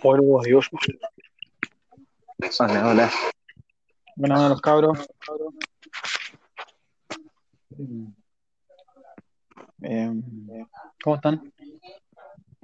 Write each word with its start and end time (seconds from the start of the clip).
Como 0.00 0.14
el 0.14 0.20
huevo 0.20 0.42
Dios. 0.42 0.68
Hola, 2.58 2.88
hola. 2.88 3.10
Buenas 4.16 4.40
noches, 4.40 4.60
cabros. 4.60 4.98
Eh, 9.82 10.12
¿Cómo 11.02 11.16
están? 11.16 11.52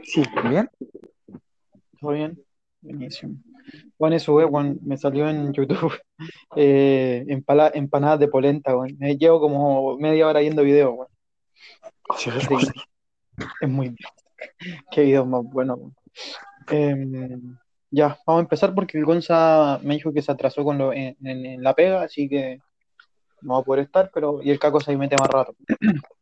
Sí, 0.02 0.22
bien. 0.48 0.70
¿Todo 2.00 2.10
bien? 2.12 2.38
Buenísimo. 2.82 3.36
Bueno, 3.98 4.16
eso, 4.16 4.34
weón, 4.34 4.78
me 4.82 4.96
salió 4.96 5.28
en 5.28 5.52
YouTube 5.52 5.92
eh, 6.56 7.24
empala- 7.28 7.72
empanadas 7.74 8.20
de 8.20 8.28
polenta, 8.28 8.76
weón. 8.76 8.96
Llevo 9.18 9.40
como 9.40 9.96
media 9.98 10.26
hora 10.28 10.40
viendo 10.40 10.62
videos, 10.62 10.92
weón. 10.94 11.08
Sí, 12.18 12.30
Sí, 12.30 12.56
es 13.60 13.68
muy... 13.68 13.94
Qué 14.90 15.02
videos 15.02 15.26
más 15.26 15.42
buenos, 15.44 15.78
weón. 15.78 15.96
Eh, 16.70 17.38
ya, 17.90 18.18
vamos 18.26 18.40
a 18.40 18.42
empezar 18.42 18.74
porque 18.74 18.98
el 18.98 19.04
Gonza 19.04 19.78
me 19.82 19.94
dijo 19.94 20.12
que 20.12 20.22
se 20.22 20.32
atrasó 20.32 20.64
con 20.64 20.78
lo, 20.78 20.92
en, 20.92 21.16
en- 21.22 21.46
en 21.46 21.62
la 21.62 21.74
pega, 21.74 22.02
así 22.02 22.28
que 22.28 22.60
no 23.42 23.54
va 23.54 23.60
a 23.60 23.62
poder 23.62 23.84
estar, 23.84 24.10
pero 24.12 24.42
y 24.42 24.50
el 24.50 24.58
Caco 24.58 24.80
se 24.80 24.96
mete 24.96 25.16
más 25.18 25.28
rato. 25.30 25.54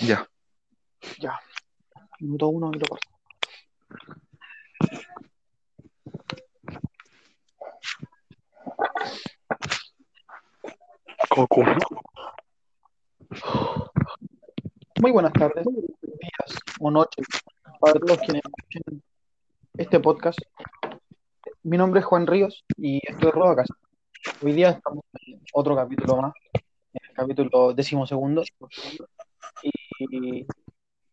Ya. 0.00 0.24
Ya. 1.18 1.40
Minuto 2.20 2.48
uno 2.48 2.70
y 2.72 2.78
lo. 2.78 2.86
Coco. 11.30 11.62
Muy 15.00 15.12
buenas 15.12 15.32
tardes, 15.32 15.64
días 16.02 16.60
o 16.80 16.90
noches 16.90 17.26
para 17.80 17.94
todos 17.94 18.18
quienes 18.18 18.42
escuchen 18.44 19.02
este 19.76 20.00
podcast. 20.00 20.38
Mi 21.62 21.76
nombre 21.76 22.00
es 22.00 22.06
Juan 22.06 22.26
Ríos 22.26 22.64
y 22.76 22.98
estoy 23.08 23.26
de 23.26 23.30
Rodacast. 23.32 23.70
Hoy 24.42 24.52
día 24.52 24.70
estamos 24.70 25.04
en 25.26 25.40
otro 25.52 25.76
capítulo 25.76 26.16
más, 26.16 26.32
en 26.52 27.08
el 27.08 27.14
capítulo 27.14 27.72
decimosegundo. 27.72 28.42
Y, 29.62 29.70
y, 30.10 30.46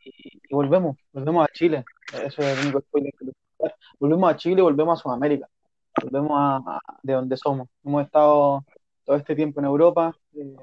y 0.03 0.53
volvemos, 0.53 0.97
volvemos 1.13 1.45
a 1.45 1.53
Chile. 1.53 1.85
Eso 2.13 2.41
es 2.41 2.57
el 2.57 2.63
único 2.65 2.79
spoiler 2.81 3.11
que. 3.19 3.31
Volvemos 3.99 4.31
a 4.31 4.35
Chile, 4.37 4.61
volvemos 4.61 4.99
a 4.99 5.01
Sudamérica, 5.03 5.47
volvemos 6.01 6.31
a, 6.33 6.55
a- 6.57 6.79
de 7.03 7.13
donde 7.13 7.37
somos. 7.37 7.67
Hemos 7.83 8.03
estado 8.05 8.63
todo 9.03 9.15
este 9.15 9.35
tiempo 9.35 9.59
en 9.59 9.65
Europa. 9.67 10.15
eh, 10.35 10.55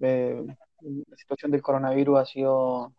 eh, 0.00 0.46
la 0.84 1.16
situación 1.16 1.50
del 1.50 1.62
coronavirus 1.62 2.18
ha 2.18 2.24
sido 2.24 2.92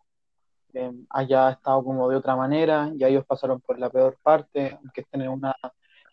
eh, 0.74 0.92
allá 1.10 1.48
ha 1.48 1.52
estado 1.52 1.84
como 1.84 2.08
de 2.08 2.16
otra 2.16 2.36
manera, 2.36 2.90
ya 2.96 3.08
ellos 3.08 3.24
pasaron 3.26 3.60
por 3.60 3.78
la 3.78 3.90
peor 3.90 4.18
parte, 4.22 4.76
aunque 4.80 5.02
estén 5.02 5.22
en 5.22 5.30
una 5.30 5.54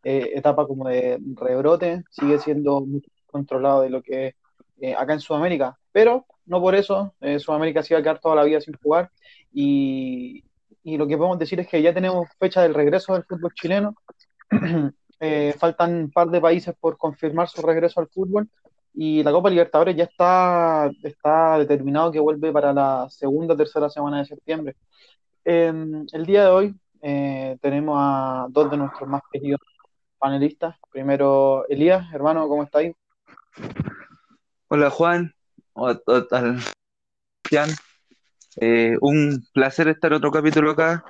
eh, 0.04 0.32
etapa 0.36 0.68
como 0.68 0.88
de 0.88 1.20
rebrote, 1.36 2.04
sigue 2.10 2.40
siendo 2.40 2.82
más 2.82 3.02
controlado 3.28 3.82
de 3.82 3.90
lo 3.90 4.02
que 4.02 4.36
eh, 4.82 4.96
acá 4.96 5.14
en 5.14 5.20
Sudamérica, 5.20 5.78
pero 5.92 6.26
no 6.46 6.62
por 6.62 6.76
eso, 6.76 7.14
eh, 7.22 7.40
Sudamérica 7.40 7.84
se 7.84 7.94
va 7.94 8.00
a 8.00 8.04
quedar 8.04 8.20
toda 8.20 8.36
la 8.36 8.44
vida 8.44 8.62
sin 8.62 8.74
jugar. 8.76 9.12
Y, 9.54 10.44
y 10.84 10.98
lo 10.98 11.08
que 11.08 11.18
podemos 11.18 11.40
decir 11.40 11.60
es 11.60 11.68
que 11.68 11.82
ya 11.82 11.94
tenemos 11.94 12.28
fecha 12.40 12.62
del 12.62 12.74
regreso 12.74 13.14
del 13.14 13.24
fútbol 13.24 13.54
chileno, 13.54 13.96
Eh, 15.26 15.54
faltan 15.58 15.94
un 15.96 16.12
par 16.12 16.28
de 16.30 16.42
países 16.42 16.76
por 16.78 16.98
confirmar 16.98 17.48
su 17.48 17.62
regreso 17.62 18.02
al 18.02 18.10
fútbol 18.10 18.50
y 18.94 19.24
la 19.24 19.32
Copa 19.32 19.50
Libertadores 19.50 19.96
ya 19.96 20.04
está, 20.04 20.92
está 21.02 21.58
determinado 21.58 22.12
que 22.12 22.20
vuelve 22.20 22.52
para 22.52 22.74
la 22.74 23.08
segunda 23.10 23.54
o 23.54 23.58
tercera 23.58 23.90
semana 23.90 24.20
de 24.20 24.26
septiembre. 24.26 24.76
Eh, 25.46 25.74
el 26.12 26.26
día 26.26 26.46
de 26.46 26.50
hoy 26.50 26.76
eh, 27.02 27.58
tenemos 27.62 27.98
a 28.00 28.48
dos 28.50 28.72
de 28.72 28.78
nuestros 28.78 29.10
más 29.10 29.22
queridos 29.32 29.60
panelistas. 30.18 30.76
Primero, 30.92 31.68
Elías, 31.68 32.06
hermano, 32.14 32.48
¿cómo 32.48 32.64
estáis? 32.64 32.96
Hola, 34.70 34.90
Juan. 34.90 35.34
Hola. 35.74 36.00
Eh, 38.56 38.96
un 39.02 39.46
placer 39.54 39.88
estar 39.88 40.14
otro 40.14 40.32
capítulo 40.32 40.72
acá. 40.72 41.04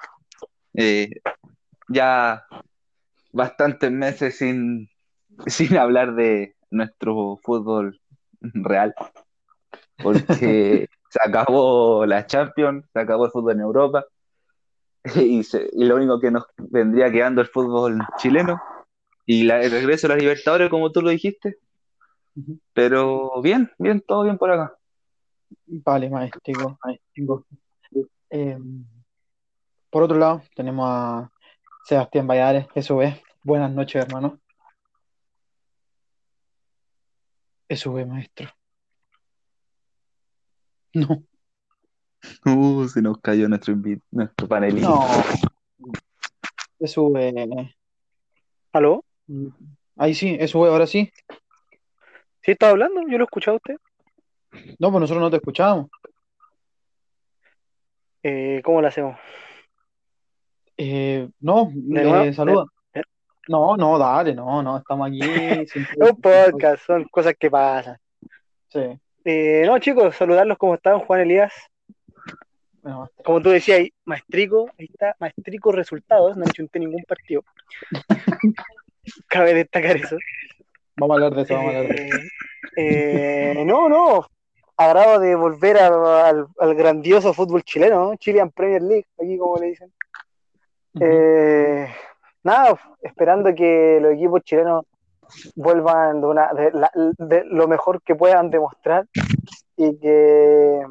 Eh, 0.73 1.09
ya 1.89 2.43
bastantes 3.31 3.91
meses 3.91 4.37
sin, 4.37 4.89
sin 5.47 5.77
hablar 5.77 6.15
de 6.15 6.55
nuestro 6.73 7.37
fútbol 7.43 7.99
real, 8.41 8.93
porque 9.97 10.87
se 11.09 11.19
acabó 11.23 12.05
la 12.05 12.25
Champions, 12.25 12.85
se 12.91 12.99
acabó 12.99 13.25
el 13.25 13.31
fútbol 13.31 13.53
en 13.53 13.61
Europa, 13.61 14.05
y, 15.15 15.43
se- 15.43 15.69
y 15.73 15.85
lo 15.85 15.95
único 15.95 16.19
que 16.19 16.31
nos 16.31 16.45
vendría 16.57 17.11
quedando 17.11 17.41
es 17.41 17.47
el 17.47 17.53
fútbol 17.53 17.99
chileno, 18.17 18.61
y 19.25 19.43
la, 19.43 19.61
el 19.61 19.71
regreso 19.71 20.07
a 20.07 20.11
las 20.11 20.19
Libertadores, 20.19 20.69
como 20.69 20.91
tú 20.91 21.01
lo 21.01 21.09
dijiste, 21.09 21.57
pero 22.73 23.41
bien, 23.41 23.71
bien, 23.77 24.01
todo 24.01 24.23
bien 24.23 24.37
por 24.37 24.51
acá. 24.51 24.75
Vale, 25.65 26.09
maestro. 26.09 26.77
maestro. 26.83 27.45
Eh, 28.29 28.57
por 29.89 30.03
otro 30.03 30.17
lado, 30.17 30.41
tenemos 30.55 30.85
a 30.89 31.31
Sebastián 31.85 32.25
Valladares, 32.27 32.65
eso 32.73 33.01
es. 33.01 33.21
Buenas 33.43 33.71
noches, 33.71 34.03
hermano. 34.03 34.39
Eso 37.73 37.97
es, 37.97 38.07
maestro. 38.07 38.49
No, 40.95 41.23
Uh, 42.45 42.87
se 42.87 43.01
nos 43.01 43.17
cayó 43.17 43.49
nuestro, 43.49 43.75
nuestro 44.11 44.47
panelista. 44.47 44.87
no. 44.87 45.05
Eso 46.79 47.11
es. 47.17 47.33
¿Aló? 48.71 49.03
Ahí 49.97 50.13
sí, 50.13 50.37
eso 50.39 50.65
es, 50.65 50.71
ahora 50.71 50.87
sí. 50.87 51.11
¿Sí 52.41 52.51
está 52.51 52.69
hablando? 52.69 53.01
¿Yo 53.09 53.17
lo 53.17 53.23
he 53.23 53.25
escuchado 53.25 53.55
a 53.55 53.57
usted? 53.57 53.75
No, 54.79 54.91
pues 54.91 55.01
nosotros 55.01 55.21
no 55.21 55.31
te 55.31 55.37
escuchábamos. 55.37 55.89
Eh, 58.21 58.61
¿cómo 58.63 58.81
lo 58.81 58.87
hacemos? 58.87 59.19
Eh, 60.77 61.27
no, 61.41 61.73
eh, 61.95 62.33
saluda. 62.33 62.65
¿De- 63.47 63.53
de- 63.53 63.53
No, 63.53 63.77
no, 63.77 63.97
dale, 63.97 64.33
no, 64.33 64.61
no, 64.63 64.77
estamos 64.77 65.07
aquí. 65.07 65.19
un 65.97 66.21
podcast, 66.21 66.85
son 66.85 67.03
cosas 67.05 67.33
que 67.39 67.49
pasan. 67.49 67.97
Sí, 68.69 68.99
Eh, 69.25 69.63
no, 69.65 69.77
chicos, 69.79 70.15
saludarlos 70.15 70.57
como 70.57 70.75
están, 70.75 70.99
Juan 70.99 71.21
Elías. 71.21 71.53
Como 73.23 73.41
tú 73.41 73.49
decías, 73.51 73.79
ahí, 73.79 73.93
maestrico, 74.03 74.69
ahí 74.77 74.87
está, 74.91 75.15
maestrico 75.19 75.71
resultados, 75.71 76.35
no 76.35 76.43
hecho 76.43 76.63
ningún 76.73 77.03
partido. 77.03 77.43
Cabe 79.27 79.53
destacar 79.53 79.95
eso. 79.97 80.17
vamos 80.97 81.13
a 81.13 81.15
hablar 81.25 81.35
de 81.35 81.41
eso, 81.43 81.53
vamos 81.55 81.73
a 81.73 81.77
hablar 81.77 81.95
de 81.95 82.07
eso. 82.07 82.17
Eh, 82.75 83.53
eh, 83.57 83.63
no, 83.65 83.87
no, 83.87 84.27
agrado 84.75 85.19
de 85.19 85.35
volver 85.35 85.77
a- 85.77 86.27
al, 86.27 86.47
al 86.59 86.75
grandioso 86.75 87.33
fútbol 87.33 87.63
chileno, 87.63 88.03
¿no? 88.09 88.15
Chilean 88.17 88.51
Premier 88.51 88.81
League, 88.81 89.05
aquí 89.21 89.37
como 89.37 89.57
le 89.59 89.67
dicen. 89.67 89.93
Eh, 90.99 91.87
nada, 92.43 92.79
esperando 93.01 93.53
que 93.55 93.99
los 94.01 94.13
equipos 94.13 94.41
chilenos 94.43 94.85
vuelvan 95.55 96.21
de, 96.21 96.27
una- 96.27 96.53
de 96.53 96.71
la- 96.71 96.91
de 97.17 97.43
lo 97.45 97.67
mejor 97.67 98.01
que 98.03 98.15
puedan 98.15 98.49
demostrar 98.49 99.05
y 99.75 99.97
que 99.99 100.81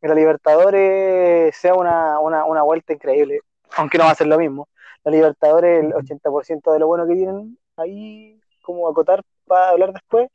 la 0.00 0.14
Libertadores 0.14 1.54
sea 1.56 1.74
una, 1.74 2.18
una, 2.18 2.44
una 2.44 2.62
vuelta 2.62 2.92
increíble, 2.92 3.40
aunque 3.76 3.98
no 3.98 4.04
va 4.04 4.10
a 4.10 4.14
ser 4.16 4.26
lo 4.26 4.38
mismo. 4.38 4.68
La 5.04 5.12
Libertadores, 5.12 5.84
el 5.84 5.92
80% 5.94 6.72
de 6.72 6.78
lo 6.78 6.86
bueno 6.88 7.06
que 7.06 7.14
tienen 7.14 7.58
ahí, 7.76 8.40
como 8.62 8.88
acotar 8.88 9.22
para 9.46 9.70
hablar 9.70 9.92
después, 9.92 10.28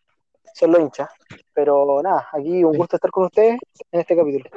son 0.53 0.71
los 0.71 0.81
hinchas. 0.81 1.09
Pero 1.53 2.01
nada, 2.01 2.27
aquí 2.31 2.63
un 2.63 2.77
gusto 2.77 2.95
estar 2.97 3.12
con 3.12 3.25
ustedes 3.25 3.59
en 3.91 4.00
este 4.00 4.15
capítulo. 4.15 4.50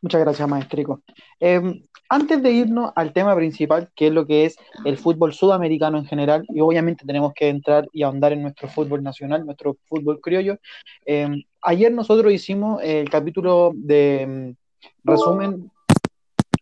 Muchas 0.00 0.20
gracias, 0.20 0.48
maestrico. 0.48 1.02
Eh, 1.40 1.60
antes 2.08 2.42
de 2.42 2.50
irnos 2.52 2.92
al 2.94 3.12
tema 3.12 3.34
principal, 3.34 3.90
que 3.94 4.06
es 4.06 4.12
lo 4.12 4.26
que 4.26 4.44
es 4.46 4.56
el 4.84 4.96
fútbol 4.96 5.34
sudamericano 5.34 5.98
en 5.98 6.06
general, 6.06 6.46
y 6.48 6.60
obviamente 6.60 7.04
tenemos 7.04 7.32
que 7.34 7.48
entrar 7.48 7.86
y 7.92 8.02
ahondar 8.02 8.32
en 8.32 8.42
nuestro 8.42 8.68
fútbol 8.68 9.02
nacional, 9.02 9.44
nuestro 9.44 9.76
fútbol 9.88 10.20
criollo. 10.20 10.56
eh, 11.04 11.28
ayer 11.62 11.92
nosotros 11.92 12.32
hicimos 12.32 12.80
el 12.82 13.10
capítulo 13.10 13.72
de 13.74 14.54
mm, 14.54 15.10
resumen. 15.10 15.70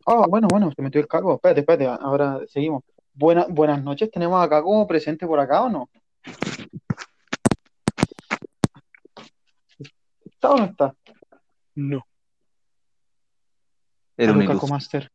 Ah, 0.07 0.25
bueno, 0.29 0.49
bueno, 0.51 0.73
se 0.75 0.81
metió 0.83 1.01
el 1.01 1.07
cago. 1.07 1.35
Espérate, 1.35 1.61
espérate, 1.61 1.87
ahora 1.87 2.41
seguimos. 2.49 2.83
Buena- 3.13 3.47
buenas 3.49 3.83
noches, 3.83 4.11
¿tenemos 4.11 4.43
a 4.43 4.49
Caco 4.49 4.87
presente 4.87 5.27
por 5.27 5.39
acá 5.41 5.63
o 5.63 5.69
no? 5.69 5.89
¿Está 10.25 10.51
o 10.51 10.57
no 10.57 10.65
está? 10.65 10.95
No. 11.75 12.05
Era 14.17 14.33
una 14.33 14.45
ilusión. 14.45 14.71
Master. 14.71 15.11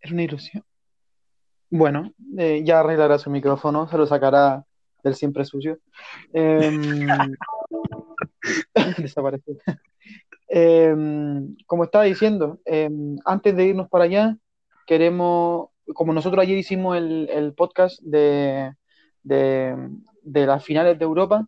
Era 0.00 0.12
una 0.12 0.22
ilusión. 0.22 0.64
Bueno, 1.70 2.12
eh, 2.36 2.62
ya 2.64 2.80
arreglará 2.80 3.18
su 3.18 3.30
micrófono, 3.30 3.88
se 3.88 3.96
lo 3.96 4.06
sacará 4.06 4.64
del 5.04 5.14
siempre 5.14 5.44
sucio. 5.44 5.78
Em, 6.32 7.06
desapareció. 8.98 9.56
em, 10.48 11.56
como 11.66 11.84
estaba 11.84 12.04
diciendo, 12.04 12.60
em, 12.64 13.16
antes 13.24 13.54
de 13.54 13.66
irnos 13.66 13.88
para 13.88 14.04
allá, 14.04 14.36
queremos, 14.86 15.68
como 15.94 16.12
nosotros 16.12 16.42
ayer 16.42 16.58
hicimos 16.58 16.96
el, 16.96 17.28
el 17.30 17.54
podcast 17.54 18.00
de, 18.02 18.72
de, 19.22 19.76
de 20.22 20.46
las 20.46 20.64
finales 20.64 20.98
de 20.98 21.04
Europa, 21.04 21.46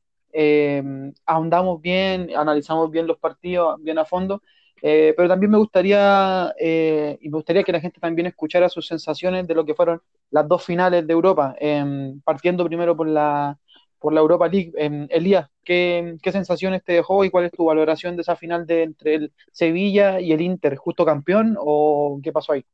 ahondamos 1.26 1.80
bien, 1.80 2.30
analizamos 2.36 2.90
bien 2.90 3.06
los 3.06 3.18
partidos, 3.18 3.82
bien 3.82 3.98
a 3.98 4.04
fondo, 4.04 4.42
eh, 4.84 5.14
pero 5.16 5.28
también 5.28 5.52
me 5.52 5.58
gustaría, 5.58 6.52
eh, 6.58 7.16
y 7.20 7.28
me 7.28 7.36
gustaría 7.36 7.62
que 7.62 7.70
la 7.70 7.80
gente 7.80 8.00
también 8.00 8.26
escuchara 8.26 8.68
sus 8.68 8.88
sensaciones 8.88 9.46
de 9.46 9.54
lo 9.54 9.64
que 9.64 9.74
fueron 9.74 10.02
las 10.30 10.48
dos 10.48 10.64
finales 10.64 11.06
de 11.06 11.12
Europa, 11.12 11.54
em, 11.60 12.20
partiendo 12.22 12.66
primero 12.66 12.96
por 12.96 13.06
la, 13.06 13.56
por 14.00 14.12
la 14.12 14.20
Europa 14.20 14.48
League. 14.48 14.72
Em, 14.76 15.06
Elías, 15.08 15.48
¿qué, 15.64 16.16
¿qué, 16.20 16.32
sensaciones 16.32 16.82
te 16.82 16.94
dejó 16.94 17.24
y 17.24 17.30
cuál 17.30 17.44
es 17.44 17.52
tu 17.52 17.64
valoración 17.64 18.16
de 18.16 18.22
esa 18.22 18.34
final 18.34 18.66
de 18.66 18.82
entre 18.82 19.14
el 19.14 19.32
Sevilla 19.52 20.20
y 20.20 20.32
el 20.32 20.40
Inter? 20.40 20.74
¿Justo 20.74 21.04
campeón 21.04 21.56
o 21.60 22.20
qué 22.20 22.32
pasó 22.32 22.54
ahí? 22.54 22.64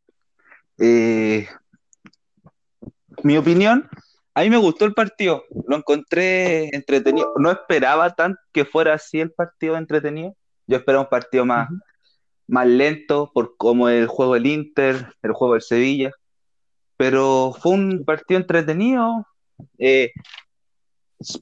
Eh, 0.78 1.46
mi 3.22 3.36
opinión, 3.36 3.86
a 4.32 4.42
mí 4.42 4.50
me 4.50 4.56
gustó 4.56 4.86
el 4.86 4.94
partido, 4.94 5.44
lo 5.66 5.76
encontré 5.76 6.74
entretenido. 6.74 7.34
No 7.36 7.50
esperaba 7.50 8.14
tan 8.14 8.36
que 8.50 8.64
fuera 8.64 8.94
así 8.94 9.20
el 9.20 9.32
partido 9.32 9.76
entretenido. 9.76 10.34
Yo 10.66 10.78
esperaba 10.78 11.02
un 11.02 11.10
partido 11.10 11.44
más, 11.44 11.68
uh 11.68 11.74
-huh. 11.74 11.80
Más 12.48 12.66
lento 12.66 13.30
por 13.32 13.56
cómo 13.56 13.88
el 13.88 14.06
juego 14.06 14.34
del 14.34 14.46
Inter, 14.46 15.14
el 15.22 15.32
juego 15.32 15.54
del 15.54 15.62
Sevilla. 15.62 16.10
Pero 16.96 17.54
fue 17.60 17.72
un 17.72 18.04
partido 18.04 18.40
entretenido. 18.40 19.26
Eh, 19.78 20.10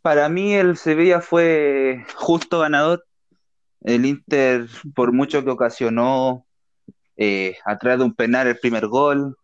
para 0.02 0.28
mí 0.28 0.54
el 0.54 0.76
Sevilla 0.76 1.20
fue 1.20 2.04
justo 2.14 2.58
ganador. 2.58 3.04
El 3.82 4.04
Inter, 4.04 4.66
por 4.94 5.12
mucho 5.12 5.44
que 5.44 5.50
ocasionó, 5.50 6.44
eh, 7.16 7.56
atrás 7.64 7.98
de 7.98 8.04
un 8.04 8.14
penal 8.14 8.48
el 8.48 8.58
primer 8.58 8.88
gol, 8.88 9.36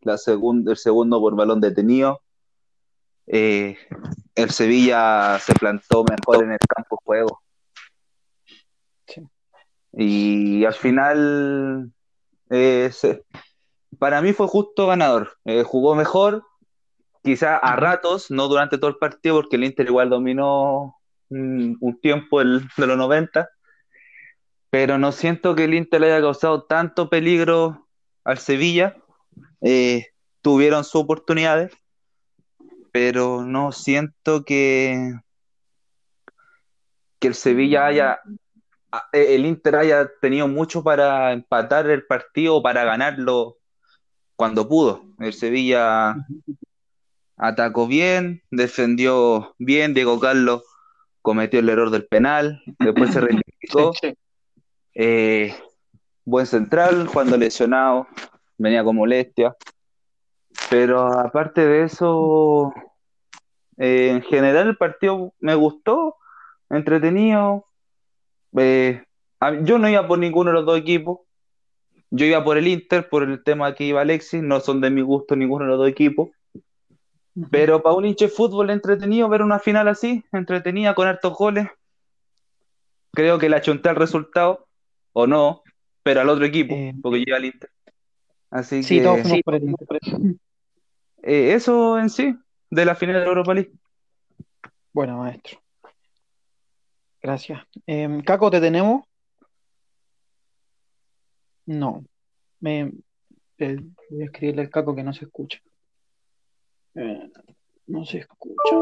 la 0.00 0.14
el 0.14 0.76
segundo 0.76 1.20
por 1.20 1.36
balón 1.36 1.60
detenido. 1.60 2.20
Eh, 3.26 3.76
el 4.34 4.50
Sevilla 4.50 5.38
se 5.38 5.52
plantó 5.54 6.04
mejor 6.04 6.44
en 6.44 6.52
el 6.52 6.58
campo 6.58 6.96
de 6.96 7.04
juego. 7.04 7.42
Y 9.92 10.64
al 10.64 10.74
final, 10.74 11.92
eh, 12.50 12.90
se, 12.92 13.24
para 13.98 14.22
mí 14.22 14.32
fue 14.32 14.46
justo 14.46 14.86
ganador. 14.86 15.38
Eh, 15.44 15.62
jugó 15.62 15.94
mejor, 15.94 16.44
quizá 17.22 17.56
a 17.56 17.76
ratos, 17.76 18.30
no 18.30 18.48
durante 18.48 18.78
todo 18.78 18.90
el 18.90 18.96
partido, 18.96 19.36
porque 19.36 19.56
el 19.56 19.64
Inter 19.64 19.86
igual 19.86 20.10
dominó 20.10 20.96
un, 21.28 21.76
un 21.80 22.00
tiempo 22.00 22.40
el, 22.40 22.68
de 22.76 22.86
los 22.86 22.96
90, 22.96 23.48
pero 24.70 24.98
no 24.98 25.12
siento 25.12 25.54
que 25.54 25.64
el 25.64 25.74
Inter 25.74 26.00
le 26.00 26.12
haya 26.12 26.22
causado 26.22 26.64
tanto 26.64 27.10
peligro 27.10 27.88
al 28.24 28.38
Sevilla. 28.38 28.96
Eh, 29.60 30.06
tuvieron 30.42 30.84
sus 30.84 31.02
oportunidades, 31.02 31.72
pero 32.92 33.44
no 33.44 33.72
siento 33.72 34.44
que, 34.44 35.12
que 37.18 37.28
el 37.28 37.34
Sevilla 37.34 37.86
haya, 37.86 38.20
el 39.12 39.46
Inter 39.46 39.76
haya 39.76 40.10
tenido 40.20 40.48
mucho 40.48 40.82
para 40.82 41.32
empatar 41.32 41.88
el 41.90 42.04
partido 42.06 42.62
para 42.62 42.84
ganarlo 42.84 43.58
cuando 44.36 44.68
pudo. 44.68 45.04
El 45.18 45.32
Sevilla 45.32 46.16
atacó 47.36 47.86
bien, 47.86 48.42
defendió 48.50 49.54
bien, 49.58 49.94
Diego 49.94 50.18
Carlos 50.18 50.62
cometió 51.22 51.60
el 51.60 51.68
error 51.68 51.90
del 51.90 52.06
penal, 52.06 52.62
después 52.78 53.12
se 53.12 53.20
sí. 54.00 54.14
Eh, 54.94 55.54
buen 56.24 56.46
central, 56.46 57.08
cuando 57.12 57.36
lesionado, 57.36 58.06
venía 58.58 58.84
con 58.84 58.96
molestia. 58.96 59.54
Pero 60.68 61.00
aparte 61.00 61.66
de 61.66 61.84
eso, 61.84 62.72
eh, 63.78 64.10
en 64.10 64.22
general 64.22 64.68
el 64.68 64.76
partido 64.76 65.34
me 65.40 65.54
gustó, 65.54 66.16
entretenido. 66.68 67.66
Eh, 68.56 69.02
yo 69.62 69.78
no 69.78 69.88
iba 69.88 70.06
por 70.06 70.18
ninguno 70.18 70.50
de 70.50 70.54
los 70.54 70.66
dos 70.66 70.78
equipos. 70.78 71.20
Yo 72.10 72.26
iba 72.26 72.42
por 72.42 72.58
el 72.58 72.66
Inter, 72.66 73.08
por 73.08 73.22
el 73.22 73.42
tema 73.42 73.74
que 73.74 73.84
iba 73.84 74.00
Alexis. 74.00 74.42
No 74.42 74.60
son 74.60 74.80
de 74.80 74.90
mi 74.90 75.00
gusto 75.00 75.36
ninguno 75.36 75.64
de 75.64 75.70
los 75.70 75.78
dos 75.78 75.88
equipos. 75.88 76.30
Pero 77.50 77.82
para 77.82 77.94
un 77.94 78.04
hinche 78.04 78.26
de 78.26 78.32
fútbol 78.32 78.70
entretenido 78.70 79.28
ver 79.28 79.42
una 79.42 79.58
final 79.58 79.88
así, 79.88 80.24
entretenida 80.32 80.94
con 80.94 81.06
hartos 81.06 81.34
goles. 81.34 81.68
Creo 83.12 83.38
que 83.38 83.48
le 83.48 83.56
achunté 83.56 83.88
el 83.88 83.96
resultado, 83.96 84.66
o 85.12 85.26
no, 85.26 85.62
pero 86.02 86.20
al 86.20 86.28
otro 86.28 86.44
equipo, 86.44 86.74
eh, 86.74 86.94
porque 87.00 87.18
yo 87.18 87.24
iba 87.28 87.36
al 87.36 87.44
Inter. 87.44 87.70
Así 88.50 88.82
sí, 88.82 89.00
que, 89.00 89.24
sí. 89.24 89.42
por 89.42 89.54
el 89.54 89.64
Inter. 89.64 90.00
Eh, 91.22 91.54
eso 91.54 91.98
en 91.98 92.10
sí, 92.10 92.34
de 92.70 92.84
la 92.84 92.94
final 92.94 93.16
de 93.16 93.20
la 93.20 93.26
Europa 93.26 93.54
League. 93.54 93.72
Bueno, 94.92 95.18
maestro. 95.18 95.60
Gracias. 97.22 97.60
Eh, 97.86 98.22
Caco, 98.24 98.50
¿te 98.50 98.60
tenemos? 98.60 99.02
No. 101.66 102.04
Me, 102.60 102.90
voy 103.58 104.22
a 104.22 104.24
escribirle 104.24 104.62
al 104.62 104.70
Caco 104.70 104.94
que 104.94 105.02
no 105.02 105.12
se 105.12 105.26
escucha. 105.26 105.60
Eh, 106.94 107.30
no 107.86 108.04
se 108.04 108.18
escucha. 108.18 108.76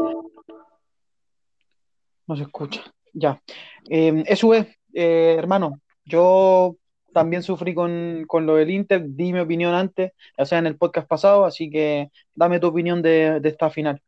No 2.27 2.35
se 2.35 2.43
escucha. 2.43 2.81
Ya. 3.13 3.41
Eh, 3.89 4.23
eso 4.25 4.53
es, 4.53 4.67
eh, 4.93 5.35
hermano. 5.37 5.81
Yo 6.05 6.77
también 7.13 7.43
sufrí 7.43 7.73
con, 7.73 8.23
con, 8.27 8.45
lo 8.45 8.55
del 8.55 8.71
Inter, 8.71 9.03
di 9.05 9.33
mi 9.33 9.39
opinión 9.39 9.73
antes, 9.73 10.13
o 10.37 10.45
sea, 10.45 10.59
en 10.59 10.67
el 10.67 10.77
podcast 10.77 11.07
pasado, 11.07 11.43
así 11.45 11.69
que 11.69 12.11
dame 12.33 12.59
tu 12.59 12.67
opinión 12.67 13.01
de, 13.01 13.39
de 13.39 13.49
esta 13.49 13.69
final. 13.69 14.01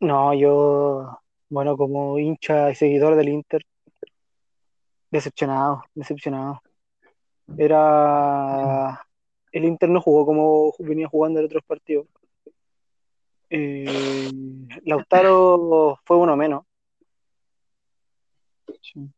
No, 0.00 0.34
yo, 0.34 1.18
bueno, 1.48 1.76
como 1.76 2.18
hincha 2.18 2.70
y 2.70 2.74
seguidor 2.74 3.16
del 3.16 3.28
Inter, 3.28 3.64
decepcionado, 5.10 5.84
decepcionado. 5.94 6.62
Era. 7.56 9.06
El 9.52 9.64
Inter 9.64 9.88
no 9.88 10.00
jugó 10.00 10.26
como 10.26 10.72
venía 10.80 11.08
jugando 11.08 11.40
en 11.40 11.46
otros 11.46 11.62
partidos. 11.64 12.06
Eh, 13.48 14.30
Lautaro 14.84 15.98
fue 16.04 16.16
uno 16.16 16.36
menos. 16.36 16.64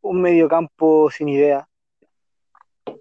Un 0.03 0.21
mediocampo 0.21 1.11
sin 1.11 1.29
idea. 1.29 1.69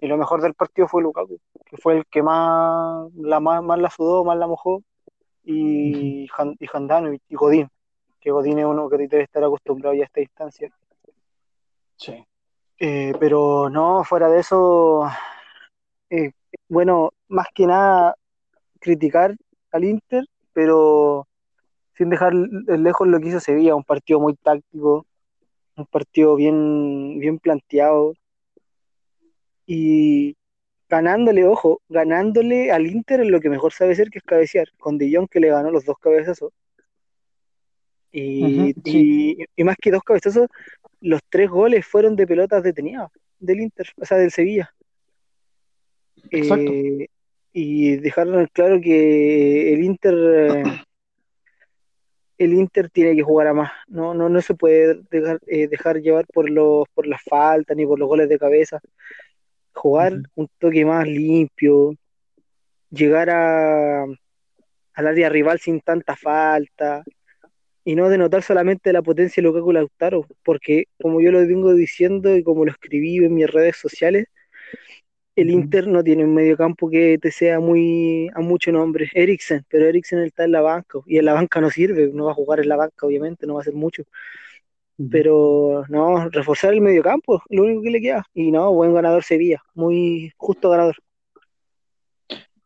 Y 0.00 0.06
lo 0.06 0.16
mejor 0.16 0.42
del 0.42 0.54
partido 0.54 0.86
fue 0.88 1.02
Lukaku, 1.02 1.38
que 1.66 1.76
fue 1.76 1.98
el 1.98 2.06
que 2.06 2.22
más 2.22 3.10
la, 3.14 3.40
más, 3.40 3.62
más 3.62 3.78
la 3.78 3.90
sudó, 3.90 4.24
más 4.24 4.38
la 4.38 4.46
mojó. 4.46 4.82
Y, 5.44 6.26
-huh. 6.28 6.56
y 6.58 6.66
Handanovic 6.72 7.22
y 7.28 7.34
Godín, 7.34 7.70
que 8.28 8.32
Godín 8.32 8.58
es 8.58 8.66
uno 8.66 8.90
que 8.90 8.98
debe 8.98 9.22
estar 9.22 9.42
acostumbrado 9.42 9.94
ya 9.94 10.02
a 10.02 10.04
esta 10.04 10.20
distancia. 10.20 10.70
Sí. 11.96 12.22
Eh, 12.78 13.14
pero 13.18 13.70
no, 13.70 14.04
fuera 14.04 14.28
de 14.28 14.40
eso, 14.40 15.08
eh, 16.10 16.32
bueno, 16.68 17.14
más 17.28 17.46
que 17.54 17.66
nada 17.66 18.14
criticar 18.80 19.34
al 19.72 19.84
Inter, 19.84 20.26
pero 20.52 21.26
sin 21.96 22.10
dejar 22.10 22.34
lejos 22.34 23.08
lo 23.08 23.18
que 23.18 23.28
hizo 23.28 23.40
Sevilla, 23.40 23.74
un 23.74 23.82
partido 23.82 24.20
muy 24.20 24.34
táctico, 24.34 25.06
un 25.76 25.86
partido 25.86 26.34
bien, 26.36 27.18
bien 27.20 27.38
planteado 27.38 28.12
y 29.64 30.36
ganándole, 30.90 31.46
ojo, 31.46 31.80
ganándole 31.88 32.72
al 32.72 32.86
Inter 32.88 33.20
en 33.20 33.30
lo 33.30 33.40
que 33.40 33.48
mejor 33.48 33.72
sabe 33.72 33.92
hacer, 33.92 34.10
que 34.10 34.18
es 34.18 34.24
cabecear, 34.24 34.68
con 34.78 34.98
De 34.98 35.10
Jong 35.10 35.30
que 35.30 35.40
le 35.40 35.48
ganó 35.48 35.70
los 35.70 35.86
dos 35.86 35.96
cabezazos. 35.98 36.52
Y, 38.10 38.42
uh 38.42 38.48
-huh, 38.48 38.74
sí. 38.84 39.36
y, 39.38 39.44
y, 39.56 39.64
más 39.64 39.76
que 39.76 39.90
dos 39.90 40.02
cabezazos, 40.02 40.48
los 41.00 41.20
tres 41.28 41.50
goles 41.50 41.86
fueron 41.86 42.16
de 42.16 42.26
pelotas 42.26 42.62
detenidas 42.62 43.10
del 43.38 43.60
Inter, 43.60 43.86
o 43.96 44.04
sea, 44.04 44.18
del 44.18 44.30
Sevilla. 44.30 44.72
Eh, 46.30 47.08
y 47.52 47.96
dejaron 47.96 48.46
claro 48.52 48.80
que 48.80 49.72
el 49.72 49.82
Inter 49.82 50.14
eh, 50.14 50.62
el 52.38 52.54
Inter 52.54 52.88
tiene 52.90 53.16
que 53.16 53.22
jugar 53.22 53.48
a 53.48 53.54
más, 53.54 53.72
no, 53.88 54.14
no, 54.14 54.28
no 54.28 54.40
se 54.40 54.54
puede 54.54 55.00
dejar, 55.10 55.40
eh, 55.46 55.66
dejar 55.66 56.00
llevar 56.00 56.26
por 56.32 56.48
los 56.48 56.86
por 56.94 57.06
las 57.06 57.22
faltas 57.22 57.76
ni 57.76 57.86
por 57.86 57.98
los 57.98 58.08
goles 58.08 58.28
de 58.28 58.38
cabeza. 58.38 58.80
Jugar 59.72 60.12
uh 60.12 60.16
-huh. 60.16 60.30
un 60.36 60.48
toque 60.58 60.84
más 60.84 61.06
limpio, 61.06 61.94
llegar 62.90 63.30
a 63.30 64.04
al 64.04 65.06
área 65.06 65.28
rival 65.28 65.60
sin 65.60 65.80
tanta 65.80 66.16
falta, 66.16 67.04
y 67.88 67.94
no 67.94 68.10
denotar 68.10 68.42
solamente 68.42 68.92
la 68.92 69.00
potencia 69.00 69.42
de 69.42 69.48
Lukaku 69.48 69.72
Lautaro, 69.72 70.26
porque 70.44 70.88
como 71.00 71.22
yo 71.22 71.32
lo 71.32 71.38
vengo 71.38 71.72
diciendo 71.72 72.36
y 72.36 72.42
como 72.42 72.66
lo 72.66 72.70
escribí 72.70 73.16
en 73.16 73.34
mis 73.34 73.50
redes 73.50 73.78
sociales, 73.78 74.26
el 75.34 75.48
Inter 75.48 75.88
no 75.88 76.04
tiene 76.04 76.24
un 76.24 76.34
mediocampo 76.34 76.90
que 76.90 77.16
te 77.16 77.30
sea 77.30 77.60
muy 77.60 78.28
a 78.34 78.40
mucho 78.40 78.72
nombre. 78.72 79.08
Eriksen, 79.14 79.64
pero 79.70 79.86
Eriksen 79.86 80.18
está 80.18 80.44
en 80.44 80.52
la 80.52 80.60
banca 80.60 80.98
y 81.06 81.16
en 81.16 81.24
la 81.24 81.32
banca 81.32 81.62
no 81.62 81.70
sirve, 81.70 82.10
no 82.12 82.26
va 82.26 82.32
a 82.32 82.34
jugar 82.34 82.60
en 82.60 82.68
la 82.68 82.76
banca, 82.76 83.06
obviamente, 83.06 83.46
no 83.46 83.54
va 83.54 83.60
a 83.60 83.62
hacer 83.62 83.74
mucho. 83.74 84.02
Pero 85.10 85.86
no, 85.88 86.28
reforzar 86.28 86.74
el 86.74 86.82
medio 86.82 87.02
campo, 87.02 87.42
lo 87.48 87.62
único 87.62 87.80
que 87.80 87.90
le 87.90 88.02
queda. 88.02 88.26
Y 88.34 88.50
no, 88.50 88.70
buen 88.70 88.92
ganador 88.92 89.24
Sevilla, 89.24 89.62
muy 89.72 90.30
justo 90.36 90.68
ganador. 90.68 90.96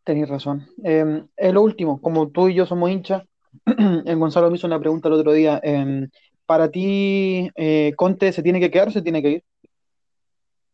Tenéis 0.02 0.28
razón. 0.28 0.66
Eh, 0.82 1.22
es 1.36 1.54
lo 1.54 1.62
último, 1.62 2.00
como 2.00 2.28
tú 2.30 2.48
y 2.48 2.54
yo 2.54 2.66
somos 2.66 2.90
hinchas, 2.90 3.22
el 4.06 4.16
Gonzalo 4.16 4.50
me 4.50 4.56
hizo 4.56 4.66
una 4.66 4.80
pregunta 4.80 5.08
el 5.08 5.14
otro 5.14 5.32
día. 5.32 5.60
eh, 5.62 6.08
¿para 6.46 6.70
ti 6.70 7.50
eh, 7.56 7.94
Conte 7.96 8.32
se 8.32 8.42
tiene 8.42 8.60
que 8.60 8.70
quedar 8.70 8.88
o 8.88 8.90
se 8.90 9.02
tiene 9.02 9.22
que 9.22 9.30
ir? 9.30 9.44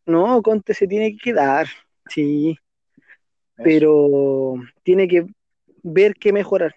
No, 0.07 0.43
Conte 0.43 0.75
se 0.75 0.87
tiene 0.87 1.13
que 1.13 1.19
quedar, 1.19 1.67
sí, 2.09 2.59
pero 3.57 4.55
tiene 4.83 5.07
que 5.07 5.27
ver 5.83 6.15
qué 6.15 6.33
mejorar. 6.33 6.75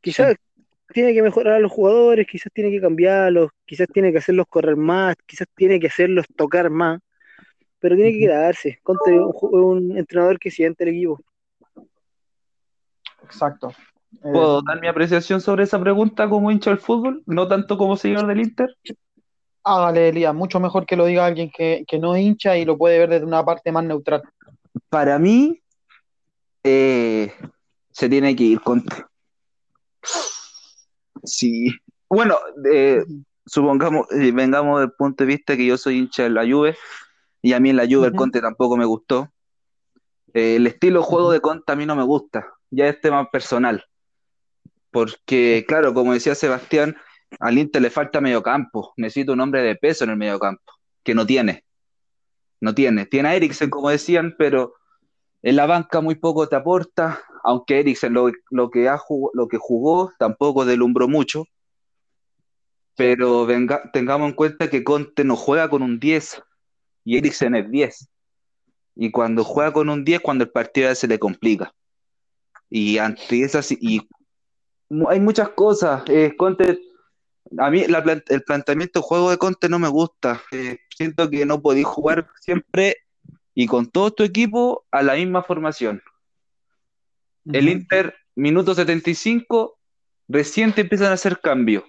Quizás 0.00 0.36
tiene 0.92 1.12
que 1.12 1.22
mejorar 1.22 1.54
a 1.54 1.60
los 1.60 1.70
jugadores, 1.70 2.26
quizás 2.26 2.50
tiene 2.52 2.70
que 2.70 2.80
cambiarlos, 2.80 3.50
quizás 3.66 3.88
tiene 3.92 4.10
que 4.10 4.18
hacerlos 4.18 4.46
correr 4.48 4.76
más, 4.76 5.16
quizás 5.26 5.46
tiene 5.54 5.78
que 5.78 5.88
hacerlos 5.88 6.24
tocar 6.34 6.70
más, 6.70 7.00
pero 7.78 7.94
tiene 7.94 8.12
que 8.12 8.20
quedarse. 8.20 8.80
Conte 8.82 9.14
es 9.14 9.20
un, 9.20 9.62
un 9.62 9.98
entrenador 9.98 10.38
que 10.38 10.50
siente 10.50 10.84
el 10.84 10.90
equipo. 10.90 11.20
Exacto. 13.22 13.72
Eh, 14.12 14.32
¿Puedo 14.32 14.62
dar 14.62 14.80
mi 14.80 14.88
apreciación 14.88 15.40
sobre 15.40 15.64
esa 15.64 15.80
pregunta 15.80 16.28
como 16.28 16.50
hincha 16.50 16.70
del 16.70 16.78
fútbol? 16.78 17.22
No 17.26 17.46
tanto 17.48 17.76
como 17.76 17.96
seguidor 17.96 18.26
del 18.26 18.40
Inter. 18.40 18.74
hágale, 19.64 20.08
Elías, 20.08 20.34
mucho 20.34 20.60
mejor 20.60 20.86
que 20.86 20.96
lo 20.96 21.06
diga 21.06 21.26
alguien 21.26 21.50
que, 21.54 21.84
que 21.86 21.98
no 21.98 22.14
es 22.14 22.22
hincha 22.22 22.56
y 22.56 22.64
lo 22.64 22.78
puede 22.78 22.98
ver 22.98 23.10
desde 23.10 23.26
una 23.26 23.44
parte 23.44 23.70
más 23.70 23.84
neutral. 23.84 24.22
Para 24.88 25.18
mí, 25.18 25.60
eh, 26.64 27.32
se 27.90 28.08
tiene 28.08 28.34
que 28.34 28.44
ir 28.44 28.60
Conte. 28.60 29.04
Sí. 31.24 31.70
Bueno, 32.08 32.36
eh, 32.72 33.02
supongamos, 33.44 34.06
vengamos 34.10 34.80
del 34.80 34.92
punto 34.92 35.24
de 35.24 35.28
vista 35.28 35.56
que 35.56 35.66
yo 35.66 35.76
soy 35.76 35.98
hincha 35.98 36.24
de 36.24 36.30
la 36.30 36.46
Juve 36.46 36.76
y 37.42 37.52
a 37.52 37.60
mí 37.60 37.70
en 37.70 37.76
la 37.76 37.86
Juve 37.86 38.08
el. 38.08 38.14
Conte 38.14 38.40
tampoco 38.40 38.76
me 38.76 38.84
gustó. 38.84 39.30
Eh, 40.34 40.56
el 40.56 40.66
estilo 40.66 41.02
juego 41.02 41.32
de 41.32 41.40
Conte 41.40 41.72
a 41.72 41.76
mí 41.76 41.86
no 41.86 41.96
me 41.96 42.02
gusta, 42.02 42.46
ya 42.70 42.88
es 42.88 43.00
tema 43.00 43.30
personal. 43.30 43.84
Porque, 44.90 45.64
claro, 45.68 45.94
como 45.94 46.14
decía 46.14 46.34
Sebastián, 46.34 46.96
al 47.40 47.58
Inter 47.58 47.82
le 47.82 47.90
falta 47.90 48.20
mediocampo. 48.20 48.92
Necesita 48.96 49.32
un 49.32 49.40
hombre 49.40 49.62
de 49.62 49.76
peso 49.76 50.04
en 50.04 50.10
el 50.10 50.16
mediocampo, 50.16 50.72
que 51.02 51.14
no 51.14 51.26
tiene. 51.26 51.64
No 52.60 52.74
tiene. 52.74 53.06
Tiene 53.06 53.28
a 53.28 53.34
Eriksen, 53.34 53.70
como 53.70 53.90
decían, 53.90 54.34
pero 54.38 54.74
en 55.42 55.56
la 55.56 55.66
banca 55.66 56.00
muy 56.00 56.16
poco 56.16 56.48
te 56.48 56.56
aporta, 56.56 57.22
aunque 57.44 57.80
Eriksen 57.80 58.12
lo, 58.12 58.30
lo 58.50 58.70
que, 58.70 58.88
ha 58.88 58.98
jugó, 58.98 59.30
lo 59.34 59.48
que 59.48 59.58
jugó 59.58 60.12
tampoco 60.18 60.64
deslumbró 60.64 61.08
mucho. 61.08 61.44
Pero 62.96 63.46
venga, 63.46 63.90
tengamos 63.92 64.30
en 64.30 64.34
cuenta 64.34 64.68
que 64.68 64.82
Conte 64.82 65.22
no 65.22 65.36
juega 65.36 65.70
con 65.70 65.82
un 65.82 66.00
10 66.00 66.42
y 67.04 67.16
Eriksen 67.16 67.54
es 67.54 67.70
10. 67.70 68.08
Y 68.96 69.12
cuando 69.12 69.44
juega 69.44 69.72
con 69.72 69.88
un 69.88 70.04
10, 70.04 70.20
cuando 70.20 70.42
el 70.44 70.50
partido 70.50 70.88
ya 70.88 70.94
se 70.96 71.06
le 71.06 71.20
complica. 71.20 71.72
Y 72.70 72.98
ante 72.98 73.42
esas, 73.42 73.72
y 73.72 74.00
hay 75.08 75.20
muchas 75.20 75.50
cosas. 75.50 76.02
Eh, 76.08 76.34
Conte, 76.36 76.78
a 77.56 77.70
mí 77.70 77.86
la 77.86 77.98
el 78.28 78.42
planteamiento 78.42 79.00
de 79.00 79.06
juego 79.06 79.30
de 79.30 79.38
Conte 79.38 79.68
no 79.68 79.78
me 79.78 79.88
gusta. 79.88 80.42
Eh, 80.52 80.78
siento 80.96 81.30
que 81.30 81.46
no 81.46 81.60
podéis 81.60 81.86
jugar 81.86 82.28
siempre 82.40 82.96
y 83.54 83.66
con 83.66 83.90
todo 83.90 84.12
tu 84.12 84.22
equipo 84.22 84.86
a 84.90 85.02
la 85.02 85.14
misma 85.14 85.42
formación. 85.42 86.02
El. 87.44 87.68
Inter, 87.68 88.14
minuto 88.34 88.74
75, 88.74 89.78
recién 90.28 90.72
te 90.72 90.82
empiezan 90.82 91.10
a 91.10 91.14
hacer 91.14 91.40
cambios. 91.40 91.84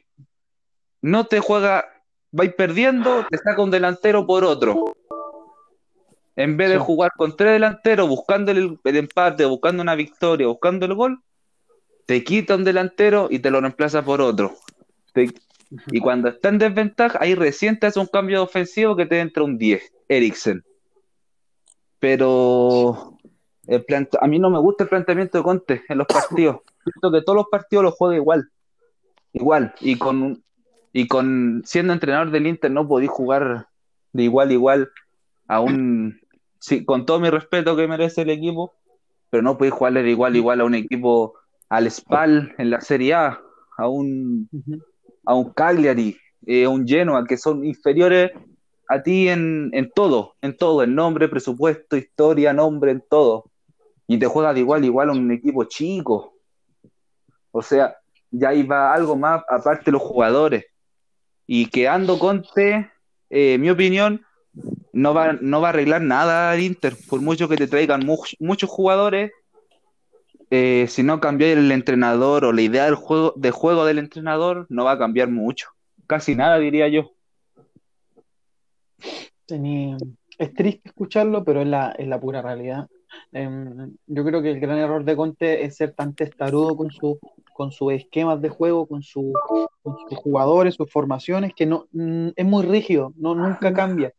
No 1.02 1.28
te 1.28 1.40
juega, 1.40 1.86
vais 2.32 2.54
perdiendo, 2.54 3.26
te 3.30 3.38
saca 3.38 3.62
un 3.62 3.72
delantero 3.72 4.26
por 4.26 4.44
otro. 4.46 4.96
En 6.40 6.56
vez 6.56 6.70
de 6.70 6.78
jugar 6.78 7.12
con 7.18 7.36
tres 7.36 7.52
delanteros, 7.52 8.08
buscando 8.08 8.52
el, 8.52 8.80
el 8.86 8.96
empate, 8.96 9.44
buscando 9.44 9.84
una 9.84 9.94
victoria, 9.94 10.48
buscando 10.48 10.86
el 10.86 10.94
gol, 10.94 11.22
te 12.06 12.24
quita 12.24 12.56
un 12.56 12.64
delantero 12.64 13.28
y 13.30 13.40
te 13.40 13.52
lo 13.52 13.60
reemplaza 13.60 14.06
por 14.06 14.22
otro. 14.22 14.56
Te- 15.12 15.34
y 15.92 16.00
cuando 16.00 16.30
está 16.30 16.48
en 16.48 16.58
desventaja, 16.58 17.20
ahí 17.22 17.36
recién 17.36 17.78
te 17.78 17.88
hace 17.88 18.00
un 18.00 18.08
cambio 18.08 18.42
ofensivo 18.42 18.96
que 18.96 19.06
te 19.06 19.20
entra 19.20 19.44
un 19.44 19.58
10, 19.58 19.92
Eriksen. 20.08 20.64
Pero 22.00 23.18
el 23.68 23.86
a 24.22 24.28
mí 24.28 24.40
no 24.40 24.50
me 24.50 24.60
gusta 24.60 24.86
el 24.86 24.90
planteamiento 24.90 25.38
de 25.38 25.44
Conte 25.44 25.84
en 25.90 25.98
los 25.98 26.08
partidos. 26.08 26.62
Siento 26.86 27.12
que 27.12 27.22
todos 27.22 27.36
los 27.36 27.48
partidos 27.52 27.84
los 27.84 27.96
juega 27.96 28.16
igual. 28.16 28.50
Igual. 29.34 29.74
Y 29.82 29.98
con, 29.98 30.42
y 30.94 31.06
con 31.10 31.64
siendo 31.66 31.92
entrenador 31.92 32.32
del 32.32 32.48
Inter 32.48 32.72
no 32.72 32.88
podí 32.88 33.08
jugar 33.08 33.68
de 34.14 34.24
igual 34.24 34.50
a 34.50 34.54
igual 34.54 34.90
a 35.50 35.60
un. 35.60 36.19
Sí, 36.60 36.84
con 36.86 37.06
todo 37.06 37.20
mi 37.20 37.30
respeto 37.30 37.76
que 37.76 37.88
merece 37.88 38.22
el 38.22 38.30
equipo, 38.30 38.74
pero 39.30 39.42
no 39.42 39.58
podí 39.58 39.70
jugarle 39.70 40.04
de 40.04 40.12
igual 40.12 40.34
a 40.34 40.38
igual 40.38 40.62
a 40.62 40.66
un 40.66 40.76
equipo 40.76 41.36
al 41.70 41.90
Spal 41.90 42.54
en 42.58 42.70
la 42.70 42.82
Serie 42.82 43.14
A, 43.14 43.42
a 43.78 43.88
un 43.88 44.50
a 45.26 45.36
un 45.36 45.54
Cagliari, 45.54 46.18
eh, 46.46 46.66
a 46.66 46.70
un 46.70 46.88
Genoa, 46.88 47.26
que 47.26 47.38
son 47.38 47.64
inferiores 47.66 48.32
a 48.90 49.02
ti 49.04 49.30
en, 49.30 49.70
en 49.74 49.92
todo, 49.92 50.36
en 50.42 50.58
todo, 50.58 50.84
en 50.84 50.96
nombre, 50.96 51.30
presupuesto, 51.30 51.96
historia, 51.96 52.54
nombre, 52.54 52.92
en 52.92 53.04
todo. 53.08 53.46
Y 54.08 54.18
te 54.18 54.26
juega 54.26 54.54
de 54.54 54.62
igual, 54.62 54.84
igual 54.84 55.10
a 55.10 55.12
un 55.12 55.32
equipo 55.32 55.64
chico. 55.66 56.34
O 57.52 57.62
sea, 57.62 57.96
ya 58.32 58.54
iba 58.54 58.92
algo 58.92 59.16
más 59.16 59.44
aparte 59.48 59.86
de 59.86 59.92
los 59.92 60.02
jugadores. 60.02 60.66
Y 61.46 61.68
quedando 61.68 62.18
Conte, 62.18 62.92
eh, 63.30 63.58
mi 63.60 63.70
opinión, 63.70 64.26
no 65.00 65.14
va, 65.14 65.34
no 65.42 65.62
va 65.62 65.68
a 65.68 65.72
arreglar 65.72 66.02
nada 66.02 66.52
al 66.52 66.60
Inter, 66.62 66.96
por 67.10 67.22
mucho 67.22 67.48
que 67.50 67.56
te 67.58 67.68
traigan 67.68 68.06
mu- 68.06 68.18
muchos 68.40 68.70
jugadores. 68.70 69.32
eh, 70.52 70.86
si 70.88 71.04
no 71.04 71.20
cambiar 71.20 71.58
el 71.60 71.72
entrenador 71.72 72.44
o 72.46 72.52
la 72.52 72.62
idea 72.62 72.86
del 72.86 72.96
juego, 72.96 73.34
de 73.36 73.52
juego 73.52 73.86
del 73.86 74.00
entrenador, 74.00 74.66
no 74.70 74.84
va 74.84 74.94
a 74.94 74.98
cambiar 74.98 75.30
mucho. 75.30 75.70
Casi 76.08 76.34
nada, 76.36 76.58
diría 76.58 76.88
yo. 76.88 77.12
Es 80.38 80.54
triste 80.54 80.90
escucharlo, 80.90 81.44
pero 81.44 81.62
es 81.62 81.68
la, 81.68 81.92
es 81.92 82.08
la 82.08 82.20
pura 82.20 82.42
realidad. 82.42 82.88
Em, 83.32 83.96
yo 84.08 84.24
creo 84.24 84.42
que 84.42 84.52
el 84.52 84.60
gran 84.60 84.78
error 84.78 85.04
de 85.04 85.16
Conte 85.16 85.66
es 85.66 85.76
ser 85.76 85.94
tan 85.94 86.14
testarudo 86.16 86.76
con 86.78 86.92
su, 86.92 87.20
con 87.54 87.72
sus 87.72 87.94
esquemas 87.94 88.42
de 88.42 88.50
juego, 88.50 88.86
con, 88.88 89.02
con 89.82 89.98
sus 90.08 90.18
jugadores, 90.18 90.76
sus 90.76 90.90
formaciones, 90.92 91.54
que 91.56 91.66
no, 91.66 91.88
mm, 91.92 92.30
es 92.36 92.46
muy 92.46 92.64
rígido, 92.66 93.14
no, 93.18 93.36
nunca 93.36 93.74
cambia. 93.74 94.14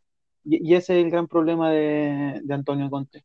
Y, 0.44 0.74
ese 0.74 0.98
es 0.98 1.04
el 1.04 1.10
gran 1.10 1.26
problema 1.28 1.70
de, 1.70 2.42
Antonio 2.50 2.88
Conte. 2.90 3.24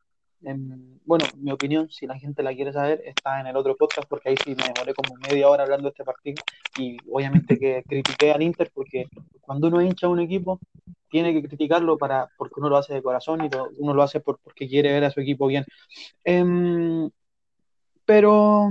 Bueno, 1.06 1.26
mi 1.38 1.52
opinión, 1.52 1.90
si 1.90 2.06
la 2.06 2.20
gente 2.20 2.44
la 2.44 2.54
quiere 2.54 2.72
saber, 2.74 3.02
está 3.06 3.40
en 3.40 3.48
el 3.48 3.58
otro 3.58 3.76
podcast, 3.76 4.08
porque 4.08 4.30
ahí 4.30 4.36
sí 4.44 4.56
me 4.56 4.64
demoré 4.64 4.94
como 4.94 5.16
media 5.28 5.50
hora 5.50 5.64
hablando 5.64 5.86
de 5.86 5.90
este 5.90 6.04
partido. 6.04 6.44
Y 6.78 6.98
obviamente 7.12 7.58
que 7.58 7.84
critiqué 7.88 8.32
al 8.32 8.42
Inter, 8.44 8.70
porque 8.74 9.08
cuando 9.42 9.68
uno 9.68 9.82
hincha 9.82 10.08
a 10.08 10.10
un 10.10 10.20
equipo, 10.20 10.60
tiene 11.10 11.34
que 11.34 11.48
criticarlo 11.48 11.98
para, 11.98 12.30
porque 12.38 12.56
uno 12.58 12.70
lo 12.70 12.78
hace 12.78 12.94
de 12.94 13.02
corazón 13.02 13.46
y 13.46 13.50
uno 13.78 13.94
lo 13.94 14.04
hace 14.04 14.20
por, 14.20 14.40
porque 14.44 14.68
quiere 14.68 14.92
ver 14.92 15.06
a 15.06 15.12
su 15.12 15.22
equipo 15.22 15.48
bien. 15.48 15.66
Em, 16.24 17.10
pero, 18.06 18.70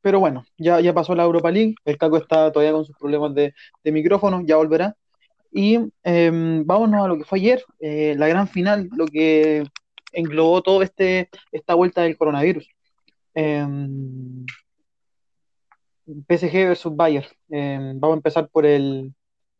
pero 0.00 0.20
bueno, 0.20 0.44
ya, 0.58 0.80
ya 0.80 0.94
pasó 0.94 1.14
la 1.14 1.24
Europa 1.24 1.50
League, 1.50 1.74
el 1.84 1.98
Caco 1.98 2.16
está 2.18 2.52
todavía 2.52 2.72
con 2.72 2.84
sus 2.84 2.96
problemas 2.96 3.34
de 3.34 3.52
micrófono, 3.84 4.42
ya 4.46 4.56
volverá. 4.56 4.96
Y 5.54 5.78
em, 6.02 6.64
vámonos 6.66 7.04
a 7.04 7.08
lo 7.08 7.16
que 7.16 7.24
fue 7.24 7.38
ayer, 7.38 7.64
eh, 7.78 8.16
la 8.18 8.26
gran 8.26 8.48
final, 8.48 8.88
lo 8.96 9.06
que 9.06 9.64
englobó 10.12 10.62
todo 10.62 10.82
este, 10.82 11.30
esta 11.52 11.74
vuelta 11.74 12.02
del 12.02 12.16
coronavirus. 12.18 12.68
Em, 13.34 14.44
PSG 16.26 16.52
versus 16.66 16.94
Bayern. 16.96 17.26
Em, 17.50 17.98
vamos 18.00 18.16
a 18.16 18.18
empezar 18.18 18.48
por 18.48 18.66
el, 18.66 19.14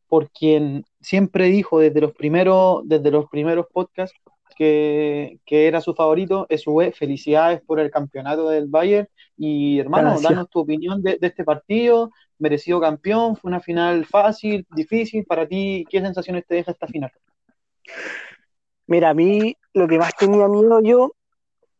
por 0.08 0.30
quien 0.30 0.84
siempre 1.00 1.46
dijo 1.46 1.78
desde 1.78 2.00
los 2.00 2.12
primeros, 2.12 2.82
desde 2.84 3.12
los 3.12 3.28
primeros 3.30 3.66
podcasts 3.72 4.18
que, 4.54 5.38
que 5.44 5.66
era 5.66 5.80
su 5.80 5.94
favorito, 5.94 6.46
SUE. 6.56 6.92
Felicidades 6.92 7.60
por 7.62 7.80
el 7.80 7.90
campeonato 7.90 8.48
del 8.48 8.66
Bayern. 8.66 9.08
Y 9.36 9.78
hermano, 9.78 10.10
Gracias. 10.10 10.30
danos 10.30 10.50
tu 10.50 10.60
opinión 10.60 11.02
de, 11.02 11.18
de 11.20 11.26
este 11.26 11.44
partido. 11.44 12.10
Merecido 12.38 12.80
campeón, 12.80 13.36
fue 13.36 13.48
una 13.48 13.60
final 13.60 14.04
fácil, 14.06 14.66
difícil. 14.74 15.24
Para 15.24 15.46
ti, 15.46 15.84
¿qué 15.88 16.00
sensaciones 16.00 16.46
te 16.46 16.56
deja 16.56 16.72
esta 16.72 16.86
final? 16.86 17.12
Mira, 18.86 19.10
a 19.10 19.14
mí 19.14 19.56
lo 19.72 19.88
que 19.88 19.98
más 19.98 20.14
tenía 20.16 20.48
miedo 20.48 20.80
yo 20.82 21.14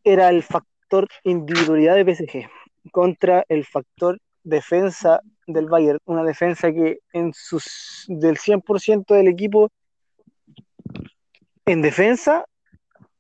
era 0.03 0.29
el 0.29 0.43
factor 0.43 1.09
individualidad 1.23 1.97
de 1.97 2.15
PSG 2.15 2.49
contra 2.93 3.45
el 3.49 3.65
factor 3.65 4.19
defensa 4.43 5.21
del 5.47 5.67
Bayern, 5.67 5.99
una 6.05 6.23
defensa 6.23 6.73
que 6.73 7.01
en 7.13 7.33
sus 7.35 8.05
del 8.09 8.37
100% 8.37 9.15
del 9.15 9.29
equipo 9.29 9.71
en 11.67 11.83
defensa 11.83 12.45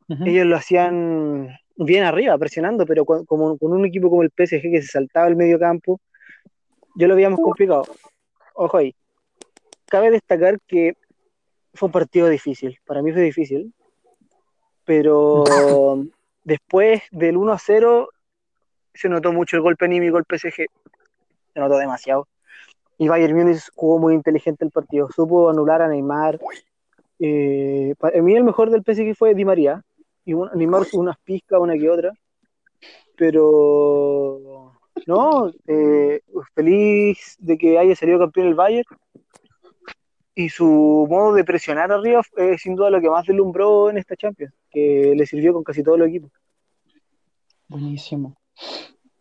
Ellos 0.08 0.46
lo 0.46 0.56
hacían 0.56 1.56
bien 1.76 2.04
arriba, 2.04 2.36
presionando, 2.38 2.84
pero 2.86 3.04
con, 3.04 3.24
como, 3.24 3.56
con 3.58 3.72
un 3.72 3.84
equipo 3.86 4.10
como 4.10 4.22
el 4.22 4.30
PSG 4.30 4.60
que 4.60 4.82
se 4.82 4.88
saltaba 4.88 5.28
el 5.28 5.36
medio 5.36 5.58
campo, 5.58 6.00
yo 6.94 7.08
lo 7.08 7.16
veía 7.16 7.30
más 7.30 7.40
complicado. 7.40 7.84
Ojo 8.54 8.76
ahí. 8.76 8.94
cabe 9.86 10.10
destacar 10.10 10.60
que 10.66 10.94
fue 11.74 11.88
un 11.88 11.92
partido 11.92 12.28
difícil. 12.28 12.78
Para 12.86 13.02
mí 13.02 13.12
fue 13.12 13.22
difícil. 13.22 13.74
Pero 14.84 15.44
después 16.44 17.02
del 17.10 17.36
1 17.36 17.52
a 17.52 17.58
0 17.58 18.08
se 18.92 19.08
notó 19.08 19.32
mucho 19.32 19.56
el 19.56 19.62
golpe 19.62 19.86
anímico 19.86 20.16
del 20.16 20.26
PSG. 20.26 20.66
Se 21.52 21.60
notó 21.60 21.78
demasiado. 21.78 22.28
Y 22.96 23.08
Bayern 23.08 23.36
Múnich 23.36 23.70
jugó 23.74 23.98
muy 23.98 24.14
inteligente 24.14 24.64
el 24.64 24.70
partido. 24.70 25.08
Supo 25.10 25.50
anular 25.50 25.82
a 25.82 25.88
Neymar. 25.88 26.38
Eh, 27.18 27.94
para 27.98 28.22
mí 28.22 28.34
el 28.36 28.44
mejor 28.44 28.70
del 28.70 28.82
PSG 28.82 29.16
fue 29.16 29.34
Di 29.34 29.44
María. 29.44 29.82
Y 30.24 30.34
Neymar 30.34 30.86
unas 30.92 31.18
pizcas, 31.18 31.60
una 31.60 31.74
que 31.74 31.90
otra. 31.90 32.12
Pero 33.16 34.72
no, 35.06 35.52
eh, 35.66 36.20
feliz 36.54 37.36
de 37.38 37.58
que 37.58 37.78
haya 37.78 37.94
salido 37.94 38.18
campeón 38.18 38.48
el 38.48 38.54
Bayern. 38.54 38.86
Y 40.36 40.48
su 40.48 41.06
modo 41.08 41.32
de 41.34 41.44
presionar 41.44 41.92
arriba 41.92 42.22
es 42.36 42.62
sin 42.62 42.74
duda 42.74 42.90
lo 42.90 43.00
que 43.00 43.08
más 43.08 43.24
deslumbró 43.24 43.88
en 43.90 43.98
esta 43.98 44.16
Champions, 44.16 44.52
que 44.70 45.14
le 45.16 45.26
sirvió 45.26 45.52
con 45.52 45.62
casi 45.62 45.84
todos 45.84 45.98
los 45.98 46.08
equipos. 46.08 46.32
Buenísimo. 47.68 48.36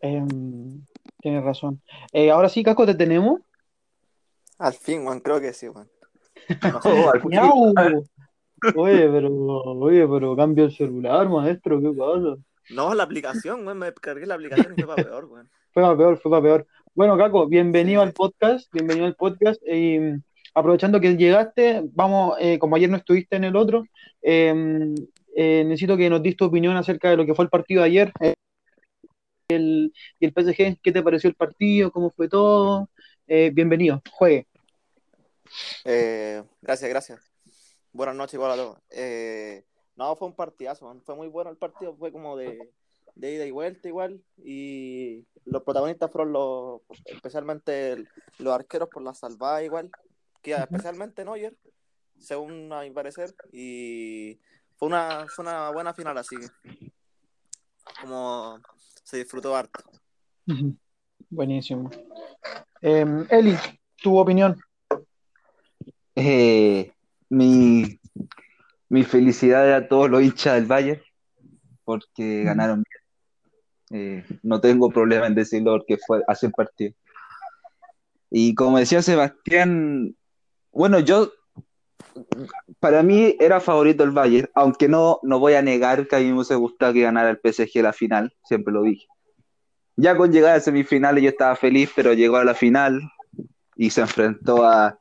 Em, 0.00 0.84
tienes 1.20 1.44
razón. 1.44 1.80
Eh, 2.12 2.30
ahora 2.30 2.48
sí, 2.48 2.64
Caco, 2.64 2.84
¿te 2.84 2.94
tenemos? 2.94 3.40
Al 4.58 4.74
fin, 4.74 5.04
Juan, 5.04 5.20
creo 5.20 5.40
que 5.40 5.52
sí, 5.52 5.68
Juan. 5.68 5.88
Oye, 8.76 9.08
pero, 9.10 9.30
oye, 9.30 10.06
pero 10.08 10.36
cambio 10.36 10.64
el 10.64 10.72
celular, 10.72 11.28
maestro, 11.28 11.80
¿qué 11.80 11.90
pasa? 11.90 12.36
No, 12.70 12.94
la 12.94 13.02
aplicación, 13.02 13.64
güey, 13.64 13.76
me 13.76 13.92
cargué 13.92 14.26
la 14.26 14.34
aplicación 14.34 14.74
y 14.76 14.82
fue 14.82 14.94
para 14.94 15.08
peor, 15.08 15.26
güey. 15.26 15.44
Fue 15.72 15.82
para 15.82 15.96
peor, 15.96 16.18
fue 16.18 16.30
para 16.30 16.42
peor. 16.42 16.66
Bueno, 16.94 17.18
Caco, 17.18 17.46
bienvenido 17.46 18.00
al 18.00 18.12
podcast, 18.12 18.72
bienvenido 18.72 19.06
al 19.06 19.16
podcast. 19.16 19.60
Y 19.66 19.98
aprovechando 20.54 21.00
que 21.00 21.16
llegaste, 21.16 21.82
vamos, 21.92 22.36
eh, 22.40 22.58
como 22.58 22.76
ayer 22.76 22.88
no 22.88 22.96
estuviste 22.96 23.36
en 23.36 23.44
el 23.44 23.56
otro, 23.56 23.84
em, 24.22 24.94
eh, 25.36 25.64
necesito 25.64 25.96
que 25.96 26.08
nos 26.08 26.22
dis 26.22 26.36
tu 26.36 26.44
opinión 26.46 26.76
acerca 26.76 27.10
de 27.10 27.16
lo 27.16 27.26
que 27.26 27.34
fue 27.34 27.44
el 27.44 27.50
partido 27.50 27.82
de 27.82 27.88
ayer. 27.88 28.12
Eh, 28.20 28.34
el, 29.48 29.92
y 30.20 30.26
el 30.26 30.32
PSG, 30.32 30.78
¿qué 30.82 30.92
te 30.92 31.02
pareció 31.02 31.28
el 31.28 31.36
partido? 31.36 31.90
¿Cómo 31.90 32.10
fue 32.10 32.28
todo? 32.28 32.88
bienvenido, 33.26 34.02
juegue. 34.12 34.46
gracias, 36.62 36.90
gracias. 36.90 37.33
Buenas 37.94 38.14
noches 38.16 38.34
igual 38.34 38.50
a 38.50 38.56
todos. 38.56 38.78
no, 39.96 40.16
fue 40.16 40.28
un 40.28 40.36
partidazo, 40.36 40.94
fue 41.06 41.14
muy 41.14 41.28
bueno 41.28 41.50
el 41.50 41.56
partido, 41.56 41.96
fue 41.96 42.12
como 42.12 42.36
de 42.36 42.58
de 43.14 43.32
ida 43.32 43.46
y 43.46 43.50
vuelta 43.50 43.88
igual. 43.88 44.22
Y 44.36 45.26
los 45.44 45.62
protagonistas 45.62 46.10
fueron 46.10 46.32
los 46.32 46.82
especialmente 47.04 48.04
los 48.38 48.54
arqueros 48.54 48.88
por 48.88 49.02
la 49.02 49.14
salvada 49.14 49.62
igual 49.62 49.90
que 50.42 50.52
especialmente 50.52 51.24
Neuer 51.24 51.56
según 52.18 52.72
a 52.72 52.82
mi 52.82 52.90
parecer 52.90 53.34
y 53.52 54.38
fue 54.76 54.88
una, 54.88 55.26
fue 55.28 55.44
una 55.44 55.70
buena 55.70 55.94
final 55.94 56.18
así 56.18 56.36
como 58.00 58.58
se 59.02 59.18
disfrutó 59.18 59.54
harto. 59.56 59.82
Buenísimo. 61.30 61.90
Em, 62.80 63.26
Eli 63.30 63.56
tu 64.02 64.18
opinión. 64.18 64.58
Eh, 66.14 66.93
mi 67.34 67.98
mi 68.88 69.02
felicidad 69.04 69.74
a 69.74 69.88
todos 69.88 70.10
los 70.10 70.22
hinchas 70.22 70.54
del 70.54 70.66
Bayern 70.66 71.02
porque 71.84 72.44
ganaron 72.44 72.82
bien 72.82 73.04
eh, 73.90 74.24
no 74.42 74.60
tengo 74.60 74.90
problema 74.90 75.26
en 75.26 75.34
decirlo 75.34 75.72
porque 75.72 75.98
fue 75.98 76.22
hace 76.26 76.46
el 76.46 76.52
partido. 76.52 76.94
Y 78.30 78.54
como 78.54 78.78
decía 78.78 79.02
Sebastián, 79.02 80.16
bueno, 80.72 80.98
yo, 80.98 81.30
para 82.80 83.04
mí 83.04 83.36
era 83.38 83.60
favorito 83.60 84.02
el 84.02 84.10
Bayern, 84.10 84.50
aunque 84.54 84.88
no, 84.88 85.20
no 85.22 85.38
voy 85.38 85.54
a 85.54 85.62
negar 85.62 86.08
que 86.08 86.16
a 86.16 86.18
mí 86.18 86.26
me 86.26 86.34
hubiese 86.34 86.56
gustado 86.56 86.92
que 86.92 87.02
ganara 87.02 87.30
el 87.30 87.38
PSG 87.38 87.82
la 87.82 87.92
final, 87.92 88.34
siempre 88.44 88.72
lo 88.72 88.82
dije. 88.82 89.06
Ya 89.96 90.16
con 90.16 90.32
llegar 90.32 90.56
a 90.56 90.60
semifinales 90.60 91.22
yo 91.22 91.30
estaba 91.30 91.54
feliz, 91.54 91.90
pero 91.94 92.14
llegó 92.14 92.36
a 92.38 92.44
la 92.44 92.54
final 92.54 93.00
y 93.76 93.90
se 93.90 94.00
enfrentó 94.00 94.64
a, 94.64 94.98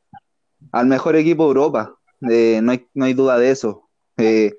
al 0.71 0.85
mejor 0.85 1.15
equipo 1.15 1.45
de 1.45 1.47
Europa. 1.47 1.95
No, 2.23 2.71
hay, 2.71 2.87
no 2.93 3.05
hay 3.05 3.13
duda 3.13 3.37
de 3.37 3.51
eso. 3.51 3.89
Eh, 4.17 4.53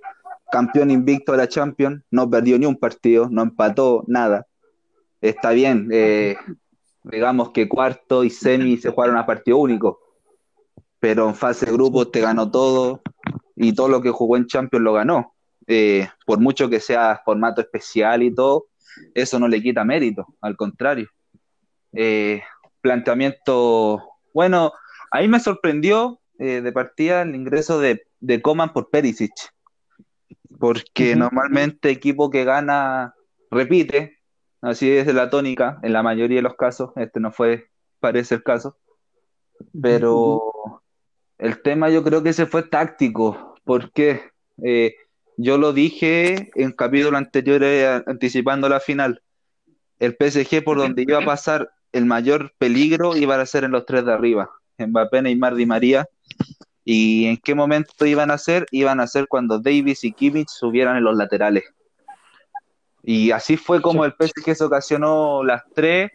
campeón 0.51 0.91
invicto 0.91 1.33
de 1.33 1.39
la 1.39 1.49
Champions, 1.49 2.03
no 2.11 2.29
perdió 2.29 2.59
ni 2.59 2.67
un 2.67 2.77
partido, 2.77 3.29
no 3.31 3.43
empató 3.43 4.05
nada. 4.07 4.47
Está 5.21 5.51
bien, 5.51 5.89
eh, 5.91 6.37
digamos 7.03 7.51
que 7.51 7.69
cuarto 7.69 8.23
y 8.23 8.31
semi 8.31 8.77
se 8.77 8.91
jugaron 8.91 9.17
a 9.17 9.27
partido 9.27 9.59
único, 9.59 10.01
pero 11.01 11.29
en 11.29 11.35
fase 11.35 11.67
de 11.67 11.73
grupos 11.73 12.13
te 12.13 12.21
ganó 12.21 12.51
todo 12.51 13.03
y 13.57 13.75
todo 13.75 13.89
lo 13.89 14.03
que 14.03 14.11
jugó 14.11 14.37
en 14.37 14.47
Champions 14.47 14.85
lo 14.85 14.93
ganó. 14.93 15.35
Eh, 15.67 16.07
por 16.27 16.41
mucho 16.41 16.69
que 16.69 16.81
sea 16.81 17.23
formato 17.25 17.63
especial 17.63 18.23
y 18.23 18.35
todo, 18.35 18.67
eso 19.15 19.39
no 19.39 19.49
le 19.49 19.63
quita 19.63 19.85
mérito, 19.85 20.27
al 20.41 20.57
contrario. 20.57 21.09
Eh, 21.95 22.43
planteamiento, 22.81 24.03
bueno, 24.35 24.73
ahí 25.11 25.27
me 25.27 25.41
sorprendió 25.41 26.21
de 26.39 26.73
partida 26.73 27.23
el 27.23 27.35
ingreso 27.35 27.79
de, 27.79 28.07
de 28.21 28.43
Coman 28.43 28.73
por 28.73 28.91
Perisic. 28.91 29.33
Porque 30.59 31.17
normalmente 31.17 31.91
equipo 31.91 32.31
que 32.31 32.45
gana 32.45 33.15
repite, 33.51 34.19
así 34.61 34.91
es 34.91 35.13
la 35.13 35.31
tónica 35.31 35.79
en 35.83 35.93
la 35.93 36.03
mayoría 36.03 36.39
de 36.39 36.43
los 36.43 36.57
casos, 36.57 36.91
este 36.97 37.21
no 37.21 37.33
fue, 37.33 37.69
parece 38.01 38.37
el 38.37 38.43
caso, 38.43 38.77
pero 39.81 40.83
el 41.39 41.63
tema 41.63 41.91
yo 41.91 42.03
creo 42.03 42.23
que 42.23 42.33
se 42.33 42.47
fue 42.47 42.63
táctico, 42.63 43.57
porque 43.65 44.23
eh, 44.63 44.95
yo 45.37 45.59
lo 45.59 45.73
dije 45.73 46.51
en 46.55 46.73
capítulo 46.73 47.17
anterior 47.17 47.63
eh, 47.63 48.03
anticipando 48.07 48.69
la 48.69 48.81
final, 48.81 49.23
el 49.99 50.17
PSG 50.19 50.65
por 50.65 50.79
donde 50.79 51.03
iba 51.03 51.19
a 51.19 51.25
pasar 51.25 51.71
el 51.93 52.07
mayor 52.07 52.53
peligro 52.59 53.17
iba 53.17 53.41
a 53.41 53.47
ser 53.47 53.65
en 53.65 53.71
los 53.71 53.87
tres 53.87 54.05
de 54.05 54.13
arriba, 54.13 54.51
Mbappé, 54.79 55.23
Neymar, 55.23 55.55
Di 55.55 55.67
María, 55.67 56.09
¿Y 56.85 57.27
en 57.27 57.37
qué 57.39 57.55
momento 57.55 58.05
iban 58.05 58.31
a 58.31 58.39
ser? 58.39 58.67
Iban 58.71 59.01
a 59.01 59.07
ser 59.07 59.27
cuando 59.29 59.59
Davis 59.59 60.05
y 60.05 60.13
Kimmich 60.13 60.49
subieran 60.49 60.97
en 60.97 61.05
los 61.05 61.17
laterales. 61.17 61.65
Y 63.03 63.31
así 63.31 63.57
fue 63.57 63.83
como 63.83 64.05
el 64.05 64.13
PSG 64.13 64.55
se 64.55 64.65
ocasionó 64.65 65.45
las 65.45 65.63
tres 65.75 66.11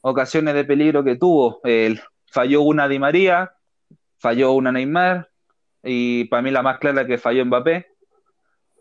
ocasiones 0.00 0.54
de 0.54 0.64
peligro 0.64 1.02
que 1.02 1.16
tuvo. 1.16 1.60
El, 1.64 2.00
falló 2.26 2.62
una 2.62 2.88
Di 2.88 2.98
María, 2.98 3.52
falló 4.18 4.52
una 4.52 4.72
Neymar, 4.72 5.30
y 5.82 6.24
para 6.24 6.42
mí 6.42 6.50
la 6.50 6.62
más 6.62 6.78
clara 6.78 7.06
que 7.06 7.18
falló 7.18 7.44
Mbappé, 7.46 7.86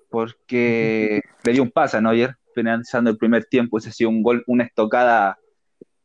porque 0.10 1.22
le 1.44 1.52
dio 1.54 1.64
un 1.64 1.72
pase 1.72 1.98
a 1.98 2.02
Neuer, 2.02 2.36
finalizando 2.54 3.10
el 3.10 3.18
primer 3.18 3.46
tiempo, 3.46 3.78
ese 3.78 3.90
ha 3.90 3.92
sido 3.92 4.10
un 4.10 4.24
gol, 4.24 4.44
una 4.48 4.64
estocada 4.64 5.38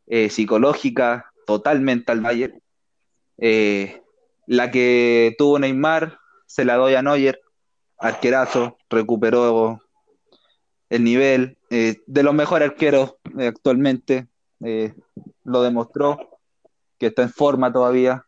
eh, 0.07 0.29
psicológica 0.31 1.33
totalmente 1.47 2.13
al 2.13 2.21
Bayern. 2.21 2.61
Eh, 3.39 4.00
la 4.51 4.73
que 4.73 5.37
tuvo 5.39 5.61
Neymar, 5.61 6.19
se 6.45 6.65
la 6.65 6.75
doy 6.75 6.97
a 6.97 7.03
Neuer, 7.03 7.41
arquerazo, 7.99 8.79
recuperó 8.89 9.81
el 10.89 11.05
nivel, 11.05 11.57
eh, 11.71 11.99
de 12.05 12.23
los 12.25 12.35
mejores 12.35 12.69
arqueros 12.69 13.15
eh, 13.39 13.47
actualmente, 13.47 14.27
eh, 14.65 14.93
lo 15.45 15.63
demostró, 15.63 16.41
que 16.99 17.07
está 17.07 17.23
en 17.23 17.31
forma 17.31 17.73
todavía. 17.73 18.27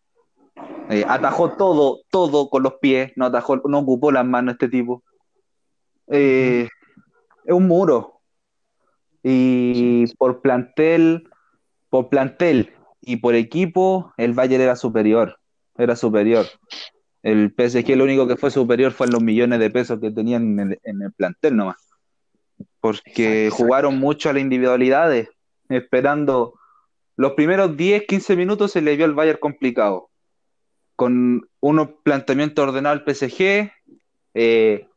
atajó 1.09 1.57
todo, 1.57 2.03
todo 2.09 2.49
con 2.51 2.63
los 2.63 2.75
pies, 2.75 3.11
no 3.17 3.27
atajó, 3.27 3.57
no 3.65 3.81
ocupó 3.81 4.13
las 4.13 4.25
manos 4.25 4.53
este 4.53 4.69
tipo. 4.69 5.03
es 6.07 6.69
un 7.49 7.67
muro. 7.67 8.21
Y 9.25 10.07
por 10.19 10.41
plantel, 10.41 11.29
por 11.91 12.09
plantel 12.11 12.73
y 13.01 13.17
por 13.17 13.35
equipo, 13.35 14.13
el 14.17 14.35
Bayern 14.35 14.63
era 14.63 14.77
superior 14.77 15.42
era 15.77 15.97
superior. 15.97 16.47
El 17.23 17.55
PSG 17.57 17.97
lo 17.97 18.05
único 18.05 18.27
que 18.27 18.37
fue 18.37 18.51
superior 18.51 18.93
fue 18.93 19.07
en 19.07 19.13
los 19.13 19.23
millones 19.23 19.61
de 19.61 19.71
pesos 19.71 20.01
que 20.01 20.11
tenían 20.11 20.59
en 20.59 21.03
el, 21.03 21.13
plantel 21.13 21.57
nomás. 21.57 21.77
Porque 22.81 23.49
jugaron 23.53 23.99
mucho 23.99 24.29
a 24.29 24.33
las 24.33 24.43
individualidades, 24.43 25.29
esperando 25.69 26.55
los 27.17 27.33
primeros 27.33 27.77
10, 27.77 28.07
15 28.09 28.37
minutos 28.37 28.73
se 28.73 28.83
le 28.83 28.97
vio 28.97 29.05
al 29.05 29.15
Bayern 29.15 29.39
complicado. 29.39 30.11
Con 30.97 31.49
unos 31.61 31.89
planteamientos 32.03 32.69
ordenados 32.69 33.01
al 33.01 33.15
PSG, 33.15 33.71
eh, 34.35 34.89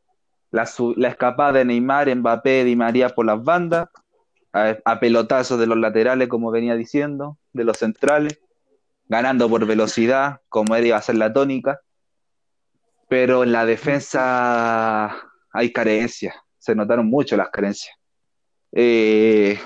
la, 0.51 0.63
escapada 1.07 1.59
de 1.59 1.65
Neymar, 1.65 2.13
Mbappé, 2.15 2.63
Di 2.63 2.75
María 2.75 3.09
por 3.09 3.25
las 3.25 3.43
bandas, 3.43 3.87
a, 4.51 4.77
a 4.83 4.99
pelotazos 4.99 5.59
de 5.59 5.67
los 5.67 5.77
laterales, 5.77 6.27
como 6.27 6.49
venía 6.49 6.75
diciendo, 6.75 7.37
de 7.53 7.65
los 7.65 7.77
centrales 7.77 8.39
ganando 9.07 9.49
por 9.49 9.65
velocidad, 9.65 10.41
como 10.49 10.75
él 10.75 10.87
iba 10.87 10.97
a 10.97 11.01
ser 11.01 11.15
la 11.15 11.33
tónica, 11.33 11.79
pero 13.07 13.43
en 13.43 13.51
la 13.51 13.65
defensa 13.65 15.15
hay 15.51 15.71
carencias, 15.71 16.35
se 16.57 16.75
notaron 16.75 17.07
mucho 17.07 17.37
las 17.37 17.49
carencias. 17.49 17.95
Eh, 18.71 19.59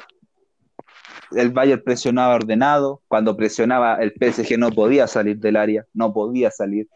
el 1.31 1.51
Bayern 1.51 1.83
presionaba 1.83 2.35
ordenado, 2.35 3.01
cuando 3.07 3.35
presionaba 3.35 3.95
el 3.95 4.13
PSG 4.13 4.57
no 4.57 4.71
podía 4.71 5.07
salir 5.07 5.37
del 5.37 5.55
área, 5.55 5.85
no 5.93 6.11
podía 6.13 6.51
salir 6.51 6.87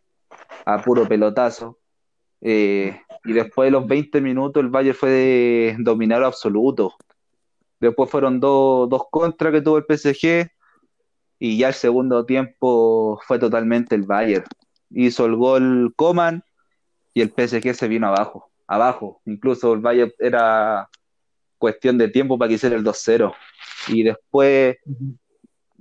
a 0.66 0.82
puro 0.82 1.08
pelotazo. 1.08 1.80
Eh, 2.42 3.00
y 3.24 3.32
después 3.32 3.68
de 3.68 3.72
los 3.72 3.88
20 3.88 4.20
minutos 4.20 4.62
el 4.62 4.70
Bayern 4.70 4.98
fue 4.98 5.10
de 5.10 5.76
dominador 5.80 6.26
absoluto. 6.26 6.94
Después 7.80 8.10
fueron 8.10 8.40
dos, 8.40 8.90
dos 8.90 9.04
contras 9.10 9.54
que 9.54 9.62
tuvo 9.62 9.78
el 9.78 9.86
PSG 9.86 10.50
y 11.44 11.58
ya 11.58 11.68
el 11.68 11.74
segundo 11.74 12.26
tiempo 12.26 13.20
fue 13.28 13.38
totalmente 13.38 13.96
el 13.96 14.04
Bayern. 14.04 14.46
Hizo 14.92 15.26
el 15.26 15.36
gol 15.36 15.94
Coman 15.98 16.42
y 17.14 17.20
el 17.20 17.32
PSG 17.32 17.76
se 17.76 17.90
vino 17.90 18.08
abajo, 18.08 18.50
abajo. 18.66 19.22
Incluso 19.26 19.74
el 19.74 19.82
Bayern 19.82 20.14
era 20.20 20.88
cuestión 21.58 21.98
de 21.98 22.08
tiempo 22.08 22.38
para 22.38 22.48
que 22.48 22.56
hiciera 22.56 22.78
el 22.78 22.86
2-0. 22.86 23.34
Y 23.90 24.04
después, 24.04 24.78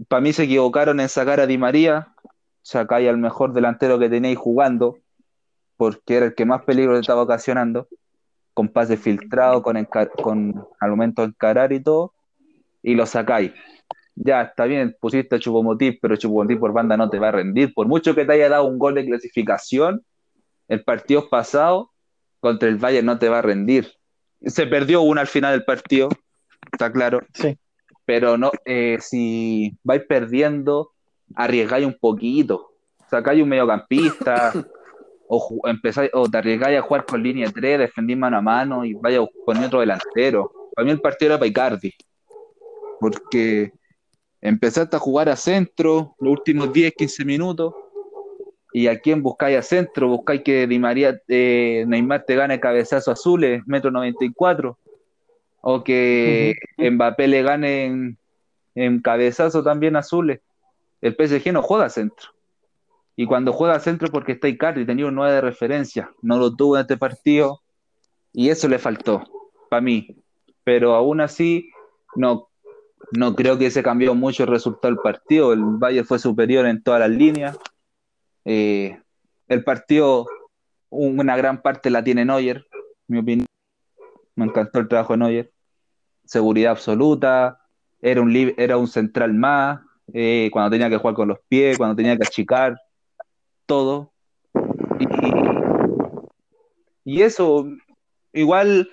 para 0.08 0.20
mí 0.20 0.32
se 0.32 0.42
equivocaron 0.42 0.98
en 0.98 1.08
sacar 1.08 1.38
a 1.38 1.46
Di 1.46 1.58
María, 1.58 2.12
sacáis 2.62 3.08
al 3.08 3.18
mejor 3.18 3.52
delantero 3.52 4.00
que 4.00 4.08
tenéis 4.08 4.38
jugando, 4.38 4.98
porque 5.76 6.16
era 6.16 6.26
el 6.26 6.34
que 6.34 6.44
más 6.44 6.64
peligro 6.64 6.98
estaba 6.98 7.22
ocasionando, 7.22 7.86
con 8.52 8.66
pase 8.68 8.96
filtrado, 8.96 9.62
con, 9.62 9.88
con 10.20 10.66
al 10.80 10.90
momento 10.90 11.22
de 11.22 11.28
encarar 11.28 11.72
y 11.72 11.78
todo, 11.78 12.14
y 12.82 12.96
lo 12.96 13.06
sacáis. 13.06 13.52
Ya, 14.14 14.42
está 14.42 14.66
bien, 14.66 14.96
pusiste 15.00 15.36
a 15.36 15.38
Chupomotiv, 15.38 15.98
pero 16.00 16.16
Chupomotiv 16.16 16.58
por 16.58 16.72
banda 16.72 16.96
no 16.96 17.08
te 17.08 17.18
va 17.18 17.28
a 17.28 17.32
rendir. 17.32 17.72
Por 17.72 17.88
mucho 17.88 18.14
que 18.14 18.24
te 18.24 18.32
haya 18.32 18.48
dado 18.48 18.64
un 18.64 18.78
gol 18.78 18.94
de 18.94 19.06
clasificación, 19.06 20.04
el 20.68 20.84
partido 20.84 21.28
pasado 21.28 21.90
contra 22.40 22.68
el 22.68 22.76
Bayern 22.76 23.06
no 23.06 23.18
te 23.18 23.28
va 23.28 23.38
a 23.38 23.42
rendir. 23.42 23.92
Se 24.44 24.66
perdió 24.66 25.02
una 25.02 25.22
al 25.22 25.26
final 25.28 25.52
del 25.52 25.64
partido, 25.64 26.08
está 26.70 26.92
claro. 26.92 27.20
Sí. 27.32 27.56
Pero 28.04 28.36
no, 28.36 28.50
eh, 28.64 28.98
si 29.00 29.78
vais 29.82 30.02
perdiendo, 30.06 30.92
arriesgáis 31.34 31.86
un 31.86 31.96
poquito. 31.98 32.72
Sacáis 33.08 33.42
un 33.42 33.48
mediocampista, 33.48 34.52
o, 35.28 35.60
empezáis, 35.64 36.10
o 36.12 36.28
te 36.28 36.38
arriesgáis 36.38 36.78
a 36.78 36.82
jugar 36.82 37.06
con 37.06 37.22
línea 37.22 37.50
3, 37.50 37.78
defendís 37.78 38.16
mano 38.16 38.38
a 38.38 38.42
mano 38.42 38.84
y 38.84 38.94
vaya 38.94 39.20
poner 39.46 39.66
otro 39.66 39.80
delantero. 39.80 40.52
Para 40.74 40.84
mí 40.84 40.90
el 40.90 41.00
partido 41.00 41.32
era 41.32 41.38
para 41.38 41.48
Icardi. 41.48 41.92
Porque 42.98 43.72
empezaste 44.42 44.96
a 44.96 44.98
jugar 44.98 45.28
a 45.28 45.36
centro 45.36 46.14
los 46.20 46.32
últimos 46.32 46.72
10, 46.72 46.92
15 46.94 47.24
minutos. 47.24 47.74
¿Y 48.74 48.88
a 48.88 48.98
quién 48.98 49.22
buscáis 49.22 49.58
a 49.58 49.62
centro? 49.62 50.08
¿Buscáis 50.08 50.42
que 50.42 50.66
Di 50.66 50.78
María, 50.78 51.20
eh, 51.28 51.84
Neymar 51.86 52.24
te 52.24 52.34
gane 52.36 52.58
cabezazo 52.58 53.10
azules, 53.10 53.62
metro 53.66 53.90
94? 53.90 54.78
¿O 55.60 55.84
que 55.84 56.54
Mbappé 56.78 57.28
le 57.28 57.42
gane 57.42 57.84
en, 57.84 58.18
en 58.74 59.00
cabezazo 59.00 59.62
también 59.62 59.94
azules? 59.94 60.40
El 61.00 61.14
PSG 61.14 61.52
no 61.52 61.62
juega 61.62 61.84
a 61.84 61.90
centro. 61.90 62.30
Y 63.14 63.26
cuando 63.26 63.52
juega 63.52 63.74
a 63.74 63.80
centro 63.80 64.08
porque 64.10 64.32
está 64.32 64.48
Icardi, 64.48 64.86
tenía 64.86 65.06
un 65.06 65.14
9 65.14 65.34
de 65.34 65.40
referencia. 65.42 66.10
No 66.22 66.38
lo 66.38 66.56
tuvo 66.56 66.76
en 66.76 66.82
este 66.82 66.96
partido. 66.96 67.60
Y 68.32 68.48
eso 68.48 68.68
le 68.68 68.78
faltó, 68.78 69.22
para 69.68 69.82
mí. 69.82 70.16
Pero 70.64 70.94
aún 70.94 71.20
así, 71.20 71.70
no, 72.16 72.48
no 73.12 73.34
creo 73.34 73.58
que 73.58 73.70
se 73.70 73.82
cambió 73.82 74.14
mucho 74.14 74.44
el 74.44 74.50
resultado 74.50 74.94
del 74.94 75.02
partido. 75.02 75.52
El 75.52 75.62
Valle 75.62 76.04
fue 76.04 76.18
superior 76.18 76.66
en 76.66 76.82
todas 76.82 77.00
las 77.00 77.10
líneas. 77.10 77.58
Eh, 78.44 78.98
el 79.48 79.64
partido, 79.64 80.26
una 80.90 81.36
gran 81.36 81.62
parte 81.62 81.90
la 81.90 82.02
tiene 82.02 82.24
Neuer, 82.24 82.66
mi 83.06 83.18
opinión. 83.18 83.46
Me 84.34 84.46
encantó 84.46 84.78
el 84.78 84.88
trabajo 84.88 85.12
de 85.12 85.18
Neuer. 85.18 85.52
Seguridad 86.24 86.72
absoluta. 86.72 87.60
Era 88.00 88.20
un, 88.20 88.34
era 88.56 88.76
un 88.78 88.88
central 88.88 89.34
más. 89.34 89.80
Eh, 90.12 90.50
cuando 90.52 90.70
tenía 90.70 90.90
que 90.90 90.96
jugar 90.96 91.14
con 91.14 91.28
los 91.28 91.38
pies, 91.48 91.78
cuando 91.78 91.96
tenía 91.96 92.16
que 92.16 92.24
achicar, 92.24 92.76
todo. 93.66 94.12
Y, 97.04 97.22
eso, 97.22 97.66
igual, 98.32 98.88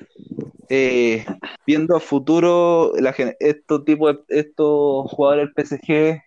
eh, 0.69 1.25
viendo 1.65 1.95
a 1.95 1.99
futuro, 1.99 2.93
la, 2.99 3.13
estos, 3.39 3.85
tipo 3.85 4.09
estos 4.27 5.11
jugadores 5.11 5.49
del 5.53 5.53
PSG, 5.53 6.21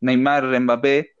Neymar, 0.00 0.60
Mbappé, 0.60 1.12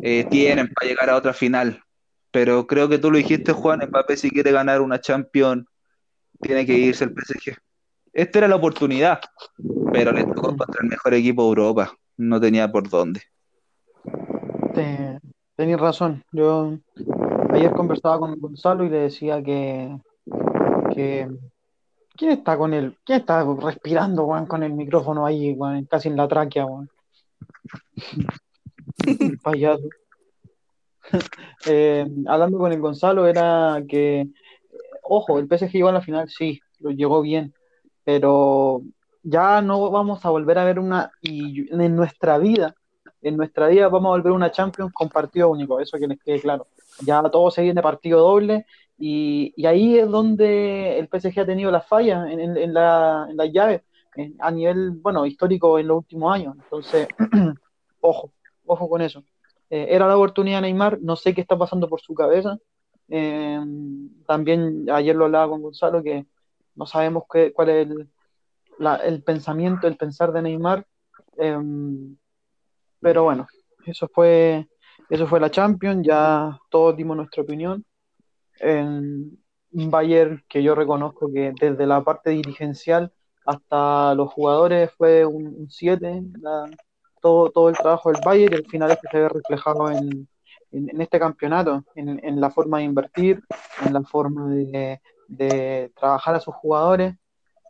eh, 0.00 0.24
tienen 0.30 0.68
para 0.72 0.88
llegar 0.88 1.10
a 1.10 1.16
otra 1.16 1.32
final. 1.32 1.82
Pero 2.30 2.66
creo 2.66 2.88
que 2.88 2.98
tú 2.98 3.10
lo 3.10 3.18
dijiste, 3.18 3.52
Juan, 3.52 3.80
Mbappé 3.86 4.16
si 4.16 4.30
quiere 4.30 4.52
ganar 4.52 4.80
una 4.80 5.00
Champions, 5.00 5.66
tiene 6.40 6.64
que 6.64 6.74
irse 6.74 7.04
el 7.04 7.12
PSG. 7.12 7.56
Esta 8.12 8.38
era 8.38 8.48
la 8.48 8.56
oportunidad, 8.56 9.20
pero 9.92 10.12
le 10.12 10.24
tocó 10.24 10.56
contra 10.56 10.82
el 10.82 10.88
mejor 10.88 11.14
equipo 11.14 11.42
de 11.42 11.48
Europa 11.48 11.98
no 12.16 12.40
tenía 12.40 12.70
por 12.70 12.88
dónde. 12.88 13.20
Tenías 15.56 15.80
razón. 15.80 16.24
Yo 16.32 16.78
ayer 17.50 17.72
conversaba 17.72 18.18
con 18.18 18.38
Gonzalo 18.38 18.84
y 18.84 18.88
le 18.88 18.98
decía 18.98 19.42
que, 19.42 19.98
¿quién 22.16 22.32
está 22.32 22.56
con 22.56 22.74
él? 22.74 22.96
¿Quién 23.04 23.20
está 23.20 23.44
respirando, 23.44 24.26
con 24.48 24.62
el 24.62 24.72
micrófono 24.72 25.26
ahí, 25.26 25.56
casi 25.88 26.08
en 26.08 26.16
la 26.16 26.28
tráquea, 26.28 26.66
Payaso. 29.42 29.88
Eh, 31.66 32.06
hablando 32.26 32.58
con 32.58 32.72
el 32.72 32.80
Gonzalo 32.80 33.26
era 33.26 33.82
que, 33.88 34.28
ojo, 35.02 35.38
el 35.38 35.46
PSG 35.46 35.72
llegó 35.72 35.88
a 35.88 35.92
la 35.92 36.00
final, 36.00 36.28
sí, 36.28 36.60
lo 36.80 36.90
llegó 36.90 37.22
bien, 37.22 37.54
pero 38.04 38.82
ya 39.22 39.62
no 39.62 39.90
vamos 39.90 40.24
a 40.24 40.30
volver 40.30 40.58
a 40.58 40.64
ver 40.64 40.78
una, 40.78 41.12
y 41.20 41.72
en 41.72 41.94
nuestra 41.94 42.38
vida, 42.38 42.74
en 43.20 43.36
nuestra 43.36 43.68
vida 43.68 43.88
vamos 43.88 44.08
a 44.08 44.16
volver 44.16 44.32
a 44.32 44.36
una 44.36 44.50
Champions 44.50 44.92
con 44.92 45.08
partido 45.08 45.50
único, 45.50 45.78
eso 45.80 45.98
que 45.98 46.08
les 46.08 46.20
quede 46.20 46.40
claro. 46.40 46.66
Ya 47.06 47.22
todo 47.22 47.50
se 47.50 47.62
viene 47.62 47.82
partido 47.82 48.20
doble 48.20 48.66
y, 48.98 49.66
ahí 49.66 49.98
es 49.98 50.08
donde 50.08 50.98
el 50.98 51.08
PSG 51.08 51.40
ha 51.40 51.46
tenido 51.46 51.70
las 51.70 51.86
fallas 51.86 52.30
en, 52.30 52.56
en, 52.56 52.74
la, 52.74 53.26
en 53.28 53.52
llave, 53.52 53.84
a 54.38 54.50
nivel, 54.50 54.92
bueno, 54.92 55.26
histórico 55.26 55.78
en 55.78 55.88
los 55.88 55.98
últimos 55.98 56.34
años. 56.34 56.54
Entonces, 56.62 57.08
ojo, 58.00 58.32
ojo 58.66 58.88
con 58.88 59.02
eso. 59.02 59.24
Eh, 59.70 59.86
era 59.90 60.06
la 60.06 60.16
oportunidad 60.16 60.58
de 60.58 60.62
Neymar, 60.62 60.98
no 61.00 61.16
sé 61.16 61.34
qué 61.34 61.40
está 61.40 61.56
pasando 61.56 61.88
por 61.88 62.00
su 62.00 62.14
cabeza. 62.14 62.58
Eh, 63.08 63.60
también 64.26 64.86
ayer 64.90 65.16
lo 65.16 65.24
hablaba 65.24 65.48
con 65.48 65.62
Gonzalo 65.62 66.02
que 66.02 66.26
no 66.74 66.86
sabemos 66.86 67.24
qué, 67.30 67.52
cuál 67.52 67.68
es 67.70 67.88
el, 67.88 68.08
el 69.04 69.22
pensamiento, 69.22 69.86
el 69.86 69.96
pensar 69.96 70.32
de 70.32 70.42
Neymar. 70.42 70.86
Em, 71.38 72.16
pero 73.00 73.24
bueno, 73.24 73.46
eso 73.86 74.08
fue, 74.08 74.68
eso 75.08 75.26
fue 75.26 75.40
la 75.40 75.50
Champions, 75.50 76.06
ya 76.06 76.58
todos 76.70 76.96
dimos 76.96 77.16
nuestra 77.16 77.42
opinión. 77.42 77.84
En 78.62 79.38
Bayern, 79.70 80.42
que 80.48 80.62
yo 80.62 80.74
reconozco 80.74 81.30
que 81.32 81.52
desde 81.60 81.86
la 81.86 82.02
parte 82.02 82.30
dirigencial 82.30 83.12
hasta 83.44 84.14
los 84.14 84.32
jugadores 84.32 84.90
fue 84.96 85.26
un 85.26 85.68
7, 85.68 86.22
todo, 87.20 87.50
todo 87.50 87.68
el 87.68 87.76
trabajo 87.76 88.12
del 88.12 88.20
Bayern 88.24 88.54
y 88.54 88.56
al 88.56 88.66
final 88.66 88.90
es 88.90 88.98
que 88.98 89.08
se 89.10 89.18
ve 89.18 89.28
reflejado 89.28 89.90
en, 89.90 90.28
en, 90.70 91.00
este 91.00 91.18
campeonato, 91.18 91.84
en, 91.94 92.20
en, 92.24 92.40
la 92.40 92.50
forma 92.50 92.78
de 92.78 92.84
invertir, 92.84 93.42
en 93.84 93.92
la 93.92 94.02
forma 94.02 94.48
de, 94.48 95.00
de 95.28 95.92
trabajar 95.98 96.34
a 96.34 96.40
sus 96.40 96.54
jugadores 96.54 97.14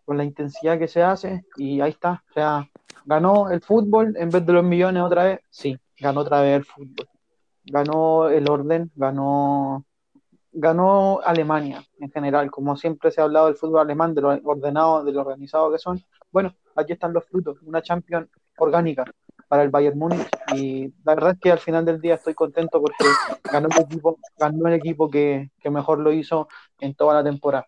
con 0.05 0.17
la 0.17 0.25
intensidad 0.25 0.79
que 0.79 0.89
se 0.89 1.03
hace 1.03 1.45
y 1.57 1.81
ahí 1.81 1.91
está. 1.91 2.25
O 2.31 2.33
sea, 2.35 2.69
ganó 3.05 3.51
el 3.51 3.61
fútbol 3.61 4.15
en 4.17 4.31
vez 4.31 4.45
de 4.45 4.53
los 4.53 4.65
millones 4.65 5.03
otra 5.03 5.25
vez. 5.25 5.41
Sí, 5.51 5.79
ganó 5.99 6.21
otra 6.21 6.41
vez 6.41 6.57
el 6.57 6.65
fútbol. 6.65 7.09
Ganó 7.65 8.29
el 8.29 8.51
orden, 8.51 8.91
ganó, 8.97 9.85
ganó 10.53 11.21
Alemania 11.25 11.83
en 11.99 12.11
general. 12.11 12.51
Como 12.51 12.77
siempre 12.77 13.11
se 13.11 13.21
ha 13.21 13.25
hablado 13.25 13.47
del 13.47 13.57
fútbol 13.57 13.81
alemán, 13.81 14.15
de 14.15 14.23
lo 14.23 14.29
ordenado, 14.45 15.05
de 15.05 15.13
lo 15.13 15.21
organizado 15.21 15.73
que 15.73 15.79
son. 15.79 16.03
Bueno, 16.31 16.55
aquí 16.77 16.93
están 16.93 17.13
los 17.13 17.25
frutos. 17.25 17.59
Una 17.63 17.83
champion 17.83 18.29
orgánica 18.59 19.05
para 19.49 19.63
el 19.63 19.71
Bayern 19.71 19.99
Múnich 19.99 20.29
y 20.55 20.89
la 21.05 21.15
verdad 21.15 21.33
es 21.33 21.39
que 21.39 21.53
al 21.53 21.59
final 21.59 21.85
del 21.85 22.01
día 22.01 22.15
estoy 22.15 22.33
contento 22.33 22.81
porque 22.81 23.05
ganó 23.53 23.69
el 23.69 23.83
equipo, 23.83 24.19
ganó 24.39 24.67
el 24.69 24.75
equipo 24.75 25.11
que, 25.11 25.51
que 25.61 25.71
mejor 25.71 25.99
lo 25.99 26.11
hizo 26.13 26.49
en 26.81 26.95
toda 26.95 27.15
la 27.15 27.25
temporada. 27.25 27.67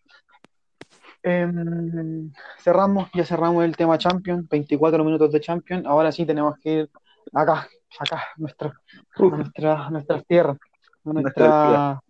Em, 1.22 2.30
cerramos, 2.58 3.08
ya 3.14 3.24
cerramos 3.24 3.64
el 3.64 3.74
tema 3.76 3.96
Champion, 3.96 4.46
24 4.50 5.02
minutos 5.04 5.32
de 5.32 5.40
Champion. 5.40 5.86
Ahora 5.86 6.12
sí 6.12 6.26
tenemos 6.26 6.58
que 6.58 6.70
ir 6.70 6.90
acá, 7.32 7.66
acá, 7.98 8.22
nuestra, 8.36 8.74
a 9.16 9.90
nuestras 9.90 10.26
tierras, 10.26 10.58
nuestra, 11.02 12.02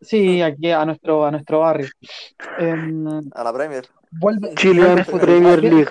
sí, 0.00 0.42
aquí 0.42 0.70
a 0.70 0.84
nuestro, 0.84 1.24
a 1.24 1.30
nuestro 1.30 1.60
barrio. 1.60 1.88
Em, 2.58 3.06
a 3.32 3.44
la 3.44 3.52
Premier. 3.52 3.84
Vuelve, 4.10 4.54
Chile 4.54 5.04
Premier 5.04 5.62
League. 5.62 5.90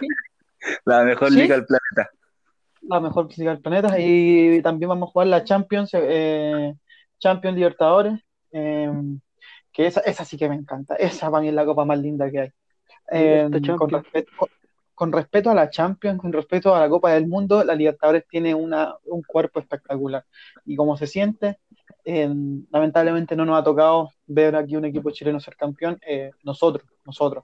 La 0.86 1.04
mejor 1.04 1.32
liga 1.32 1.56
del 1.56 1.66
planeta. 1.66 2.12
La 2.82 3.00
mejor 3.00 3.30
liga 3.38 3.52
del 3.52 3.62
planeta. 3.62 4.00
Y 4.00 4.62
también 4.62 4.90
vamos 4.90 5.10
a 5.10 5.12
jugar 5.12 5.28
la 5.28 5.44
Champions, 5.44 5.92
eh, 5.94 6.74
Champions 7.20 7.56
Libertadores. 7.56 8.20
Eh, 8.52 8.92
esa, 9.86 10.02
esa 10.02 10.26
sí 10.26 10.38
que 10.38 10.50
me 10.50 10.56
encanta. 10.56 10.96
Esa 10.96 11.30
para 11.30 11.42
mí 11.42 11.50
es 11.50 11.54
la 11.54 11.66
copa 11.66 11.86
más 11.86 12.00
linda 12.00 12.30
que 12.32 12.40
hay. 12.40 12.50
Eh, 13.12 13.50
con, 13.78 14.04
con 14.98 15.12
respeto 15.12 15.52
a 15.52 15.54
la 15.54 15.70
Champions, 15.70 16.20
con 16.20 16.34
respeto 16.34 16.74
a 16.74 16.80
la 16.80 16.90
Copa 16.90 17.12
del 17.12 17.28
Mundo, 17.28 17.64
la 17.64 17.76
Libertadores 17.76 18.26
tiene 18.28 18.56
una, 18.56 18.96
un 19.06 19.22
cuerpo 19.22 19.60
espectacular. 19.60 20.26
Y 20.66 20.76
como 20.76 20.98
se 20.98 21.06
siente, 21.06 21.60
eh, 22.04 22.28
lamentablemente 22.72 23.36
no 23.36 23.46
nos 23.46 23.60
ha 23.60 23.64
tocado 23.64 24.10
ver 24.26 24.56
aquí 24.56 24.76
un 24.76 24.86
equipo 24.86 25.12
chileno 25.12 25.40
ser 25.40 25.56
campeón. 25.56 26.00
eh, 26.04 26.32
nosotros, 26.42 26.84
nosotros. 27.06 27.44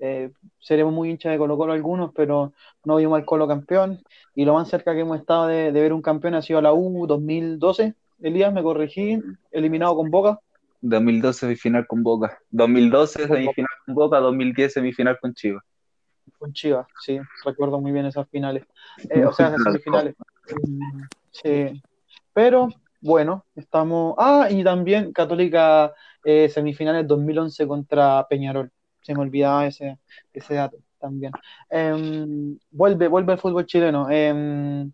Eh, 0.00 0.32
seremos 0.58 0.92
muy 0.92 1.10
hinchas 1.10 1.30
de 1.30 1.38
Colo 1.38 1.56
Colo 1.56 1.72
algunos, 1.72 2.10
pero 2.16 2.52
no 2.82 2.96
vimos 2.96 3.16
al 3.16 3.24
Colo 3.24 3.46
campeón. 3.46 4.02
Y 4.34 4.44
lo 4.44 4.54
más 4.54 4.68
cerca 4.68 4.92
que 4.92 5.02
hemos 5.02 5.20
estado 5.20 5.46
de, 5.46 5.70
ver 5.70 5.92
un 5.92 6.02
campeón 6.02 6.34
ha 6.34 6.42
sido 6.42 6.60
la 6.60 6.72
U 6.72 7.06
2012. 7.06 7.94
Elías, 8.22 8.52
me 8.52 8.64
corregí, 8.64 9.22
eliminado 9.52 9.94
con 9.94 10.10
Boca. 10.10 10.40
2012 10.80 11.38
semifinal 11.38 11.86
con 11.86 12.02
Boca. 12.02 12.40
2012 12.50 13.28
Con 13.28 13.36
semifinal 13.36 13.70
con 13.86 13.94
Boca, 13.94 14.18
2010 14.18 14.72
semifinal 14.72 15.16
con 15.20 15.32
Chivas. 15.32 15.62
Con 16.38 16.52
Chivas, 16.52 16.86
sí, 17.00 17.18
recuerdo 17.44 17.80
muy 17.80 17.92
bien 17.92 18.06
esas 18.06 18.28
finales. 18.28 18.64
Eh, 19.10 19.24
o 19.24 19.32
sea, 19.32 19.48
esas 19.48 19.62
semifinales. 19.62 20.14
Sí. 21.30 21.82
Pero 22.32 22.68
bueno, 23.00 23.44
estamos. 23.54 24.14
Ah, 24.18 24.48
y 24.50 24.64
también 24.64 25.12
Católica 25.12 25.92
eh, 26.24 26.48
semifinales 26.48 27.06
2011 27.06 27.66
contra 27.66 28.26
Peñarol. 28.28 28.70
Se 29.02 29.14
me 29.14 29.20
olvidaba 29.20 29.66
ese, 29.66 29.98
ese 30.32 30.54
dato 30.54 30.78
también. 30.98 31.32
Em, 31.70 32.58
vuelve, 32.70 33.08
vuelve 33.08 33.32
el 33.34 33.38
fútbol 33.38 33.66
chileno. 33.66 34.10
Em, 34.10 34.92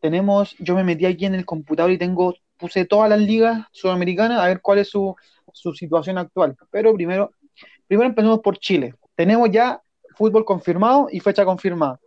tenemos, 0.00 0.56
yo 0.58 0.74
me 0.74 0.84
metí 0.84 1.06
aquí 1.06 1.26
en 1.26 1.34
el 1.34 1.44
computador 1.44 1.92
y 1.92 1.98
tengo, 1.98 2.34
puse 2.56 2.84
todas 2.84 3.08
las 3.08 3.20
ligas 3.20 3.66
sudamericanas 3.72 4.40
a 4.40 4.48
ver 4.48 4.60
cuál 4.60 4.78
es 4.78 4.88
su, 4.90 5.14
su 5.52 5.72
situación 5.74 6.18
actual. 6.18 6.56
Pero 6.70 6.94
primero, 6.94 7.32
primero 7.86 8.08
empecemos 8.08 8.40
por 8.40 8.58
Chile. 8.58 8.94
Tenemos 9.14 9.50
ya 9.50 9.81
fútbol 10.12 10.44
confirmado 10.44 11.08
y 11.10 11.20
fecha 11.20 11.44
confirmada. 11.44 12.00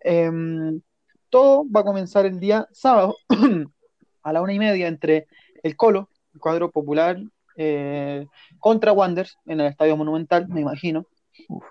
Em, 0.00 0.80
todo 1.28 1.64
va 1.70 1.80
a 1.80 1.84
comenzar 1.84 2.26
el 2.26 2.40
día 2.40 2.68
sábado 2.72 3.16
a 4.22 4.32
la 4.32 4.42
una 4.42 4.52
y 4.52 4.58
media 4.58 4.88
entre 4.88 5.26
el 5.62 5.76
Colo, 5.76 6.08
el 6.34 6.40
cuadro 6.40 6.70
popular, 6.70 7.18
eh, 7.56 8.26
contra 8.58 8.92
Wanderers 8.92 9.38
en 9.46 9.60
el 9.60 9.66
Estadio 9.66 9.96
Monumental, 9.96 10.48
me 10.48 10.60
imagino. 10.60 11.06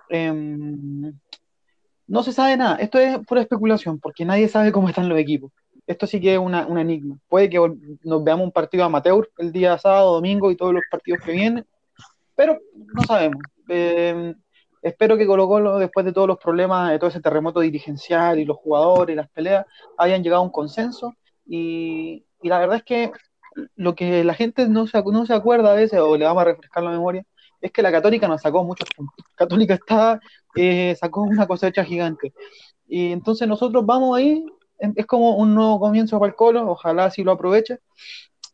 Em, 0.09 1.13
no 2.07 2.23
se 2.23 2.33
sabe 2.33 2.57
nada, 2.57 2.77
esto 2.77 2.97
es 2.99 3.19
pura 3.25 3.41
especulación, 3.41 3.99
porque 3.99 4.25
nadie 4.25 4.47
sabe 4.47 4.71
cómo 4.71 4.89
están 4.89 5.09
los 5.09 5.19
equipos. 5.19 5.51
Esto 5.85 6.05
sí 6.05 6.21
que 6.21 6.33
es 6.33 6.39
una, 6.39 6.67
un 6.67 6.77
enigma. 6.77 7.17
Puede 7.27 7.49
que 7.49 7.57
nos 8.03 8.23
veamos 8.23 8.45
un 8.45 8.51
partido 8.51 8.83
amateur 8.83 9.29
el 9.37 9.51
día 9.51 9.77
sábado, 9.77 10.13
domingo 10.13 10.51
y 10.51 10.55
todos 10.55 10.73
los 10.73 10.83
partidos 10.91 11.21
que 11.23 11.31
vienen, 11.31 11.65
pero 12.35 12.59
no 12.93 13.03
sabemos. 13.03 13.41
Eh, 13.69 14.33
espero 14.81 15.17
que 15.17 15.27
Colo 15.27 15.47
Colo, 15.47 15.77
después 15.79 16.05
de 16.05 16.13
todos 16.13 16.27
los 16.27 16.37
problemas, 16.37 16.91
de 16.91 16.99
todo 16.99 17.09
ese 17.09 17.21
terremoto 17.21 17.59
dirigencial 17.59 18.39
y 18.39 18.45
los 18.45 18.57
jugadores, 18.57 19.15
las 19.15 19.29
peleas, 19.29 19.65
hayan 19.97 20.23
llegado 20.23 20.41
a 20.41 20.45
un 20.45 20.51
consenso. 20.51 21.13
Y, 21.45 22.25
y 22.41 22.49
la 22.49 22.59
verdad 22.59 22.77
es 22.77 22.83
que 22.83 23.11
lo 23.75 23.95
que 23.95 24.23
la 24.23 24.33
gente 24.33 24.67
no 24.67 24.87
se, 24.87 25.01
no 25.03 25.25
se 25.25 25.33
acuerda 25.33 25.71
a 25.71 25.75
veces, 25.75 25.99
o 25.99 26.17
le 26.17 26.25
vamos 26.25 26.41
a 26.41 26.45
refrescar 26.45 26.83
la 26.83 26.91
memoria, 26.91 27.25
es 27.61 27.71
que 27.71 27.81
la 27.81 27.91
Católica 27.91 28.27
nos 28.27 28.41
sacó 28.41 28.63
muchos 28.63 28.89
puntos. 28.95 29.25
Católica 29.35 29.73
está, 29.73 30.19
eh, 30.55 30.95
sacó 30.99 31.23
una 31.23 31.47
cosecha 31.47 31.83
gigante. 31.83 32.33
Y 32.87 33.11
entonces 33.11 33.47
nosotros 33.47 33.85
vamos 33.85 34.17
ahí, 34.17 34.45
es 34.95 35.05
como 35.05 35.35
un 35.35 35.53
nuevo 35.53 35.79
comienzo 35.79 36.19
para 36.19 36.29
el 36.29 36.35
Colo, 36.35 36.71
ojalá 36.71 37.05
así 37.05 37.23
lo 37.23 37.31
aproveche. 37.33 37.79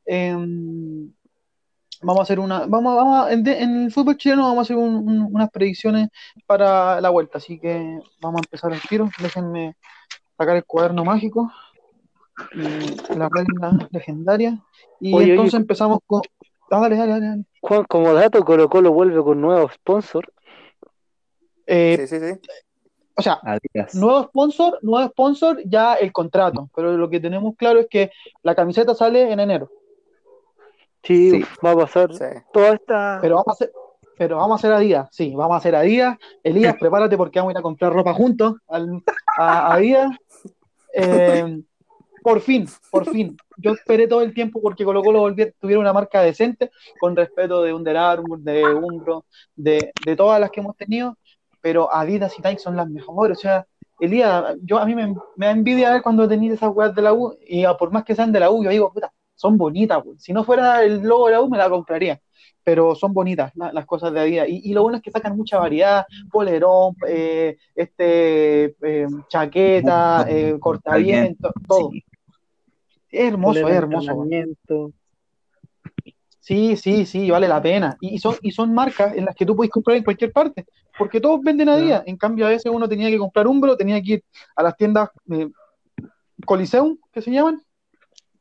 Em, 0.05 1.11
vamos 2.05 2.19
a 2.19 2.23
hacer 2.23 2.39
una, 2.39 2.65
vamos, 2.67 2.93
a- 2.93 2.95
vamos 2.95 3.25
a- 3.25 3.33
en, 3.33 3.43
de- 3.43 3.61
en 3.61 3.83
el 3.85 3.91
fútbol 3.91 4.17
chileno 4.17 4.43
vamos 4.43 4.59
a 4.59 4.61
hacer 4.61 4.77
un- 4.77 4.95
un- 4.95 5.29
unas 5.33 5.49
predicciones 5.49 6.09
para 6.45 7.01
la 7.01 7.09
vuelta, 7.09 7.37
así 7.39 7.59
que 7.59 7.99
vamos 8.21 8.41
a 8.41 8.45
empezar 8.45 8.71
el 8.73 8.81
tiro. 8.81 9.09
Déjenme 9.21 9.75
sacar 10.37 10.55
el 10.57 10.65
cuaderno 10.65 11.03
mágico 11.03 11.51
y 12.53 13.17
la 13.17 13.29
regla 13.29 13.87
legendaria. 13.91 14.57
Y 14.99 15.13
Oye, 15.13 15.23
oye. 15.25 15.31
entonces 15.33 15.59
empezamos 15.59 15.99
con. 16.05 16.21
Ah, 16.71 16.81
dale, 16.81 16.95
dale, 16.97 17.11
dale, 17.13 17.25
dale. 17.27 17.43
Juan, 17.61 17.83
como 17.87 18.13
dato, 18.13 18.43
Colo 18.43 18.69
Colo 18.69 18.91
vuelve 18.91 19.21
con 19.23 19.39
nuevo 19.41 19.69
sponsor. 19.71 20.31
Eh, 21.67 21.95
Sí, 21.99 22.07
sí, 22.07 22.19
sí. 22.19 22.39
o 23.17 23.21
sea, 23.21 23.39
Adiós. 23.43 23.95
nuevo 23.95 24.23
sponsor, 24.23 24.77
nuevo 24.81 25.07
sponsor, 25.09 25.61
ya 25.65 25.93
el 25.95 26.11
contrato, 26.11 26.69
pero 26.75 26.95
lo 26.97 27.09
que 27.09 27.19
tenemos 27.19 27.55
claro 27.55 27.79
es 27.79 27.87
que 27.89 28.11
la 28.43 28.53
camiseta 28.55 28.93
sale 28.93 29.31
en 29.31 29.39
enero, 29.39 29.69
Sí, 31.05 31.31
Sí. 31.31 31.43
va 31.65 31.71
a 31.71 31.75
pasar 31.77 32.13
Sí. 32.13 32.25
toda 32.51 32.73
esta. 32.73 33.19
pero 33.21 33.35
vamos 33.35 33.47
a 33.47 33.51
hacer, 33.51 33.71
pero 34.17 34.37
vamos 34.37 34.51
a 34.53 34.55
hacer 34.59 34.71
a 34.73 34.79
Díaz, 34.79 35.07
sí, 35.11 35.33
vamos 35.35 35.55
a 35.55 35.57
hacer 35.57 35.75
a 35.75 35.81
Díaz. 35.81 36.17
Elías, 36.43 36.75
prepárate 36.79 37.15
porque 37.17 37.39
vamos 37.39 37.51
a 37.51 37.53
ir 37.53 37.57
a 37.59 37.61
comprar 37.61 37.93
ropa 37.93 38.13
juntos 38.13 38.55
al- 38.67 39.01
a, 39.37 39.73
a 39.73 39.77
Díaz. 39.77 40.09
Eh, 40.93 41.61
por 42.23 42.39
fin, 42.41 42.67
por 42.89 43.05
fin. 43.09 43.37
Yo 43.57 43.73
esperé 43.73 44.07
todo 44.07 44.21
el 44.21 44.33
tiempo 44.33 44.61
porque 44.61 44.83
Colo 44.83 45.03
Colo 45.03 45.33
tuviera 45.59 45.79
una 45.79 45.93
marca 45.93 46.21
decente, 46.21 46.71
con 46.99 47.15
respeto 47.15 47.61
de 47.61 47.73
Under 47.73 47.95
Armour, 47.97 48.39
de 48.39 48.65
Umbro, 48.73 49.25
de, 49.55 49.91
de 50.05 50.15
todas 50.15 50.39
las 50.39 50.49
que 50.51 50.61
hemos 50.61 50.75
tenido, 50.75 51.17
pero 51.61 51.93
Adidas 51.93 52.33
y 52.37 52.41
Nike 52.41 52.59
son 52.59 52.75
las 52.75 52.89
mejores. 52.89 53.37
O 53.37 53.41
sea, 53.41 53.67
Elías, 53.99 54.55
yo 54.63 54.77
a 54.79 54.85
mí 54.85 54.95
me, 54.95 55.13
me 55.35 55.45
da 55.45 55.51
envidia 55.51 55.91
ver 55.91 56.01
cuando 56.01 56.27
tenéis 56.27 56.53
esas 56.53 56.71
weas 56.73 56.95
de 56.95 57.01
la 57.01 57.13
U, 57.13 57.37
y 57.47 57.63
a 57.63 57.75
por 57.75 57.91
más 57.91 58.03
que 58.03 58.15
sean 58.15 58.31
de 58.31 58.39
la 58.39 58.49
U, 58.49 58.63
yo 58.63 58.69
digo, 58.71 58.91
puta, 58.91 59.11
son 59.35 59.57
bonitas, 59.57 60.01
weón. 60.03 60.19
Si 60.19 60.33
no 60.33 60.43
fuera 60.43 60.83
el 60.83 61.01
logo 61.01 61.27
de 61.27 61.33
la 61.33 61.41
U, 61.41 61.49
me 61.49 61.57
la 61.57 61.69
compraría. 61.69 62.19
Pero 62.63 62.95
son 62.95 63.13
bonitas 63.13 63.51
la- 63.55 63.71
las 63.71 63.85
cosas 63.85 64.11
de 64.11 64.19
Adidas. 64.21 64.47
Y, 64.49 64.71
y 64.71 64.73
lo 64.73 64.81
bueno 64.83 64.97
es 64.97 65.03
que 65.03 65.11
sacan 65.11 65.37
mucha 65.37 65.59
variedad, 65.59 66.05
polerón, 66.31 66.95
eh, 67.07 67.57
este, 67.75 68.75
eh, 68.81 69.07
chaqueta, 69.29 70.25
eh, 70.27 70.57
cortaviento, 70.59 71.51
todo. 71.67 71.91
Sí. 71.91 72.03
Es 73.11 73.27
hermoso, 73.31 73.59
es 73.69 73.75
hermoso. 73.75 74.07
Sí, 76.39 76.75
sí, 76.77 77.05
sí, 77.05 77.29
vale 77.31 77.47
la 77.47 77.61
pena. 77.61 77.97
Y, 78.01 78.15
y 78.15 78.17
son, 78.19 78.35
y 78.41 78.51
son 78.51 78.73
marcas 78.73 79.15
en 79.15 79.25
las 79.25 79.35
que 79.35 79.45
tú 79.45 79.55
puedes 79.55 79.71
comprar 79.71 79.97
en 79.97 80.03
cualquier 80.03 80.31
parte, 80.31 80.65
porque 80.97 81.19
todos 81.19 81.41
venden 81.41 81.69
a 81.69 81.77
día. 81.77 82.03
En 82.05 82.17
cambio, 82.17 82.45
a 82.45 82.49
veces 82.49 82.71
uno 82.71 82.87
tenía 82.89 83.09
que 83.09 83.17
comprar 83.17 83.47
Umbro, 83.47 83.75
tenía 83.77 84.01
que 84.01 84.13
ir 84.13 84.23
a 84.55 84.61
las 84.63 84.75
tiendas 84.77 85.09
eh, 85.31 85.49
Coliseum, 86.45 86.97
que 87.11 87.21
se 87.21 87.31
llaman, 87.31 87.61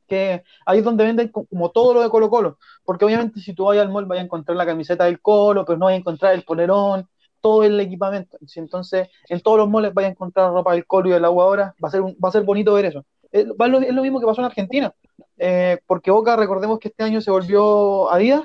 que 0.06 0.42
ahí 0.66 0.78
es 0.78 0.84
donde 0.84 1.04
venden 1.04 1.28
co- 1.28 1.46
como 1.46 1.70
todo 1.70 1.94
lo 1.94 2.02
de 2.02 2.10
Colo 2.10 2.30
Colo. 2.30 2.58
Porque 2.84 3.04
obviamente 3.04 3.40
si 3.40 3.54
tú 3.54 3.64
vas 3.64 3.78
al 3.78 3.90
mall 3.90 4.06
vas 4.06 4.18
a 4.18 4.22
encontrar 4.22 4.56
la 4.56 4.66
camiseta 4.66 5.04
del 5.04 5.20
Colo, 5.20 5.64
pero 5.64 5.78
no 5.78 5.86
vas 5.86 5.94
a 5.94 5.96
encontrar 5.96 6.34
el 6.34 6.42
polerón, 6.44 7.08
todo 7.40 7.62
el 7.64 7.78
equipamiento. 7.80 8.38
Entonces, 8.56 9.08
en 9.28 9.40
todos 9.40 9.58
los 9.58 9.68
malls 9.70 9.92
vas 9.94 10.04
a 10.06 10.08
encontrar 10.08 10.52
ropa 10.52 10.72
del 10.72 10.86
Colo 10.86 11.08
y 11.08 11.12
del 11.12 11.24
agua 11.24 11.44
ahora. 11.44 11.74
Va 11.82 11.88
a 11.88 11.90
ser, 11.92 12.02
va 12.02 12.28
a 12.28 12.32
ser 12.32 12.42
bonito 12.44 12.74
ver 12.74 12.86
eso. 12.86 13.04
Es, 13.32 13.46
lo- 13.46 13.80
es 13.80 13.94
lo 13.94 14.02
mismo 14.02 14.20
que 14.20 14.26
pasó 14.26 14.40
en 14.40 14.46
Argentina. 14.46 14.94
Eh, 15.38 15.78
porque 15.86 16.10
Boca, 16.10 16.36
recordemos 16.36 16.78
que 16.78 16.88
este 16.88 17.04
año 17.04 17.20
se 17.20 17.30
volvió 17.30 18.10
Adidas 18.10 18.44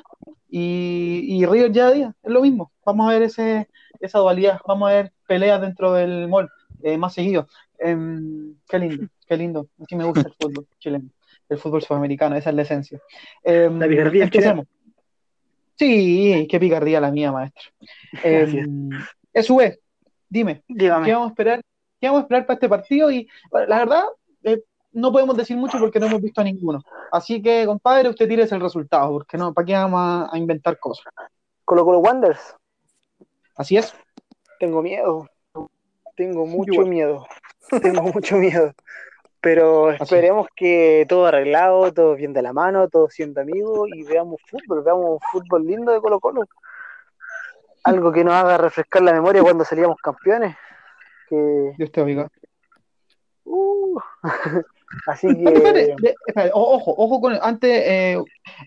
y, 0.49 1.25
y 1.27 1.45
River 1.45 1.71
ya 1.71 1.87
Adidas, 1.87 2.15
es 2.23 2.31
lo 2.31 2.41
mismo. 2.41 2.71
Vamos 2.85 3.07
a 3.09 3.13
ver 3.13 3.23
ese, 3.23 3.69
esa 3.99 4.19
dualidad, 4.19 4.59
vamos 4.67 4.89
a 4.89 4.93
ver 4.93 5.13
peleas 5.27 5.61
dentro 5.61 5.93
del 5.93 6.27
mall 6.27 6.49
eh, 6.83 6.97
más 6.97 7.13
seguido. 7.13 7.47
Em, 7.79 8.55
qué 8.67 8.79
lindo, 8.79 9.05
qué 9.27 9.37
lindo. 9.37 9.67
Así 9.81 9.95
me 9.95 10.03
gusta 10.05 10.27
el 10.27 10.33
fútbol 10.35 10.67
chileno, 10.79 11.09
el 11.49 11.57
fútbol 11.57 11.81
sudamericano, 11.81 12.35
esa 12.35 12.49
es 12.51 12.55
la 12.55 12.61
esencia. 12.61 12.99
Em, 13.43 13.77
La 13.79 13.87
picardía 13.87 14.23
empecemos. 14.25 14.65
Sí, 15.75 16.47
qué 16.49 16.59
picardía 16.59 16.99
la 16.99 17.11
mía, 17.11 17.31
maestro. 17.31 17.63
Em, 18.23 18.89
SV, 19.33 19.79
dime, 20.29 20.63
¿qué 20.67 20.73
Dígame. 20.75 21.11
vamos 21.11 21.27
a 21.27 21.31
esperar? 21.31 21.61
¿Qué 21.99 22.07
vamos 22.07 22.19
a 22.19 22.23
esperar 22.23 22.45
para 22.45 22.55
este 22.55 22.69
partido? 22.69 23.11
Y 23.11 23.27
la 23.51 23.79
verdad, 23.79 24.03
eh, 24.43 24.61
no 24.91 25.11
podemos 25.11 25.35
decir 25.37 25.57
mucho 25.57 25.79
porque 25.79 25.99
no 25.99 26.07
hemos 26.07 26.21
visto 26.21 26.41
a 26.41 26.43
ninguno. 26.43 26.83
Así 27.11 27.41
que, 27.41 27.65
compadre, 27.65 28.09
usted 28.09 28.27
tire 28.27 28.43
el 28.43 28.61
resultado, 28.61 29.11
porque 29.11 29.37
no, 29.37 29.53
¿para 29.53 29.65
qué 29.65 29.73
vamos 29.73 29.99
a, 30.01 30.29
a 30.33 30.37
inventar 30.37 30.77
cosas? 30.79 31.05
Colo 31.65 31.85
Colo 31.85 31.99
Wanderers. 31.99 32.55
Así 33.55 33.77
es. 33.77 33.93
Tengo 34.59 34.81
miedo. 34.81 35.27
Tengo 36.15 36.45
mucho 36.45 36.81
miedo. 36.81 37.25
Tengo 37.81 38.03
mucho 38.03 38.35
miedo. 38.37 38.73
Pero 39.41 39.91
es. 39.91 40.01
esperemos 40.01 40.47
que 40.55 41.05
todo 41.07 41.25
arreglado, 41.25 41.93
todo 41.93 42.15
bien 42.15 42.33
de 42.33 42.41
la 42.41 42.51
mano, 42.53 42.89
todo 42.89 43.09
siendo 43.09 43.39
amigos 43.41 43.87
y 43.95 44.03
veamos 44.03 44.41
fútbol, 44.45 44.83
veamos 44.83 45.11
un 45.11 45.19
fútbol 45.31 45.65
lindo 45.65 45.91
de 45.93 46.01
Colo 46.01 46.19
Colo. 46.19 46.43
Algo 47.85 48.11
que 48.11 48.23
nos 48.25 48.33
haga 48.33 48.57
refrescar 48.57 49.01
la 49.01 49.13
memoria 49.13 49.41
cuando 49.41 49.63
salíamos 49.63 49.97
campeones. 50.01 50.55
Que, 51.29 51.73
Dios 51.77 51.91
te 51.91 52.01
oiga. 52.01 52.27
uh, 53.45 53.97
así 55.07 55.27
que 55.27 55.43
espérate, 55.53 56.15
o- 56.53 56.75
ojo, 56.75 56.93
ojo 56.97 57.21
con 57.21 57.37
antes, 57.41 57.69
eh, 57.85 58.17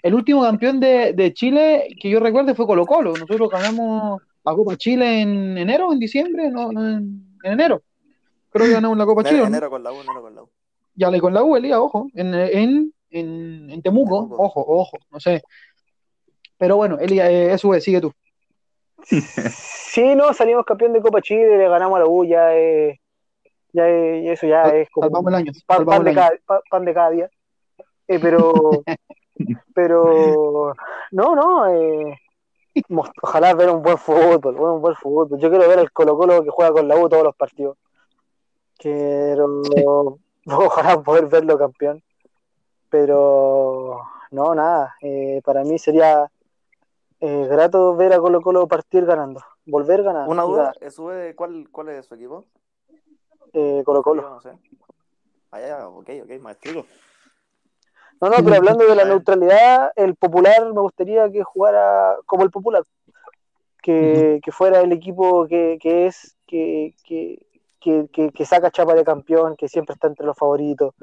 el 0.03 0.15
último 0.15 0.43
campeón 0.43 0.81
de, 0.81 1.13
de 1.13 1.35
Chile 1.35 1.89
que 2.01 2.09
yo 2.09 2.19
recuerde 2.21 2.55
fue 2.55 2.67
Colo 2.67 2.87
Colo. 2.87 3.13
Nosotros 3.13 3.51
ganamos 3.51 4.23
la 4.45 4.55
Copa 4.55 4.77
Chile 4.77 5.21
en 5.21 5.59
enero, 5.59 5.93
en 5.93 5.99
diciembre, 5.99 6.51
no, 6.51 6.73
no, 6.73 6.81
en, 6.89 7.37
en 7.43 7.53
enero. 7.53 7.83
Creo 8.51 8.67
que 8.67 8.73
ganamos 8.73 8.97
la 8.99 9.05
Copa 9.07 9.25
Chile. 9.25 9.43
Enero, 9.43 9.51
¿no? 9.51 9.57
enero 9.57 9.71
con 9.71 9.83
la 9.83 9.93
U, 9.93 10.01
enero 10.01 10.23
con 10.23 10.35
la 10.35 10.43
U. 10.43 10.51
Ya 10.95 11.11
le 11.11 11.21
con 11.21 11.33
la 11.35 11.43
U, 11.43 11.57
Elías, 11.57 11.79
ojo, 11.79 12.09
en, 12.15 12.35
en, 12.35 12.93
en, 13.11 13.71
en 13.71 13.83
Temuco, 13.83 14.25
Temuco. 14.25 14.43
ojo, 14.43 14.65
ojo, 14.67 14.99
no 15.11 15.21
sé. 15.21 15.43
Pero 16.59 16.77
bueno, 16.77 16.99
Elías, 16.99 17.29
eh, 17.31 17.53
SV, 17.57 17.81
sigue 17.81 18.01
tú. 18.01 18.13
Sí, 19.93 20.15
no, 20.15 20.33
salimos 20.33 20.65
campeón 20.65 20.95
de 20.95 21.03
Copa 21.03 21.21
Chile, 21.21 21.59
le 21.59 21.69
ganamos 21.69 21.97
a 21.97 22.01
la 22.01 22.07
U, 22.07 22.25
ya 22.25 22.55
es, 22.55 22.99
ya 23.75 23.87
es- 23.89 24.31
eso 24.33 24.47
ya 24.47 24.63
es 24.75 24.89
como 24.89 25.05
Salvamos 25.07 25.29
el 25.33 25.35
año. 25.37 25.53
pan, 25.67 25.85
de 25.85 25.93
el 25.97 26.09
año. 26.09 26.15
cada, 26.15 26.31
pa- 26.47 26.63
pan 26.71 26.85
de 26.87 26.95
cada 26.95 27.11
día. 27.11 27.31
Eh, 28.09 28.19
pero, 28.19 28.83
pero, 29.75 30.75
no, 31.11 31.35
no, 31.35 31.69
eh, 31.69 32.19
ojalá 33.23 33.53
ver 33.53 33.69
un 33.69 33.83
buen 33.83 33.99
fútbol, 33.99 34.57
un 34.59 34.81
buen 34.81 34.95
fútbol. 34.97 35.39
Yo 35.39 35.51
quiero 35.51 35.69
ver 35.69 35.79
al 35.79 35.93
Colo 35.93 36.17
Colo 36.17 36.43
que 36.43 36.49
juega 36.51 36.73
con 36.73 36.89
la 36.89 36.97
U 36.97 37.09
todos 37.11 37.25
los 37.25 37.37
partidos. 37.37 37.77
Quiero, 38.79 40.19
ojalá 40.47 41.03
poder 41.03 41.27
verlo 41.27 41.59
campeón. 41.59 42.03
Pero, 42.91 44.03
no, 44.31 44.55
nada, 44.55 44.97
eh, 45.01 45.41
para 45.45 45.65
mí 45.65 45.79
sería 45.79 46.31
eh, 47.21 47.47
grato 47.49 47.97
ver 47.97 48.13
a 48.13 48.19
Colo 48.19 48.43
Colo 48.43 48.67
partir 48.67 49.07
ganando, 49.07 49.41
volver 49.65 50.03
ganando. 50.03 50.31
Una 50.31 50.43
duda. 50.43 50.75
¿sube 50.91 51.35
cuál, 51.35 51.69
cuál 51.71 51.89
es 51.91 52.07
su 52.07 52.15
equipo? 52.15 52.45
Eh, 53.53 53.83
Colo 53.85 54.03
Colo. 54.03 54.23
No 54.23 54.41
sé. 54.41 54.51
Ah, 55.53 55.61
ya, 55.61 55.69
ya, 55.69 55.89
ok, 55.89 56.11
ok, 56.25 56.41
maestrito. 56.41 56.87
No, 58.21 58.29
no, 58.29 58.37
pero 58.45 58.57
hablando 58.57 58.87
de 58.87 58.95
la 58.95 59.05
neutralidad, 59.05 59.93
el 59.97 60.15
popular 60.17 60.73
me 60.73 60.81
gustaría 60.81 61.31
que 61.31 61.43
jugara 61.43 62.17
como 62.27 62.45
el 62.45 62.51
popular, 62.51 62.85
que, 63.83 64.41
que 64.43 64.53
fuera 64.53 64.81
el 64.81 64.93
equipo 64.93 65.47
que, 65.47 65.79
que 65.81 66.07
es, 66.07 66.37
que, 66.47 66.95
que, 67.05 67.45
que, 67.83 68.09
que- 68.13 68.31
que 68.31 68.47
saca 68.47 68.71
chapa 68.71 68.95
de 68.95 69.05
campeón, 69.05 69.57
que 69.57 69.69
siempre 69.69 69.95
está 69.95 70.07
entre 70.09 70.27
los 70.27 70.37
favoritos, 70.37 70.95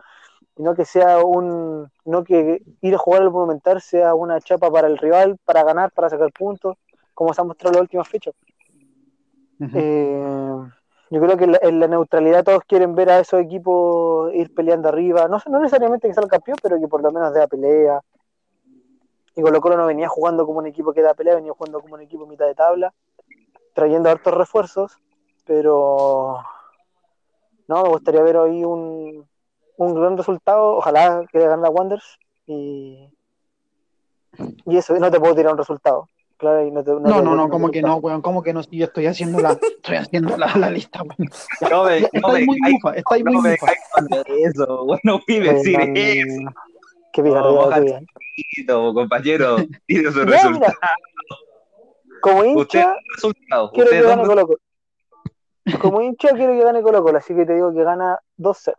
y 0.56 0.64
no 0.64 0.76
que 0.76 0.86
sea 0.86 1.20
un, 1.24 1.90
no 2.06 2.24
que 2.24 2.62
ir 2.82 2.96
a 2.96 2.98
jugar 2.98 3.22
al 3.22 3.32
Monumental 3.32 3.82
sea 3.82 4.14
una 4.16 4.40
chapa 4.42 4.70
para 4.72 4.88
el 4.88 4.98
rival, 4.98 5.38
para 5.46 5.64
ganar, 5.64 5.92
para 5.92 6.10
sacar 6.10 6.32
puntos, 6.32 6.76
como 7.14 7.34
se 7.34 7.42
ha 7.42 7.44
mostrado 7.44 7.72
en 7.72 7.76
las 7.76 7.82
últimas 7.84 8.08
fechas. 8.08 8.34
Ujú. 9.60 9.72
Eh, 9.78 10.58
yo 11.12 11.22
creo 11.22 11.38
que 11.38 11.44
en 11.46 11.52
la, 11.54 11.60
en 11.62 11.80
la 11.80 11.88
neutralidad 11.88 12.44
todos 12.44 12.62
quieren 12.68 12.96
ver 12.96 13.10
a 13.10 13.20
esos 13.20 13.42
equipos 13.42 14.34
ir 14.34 14.54
peleando 14.54 14.90
arriba. 14.90 15.28
No, 15.28 15.38
no 15.48 15.60
necesariamente 15.60 16.08
que 16.08 16.14
salga 16.14 16.30
campeón, 16.30 16.58
pero 16.62 16.80
que 16.80 16.88
por 16.88 17.02
lo 17.02 17.12
menos 17.12 17.34
dé 17.34 17.40
la 17.40 17.48
pelea. 17.48 18.00
Y 19.36 19.42
Colo 19.42 19.60
Colo 19.62 19.78
no 19.78 19.86
venía 19.86 20.08
jugando 20.08 20.46
como 20.46 20.60
un 20.60 20.68
equipo 20.68 20.94
que 20.94 21.02
da 21.02 21.14
pelea, 21.14 21.36
venía 21.36 21.54
jugando 21.54 21.82
como 21.82 21.96
un 21.96 22.02
equipo 22.02 22.26
mitad 22.26 22.46
de 22.46 22.56
tabla, 22.56 22.94
trayendo 23.74 24.10
hartos 24.10 24.34
refuerzos, 24.34 24.98
pero 25.46 26.40
no, 27.70 27.84
me 27.84 27.90
gustaría 27.90 28.24
ver 28.24 28.36
hoy 28.38 28.64
un, 28.66 29.28
un 29.78 29.94
gran 29.96 30.18
resultado. 30.18 30.78
Ojalá 30.78 31.24
que 31.32 31.40
gane 31.40 31.62
la 31.62 31.70
Wanderers 31.70 32.18
y, 32.48 33.08
y 34.66 34.78
eso, 34.78 34.98
no 34.98 35.12
te 35.12 35.20
puedo 35.20 35.36
tirar 35.36 35.52
un 35.52 35.60
resultado. 35.60 36.08
Claro, 36.38 36.66
y 36.66 36.72
no, 36.72 36.84
te- 36.84 36.92
No, 36.92 37.00
te- 37.18 37.22
no, 37.22 37.36
no, 37.36 37.46
te- 37.46 37.52
como 37.52 37.70
que 37.70 37.82
no, 37.84 37.98
weón, 37.98 38.22
como 38.24 38.42
que 38.42 38.54
no, 38.54 38.64
si 38.64 38.78
yo 38.78 38.86
estoy 38.86 39.06
haciendo 39.06 39.40
la, 39.40 39.52
estoy 39.62 39.98
haciendo 39.98 40.36
la, 40.36 40.52
la 40.58 40.72
lista, 40.72 41.04
weón. 41.04 41.30
No 41.70 41.84
me, 41.84 42.00
no 42.00 42.08
Estáis 42.12 42.40
me 42.40 42.46
muy 42.46 42.58
mufa, 42.72 42.94
estáis 42.96 43.24
no 43.24 43.32
muy 43.34 43.42
me 43.44 43.50
mufa. 43.52 43.68
eso, 44.26 44.86
bueno, 44.86 45.20
fui 45.26 45.36
Eh, 45.36 45.42
decir 45.42 45.78
no, 45.78 45.86
no, 45.86 45.92
eso, 45.92 46.42
no. 46.42 46.50
Qué 47.12 47.22
bien. 47.22 48.06
compañero, 48.94 49.58
tiene 49.86 50.12
su 50.12 50.26
resultado. 50.26 50.54
mira, 50.54 50.74
como 52.22 52.40
Usted 52.40 52.80
hincha, 52.80 52.96
resultado. 53.16 53.72
quiero 53.74 53.90
que 53.90 54.02
gane 54.02 54.24
Colo 54.28 54.48
Colo. 54.48 54.60
Como 55.82 56.02
hincha, 56.02 56.30
quiero 56.34 56.54
que 56.54 56.64
gane 56.64 56.82
Colo 56.82 57.04
Colo, 57.04 57.18
así 57.18 57.36
que 57.36 57.46
te 57.46 57.54
digo 57.56 57.74
que 57.74 57.84
gana 57.84 58.20
2-0. 58.38 58.76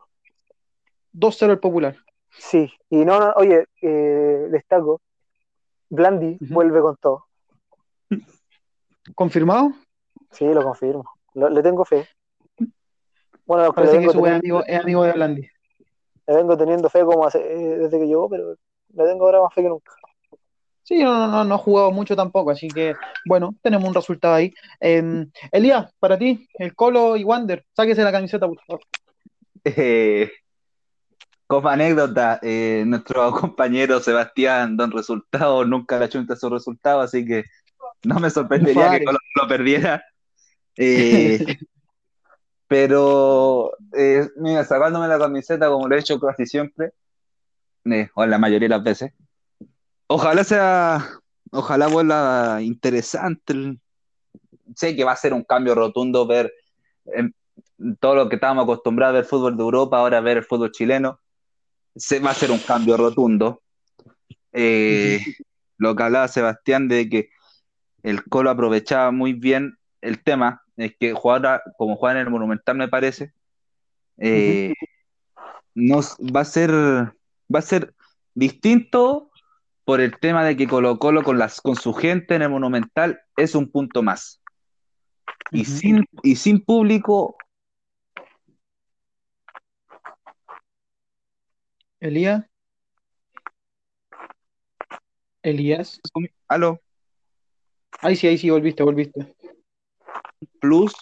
2-0 1.12 1.52
el 1.52 1.58
popular. 1.60 1.96
Sí, 2.30 2.72
y 2.88 3.04
no, 3.04 3.18
no, 3.18 3.32
oye, 3.36 3.66
eh, 3.82 4.46
destaco, 4.50 5.00
Blandi 5.88 6.38
vuelve 6.40 6.80
con 6.80 6.96
todo. 6.96 7.24
¿Confirmado? 9.14 9.72
Sí, 10.30 10.46
lo 10.46 10.62
confirmo. 10.62 11.04
Lo- 11.34 11.48
le 11.48 11.62
tengo 11.62 11.84
fe. 11.84 12.06
Bueno, 13.46 13.64
le 13.64 13.72
Parece 13.72 14.00
que 14.00 14.10
su 14.10 14.20
buen 14.20 14.34
amigo 14.34 14.62
es 14.64 14.78
amigo 14.80 15.02
de 15.02 15.12
Blandi. 15.12 15.48
le 16.26 16.34
vengo 16.36 16.56
teniendo 16.56 16.88
fe 16.88 17.04
como 17.04 17.26
hace- 17.26 17.40
eh, 17.40 17.78
desde 17.78 17.98
que 17.98 18.06
llegó, 18.06 18.28
pero 18.28 18.54
le 18.94 19.04
tengo 19.04 19.24
ahora 19.24 19.40
más 19.42 19.52
fe 19.52 19.62
que 19.62 19.68
nunca. 19.68 19.92
Sí, 20.82 20.98
no, 20.98 21.14
no, 21.14 21.28
no, 21.28 21.44
no 21.44 21.54
ha 21.54 21.58
jugado 21.58 21.92
mucho 21.92 22.16
tampoco, 22.16 22.50
así 22.50 22.68
que 22.68 22.94
bueno, 23.24 23.54
tenemos 23.62 23.88
un 23.88 23.94
resultado 23.94 24.34
ahí. 24.34 24.52
Eh, 24.80 25.26
Elías, 25.52 25.92
para 25.98 26.18
ti, 26.18 26.48
el 26.54 26.74
Colo 26.74 27.16
y 27.16 27.24
Wander, 27.24 27.64
sáquese 27.74 28.02
la 28.02 28.12
camiseta, 28.12 28.48
por 28.48 28.60
favor. 28.62 28.82
Eh, 29.64 30.30
como 31.50 31.68
anécdota, 31.68 32.38
eh, 32.42 32.84
nuestro 32.86 33.32
compañero 33.34 33.98
Sebastián 33.98 34.76
Don 34.76 34.92
Resultado 34.92 35.64
nunca 35.64 35.98
le 35.98 36.04
achunta 36.04 36.36
su 36.36 36.48
resultado, 36.48 37.00
así 37.00 37.24
que 37.26 37.44
no 38.04 38.20
me 38.20 38.30
sorprendería 38.30 38.90
que 38.90 39.04
Colo 39.04 39.18
lo 39.34 39.48
perdiera. 39.48 40.04
Eh, 40.82 41.58
pero, 42.68 43.72
eh, 43.92 44.30
mira, 44.36 44.64
sacándome 44.64 45.08
la 45.08 45.18
camiseta 45.18 45.68
como 45.68 45.88
lo 45.88 45.94
he 45.94 45.98
hecho 45.98 46.18
casi 46.18 46.46
siempre, 46.46 46.92
o 48.14 48.24
la 48.24 48.38
mayoría 48.38 48.66
de 48.66 48.76
las 48.76 48.82
veces, 48.82 49.12
ojalá 50.10 50.42
sea, 50.42 51.20
ojalá 51.52 51.86
vuelva 51.86 52.60
interesante. 52.62 53.78
Sé 54.74 54.96
que 54.96 55.04
va 55.04 55.12
a 55.12 55.16
ser 55.16 55.32
un 55.32 55.44
cambio 55.44 55.74
rotundo 55.74 56.26
ver 56.26 56.52
em, 57.06 57.32
todo 58.00 58.16
lo 58.16 58.28
que 58.28 58.34
estábamos 58.34 58.64
acostumbrados 58.64 59.14
a 59.14 59.18
ver 59.18 59.24
fútbol 59.24 59.56
de 59.56 59.62
Europa, 59.62 59.98
ahora 59.98 60.20
ver 60.20 60.38
el 60.38 60.44
fútbol 60.44 60.72
chileno. 60.72 61.20
Se 61.94 62.18
va 62.18 62.30
a 62.30 62.34
ser 62.34 62.50
un 62.50 62.58
cambio 62.58 62.96
rotundo. 62.96 63.62
Eh, 64.52 65.20
lo 65.78 65.94
que 65.94 66.02
hablaba 66.02 66.26
Sebastián 66.26 66.88
de 66.88 67.08
que 67.08 67.30
el 68.02 68.24
Colo 68.24 68.50
aprovechaba 68.50 69.12
muy 69.12 69.32
bien 69.32 69.78
el 70.00 70.22
tema, 70.22 70.62
es 70.76 70.96
que 70.98 71.12
como 71.12 71.96
juegan 71.96 72.16
en 72.16 72.26
el 72.26 72.30
Monumental, 72.30 72.76
me 72.76 72.88
parece, 72.88 73.32
eh, 74.18 74.74
nos, 75.74 76.16
va 76.16 76.40
a 76.40 76.44
ser, 76.44 76.70
va 76.72 77.58
a 77.58 77.62
ser 77.62 77.94
distinto 78.34 79.29
por 79.84 80.00
el 80.00 80.18
tema 80.18 80.44
de 80.44 80.56
que 80.56 80.68
Colo 80.68 80.98
Colo 80.98 81.22
con, 81.22 81.38
las, 81.38 81.60
con 81.60 81.76
su 81.76 81.92
gente 81.92 82.34
en 82.34 82.42
el 82.42 82.50
Monumental 82.50 83.20
es 83.36 83.54
un 83.54 83.70
punto 83.70 84.02
más. 84.02 84.40
Y 85.50 85.64
sin, 85.64 86.04
y 86.22 86.36
sin 86.36 86.64
público 86.64 87.36
Elías. 92.00 92.44
Elías. 95.42 96.00
Aló, 96.48 96.80
Ahí 98.02 98.16
sí, 98.16 98.26
ahí 98.26 98.38
sí, 98.38 98.48
volviste, 98.48 98.82
volviste. 98.82 99.34
plus 100.60 100.94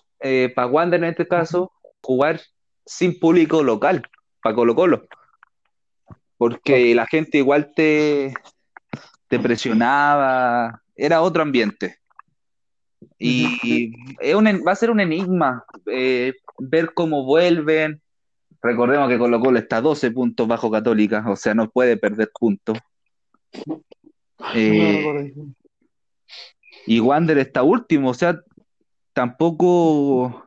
para 0.55 0.67
Wander 0.67 1.03
en 1.03 1.11
este 1.11 1.29
caso, 1.29 1.73
jugar 2.03 2.41
sin 2.85 3.19
público 3.21 3.63
local, 3.63 4.03
para 4.43 4.57
Colo 4.57 4.75
Colo. 4.75 5.07
Porque 6.37 6.95
la 6.95 7.07
gente 7.07 7.39
igual 7.39 7.73
te, 7.75 8.35
te 9.29 9.39
presionaba, 9.39 10.83
era 10.97 11.23
otro 11.23 11.43
ambiente. 11.43 11.99
Y 13.19 13.93
es 14.21 14.35
un 14.35 14.47
en- 14.49 14.63
va 14.67 14.73
a 14.73 14.77
ser 14.77 14.91
un 14.91 15.01
enigma 15.01 15.65
eh, 15.87 16.35
ver 16.59 16.93
cómo 16.95 17.25
vuelven. 17.25 18.01
Recordemos 18.61 19.09
que 19.09 19.19
Colo 19.19 19.41
Colo 19.41 19.59
está 19.59 19.77
a 19.77 19.81
12 19.83 20.11
puntos 20.11 20.49
bajo 20.49 20.71
Católica, 20.71 21.25
o 21.29 21.37
sea, 21.37 21.55
no 21.55 21.71
puede 21.71 21.97
perder 21.97 22.31
puntos. 22.39 22.79
Eh, 24.55 25.05
y 26.87 27.01
Wander 27.01 27.39
está 27.39 27.63
último, 27.63 28.11
o 28.11 28.15
sea, 28.15 28.41
tampoco, 29.13 30.45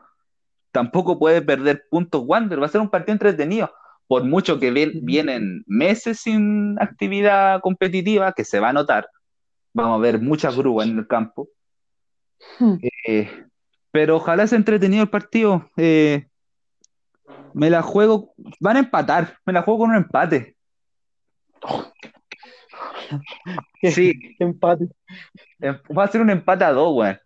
tampoco 0.72 1.20
puede 1.20 1.41
perder 1.41 1.84
puntos 1.89 2.24
Wander. 2.26 2.62
Va 2.62 2.65
a 2.65 2.70
ser 2.70 2.82
un 2.82 2.89
partido 2.89 3.13
entretenido. 3.13 3.72
Por 4.12 4.26
mucho 4.26 4.60
que 4.60 4.71
vienen 4.71 5.63
meses 5.67 6.19
sin 6.19 6.76
actividad 6.82 7.62
competitiva, 7.62 8.34
que 8.34 8.43
se 8.43 8.60
va 8.60 8.67
a 8.67 8.74
notar. 8.74 9.08
Vamos 9.71 9.97
a 9.97 10.02
ver 10.02 10.19
muchas 10.19 10.58
grúas 10.58 10.86
en 10.86 10.97
el 10.97 11.08
campo. 11.08 11.47
Hmm. 12.60 12.76
Eh, 13.07 13.45
pero 13.89 14.18
ojalá 14.18 14.45
sea 14.47 14.57
entretenido 14.57 15.03
el 15.03 15.09
partido. 15.09 15.72
Eh, 15.78 16.28
me 17.53 17.70
la 17.70 17.82
juego, 17.82 18.34
van 18.59 18.76
a 18.76 18.80
empatar, 18.80 19.38
me 19.45 19.53
la 19.53 19.62
juego 19.62 19.80
con 19.80 19.91
un 19.91 19.95
empate. 19.95 20.57
Sí, 23.82 24.36
empate. 24.39 24.89
em- 25.62 25.80
va 25.97 26.03
a 26.03 26.07
ser 26.09 26.20
un 26.20 26.32
empate 26.32 26.66
a 26.66 26.74
dos, 26.74 26.97
weón. 26.97 27.18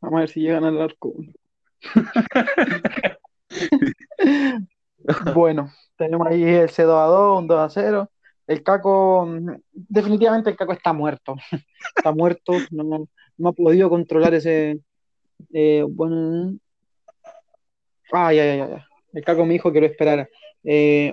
Vamos 0.00 0.18
a 0.18 0.20
ver 0.20 0.28
si 0.28 0.40
llegan 0.40 0.64
al 0.64 0.80
arco. 0.80 1.12
Bueno, 5.34 5.70
tenemos 5.96 6.26
ahí 6.26 6.42
el 6.42 6.68
C2 6.68 6.90
a 6.98 7.06
2, 7.06 7.38
un 7.40 7.46
2 7.46 7.58
a 7.60 7.68
0. 7.68 8.10
El 8.46 8.62
Caco, 8.62 9.26
mm, 9.26 9.50
definitivamente 9.72 10.50
el 10.50 10.56
Caco 10.56 10.72
está 10.72 10.92
muerto. 10.92 11.36
Está 11.96 12.12
muerto, 12.12 12.52
no, 12.70 13.06
ha 13.48 13.52
podido 13.52 13.88
controlar 13.88 14.34
ese. 14.34 14.80
eh, 15.52 15.84
bueno. 15.88 16.56
Ay, 18.12 18.38
ay, 18.38 18.48
ay, 18.60 18.60
ay. 18.60 18.82
El 19.12 19.24
Caco 19.24 19.44
me 19.44 19.54
dijo 19.54 19.72
que 19.72 19.80
lo 19.80 19.86
esperara. 19.86 20.28
Eh, 20.64 21.12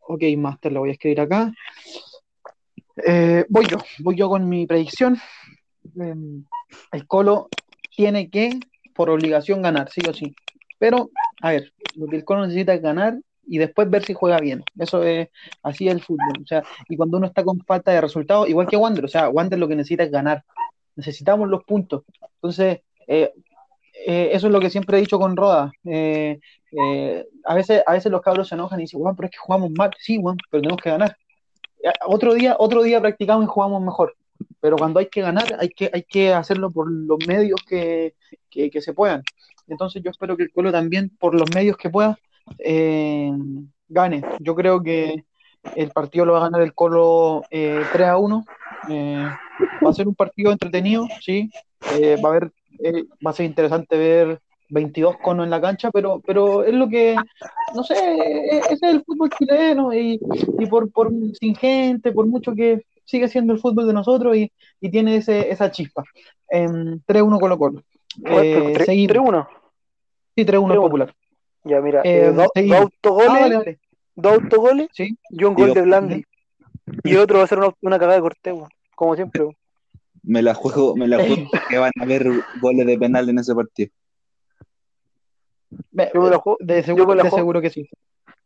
ok, 0.00 0.22
Master, 0.36 0.72
lo 0.72 0.80
voy 0.80 0.90
a 0.90 0.92
escribir 0.92 1.20
acá. 1.20 1.52
Eh, 3.06 3.44
voy 3.48 3.66
yo, 3.66 3.78
voy 4.00 4.16
yo 4.16 4.28
con 4.28 4.48
mi 4.48 4.66
predicción. 4.66 5.18
em, 5.96 6.44
el 6.92 7.06
Colo 7.06 7.48
tiene 7.94 8.30
que, 8.30 8.58
por 8.94 9.10
obligación, 9.10 9.62
ganar, 9.62 9.90
sí 9.90 10.00
o 10.08 10.12
sí. 10.12 10.34
Pero, 10.78 11.10
a 11.42 11.50
ver, 11.50 11.72
lo 11.96 12.06
que 12.06 12.16
el 12.16 12.24
Colo 12.24 12.46
necesita 12.46 12.74
es 12.74 12.82
ganar 12.82 13.18
y 13.48 13.58
después 13.58 13.90
ver 13.90 14.04
si 14.04 14.14
juega 14.14 14.38
bien. 14.38 14.62
Eso 14.78 15.02
es, 15.02 15.28
así 15.62 15.88
el 15.88 16.02
fútbol. 16.02 16.42
O 16.42 16.46
sea, 16.46 16.62
y 16.88 16.96
cuando 16.96 17.16
uno 17.16 17.26
está 17.26 17.42
con 17.42 17.58
falta 17.60 17.90
de 17.90 18.00
resultados, 18.00 18.48
igual 18.48 18.68
que 18.68 18.76
Wander, 18.76 19.04
o 19.04 19.08
sea, 19.08 19.28
Wander 19.30 19.58
lo 19.58 19.66
que 19.66 19.76
necesita 19.76 20.04
es 20.04 20.10
ganar. 20.10 20.44
Necesitamos 20.94 21.48
los 21.48 21.64
puntos. 21.64 22.02
Entonces, 22.34 22.80
eh, 23.06 23.32
eh, 24.06 24.30
eso 24.32 24.46
es 24.46 24.52
lo 24.52 24.60
que 24.60 24.70
siempre 24.70 24.98
he 24.98 25.00
dicho 25.00 25.18
con 25.18 25.36
Roda. 25.36 25.72
Eh, 25.84 26.38
a, 27.44 27.54
veces, 27.54 27.82
a 27.86 27.92
veces 27.94 28.12
los 28.12 28.20
cabros 28.20 28.48
se 28.48 28.54
enojan 28.54 28.78
y 28.78 28.82
dicen, 28.82 29.00
Juan, 29.00 29.16
pero 29.16 29.26
es 29.26 29.32
que 29.32 29.38
jugamos 29.38 29.70
mal. 29.70 29.90
Sí, 29.98 30.18
Juan, 30.20 30.36
pero 30.50 30.60
tenemos 30.60 30.82
que 30.82 30.90
ganar. 30.90 31.16
Otro 32.06 32.34
día, 32.34 32.56
otro 32.58 32.82
día 32.82 33.00
practicamos 33.00 33.44
y 33.44 33.48
jugamos 33.48 33.82
mejor. 33.82 34.14
Pero 34.60 34.76
cuando 34.76 35.00
hay 35.00 35.06
que 35.06 35.22
ganar, 35.22 35.56
hay 35.58 35.68
que, 35.68 35.90
hay 35.92 36.02
que 36.02 36.34
hacerlo 36.34 36.70
por 36.70 36.90
los 36.90 37.18
medios 37.26 37.60
que, 37.66 38.14
que 38.50 38.80
se 38.80 38.92
puedan. 38.92 39.22
Entonces 39.68 40.02
yo 40.02 40.10
espero 40.10 40.36
que 40.36 40.44
el 40.44 40.52
Colo 40.52 40.72
también, 40.72 41.10
por 41.18 41.34
los 41.34 41.52
medios 41.54 41.76
que 41.76 41.90
pueda, 41.90 42.18
eh, 42.58 43.32
gane. 43.88 44.22
Yo 44.40 44.54
creo 44.54 44.82
que 44.82 45.24
el 45.76 45.90
partido 45.90 46.24
lo 46.24 46.32
va 46.34 46.38
a 46.40 46.42
ganar 46.42 46.62
el 46.62 46.74
Colo 46.74 47.42
eh, 47.50 47.82
3 47.92 48.08
a 48.08 48.18
1. 48.18 48.44
Eh, 48.90 49.28
va 49.84 49.90
a 49.90 49.94
ser 49.94 50.08
un 50.08 50.14
partido 50.14 50.52
entretenido, 50.52 51.06
sí. 51.20 51.50
Eh, 51.94 52.16
va 52.22 52.30
a 52.30 52.32
haber, 52.32 52.52
eh, 52.80 53.04
va 53.24 53.30
a 53.30 53.34
ser 53.34 53.46
interesante 53.46 53.96
ver 53.96 54.40
22 54.70 55.16
conos 55.18 55.44
en 55.44 55.50
la 55.50 55.60
cancha, 55.60 55.90
pero, 55.90 56.20
pero 56.26 56.62
es 56.62 56.74
lo 56.74 56.88
que, 56.88 57.16
no 57.74 57.82
sé, 57.82 57.94
ese 58.50 58.74
es 58.74 58.82
el 58.82 59.02
fútbol 59.02 59.30
chileno 59.30 59.94
y, 59.94 60.20
y 60.58 60.66
por, 60.66 60.90
por 60.90 61.10
sin 61.40 61.54
gente, 61.54 62.12
por 62.12 62.26
mucho 62.26 62.54
que 62.54 62.82
sigue 63.04 63.28
siendo 63.28 63.54
el 63.54 63.60
fútbol 63.60 63.86
de 63.86 63.94
nosotros 63.94 64.36
y, 64.36 64.52
y 64.80 64.90
tiene 64.90 65.16
ese, 65.16 65.50
esa 65.50 65.70
chispa. 65.70 66.04
3-1 66.50 67.40
Colo 67.40 67.58
Colo. 67.58 67.82
Eh, 68.24 68.74
3-1. 68.74 69.48
Sí, 70.38 70.44
3-1 70.46 70.74
popular. 70.76 71.12
Ya, 71.64 71.80
mira, 71.80 72.00
eh, 72.04 72.30
dos, 72.32 72.46
sí. 72.54 72.68
dos 72.68 72.78
autogoles, 72.78 73.28
Ah, 73.28 73.40
vale, 73.40 73.56
vale. 73.56 73.78
dos 74.14 74.32
autogoles 74.34 74.88
Sí. 74.92 75.18
y 75.30 75.42
un 75.42 75.54
gol 75.54 75.64
Digo, 75.70 75.74
de 75.74 75.82
Blandi. 75.82 76.24
Y 77.02 77.16
otro 77.16 77.38
va 77.38 77.44
a 77.44 77.46
ser 77.48 77.58
una, 77.58 77.74
una 77.82 77.98
cagada 77.98 78.14
de 78.14 78.20
Cortés, 78.22 78.54
weón, 78.54 78.68
como 78.94 79.16
siempre. 79.16 79.48
Me 80.22 80.40
la 80.42 80.54
juego, 80.54 80.94
me 80.94 81.08
la 81.08 81.16
juego 81.16 81.34
que 81.68 81.78
van 81.78 81.90
a 81.98 82.04
haber 82.04 82.28
goles 82.60 82.86
de 82.86 82.96
penal 82.98 83.28
en 83.28 83.40
ese 83.40 83.52
partido. 83.52 83.90
Me- 85.90 86.08
Yo 86.14 86.22
me 86.22 86.30
la 86.30 86.38
juego- 86.38 86.58
de 86.60 86.76
yo 86.76 86.82
seguro, 86.84 87.06
me 87.08 87.16
la 87.16 87.22
de 87.24 87.30
seguro 87.30 87.60
que 87.60 87.70
sí. 87.70 87.88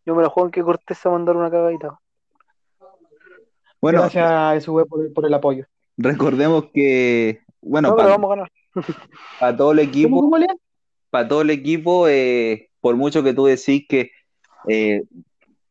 Yo 0.06 0.14
me 0.14 0.22
la 0.22 0.30
juego 0.30 0.46
en 0.46 0.52
que 0.52 0.62
Cortés 0.62 0.96
se 0.96 1.10
va 1.10 1.14
a 1.14 1.18
mandar 1.18 1.36
una 1.36 1.50
cagadita. 1.50 1.98
Bueno, 3.82 4.00
Gracias 4.00 4.30
a 4.30 4.56
SV 4.56 4.86
por, 4.86 5.04
el- 5.04 5.12
por 5.12 5.26
el 5.26 5.34
apoyo. 5.34 5.66
recordemos 5.98 6.70
que, 6.72 7.40
bueno, 7.60 7.90
No, 7.90 7.96
para, 7.96 8.08
vamos 8.08 8.32
a 8.32 8.34
ganar. 8.36 9.56
todo 9.58 9.72
el 9.72 9.78
¿Cómo, 9.78 9.88
equipo, 9.90 10.20
cómo, 10.22 10.38
Lea? 10.38 10.54
Para 11.12 11.28
todo 11.28 11.42
el 11.42 11.50
equipo, 11.50 12.08
eh, 12.08 12.70
por 12.80 12.96
mucho 12.96 13.22
que 13.22 13.34
tú 13.34 13.44
decís 13.44 13.84
que, 13.86 14.10
eh, 14.66 15.02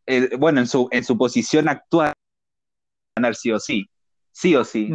el- 0.05 0.29
bueno, 0.37 0.59
en 0.59 0.67
su, 0.67 0.87
en 0.91 1.03
su 1.03 1.17
posición 1.17 1.67
actual, 1.67 2.13
ganar 3.17 3.33
sí 3.33 3.51
o 3.51 3.59
sí, 3.59 3.89
sí 4.31 4.55
o 4.55 4.63
sí. 4.63 4.91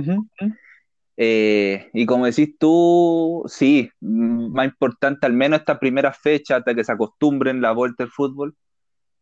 Eh, 1.17 1.91
y 1.93 2.07
como 2.07 2.27
decís 2.27 2.57
tú, 2.59 3.43
sí, 3.49 3.91
mm, 4.01 4.53
más 4.53 4.67
importante 4.67 5.27
al 5.27 5.33
menos 5.33 5.59
esta 5.61 5.81
primera 5.81 6.13
fecha 6.13 6.57
hasta 6.57 6.75
que 6.77 6.85
se 6.85 6.93
acostumbren 6.93 7.61
la 7.61 7.73
vuelta 7.73 8.05
al 8.05 8.11
fútbol, 8.11 8.55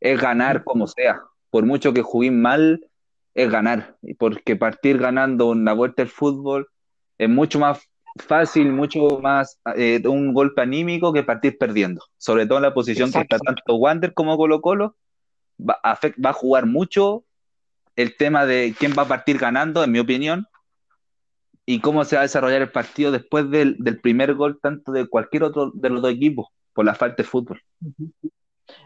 es 0.00 0.20
ganar 0.20 0.62
como 0.62 0.86
sea. 0.86 1.22
Por 1.48 1.64
mucho 1.64 1.94
que 1.94 2.02
jueguen 2.02 2.42
mal, 2.42 2.86
es 3.32 3.50
ganar. 3.50 3.96
Porque 4.18 4.56
partir 4.56 4.98
ganando 4.98 5.48
una 5.48 5.72
vuelta 5.72 6.02
al 6.02 6.08
fútbol 6.08 6.68
es 7.16 7.30
mucho 7.30 7.58
más 7.58 7.80
fácil, 8.16 8.72
mucho 8.72 9.18
más 9.20 9.60
eh, 9.76 10.02
un 10.06 10.32
golpe 10.32 10.62
anímico 10.62 11.12
que 11.12 11.22
partir 11.22 11.58
perdiendo. 11.58 12.02
Sobre 12.16 12.46
todo 12.46 12.58
en 12.58 12.62
la 12.62 12.74
posición 12.74 13.10
que 13.10 13.20
está 13.20 13.38
tanto 13.38 13.76
Wander 13.76 14.14
como 14.14 14.36
Colo 14.36 14.60
Colo, 14.60 14.96
va, 15.58 15.78
afect- 15.82 16.24
va 16.24 16.30
a 16.30 16.34
jugar 16.34 16.66
mucho 16.66 17.24
el 17.96 18.16
tema 18.16 18.46
de 18.46 18.74
quién 18.78 18.92
va 18.96 19.02
a 19.02 19.08
partir 19.08 19.38
ganando, 19.38 19.84
en 19.84 19.92
mi 19.92 19.98
opinión, 19.98 20.46
y 21.66 21.80
cómo 21.80 22.04
se 22.04 22.16
va 22.16 22.20
a 22.20 22.24
desarrollar 22.24 22.62
el 22.62 22.70
partido 22.70 23.10
después 23.10 23.50
del, 23.50 23.76
del 23.78 24.00
primer 24.00 24.34
gol, 24.34 24.58
tanto 24.60 24.92
de 24.92 25.06
cualquier 25.08 25.44
otro 25.44 25.70
de 25.74 25.90
los 25.90 26.02
dos 26.02 26.12
equipos, 26.12 26.48
por 26.72 26.84
la 26.84 26.94
falta 26.94 27.22
de 27.22 27.28
fútbol. 27.28 27.62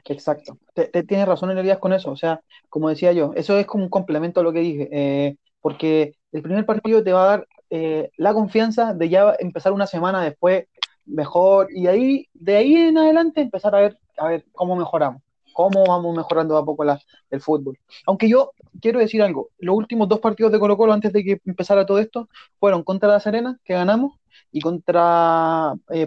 Exacto. 0.04 0.58
Te, 0.74 0.86
te- 0.86 1.02
tienes 1.02 1.26
razón, 1.26 1.56
Elías, 1.56 1.78
con 1.78 1.92
eso. 1.92 2.10
O 2.10 2.16
sea, 2.16 2.40
como 2.68 2.88
decía 2.88 3.12
yo, 3.12 3.32
eso 3.34 3.58
es 3.58 3.66
como 3.66 3.84
un 3.84 3.90
complemento 3.90 4.40
a 4.40 4.42
lo 4.42 4.52
que 4.52 4.60
dije. 4.60 4.88
eh, 4.92 5.36
porque 5.60 6.14
el 6.32 6.42
primer 6.42 6.64
partido 6.64 7.02
te 7.02 7.12
va 7.12 7.24
a 7.24 7.26
dar 7.26 7.46
eh, 7.70 8.10
la 8.16 8.34
confianza 8.34 8.94
de 8.94 9.08
ya 9.08 9.34
empezar 9.38 9.72
una 9.72 9.86
semana 9.86 10.22
después 10.22 10.66
mejor 11.06 11.68
y 11.70 11.82
de 11.82 11.88
ahí, 11.88 12.28
de 12.34 12.56
ahí 12.56 12.74
en 12.74 12.98
adelante 12.98 13.40
empezar 13.40 13.74
a 13.74 13.80
ver, 13.80 13.98
a 14.16 14.28
ver 14.28 14.44
cómo 14.52 14.76
mejoramos, 14.76 15.22
cómo 15.52 15.84
vamos 15.86 16.16
mejorando 16.16 16.56
a 16.56 16.64
poco 16.64 16.84
el 17.30 17.40
fútbol. 17.40 17.78
Aunque 18.06 18.28
yo 18.28 18.52
quiero 18.80 19.00
decir 19.00 19.22
algo, 19.22 19.48
los 19.58 19.76
últimos 19.76 20.08
dos 20.08 20.20
partidos 20.20 20.52
de 20.52 20.58
Colo 20.58 20.76
Colo 20.76 20.92
antes 20.92 21.12
de 21.12 21.24
que 21.24 21.40
empezara 21.44 21.86
todo 21.86 21.98
esto 21.98 22.28
fueron 22.60 22.82
contra 22.82 23.08
La 23.08 23.20
Serena, 23.20 23.58
que 23.64 23.74
ganamos, 23.74 24.12
y 24.52 24.60
contra 24.60 25.74
eh, 25.90 26.06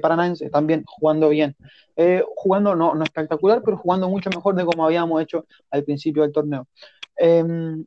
también 0.52 0.84
jugando 0.86 1.30
bien. 1.30 1.56
Eh, 1.96 2.24
jugando 2.36 2.76
no, 2.76 2.96
no 2.96 3.04
espectacular, 3.04 3.62
pero 3.64 3.78
jugando 3.78 4.10
mucho 4.10 4.30
mejor 4.30 4.56
de 4.56 4.66
como 4.66 4.86
habíamos 4.86 5.22
hecho 5.22 5.46
al 5.70 5.84
principio 5.84 6.24
del 6.24 6.32
torneo. 6.32 6.68
Eh, 7.24 7.44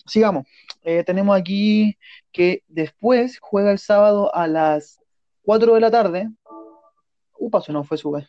sigamos. 0.06 0.46
Eh, 0.82 1.02
tenemos 1.04 1.36
aquí 1.36 1.96
que 2.30 2.62
después 2.68 3.38
juega 3.40 3.72
el 3.72 3.78
sábado 3.78 4.32
a 4.34 4.46
las 4.46 5.00
4 5.42 5.74
de 5.74 5.80
la 5.80 5.90
tarde. 5.90 6.28
Upa, 7.38 7.60
se 7.60 7.72
nos 7.72 7.86
fue 7.88 7.98
su 7.98 8.12
vez. 8.12 8.28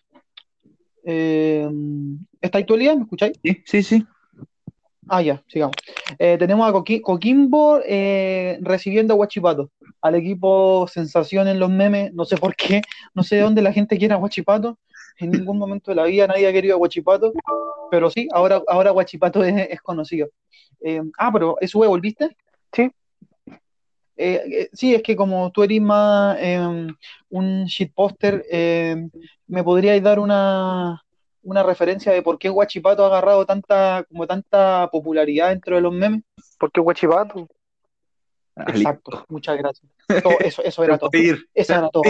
Eh, 1.03 1.69
¿está 2.41 2.57
actualidad? 2.57 2.95
¿Me 2.95 3.03
escucháis? 3.03 3.37
Sí, 3.43 3.63
sí, 3.65 3.83
sí. 3.83 4.05
Ah, 5.07 5.21
ya, 5.21 5.43
sigamos. 5.47 5.75
Eh, 6.17 6.35
tenemos 6.39 6.67
a 6.67 6.73
Coqui- 6.73 7.01
Coquimbo 7.01 7.79
eh, 7.85 8.57
recibiendo 8.61 9.13
a 9.13 9.17
Huachipato, 9.17 9.69
al 10.01 10.15
equipo 10.15 10.87
sensación 10.87 11.47
en 11.47 11.59
los 11.59 11.69
memes, 11.69 12.11
no 12.13 12.25
sé 12.25 12.37
por 12.37 12.55
qué, 12.55 12.81
no 13.13 13.21
sé 13.21 13.35
de 13.35 13.41
dónde 13.43 13.61
la 13.61 13.71
gente 13.71 13.99
quiere 13.99 14.15
a 14.15 14.17
Huachipato, 14.17 14.79
en 15.19 15.31
ningún 15.31 15.57
momento 15.57 15.91
de 15.91 15.95
la 15.95 16.03
vida 16.05 16.27
nadie 16.27 16.47
ha 16.47 16.53
querido 16.53 16.75
a 16.75 16.77
Huachipato, 16.79 17.33
pero 17.91 18.09
sí, 18.09 18.27
ahora, 18.31 18.61
ahora 18.67 18.91
Huachipato 18.91 19.43
es, 19.43 19.67
es 19.69 19.81
conocido. 19.81 20.29
Eh, 20.81 21.01
ah, 21.17 21.31
pero 21.31 21.57
¿SV 21.61 21.87
volviste? 21.87 22.35
Sí. 22.73 22.91
Eh, 24.17 24.41
eh, 24.45 24.69
sí, 24.71 24.95
es 24.95 25.03
que 25.03 25.15
como 25.15 25.51
tú 25.51 25.63
eres 25.63 25.81
más 25.81 26.37
eh, 26.39 26.87
un 27.29 27.65
shitposter, 27.65 28.45
eh, 28.49 28.95
¿me 29.47 29.63
podríais 29.63 30.01
dar 30.01 30.19
una, 30.19 31.01
una 31.43 31.63
referencia 31.63 32.11
de 32.13 32.21
por 32.21 32.37
qué 32.39 32.49
Huachipato 32.49 33.03
ha 33.03 33.07
agarrado 33.07 33.45
tanta, 33.45 34.05
como 34.09 34.25
tanta 34.25 34.89
popularidad 34.91 35.49
dentro 35.49 35.75
de 35.75 35.81
los 35.81 35.93
memes? 35.93 36.21
Porque 36.57 36.79
Guachipato. 36.79 37.47
Ah, 38.55 38.65
Exacto, 38.69 39.25
muchas 39.27 39.57
gracias. 39.57 39.91
Todo- 40.23 40.39
eso, 40.39 40.63
eso 40.63 40.83
era 40.83 40.97
todo. 40.97 41.09
Eso 41.53 41.73
era 41.73 41.89
todo. 41.89 42.03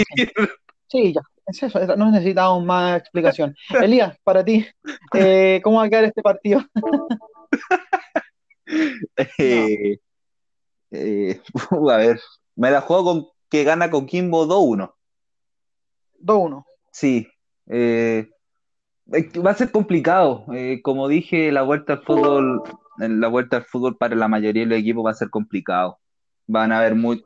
Sí, 0.88 1.12
ya. 1.14 1.22
Es 1.48 1.62
eso, 1.62 1.80
no 1.96 2.12
necesitábamos 2.12 2.66
más 2.66 3.00
explicación. 3.00 3.56
Elías, 3.84 4.18
para 4.24 4.44
ti, 4.44 4.66
eh, 5.14 5.62
¿cómo 5.64 5.78
va 5.78 5.86
a 5.86 5.90
quedar 5.90 6.06
este 6.06 6.22
partido? 6.22 6.62
Eh, 9.38 10.00
eh, 10.90 11.42
a 11.72 11.98
ver, 11.98 12.20
me 12.56 12.72
la 12.72 12.82
juego 12.82 13.04
con 13.04 13.28
que 13.48 13.64
gana 13.64 13.92
Coquimbo 13.92 14.48
2-1. 14.48 14.92
2-1. 16.20 16.66
Sí, 16.92 17.28
eh, 17.68 18.28
va 19.14 19.52
a 19.52 19.56
ser 19.56 19.72
complicado. 19.72 20.46
Eh, 20.54 20.82
como 20.82 21.08
dije, 21.08 21.52
la 21.52 21.62
vuelta 21.62 21.94
al 21.94 22.04
fútbol, 22.04 22.64
la 22.98 23.28
vuelta 23.28 23.58
al 23.58 23.66
fútbol 23.66 23.98
para 23.98 24.16
la 24.16 24.28
mayoría 24.28 24.64
de 24.64 24.70
los 24.70 24.80
equipos 24.80 25.06
va 25.06 25.12
a 25.12 25.16
ser 25.16 25.30
complicado. 25.30 26.00
Van 26.48 26.72
a 26.72 26.80
haber 26.80 26.96
muy, 26.96 27.24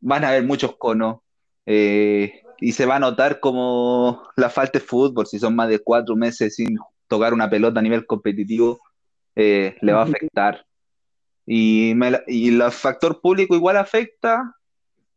van 0.00 0.24
a 0.24 0.28
haber 0.28 0.44
muchos 0.44 0.76
conos 0.76 1.18
eh, 1.66 2.42
y 2.60 2.72
se 2.72 2.86
va 2.86 2.96
a 2.96 3.00
notar 3.00 3.40
como 3.40 4.22
la 4.36 4.50
falta 4.50 4.78
de 4.78 4.84
fútbol, 4.84 5.26
si 5.26 5.38
son 5.38 5.54
más 5.54 5.68
de 5.68 5.78
cuatro 5.78 6.16
meses 6.16 6.54
sin 6.56 6.76
tocar 7.06 7.32
una 7.32 7.48
pelota 7.48 7.80
a 7.80 7.82
nivel 7.82 8.06
competitivo, 8.06 8.80
eh, 9.36 9.76
le 9.80 9.92
va 9.92 10.00
a 10.00 10.04
afectar. 10.04 10.66
Y, 11.46 11.92
me 11.94 12.10
la- 12.10 12.22
y 12.26 12.48
el 12.48 12.70
factor 12.72 13.20
público 13.20 13.54
igual 13.54 13.76
afecta, 13.76 14.54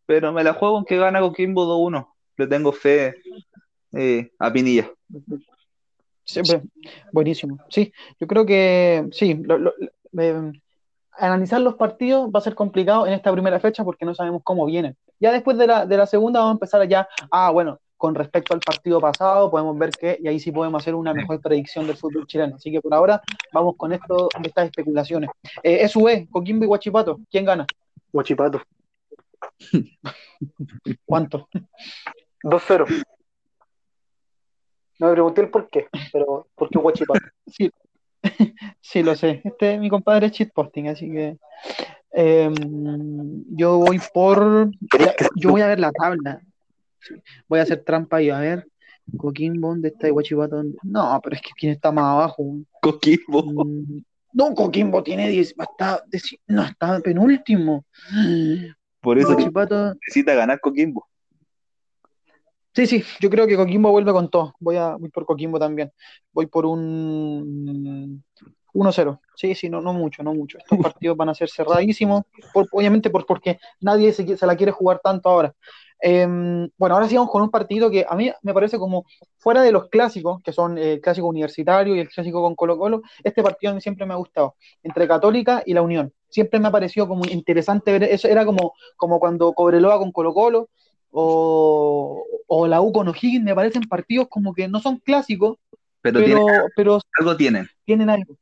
pero 0.05 0.31
me 0.31 0.43
la 0.43 0.53
juego 0.53 0.77
en 0.79 0.85
que 0.85 0.97
gana 0.97 1.19
Coquimbo 1.19 1.65
2-1. 1.65 2.07
Le 2.37 2.47
tengo 2.47 2.71
fe 2.71 3.15
eh, 3.93 4.31
a 4.39 4.51
Pinilla. 4.53 4.89
Siempre. 6.23 6.61
Buenísimo. 7.11 7.57
Sí, 7.69 7.91
yo 8.19 8.27
creo 8.27 8.45
que 8.45 9.07
sí. 9.11 9.33
lo- 9.43 9.57
lo- 9.57 9.73
eh, 10.17 10.51
analizar 11.17 11.59
los 11.61 11.75
partidos 11.75 12.29
va 12.33 12.39
a 12.39 12.43
ser 12.43 12.55
complicado 12.55 13.05
en 13.07 13.13
esta 13.13 13.31
primera 13.31 13.59
fecha 13.59 13.83
porque 13.83 14.05
no 14.05 14.15
sabemos 14.15 14.41
cómo 14.43 14.65
vienen. 14.65 14.95
Ya 15.21 15.31
después 15.31 15.57
de 15.57 15.67
la, 15.67 15.85
de 15.85 15.97
la 15.97 16.07
segunda 16.07 16.39
vamos 16.39 16.53
a 16.53 16.55
empezar 16.55 16.87
ya, 16.87 17.07
ah, 17.31 17.51
bueno, 17.51 17.79
con 17.95 18.15
respecto 18.15 18.55
al 18.55 18.59
partido 18.59 18.99
pasado 18.99 19.51
podemos 19.51 19.77
ver 19.77 19.91
que, 19.91 20.17
y 20.19 20.27
ahí 20.27 20.39
sí 20.39 20.51
podemos 20.51 20.81
hacer 20.81 20.95
una 20.95 21.13
mejor 21.13 21.39
predicción 21.39 21.85
del 21.85 21.95
fútbol 21.95 22.25
chileno. 22.25 22.55
Así 22.55 22.71
que 22.71 22.81
por 22.81 22.91
ahora 22.95 23.21
vamos 23.53 23.75
con 23.77 23.93
esto, 23.93 24.27
estas 24.43 24.65
especulaciones. 24.65 25.29
Eh, 25.61 25.87
SUE, 25.87 26.27
Coquimbo 26.31 26.65
y 26.65 26.67
Huachipato, 26.67 27.19
¿quién 27.29 27.45
gana? 27.45 27.67
Guachipato. 28.11 28.63
¿Cuánto? 31.05 31.47
2-0. 32.43 33.03
No 34.97 35.07
me 35.07 35.13
pregunté 35.13 35.41
el 35.41 35.49
por 35.51 35.69
qué, 35.69 35.87
pero 36.11 36.47
¿por 36.55 36.69
qué 36.69 36.79
Guachipato? 36.79 37.19
Sí, 37.45 37.71
sí, 38.81 39.03
lo 39.03 39.15
sé. 39.15 39.41
Este 39.43 39.77
mi 39.77 39.89
compadre 39.89 40.27
es 40.27 40.33
shitposting, 40.33 40.87
así 40.87 41.11
que 41.11 41.37
em, 42.13 43.43
yo 43.55 43.77
voy 43.77 43.99
por. 44.13 44.71
Yo 45.35 45.51
voy 45.51 45.61
a 45.61 45.67
ver 45.67 45.79
la 45.79 45.91
tabla. 45.91 46.41
Voy 47.47 47.59
a 47.59 47.63
hacer 47.63 47.83
trampa 47.83 48.21
y 48.21 48.29
a 48.29 48.39
ver. 48.39 48.67
Coquimbo, 49.17 49.69
¿dónde 49.69 49.89
está 49.89 50.09
Guachipato? 50.09 50.63
No, 50.83 51.19
pero 51.23 51.35
es 51.35 51.41
que 51.41 51.49
quién 51.57 51.73
está 51.73 51.91
más 51.91 52.05
abajo. 52.05 52.57
Coquimbo. 52.81 53.65
Mm, 53.65 54.03
No, 54.33 54.53
Coquimbo 54.53 55.03
tiene 55.03 55.27
10. 55.29 55.55
Está, 55.59 56.03
no, 56.47 56.63
está 56.63 56.99
penúltimo. 57.01 57.85
Por 59.01 59.17
eso 59.17 59.33
Guachipato. 59.33 59.95
necesita 59.95 60.33
ganar 60.35 60.59
Coquimbo. 60.59 61.07
Sí, 62.73 62.87
sí, 62.87 63.03
yo 63.19 63.29
creo 63.29 63.47
que 63.47 63.57
Coquimbo 63.57 63.91
vuelve 63.91 64.13
con 64.13 64.29
todo. 64.29 64.53
Voy 64.59 64.77
a, 64.77 64.95
voy 64.95 65.09
por 65.09 65.25
Coquimbo 65.25 65.59
también. 65.59 65.91
Voy 66.31 66.45
por 66.45 66.65
un 66.65 68.23
1-0. 68.73 69.19
Sí, 69.35 69.55
sí, 69.55 69.69
no, 69.69 69.81
no 69.81 69.93
mucho, 69.93 70.23
no 70.23 70.33
mucho. 70.33 70.57
Estos 70.57 70.79
partidos 70.79 71.17
van 71.17 71.29
a 71.29 71.35
ser 71.35 71.49
cerradísimos, 71.49 72.23
por- 72.53 72.67
obviamente 72.71 73.09
por, 73.09 73.25
porque 73.25 73.59
nadie 73.81 74.13
se, 74.13 74.37
se 74.37 74.45
la 74.45 74.55
quiere 74.55 74.71
jugar 74.71 74.99
tanto 75.03 75.29
ahora. 75.29 75.53
Em, 76.03 76.67
bueno, 76.77 76.95
ahora 76.95 77.07
sigamos 77.07 77.29
con 77.29 77.43
un 77.43 77.51
partido 77.51 77.91
que 77.91 78.05
a 78.09 78.15
mí 78.15 78.31
me 78.41 78.53
parece 78.53 78.79
como 78.79 79.05
fuera 79.37 79.61
de 79.61 79.71
los 79.71 79.87
clásicos, 79.89 80.41
que 80.41 80.51
son 80.51 80.77
el 80.79 80.99
clásico 80.99 81.27
universitario 81.27 81.95
y 81.95 81.99
el 81.99 82.09
clásico 82.09 82.41
con 82.41 82.55
Colo-Colo, 82.55 83.01
este 83.23 83.43
partido 83.43 83.71
a 83.71 83.75
mí 83.75 83.81
siempre 83.81 84.05
me 84.07 84.13
ha 84.13 84.17
gustado, 84.17 84.55
entre 84.81 85.07
Católica 85.07 85.61
y 85.65 85.73
la 85.75 85.83
Unión. 85.83 86.11
Siempre 86.29 86.59
me 86.59 86.69
ha 86.69 86.71
parecido 86.71 87.07
como 87.07 87.25
interesante 87.25 87.91
ver 87.91 88.03
eso, 88.03 88.27
era 88.27 88.45
como, 88.45 88.73
como 88.97 89.19
cuando 89.19 89.53
Cobreloa 89.53 89.99
con 89.99 90.11
Colo-Colo 90.11 90.69
o, 91.11 92.25
o 92.47 92.67
la 92.67 92.81
U 92.81 92.91
con 92.91 93.07
O'Higgins, 93.07 93.43
me 93.43 93.53
parecen 93.55 93.83
partidos 93.83 94.27
como 94.29 94.53
que 94.53 94.67
no 94.67 94.79
son 94.79 94.97
clásicos, 94.99 95.57
Pero, 96.01 96.19
pero, 96.19 96.45
pero 96.75 96.99
algo 97.19 97.37
tienen. 97.37 97.67
tienen 97.85 98.09
algo. 98.09 98.35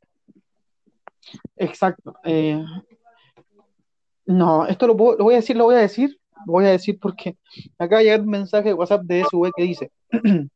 Exacto. 1.56 2.14
eh, 2.24 2.62
no, 4.26 4.66
esto 4.66 4.86
lo, 4.86 4.96
puedo- 4.96 5.18
lo 5.18 5.24
voy 5.24 5.34
a 5.34 5.38
decir, 5.38 5.56
lo 5.56 5.64
voy 5.64 5.74
a 5.74 5.78
decir, 5.78 6.18
lo 6.46 6.52
voy 6.52 6.64
a 6.64 6.70
decir 6.70 6.98
porque 7.00 7.36
de 7.78 8.04
llegar 8.04 8.20
un 8.20 8.28
mensaje 8.28 8.68
de 8.68 8.74
WhatsApp 8.74 9.02
de 9.02 9.22
SV 9.22 9.50
que 9.56 9.62
dice, 9.62 9.90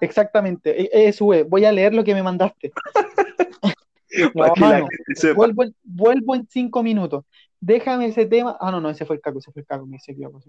exactamente, 0.00 0.82
eh, 0.82 1.08
SV, 1.12 1.44
voy 1.44 1.64
a 1.64 1.72
leer 1.72 1.94
lo 1.94 2.04
que 2.04 2.14
me 2.14 2.22
mandaste. 2.22 2.72
Que 4.08 4.30
mano. 4.60 4.88
Vuelvo 5.34 5.64
en, 5.64 5.74
vuelvo 5.82 6.34
en 6.34 6.46
cinco 6.48 6.82
minutos. 6.82 7.24
Déjame 7.60 8.06
ese 8.06 8.24
tema. 8.24 8.56
Ah, 8.60 8.70
no, 8.70 8.80
no, 8.80 8.88
ese 8.88 9.04
fue 9.04 9.16
el 9.16 9.22
caco, 9.22 9.40
ese 9.40 9.52
fue 9.52 9.60
el 9.60 9.66
caco, 9.66 9.84
me 9.86 9.98
se 9.98 10.12
equivocó. 10.12 10.40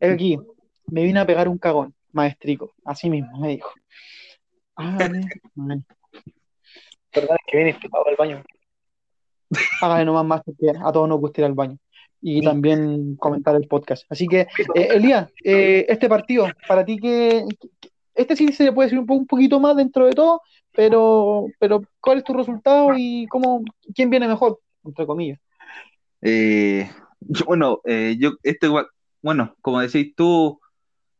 Aquí, 0.00 0.38
me 0.86 1.04
vine 1.04 1.20
a 1.20 1.26
pegar 1.26 1.48
un 1.48 1.58
cagón, 1.58 1.94
maestrico, 2.12 2.72
así 2.84 3.08
mismo, 3.08 3.38
me 3.38 3.48
dijo. 3.48 3.70
Ah, 4.76 5.08
man. 5.54 5.84
¿Verdad? 7.14 7.36
Que 7.46 7.56
viene 7.56 7.70
estupado 7.70 8.06
al 8.08 8.16
baño. 8.16 8.42
Hágale 9.80 10.04
nomás 10.04 10.24
más 10.24 10.42
porque 10.44 10.70
a 10.70 10.92
todos 10.92 11.08
nos 11.08 11.20
gusta 11.20 11.40
ir 11.40 11.44
al 11.46 11.54
baño. 11.54 11.76
Y 12.24 12.40
también 12.40 13.16
comentar 13.16 13.56
el 13.56 13.66
podcast. 13.66 14.04
Así 14.08 14.28
que, 14.28 14.42
eh, 14.74 14.88
Elías, 14.92 15.28
eh, 15.42 15.86
este 15.88 16.08
partido, 16.08 16.46
para 16.68 16.84
ti 16.84 16.96
que 16.98 17.44
este 18.14 18.36
sí 18.36 18.52
se 18.52 18.70
puede 18.70 18.86
decir 18.86 19.00
un, 19.00 19.06
po- 19.06 19.14
un 19.14 19.26
poquito 19.26 19.58
más 19.58 19.76
dentro 19.76 20.06
de 20.06 20.12
todo, 20.12 20.40
pero, 20.72 21.46
pero 21.58 21.82
¿cuál 22.00 22.18
es 22.18 22.24
tu 22.24 22.32
resultado 22.32 22.90
y 22.96 23.26
cómo, 23.26 23.64
quién 23.94 24.08
viene 24.08 24.28
mejor, 24.28 24.60
entre 24.84 25.04
comillas? 25.04 25.40
Eh, 26.20 26.88
yo- 27.20 27.44
bueno, 27.46 27.80
eh, 27.84 28.16
yo, 28.18 28.34
este, 28.44 28.68
bueno, 29.20 29.56
como 29.60 29.80
decís 29.80 30.14
tú, 30.14 30.60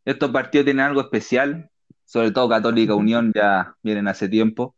estos 0.04 0.30
partidos 0.30 0.66
tienen 0.66 0.84
algo 0.86 1.00
especial, 1.00 1.68
sobre 2.04 2.30
todo 2.30 2.48
Católica 2.48 2.94
Unión 2.94 3.32
ya 3.34 3.74
vienen 3.82 4.06
hace 4.06 4.28
tiempo. 4.28 4.76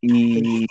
Y 0.00 0.66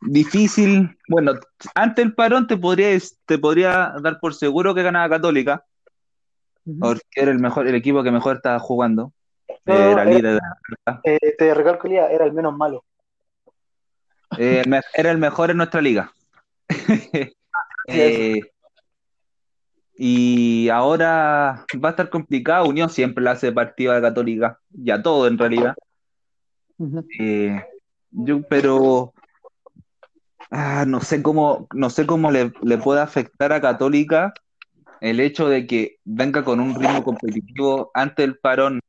difícil, 0.00 0.96
bueno, 1.08 1.32
antes 1.74 2.04
del 2.04 2.14
parón 2.14 2.46
te 2.46 2.56
podría, 2.56 2.98
te 3.26 3.38
podría 3.38 3.94
dar 4.02 4.18
por 4.20 4.34
seguro 4.34 4.74
que 4.74 4.82
ganaba 4.82 5.08
Católica, 5.08 5.64
porque 6.80 7.02
era 7.16 7.30
el 7.30 7.38
mejor, 7.38 7.66
el 7.66 7.74
equipo 7.74 8.02
que 8.02 8.10
mejor 8.10 8.36
estaba 8.36 8.58
jugando. 8.58 9.12
No, 9.66 9.74
Eh, 9.74 9.92
Era 9.92 10.04
líder, 10.04 10.40
Eh, 11.04 11.34
te 11.38 11.54
recalco, 11.54 11.86
Elías, 11.86 12.10
era 12.10 12.24
el 12.24 12.32
menos 12.32 12.56
malo. 12.56 12.84
eh, 14.38 14.64
era 14.94 15.10
el 15.10 15.18
mejor 15.18 15.50
en 15.50 15.58
nuestra 15.58 15.80
liga. 15.80 16.12
Eh, 17.86 18.40
y 19.96 20.68
ahora 20.70 21.64
va 21.84 21.88
a 21.88 21.90
estar 21.90 22.08
complicado. 22.08 22.66
Unión 22.66 22.90
siempre 22.90 23.22
le 23.22 23.30
hace 23.30 23.52
partido 23.52 23.92
a 23.92 24.00
Católica, 24.00 24.58
y 24.74 24.90
a 24.90 25.02
todo 25.02 25.26
en 25.28 25.38
realidad. 25.38 25.74
Eh, 27.18 27.62
yo, 28.10 28.42
pero 28.48 29.13
ah, 30.50 30.84
no 30.86 31.00
sé 31.00 31.22
cómo, 31.22 31.66
no 31.74 31.90
sé 31.90 32.06
cómo 32.06 32.30
le, 32.30 32.52
le 32.62 32.78
puede 32.78 33.00
afectar 33.00 33.52
a 33.52 33.60
Católica 33.60 34.32
el 35.00 35.20
hecho 35.20 35.48
de 35.48 35.66
que 35.66 35.98
venga 36.04 36.44
con 36.44 36.60
un 36.60 36.74
ritmo 36.74 37.04
competitivo 37.04 37.90
ante 37.92 38.24
el 38.24 38.38
parón. 38.38 38.80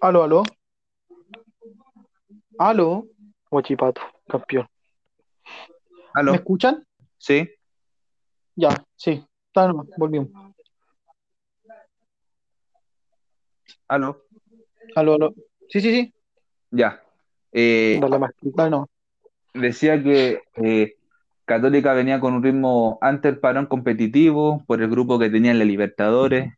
Aló, 0.00 0.22
aló. 0.22 0.42
Aló, 2.58 3.06
Guachipato, 3.50 4.02
campeón. 4.28 4.68
¿Aló? 6.14 6.32
¿me 6.32 6.36
escuchan? 6.36 6.86
¿Sí? 7.18 7.50
Ya, 8.54 8.84
sí, 8.94 9.26
está 9.46 9.66
nomás, 9.66 9.88
volvimos. 9.96 10.28
¿Aló? 13.88 14.22
Aló, 14.94 15.14
aló. 15.14 15.34
Sí, 15.68 15.80
sí, 15.80 15.90
sí, 15.90 16.14
Ya. 16.72 17.00
Eh, 17.52 18.00
decía 19.54 20.02
que 20.02 20.40
eh, 20.56 20.96
Católica 21.44 21.92
venía 21.92 22.18
con 22.18 22.34
un 22.34 22.42
ritmo 22.42 22.98
ante 23.00 23.28
el 23.28 23.38
parón 23.38 23.66
competitivo 23.66 24.64
por 24.66 24.82
el 24.82 24.90
grupo 24.90 25.18
que 25.18 25.30
tenía 25.30 25.52
en 25.52 25.58
la 25.58 25.64
Libertadores 25.64 26.52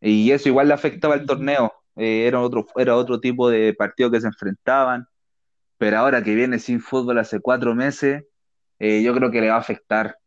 y 0.00 0.30
eso 0.30 0.48
igual 0.48 0.68
le 0.68 0.74
afectaba 0.74 1.14
al 1.14 1.26
torneo. 1.26 1.72
Eh, 1.96 2.26
era 2.26 2.40
otro, 2.40 2.66
era 2.76 2.96
otro 2.96 3.20
tipo 3.20 3.48
de 3.48 3.74
partido 3.74 4.10
que 4.10 4.20
se 4.20 4.26
enfrentaban, 4.26 5.06
pero 5.78 5.98
ahora 5.98 6.22
que 6.22 6.34
viene 6.34 6.58
sin 6.58 6.80
fútbol 6.80 7.18
hace 7.18 7.40
cuatro 7.40 7.74
meses, 7.74 8.24
eh, 8.78 9.02
yo 9.02 9.14
creo 9.14 9.30
que 9.30 9.40
le 9.40 9.48
va 9.48 9.56
a 9.56 9.60
afectar, 9.60 10.18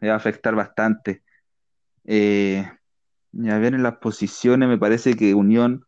le 0.00 0.08
va 0.08 0.14
a 0.14 0.18
afectar 0.18 0.54
bastante. 0.54 1.22
Eh, 2.04 2.68
y 3.32 3.50
a 3.50 3.58
ver 3.58 3.74
en 3.74 3.82
las 3.82 3.96
posiciones, 3.96 4.68
me 4.68 4.78
parece 4.78 5.16
que 5.16 5.34
Unión, 5.34 5.86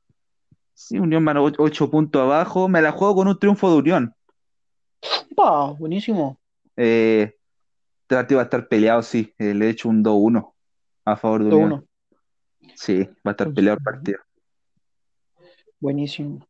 sí, 0.77 0.99
Unión 0.99 1.27
ocho, 1.39 1.62
ocho 1.62 1.91
puntos 1.91 2.22
abajo, 2.22 2.68
me 2.68 2.83
la 2.83 2.93
juego 2.93 3.16
con 3.16 3.29
un 3.29 3.39
triunfo 3.39 3.70
de 3.70 3.77
Unión. 3.79 4.14
Pa, 5.35 5.72
buenísimo. 5.72 6.39
Eh, 6.77 7.35
este 8.03 8.14
partido 8.14 8.39
va 8.39 8.43
a 8.43 8.45
estar 8.45 8.68
peleado, 8.68 9.03
sí. 9.03 9.35
Eh, 9.39 9.55
le 9.55 9.66
he 9.66 9.70
hecho 9.70 9.89
un 9.89 10.05
2-1 10.05 10.53
a 11.05 11.16
favor 11.16 11.45
de 11.45 11.55
Unión. 11.55 11.87
2-1. 12.61 12.74
Sí, 12.77 13.05
va 13.27 13.31
a 13.31 13.31
estar 13.31 13.53
peleado 13.53 13.79
el 13.79 13.83
partido. 13.83 14.18
Buenísimo. 15.81 16.47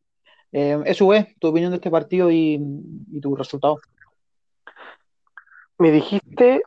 Eh, 0.52 0.80
eso 0.84 1.14
es, 1.14 1.34
tu 1.38 1.48
opinión 1.48 1.70
de 1.70 1.76
este 1.76 1.90
partido 1.90 2.30
y, 2.30 2.60
y 3.12 3.20
tu 3.20 3.36
resultado. 3.36 3.80
Me 5.78 5.90
dijiste 5.92 6.62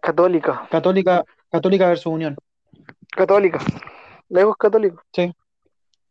Católica. 0.00 0.68
Católica, 0.70 1.24
Católica 1.50 1.88
versus 1.88 2.06
Unión. 2.06 2.36
Católica. 3.10 3.58
Lejos 4.28 4.56
católico. 4.56 5.02
Sí. 5.12 5.34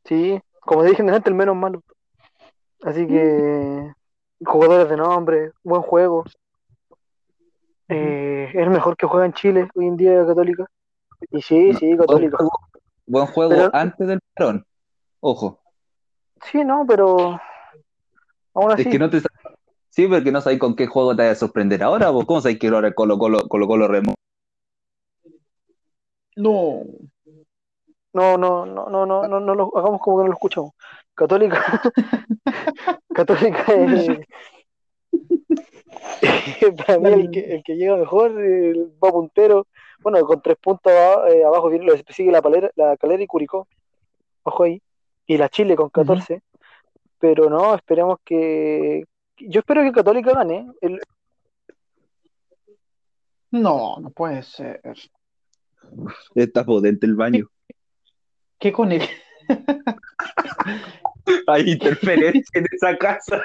Sí, 0.05 0.39
como 0.61 0.83
dije 0.83 1.01
antes, 1.01 1.25
el 1.27 1.35
menos 1.35 1.55
malo. 1.55 1.81
Así 2.83 3.07
que 3.07 3.91
jugadores 4.45 4.89
de 4.89 4.97
nombre, 4.97 5.51
buen 5.63 5.81
juego. 5.81 6.23
Eh, 7.87 8.49
es 8.49 8.55
el 8.55 8.69
mejor 8.69 8.97
que 8.97 9.05
juega 9.07 9.25
en 9.25 9.33
Chile 9.33 9.67
hoy 9.75 9.87
en 9.87 9.97
día 9.97 10.25
Católica. 10.25 10.65
Y 11.31 11.41
sí, 11.41 11.73
sí, 11.73 11.87
Buen 11.95 11.99
Católica. 11.99 12.37
juego, 12.37 12.51
buen 13.07 13.25
juego 13.27 13.49
Pero- 13.51 13.69
antes 13.73 14.07
del 14.07 14.19
parón. 14.35 14.65
Ojo, 15.19 15.59
Sí, 16.51 16.63
no, 16.63 16.85
pero 16.87 17.39
aún 18.53 18.71
así. 18.71 18.83
es 18.83 18.87
que 18.89 18.99
no 18.99 19.09
te 19.09 19.21
Sí, 19.89 20.07
porque 20.07 20.31
no 20.31 20.41
sabéis 20.41 20.59
con 20.59 20.75
qué 20.75 20.85
juego 20.87 21.15
te 21.15 21.23
vas 21.23 21.31
a 21.31 21.35
sorprender 21.35 21.81
ahora, 21.81 22.09
¿vos 22.09 22.25
cómo 22.25 22.41
sabéis 22.41 22.59
que 22.59 22.67
ahora 22.67 22.93
Colo 22.93 23.17
Colo 23.17 23.47
Colo 23.47 23.65
Colo 23.67 23.87
remo? 23.87 24.13
No. 26.35 26.81
No, 28.16 28.38
no, 28.38 28.66
no, 28.66 28.89
no, 28.89 29.05
no, 29.05 29.28
no, 29.28 29.39
no 29.41 29.55
lo 29.55 29.78
hagamos 29.78 29.99
como 29.99 30.18
que 30.18 30.22
no 30.24 30.28
lo 30.30 30.34
escuchamos. 30.36 30.72
Católica. 31.13 31.82
Católica 33.13 33.66
es 33.74 34.20
para 36.88 36.97
mí 36.97 37.09
el 37.09 37.30
que, 37.30 37.39
el 37.41 37.61
que 37.61 37.76
llega 37.76 37.97
mejor, 37.97 38.32
el 38.41 38.93
va 39.03 39.11
puntero. 39.11 39.68
Bueno, 39.99 40.26
con 40.26 40.41
tres 40.41 40.55
puntos 40.61 40.93
eh, 41.28 41.43
abajo 41.43 41.68
viene 41.70 41.84
lo 41.88 41.93
sigue 42.07 42.32
la, 42.32 42.41
palera, 42.41 42.72
la 42.76 42.95
calera 42.95 43.22
y 43.22 43.28
Curicó. 43.28 43.68
Ojo 44.43 44.63
ahí. 44.63 44.82
Y 45.28 45.38
la 45.38 45.49
Chile 45.49 45.76
con 45.76 45.89
14. 45.89 46.41
Pero 47.20 47.49
no, 47.49 47.76
esperemos 47.76 48.20
que, 48.24 49.03
yo 49.39 49.59
espero 49.59 49.82
que 49.84 49.91
Católica 49.91 50.32
gane. 50.32 50.72
El- 50.80 51.01
No, 53.51 53.97
no 53.99 54.09
puede 54.09 54.41
ser. 54.43 54.80
Está 56.34 56.63
potente 56.63 57.05
el 57.05 57.16
baño. 57.16 57.49
¿Qué 58.59 58.71
con 58.71 58.91
él? 58.91 59.01
Hay 61.47 61.71
interferencia 61.71 62.43
en 62.59 62.65
esa 62.71 62.97
casa. 62.97 63.43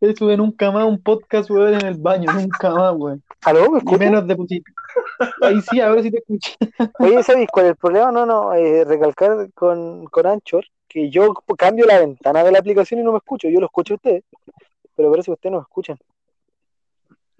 Eso 0.00 0.36
nunca 0.36 0.70
más 0.70 0.84
un 0.86 1.02
podcast, 1.02 1.50
weón, 1.50 1.74
en 1.74 1.86
el 1.86 1.94
baño, 1.98 2.30
nunca 2.32 2.70
más, 2.70 2.94
weón. 2.96 3.22
¿Aló? 3.44 3.70
¿Me 3.70 3.76
Y 3.76 3.78
escuchan? 3.78 3.98
menos 3.98 4.26
de 4.26 4.36
puti- 4.36 4.62
Ahí 5.42 5.60
sí, 5.62 5.80
a 5.80 5.90
ver 5.90 6.02
si 6.02 6.10
te 6.10 6.18
escuché. 6.18 6.54
Oye, 7.00 7.22
¿sabes 7.22 7.48
cuál 7.52 7.66
es 7.66 7.70
el 7.72 7.76
problema? 7.76 8.10
No, 8.12 8.26
no, 8.26 8.54
eh, 8.54 8.84
recalcar 8.84 9.50
con, 9.54 10.06
con 10.06 10.26
Anchor 10.26 10.64
que 10.88 11.10
yo 11.10 11.34
cambio 11.58 11.84
la 11.84 11.98
ventana 11.98 12.44
de 12.44 12.52
la 12.52 12.60
aplicación 12.60 13.00
y 13.00 13.02
no 13.02 13.12
me 13.12 13.18
escucho. 13.18 13.48
Yo 13.48 13.60
lo 13.60 13.66
escucho 13.66 13.94
a 13.94 13.96
ustedes, 13.96 14.24
pero 14.94 15.10
parece 15.10 15.26
que 15.26 15.32
ustedes 15.32 15.52
no 15.52 15.58
me 15.58 15.62
escuchan. 15.62 15.98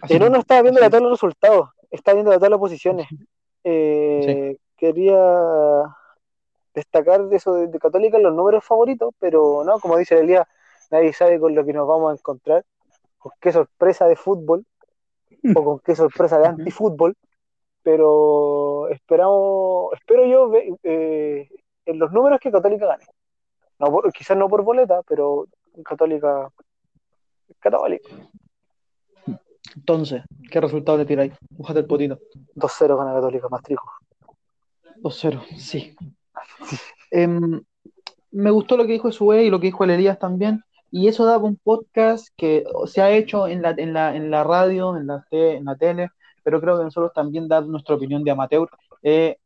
Eh, 0.09 0.18
no, 0.18 0.28
no 0.28 0.38
estaba 0.38 0.62
viendo 0.62 0.80
la 0.80 0.90
tabla 0.90 1.07
de 1.07 1.12
resultados, 1.12 1.70
estaba 1.90 2.16
viendo 2.16 2.32
la 2.32 2.38
tabla 2.38 2.57
de 2.57 2.61
posiciones. 2.61 3.07
Eh, 3.64 4.57
Quería 4.77 5.16
destacar 6.74 7.24
de 7.29 7.37
eso 7.37 7.55
de, 7.55 7.68
de 7.68 7.79
Católica 7.79 8.18
los 8.18 8.35
números 8.35 8.64
favoritos, 8.64 9.14
pero 9.18 9.64
no, 9.64 9.79
como 9.81 9.97
dice 9.97 10.18
Elías, 10.20 10.47
nadie 10.91 11.12
sabe 11.12 11.41
con 11.41 11.55
lo 11.55 11.64
que 11.64 11.72
nos 11.72 11.89
vamos 11.89 12.11
a 12.11 12.14
encontrar, 12.14 12.64
con 13.18 13.33
qué 13.41 13.53
sorpresa 13.53 14.07
de 14.07 14.16
fútbol 14.16 14.66
o 15.55 15.64
con 15.64 15.79
qué 15.81 15.95
sorpresa 15.97 16.39
de 16.39 16.47
antifútbol, 16.49 17.16
pero 17.83 18.89
esperamos, 18.89 19.93
espero 19.95 20.27
yo 20.27 20.53
eh, 20.83 21.49
en 21.87 21.99
los 21.99 22.12
números 22.12 22.39
que 22.41 22.51
Católica 22.51 22.87
gane. 22.87 23.05
No 23.79 23.91
por- 23.91 24.12
quizás 24.12 24.37
no 24.37 24.49
por 24.49 24.62
boleta, 24.62 25.03
pero 25.07 25.47
Católica 25.85 26.51
Católica. 27.61 28.09
Entonces, 29.77 30.22
¿qué 30.51 30.61
resultado 30.61 30.99
le 30.99 31.05
tiráis? 31.05 31.33
Bújate 31.51 31.81
el 31.81 31.87
potito. 31.87 32.18
2-0 32.55 32.97
gana 32.97 33.12
Católica, 33.14 33.49
Mastrijo. 33.49 33.87
2-0, 35.03 35.42
sí. 35.57 35.94
Em, 37.11 37.62
me 38.30 38.51
gustó 38.51 38.76
lo 38.76 38.86
que 38.86 38.92
dijo 38.92 39.11
Sue 39.12 39.44
y 39.44 39.51
lo 39.51 39.61
que 39.61 39.66
dijo 39.68 39.84
el 39.84 39.90
Elías 39.90 40.18
también. 40.18 40.62
Y 40.90 41.09
eso 41.09 41.24
da 41.24 41.38
un 41.38 41.57
podcast 41.57 42.28
que 42.36 42.64
se 42.86 43.03
ha 43.03 43.11
hecho 43.11 43.49
en 43.49 43.62
la, 43.62 43.70
en 43.76 43.92
la, 43.92 44.14
en 44.16 44.30
la 44.30 44.44
radio, 44.44 44.97
en 44.97 45.07
la, 45.07 45.24
te- 45.30 45.57
en 45.57 45.64
la 45.64 45.76
tele, 45.76 46.09
pero 46.42 46.61
creo 46.61 46.78
que 46.78 46.84
nosotros 46.84 47.12
también 47.14 47.49
dar 47.49 47.66
nuestra 47.66 47.97
opinión 47.97 48.22
de 48.24 48.30
amateur. 48.30 48.68
Eh, 49.03 49.36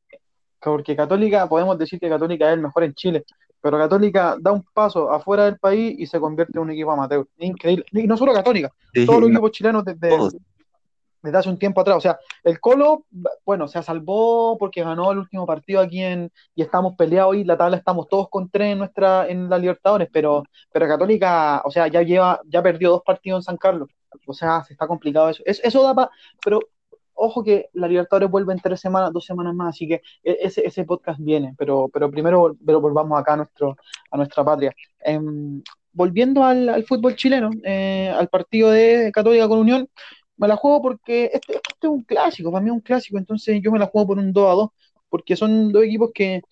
porque 0.62 0.94
Católica, 0.94 1.48
podemos 1.48 1.78
decir 1.78 1.98
que 1.98 2.08
Católica 2.08 2.48
es 2.48 2.54
el 2.54 2.60
mejor 2.60 2.84
en 2.84 2.94
Chile, 2.94 3.24
pero 3.60 3.78
Católica 3.78 4.36
da 4.40 4.52
un 4.52 4.64
paso 4.74 5.10
afuera 5.10 5.44
del 5.46 5.58
país 5.58 5.98
y 5.98 6.06
se 6.06 6.20
convierte 6.20 6.52
en 6.58 6.62
un 6.62 6.70
equipo 6.70 6.92
amateur. 6.92 7.26
Increíble. 7.38 7.84
Y 7.92 8.06
no 8.06 8.16
solo 8.16 8.32
Católica, 8.34 8.70
Sí, 8.92 9.06
todos 9.06 9.20
los 9.20 9.30
equipos 9.30 9.50
chilenos 9.52 9.84
desde, 9.84 10.08
todos. 10.10 10.36
Desde 11.22 11.38
hace 11.38 11.48
un 11.48 11.58
tiempo 11.58 11.80
atrás. 11.80 11.96
O 11.96 12.00
sea, 12.00 12.18
el 12.44 12.60
Colo, 12.60 13.04
bueno, 13.44 13.68
se 13.68 13.82
salvó 13.82 14.56
porque 14.58 14.82
ganó 14.82 15.12
el 15.12 15.18
último 15.18 15.46
partido 15.46 15.80
aquí 15.80 16.02
en, 16.02 16.30
y 16.54 16.62
estamos 16.62 16.94
peleados 16.96 17.36
y 17.36 17.44
la 17.44 17.56
tabla 17.56 17.76
estamos 17.76 18.08
todos 18.08 18.28
con 18.28 18.48
tres 18.50 18.72
en 18.72 18.78
nuestra, 18.78 19.28
en 19.28 19.48
la 19.50 19.58
Libertadores, 19.58 20.08
pero, 20.12 20.44
pero 20.72 20.88
Católica, 20.88 21.62
o 21.64 21.70
sea, 21.70 21.88
ya 21.88 22.02
lleva, 22.02 22.40
ya 22.46 22.62
perdió 22.62 22.90
dos 22.90 23.02
partidos 23.04 23.38
en 23.40 23.42
San 23.44 23.56
Carlos. 23.56 23.88
O 24.26 24.32
sea, 24.34 24.62
se 24.64 24.72
está 24.72 24.86
complicado 24.86 25.28
eso. 25.30 25.42
Es- 25.46 25.60
eso 25.64 25.82
da 25.82 25.94
para, 25.94 26.10
pero 26.44 26.60
ojo 27.14 27.42
que 27.44 27.68
la 27.74 27.86
Libertadores 27.88 28.30
vuelve 28.30 28.52
en 28.52 28.60
tres 28.60 28.80
semanas, 28.80 29.12
dos 29.12 29.24
semanas 29.26 29.54
más, 29.54 29.70
así 29.74 29.86
que 29.86 29.94
e- 30.24 30.38
ese, 30.42 30.66
ese 30.66 30.84
podcast 30.84 31.18
viene, 31.20 31.54
pero, 31.58 31.88
pero 31.92 32.10
primero 32.10 32.56
pero 32.64 32.80
volvamos 32.80 33.18
acá 33.20 33.34
a 33.34 33.36
nuestro, 33.38 33.76
a 34.10 34.16
nuestra 34.16 34.42
patria. 34.44 34.72
Em, 35.00 35.62
volviendo 35.92 36.42
al, 36.44 36.68
al 36.68 36.84
fútbol 36.84 37.16
chileno, 37.16 37.50
eh, 37.64 38.08
al 38.16 38.28
partido 38.28 38.70
de 38.70 39.10
Católica 39.12 39.48
con 39.48 39.58
Unión, 39.58 39.88
me 40.40 40.48
la 40.48 40.56
juego 40.56 40.80
porque 40.80 41.30
este, 41.34 41.54
este 41.54 41.86
es 41.86 41.88
un 41.88 42.02
clásico, 42.02 42.50
para 42.50 42.62
mí 42.62 42.70
es 42.70 42.74
un 42.74 42.80
clásico, 42.80 43.18
entonces 43.18 43.60
yo 43.62 43.70
me 43.70 43.78
la 43.78 43.86
juego 43.86 44.08
por 44.08 44.18
un 44.18 44.32
2 44.32 44.48
a 44.48 44.52
2, 44.52 44.70
porque 45.10 45.36
son 45.36 45.70
dos 45.70 45.84
equipos 45.84 46.10
que 46.14 46.42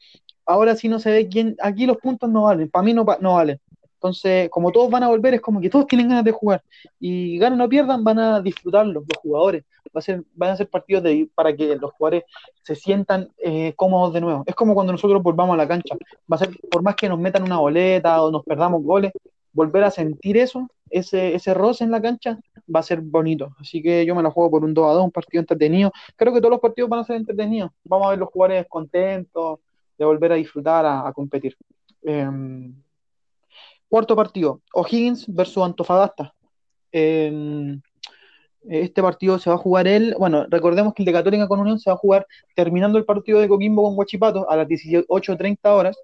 ahora 0.44 0.76
sí 0.76 0.88
no 0.88 0.98
se 0.98 1.10
ve 1.10 1.28
quién, 1.28 1.56
aquí 1.62 1.86
los 1.86 1.96
puntos 1.96 2.28
no 2.28 2.42
valen, 2.42 2.70
para 2.70 2.82
mí 2.82 2.92
no, 2.92 3.06
no 3.20 3.34
valen. 3.34 3.60
Entonces, 3.94 4.48
como 4.50 4.70
todos 4.70 4.90
van 4.90 5.02
a 5.02 5.08
volver, 5.08 5.34
es 5.34 5.40
como 5.40 5.60
que 5.60 5.70
todos 5.70 5.86
tienen 5.88 6.08
ganas 6.08 6.22
de 6.24 6.30
jugar. 6.30 6.62
Y 7.00 7.36
ganan 7.38 7.60
o 7.60 7.68
pierdan, 7.68 8.04
van 8.04 8.18
a 8.20 8.40
disfrutarlo 8.40 8.92
los 9.00 9.18
jugadores. 9.20 9.64
Va 9.86 9.98
a 9.98 10.02
ser, 10.02 10.22
van 10.34 10.50
a 10.50 10.56
ser 10.56 10.68
partidos 10.68 11.02
de, 11.02 11.28
para 11.34 11.52
que 11.56 11.74
los 11.74 11.90
jugadores 11.92 12.22
se 12.62 12.76
sientan 12.76 13.28
eh, 13.38 13.72
cómodos 13.74 14.14
de 14.14 14.20
nuevo. 14.20 14.44
Es 14.46 14.54
como 14.54 14.74
cuando 14.74 14.92
nosotros 14.92 15.20
volvamos 15.20 15.54
a 15.54 15.56
la 15.56 15.66
cancha. 15.66 15.96
Va 16.32 16.36
a 16.36 16.38
ser, 16.38 16.50
por 16.70 16.82
más 16.82 16.94
que 16.94 17.08
nos 17.08 17.18
metan 17.18 17.42
una 17.42 17.58
boleta 17.58 18.22
o 18.22 18.30
nos 18.30 18.44
perdamos 18.44 18.84
goles, 18.84 19.10
volver 19.58 19.82
a 19.82 19.90
sentir 19.90 20.36
eso, 20.36 20.68
ese, 20.88 21.34
ese 21.34 21.52
roce 21.52 21.82
en 21.82 21.90
la 21.90 22.00
cancha, 22.00 22.38
va 22.74 22.80
a 22.80 22.84
ser 22.84 23.00
bonito. 23.00 23.56
Así 23.58 23.82
que 23.82 24.06
yo 24.06 24.14
me 24.14 24.22
la 24.22 24.30
juego 24.30 24.50
por 24.52 24.64
un 24.64 24.72
2 24.72 24.88
a 24.88 24.92
2, 24.94 25.04
un 25.04 25.10
partido 25.10 25.40
entretenido. 25.40 25.90
Creo 26.16 26.32
que 26.32 26.40
todos 26.40 26.52
los 26.52 26.60
partidos 26.60 26.88
van 26.88 27.00
a 27.00 27.04
ser 27.04 27.16
entretenidos. 27.16 27.72
Vamos 27.84 28.06
a 28.06 28.10
ver 28.10 28.18
los 28.20 28.28
jugadores 28.30 28.66
contentos 28.68 29.58
de 29.98 30.04
volver 30.04 30.32
a 30.32 30.36
disfrutar, 30.36 30.86
a, 30.86 31.12
competir. 31.12 31.56
Em, 32.02 32.72
cuarto 33.88 34.14
partido, 34.14 34.60
O'Higgins 34.72 35.26
versus 35.26 35.64
Antofagasta. 35.64 36.32
Em, 36.92 37.80
este 38.62 39.02
partido 39.02 39.38
se 39.38 39.50
va 39.50 39.56
a 39.56 39.58
jugar 39.58 39.88
él, 39.88 40.14
bueno, 40.18 40.46
recordemos 40.48 40.94
que 40.94 41.02
el 41.02 41.06
de 41.06 41.12
Católica 41.12 41.48
con 41.48 41.60
Unión 41.60 41.78
se 41.80 41.90
va 41.90 41.94
a 41.94 41.98
jugar 41.98 42.26
terminando 42.54 42.98
el 42.98 43.04
partido 43.04 43.40
de 43.40 43.48
Coquimbo 43.48 43.82
con 43.82 43.98
Huachipato 43.98 44.48
a 44.48 44.56
las 44.56 44.68
18.30 44.68 45.58
horas. 45.74 45.96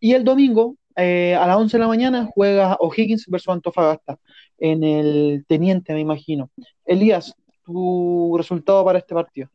Y 0.00 0.14
el 0.14 0.24
domingo, 0.24 0.76
eh, 0.98 1.36
a 1.36 1.46
las 1.46 1.56
11 1.56 1.76
de 1.76 1.80
la 1.80 1.86
mañana, 1.86 2.28
juega 2.34 2.76
O'Higgins 2.80 3.26
versus 3.28 3.52
Antofagasta 3.52 4.18
en 4.58 4.82
el 4.82 5.44
Teniente, 5.46 5.94
me 5.94 6.00
imagino. 6.00 6.50
Elías, 6.84 7.36
tu 7.64 8.34
resultado 8.36 8.84
para 8.84 8.98
este 8.98 9.14
partido. 9.14 9.48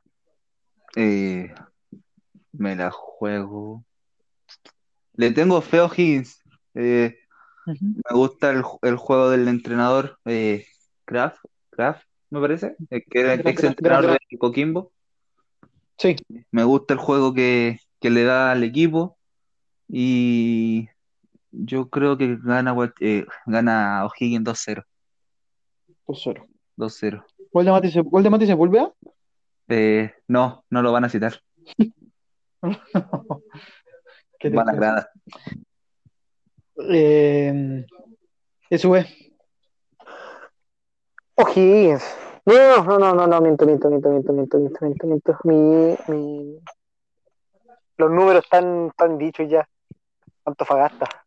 Eh, 0.95 1.53
me 2.53 2.77
la 2.77 2.91
juego. 2.91 3.83
Le 5.15 5.31
tengo 5.31 5.59
feo 5.61 5.85
a 5.85 5.91
Higgins. 5.93 6.41
Eh, 6.75 7.17
me 7.65 8.15
gusta 8.15 8.51
el, 8.51 8.63
el 8.81 8.95
juego 8.95 9.29
del 9.29 9.49
entrenador 9.49 10.19
Kraft, 11.03 11.43
Kraft, 11.69 12.05
me 12.29 12.39
parece, 12.39 12.75
que 12.89 13.19
era 13.19 13.33
el 13.33 13.45
ex 13.45 13.63
entrenador 13.65 14.17
de 14.29 14.37
Coquimbo. 14.37 14.93
Sí, 15.97 16.15
Me 16.51 16.63
gusta 16.63 16.93
el 16.93 16.99
juego 16.99 17.33
que, 17.33 17.79
que 17.99 18.09
le 18.09 18.23
da 18.23 18.51
al 18.51 18.63
equipo 18.63 19.17
y 19.87 20.89
yo 21.53 21.89
creo 21.89 22.17
que 22.17 22.37
gana, 22.43 22.75
eh, 22.99 23.25
gana 23.45 24.05
O'Higgins 24.05 24.43
2-0. 24.43 24.83
2-0. 26.07 26.45
2-0. 26.75 27.25
¿Gol 27.51 27.65
de 27.65 27.71
Mati 27.71 27.91
se, 27.91 28.01
gol 28.01 28.23
de 28.23 28.29
Mati 28.29 28.47
Sepúlveda? 28.47 28.91
Eh, 29.69 30.11
no, 30.27 30.65
no 30.69 30.81
lo 30.81 30.91
van 30.91 31.05
a 31.05 31.09
citar. 31.09 31.39
Qué 34.39 34.49
Van 34.49 34.67
a 34.67 34.71
tristeza. 34.71 34.75
grada. 34.75 35.11
Eh, 36.89 37.85
eso 38.69 38.95
es. 38.95 39.05
O'Higgins. 41.35 42.03
No, 42.45 42.83
no, 42.83 42.99
no, 42.99 43.13
no, 43.13 43.27
no, 43.27 43.41
miento, 43.41 43.65
miento, 43.65 43.89
miento, 43.89 44.09
miento, 44.09 44.33
miento, 44.33 44.59
miento, 44.59 44.85
miento, 44.85 45.07
miento. 45.07 45.39
Mi, 45.45 45.95
mi... 46.09 46.59
Los 47.97 48.11
números 48.11 48.43
están, 48.43 48.87
están 48.87 49.17
dichos 49.17 49.49
ya. 49.49 49.65
Antofagasta. 50.43 51.22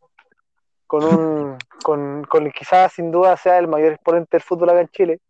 Con 0.86 1.04
un, 1.04 1.58
con, 1.82 2.24
con 2.24 2.50
quizás 2.50 2.92
sin 2.92 3.10
duda 3.10 3.36
sea 3.36 3.58
el 3.58 3.66
mayor 3.68 3.92
exponente 3.92 4.36
del 4.36 4.42
fútbol 4.42 4.70
acá 4.70 4.80
en 4.82 4.88
Chile, 4.88 5.20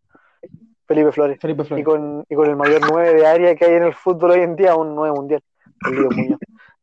Felipe 0.85 1.11
Flores. 1.11 1.39
Felipe 1.41 1.63
Y 1.79 1.83
con, 1.83 2.23
y 2.29 2.35
con 2.35 2.47
el 2.49 2.55
mayor 2.55 2.81
9 2.89 3.13
de 3.15 3.25
área 3.25 3.55
que 3.55 3.65
hay 3.65 3.73
en 3.73 3.83
el 3.83 3.93
fútbol 3.95 4.31
hoy 4.31 4.41
en 4.41 4.55
día, 4.55 4.75
un 4.75 4.93
9 4.95 5.15
mundial, 5.15 5.41
el 5.87 5.95
Lío 5.95 6.09
Muñoz. 6.11 6.39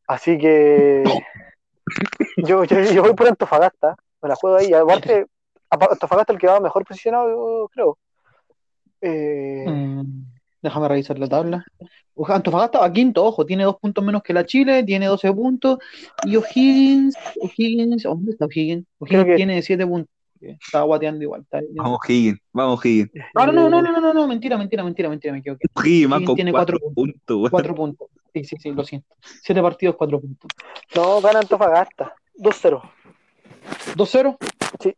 Así 0.06 0.36
que 0.38 1.04
yo, 2.38 2.64
yo, 2.64 2.80
yo 2.80 3.02
voy 3.02 3.14
por 3.14 3.28
Antofagasta, 3.28 3.96
me 4.22 4.28
la 4.28 4.34
juego 4.34 4.56
ahí. 4.56 4.72
Aparte, 4.74 5.26
apa- 5.70 5.88
Antofagasta 5.92 6.32
el 6.32 6.38
que 6.38 6.46
va 6.46 6.60
mejor 6.60 6.84
posicionado, 6.84 7.28
yo 7.30 7.68
creo. 7.72 7.98
Eh, 9.00 9.64
Mm, 9.68 10.24
déjame 10.64 10.88
revisar 10.88 11.18
la 11.18 11.28
tabla. 11.28 11.64
Antofagasta 12.26 12.78
va 12.80 12.92
quinto, 12.92 13.24
ojo, 13.24 13.44
tiene 13.44 13.64
dos 13.64 13.76
puntos 13.76 14.02
menos 14.04 14.22
que 14.22 14.32
la 14.32 14.44
Chile, 14.46 14.82
tiene 14.84 15.06
12 15.06 15.32
puntos. 15.32 15.78
Y 16.24 16.36
O'Higgins, 16.36 17.14
O'Higgins, 17.40 18.02
¿dónde 18.04 18.32
está 18.32 18.46
O'Higgins? 18.46 18.86
O'Higgins 18.98 19.24
que- 19.26 19.36
tiene 19.36 19.62
7 19.62 19.86
puntos. 19.86 20.10
Está 20.40 20.82
guateando 20.82 21.22
igual. 21.22 21.42
está. 21.42 21.60
Vamos 21.74 21.98
Higgins, 22.08 22.38
vamos 22.52 22.84
Higgins. 22.84 23.10
No, 23.34 23.46
no, 23.46 23.52
no, 23.52 23.68
no, 23.68 23.82
no, 23.82 24.00
no, 24.00 24.14
no, 24.14 24.26
mentira, 24.26 24.56
mentira, 24.58 24.82
mentira, 24.84 25.08
mentira, 25.08 25.32
me 25.32 25.38
equivoqué. 25.40 25.66
Higgins 25.84 26.34
tiene 26.34 26.50
cuatro 26.52 26.78
cuatro 26.80 26.94
puntos, 26.94 27.36
weón. 27.36 27.50
4 27.50 27.74
puntos. 27.74 28.08
Sí, 28.32 28.44
sí, 28.44 28.56
sí, 28.58 28.70
lo 28.72 28.84
siento. 28.84 29.14
7 29.42 29.60
partidos, 29.62 29.96
4 29.96 30.20
puntos. 30.20 30.48
No, 30.94 31.20
gana 31.20 31.40
Antofagasta. 31.40 32.14
2-0. 32.36 32.82
2-0. 33.96 34.36
Sí. 34.82 34.94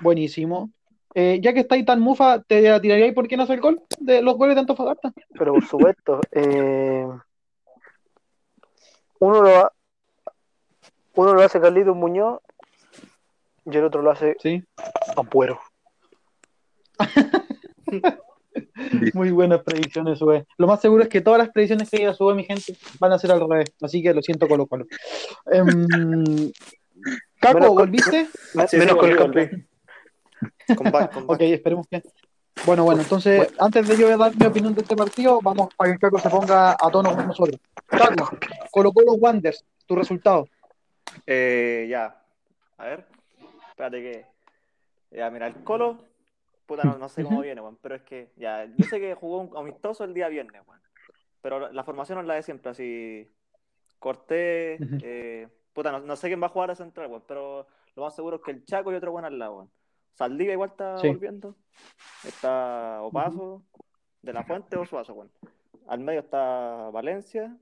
Buenísimo. 0.00 0.70
Eh, 1.14 1.40
ya 1.42 1.52
que 1.52 1.60
estáis 1.60 1.84
tan 1.84 2.00
mufa, 2.00 2.42
¿te 2.42 2.62
tiraríais 2.80 3.14
por 3.14 3.28
quién 3.28 3.40
hace 3.40 3.54
el 3.54 3.60
gol? 3.60 3.82
De 3.98 4.22
los 4.22 4.36
goles 4.36 4.56
de 4.56 4.60
Antofagasta. 4.60 5.12
Pero 5.38 5.54
por 5.54 5.64
supuesto. 5.66 6.20
eh, 6.32 7.06
uno 9.18 9.42
lo 9.42 9.48
ha- 9.56 9.72
uno 11.14 11.34
lo 11.34 11.42
hace 11.42 11.60
Carlitos 11.60 11.94
Muñoz 11.94 12.40
y 13.66 13.76
el 13.76 13.84
otro 13.84 14.02
lo 14.02 14.10
hace 14.10 14.36
¿Sí? 14.40 14.64
Ampuero. 15.16 15.60
Muy 19.14 19.30
buenas 19.30 19.62
predicciones, 19.62 20.18
sube. 20.18 20.46
Lo 20.58 20.66
más 20.66 20.80
seguro 20.80 21.02
es 21.02 21.08
que 21.08 21.20
todas 21.20 21.38
las 21.38 21.50
predicciones 21.50 21.90
que 21.90 21.98
diga 21.98 22.14
sube 22.14 22.34
mi 22.34 22.44
gente 22.44 22.76
van 22.98 23.12
a 23.12 23.18
ser 23.18 23.32
al 23.32 23.40
revés. 23.40 23.72
Así 23.82 24.02
que 24.02 24.14
lo 24.14 24.22
siento, 24.22 24.48
Colo 24.48 24.66
Colo. 24.66 24.86
Em, 25.50 26.50
Caco, 27.40 27.74
¿volviste? 27.74 28.26
Sí, 28.68 28.76
menos 28.78 28.94
sí, 28.94 28.98
con 28.98 29.10
el 29.10 29.16
campeón. 29.16 29.68
Comeback, 30.76 31.12
comeback. 31.12 31.12
Ok, 31.28 31.40
esperemos 31.40 31.86
que. 31.88 32.02
Bueno, 32.66 32.84
bueno, 32.84 33.02
entonces, 33.02 33.52
antes 33.58 33.88
de 33.88 33.96
yo 33.96 34.16
dar 34.16 34.36
mi 34.36 34.46
opinión 34.46 34.74
de 34.74 34.82
este 34.82 34.94
partido, 34.94 35.40
vamos 35.42 35.74
para 35.74 35.90
que 35.90 35.94
el 35.94 36.00
Caco 36.00 36.18
se 36.18 36.30
ponga 36.30 36.72
a 36.72 36.90
tono 36.90 37.14
con 37.14 37.26
nosotros. 37.26 37.58
Caco, 37.86 38.30
Colo 38.70 38.92
Colo 38.92 39.12
Wanderers, 39.14 39.64
tu 39.86 39.96
resultado. 39.96 40.46
Eh, 41.26 41.86
ya. 41.88 42.22
A 42.76 42.84
ver. 42.84 43.06
Espérate 43.70 44.02
que. 44.02 44.26
Ya, 45.10 45.30
mira, 45.30 45.46
el 45.46 45.64
Colo. 45.64 46.04
Puta, 46.66 46.84
no, 46.84 46.98
no 46.98 47.08
sé 47.08 47.24
cómo 47.24 47.40
viene, 47.40 47.60
weón. 47.60 47.78
Pero 47.82 47.96
es 47.96 48.02
que, 48.02 48.32
ya. 48.36 48.64
Yo 48.76 48.84
sé 48.88 49.00
que 49.00 49.14
jugó 49.14 49.40
un 49.40 49.56
amistoso 49.56 50.04
el 50.04 50.14
día 50.14 50.28
viernes, 50.28 50.62
weón. 50.66 50.80
Pero 51.40 51.72
la, 51.72 51.84
formación 51.84 52.20
es 52.20 52.26
la 52.26 52.34
de 52.34 52.42
siempre, 52.42 52.70
así. 52.70 53.30
Cortés. 53.98 54.80
Ujú. 54.80 54.98
eh, 55.02 55.48
puta, 55.72 55.90
no, 55.90 56.00
no 56.00 56.16
sé 56.16 56.28
quién 56.28 56.40
va 56.40 56.46
a 56.46 56.50
jugar 56.50 56.70
a 56.70 56.76
central, 56.76 57.08
weón. 57.08 57.24
Pero 57.26 57.66
lo 57.96 58.02
más 58.04 58.14
seguro 58.14 58.36
es 58.36 58.42
que 58.42 58.52
el 58.52 58.64
Chaco 58.64 58.92
y 58.92 58.94
otro 58.94 59.10
buen 59.10 59.24
al 59.24 59.38
lado, 59.38 59.56
weón. 59.56 59.70
Saldivia 60.14 60.52
igual 60.52 60.70
está 60.70 60.98
Sí. 60.98 61.08
volviendo. 61.08 61.56
Está 62.26 63.00
Opaso, 63.02 63.62
De 64.22 64.32
La 64.32 64.44
Fuente 64.44 64.76
o 64.76 64.84
Suazo, 64.84 65.14
weón. 65.14 65.30
Al 65.88 66.00
medio 66.00 66.20
está 66.20 66.90
Valencia. 66.90 67.56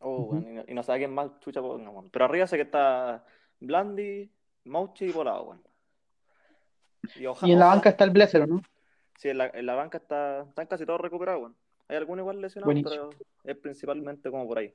Oh, 0.00 0.22
weón, 0.22 0.48
y, 0.48 0.52
no, 0.54 0.64
y 0.68 0.74
no 0.74 0.82
sé 0.82 0.92
a 0.92 0.96
quién 0.96 1.12
más 1.12 1.38
chucha 1.40 1.60
weón. 1.60 2.08
Pero 2.10 2.24
arriba 2.24 2.46
sé 2.46 2.56
que 2.56 2.62
está 2.62 3.24
Blandi, 3.60 4.30
Mauchi 4.64 5.06
y 5.06 5.12
Volado, 5.12 5.44
weón. 5.44 5.62
Y, 7.16 7.26
oja- 7.26 7.46
Y 7.48 7.52
en 7.52 7.58
la 7.58 7.66
oja- 7.66 7.74
banca 7.74 7.90
está 7.90 8.04
el 8.04 8.10
Blesser, 8.10 8.48
¿no? 8.48 8.62
Sí, 9.18 9.28
en 9.28 9.38
la, 9.38 9.46
en 9.48 9.66
la 9.66 9.74
banca 9.74 9.98
está, 9.98 10.42
están 10.42 10.66
casi 10.66 10.86
todos 10.86 11.00
recuperados, 11.00 11.42
weón. 11.42 11.56
Hay 11.88 11.96
algunos 11.96 12.22
igual 12.22 12.40
lesionados, 12.40 12.66
Buenísimo. 12.66 13.10
pero 13.10 13.24
es 13.44 13.56
principalmente 13.56 14.30
como 14.30 14.46
por 14.46 14.58
ahí. 14.58 14.72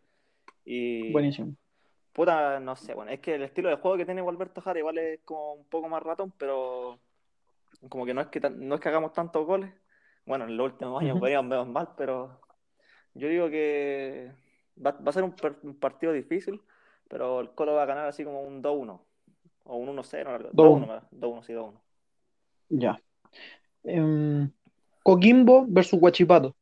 Y 0.65 1.11
Buenísimo. 1.11 1.55
Puta, 2.15 2.61
no 2.61 2.77
sé, 2.77 2.93
bueno, 2.93 3.11
es 3.11 3.19
que 3.19 3.35
el 3.35 3.43
estilo 3.43 3.67
de 3.67 3.75
juego 3.75 3.97
que 3.97 4.05
tiene 4.05 4.21
Alberto 4.21 4.61
Jara 4.61 4.79
igual 4.79 4.97
es 4.97 5.19
como 5.25 5.53
un 5.55 5.65
poco 5.65 5.89
más 5.89 6.01
ratón, 6.01 6.33
pero 6.37 6.97
como 7.89 8.05
que 8.05 8.13
no 8.13 8.21
es 8.21 8.27
que 8.27 8.39
no 8.39 8.75
es 8.75 8.81
que 8.81 8.87
hagamos 8.89 9.11
tantos 9.11 9.45
goles. 9.45 9.69
Bueno, 10.25 10.45
en 10.45 10.55
los 10.55 10.71
últimos 10.71 11.01
años 11.01 11.19
veníamos 11.19 11.49
menos 11.49 11.67
mal, 11.67 11.89
pero 11.97 12.39
yo 13.13 13.27
digo 13.27 13.49
que 13.49 14.31
va, 14.83 14.91
va 14.91 15.09
a 15.09 15.11
ser 15.11 15.23
un, 15.23 15.35
partido 15.77 16.13
difícil, 16.13 16.61
pero 17.09 17.41
el 17.41 17.51
Colo 17.51 17.73
va 17.73 17.83
a 17.83 17.85
ganar 17.85 18.07
así 18.07 18.23
como 18.23 18.41
un 18.41 18.63
2-1 18.63 19.01
o 19.65 19.75
un 19.75 19.89
1-0, 19.89 20.29
algo- 20.29 20.49
2-1. 20.53 20.87
2-1, 20.87 21.01
2-1, 21.11 21.43
sí, 21.43 21.53
2-1. 21.53 21.81
Ya. 22.69 22.97
Em, 23.83 24.49
Coquimbo 25.03 25.65
versus 25.67 26.01
Huachipato. 26.01 26.55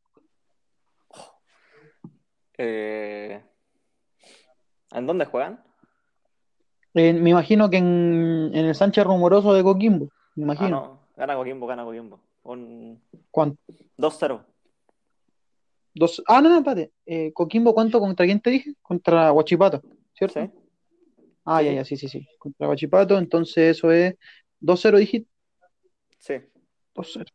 Eh, 2.58 3.42
¿En 4.94 5.08
dónde 5.08 5.26
juegan? 5.26 5.64
Eh, 6.94 7.14
me 7.14 7.32
imagino 7.32 7.70
que 7.70 7.78
en, 7.78 8.52
en 8.54 8.66
el 8.66 8.76
Sánchez 8.76 9.04
Rumoroso 9.04 9.54
de 9.54 9.64
Coquimbo. 9.64 10.06
Me 10.36 10.44
Ah, 10.44 10.46
imagino. 10.46 10.70
no, 10.70 11.00
gana 11.18 11.36
Coquimbo, 11.36 11.66
gana 11.68 11.84
Coquimbo. 11.84 12.20
Un 12.44 13.02
¿Cuánto? 13.32 13.58
2-0. 13.98 14.44
Dos... 15.96 16.24
Ah, 16.28 16.42
no, 16.42 16.50
no, 16.50 16.58
espérate. 16.58 16.92
Eh, 17.06 17.32
Coquimbo, 17.34 17.74
¿cuánto? 17.74 18.00
¿Contra 18.00 18.26
quién 18.26 18.40
te 18.42 18.50
dije? 18.50 18.74
Contra 18.82 19.32
Huachipato, 19.32 19.82
¿cierto? 20.14 20.42
¿Sí? 20.42 20.52
Ah, 21.46 21.60
Sí, 21.60 21.66
ya, 21.66 21.72
ya, 21.74 21.86
sí, 21.86 21.98
sí, 21.98 22.08
sí. 22.08 22.28
Contra 22.38 22.68
Huachipato, 22.68 23.18
entonces 23.18 23.78
eso 23.78 23.92
es 23.92 24.16
2-0, 24.62 24.98
dijiste. 24.98 25.30
Sí. 26.20 26.36
2-0. 26.96 27.26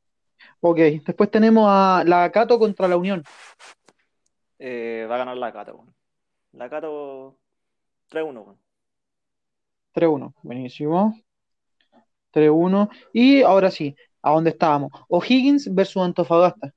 Ok, 0.60 0.78
después 1.06 1.30
tenemos 1.30 1.66
a 1.68 2.02
la 2.06 2.30
Cato 2.32 2.58
contra 2.58 2.88
la 2.88 2.96
Unión. 2.96 3.22
Eh, 4.58 5.06
va 5.08 5.14
a 5.16 5.18
ganar 5.18 5.36
la 5.36 5.52
Cato. 5.52 5.84
La 6.52 6.68
Cato 6.68 7.38
3-1, 8.10 8.42
weón. 8.44 8.58
3-1. 9.94 10.34
Buenísimo. 10.42 11.14
3-1. 12.32 12.88
Y 13.12 13.42
ahora 13.42 13.70
sí, 13.70 13.96
¿a 14.22 14.32
dónde 14.32 14.50
estábamos? 14.50 14.92
O'Higgins 15.08 15.72
versus 15.74 16.02
Antofagasta. 16.02 16.72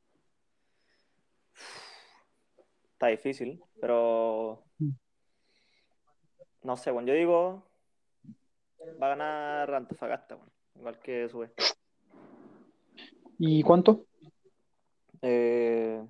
Está 2.94 3.08
difícil, 3.08 3.62
pero 3.80 4.64
no 6.64 6.78
sé, 6.78 6.92
bueno, 6.92 7.08
yo 7.08 7.16
digo 7.16 7.64
va 9.02 9.08
a 9.08 9.10
ganar 9.10 9.74
Antofagasta, 9.74 10.36
weón. 10.36 10.50
Igual 10.76 11.00
que 11.00 11.28
sube. 11.30 11.52
¿Y 13.40 13.62
cuánto? 13.64 14.06
Eh, 15.22 16.04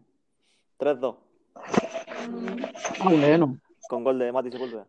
3-2, 0.77 1.15
Ah, 1.55 3.09
bueno. 3.09 3.57
con 3.89 4.03
gol 4.03 4.19
de 4.19 4.31
Mati 4.31 4.51
Sepúlveda. 4.51 4.85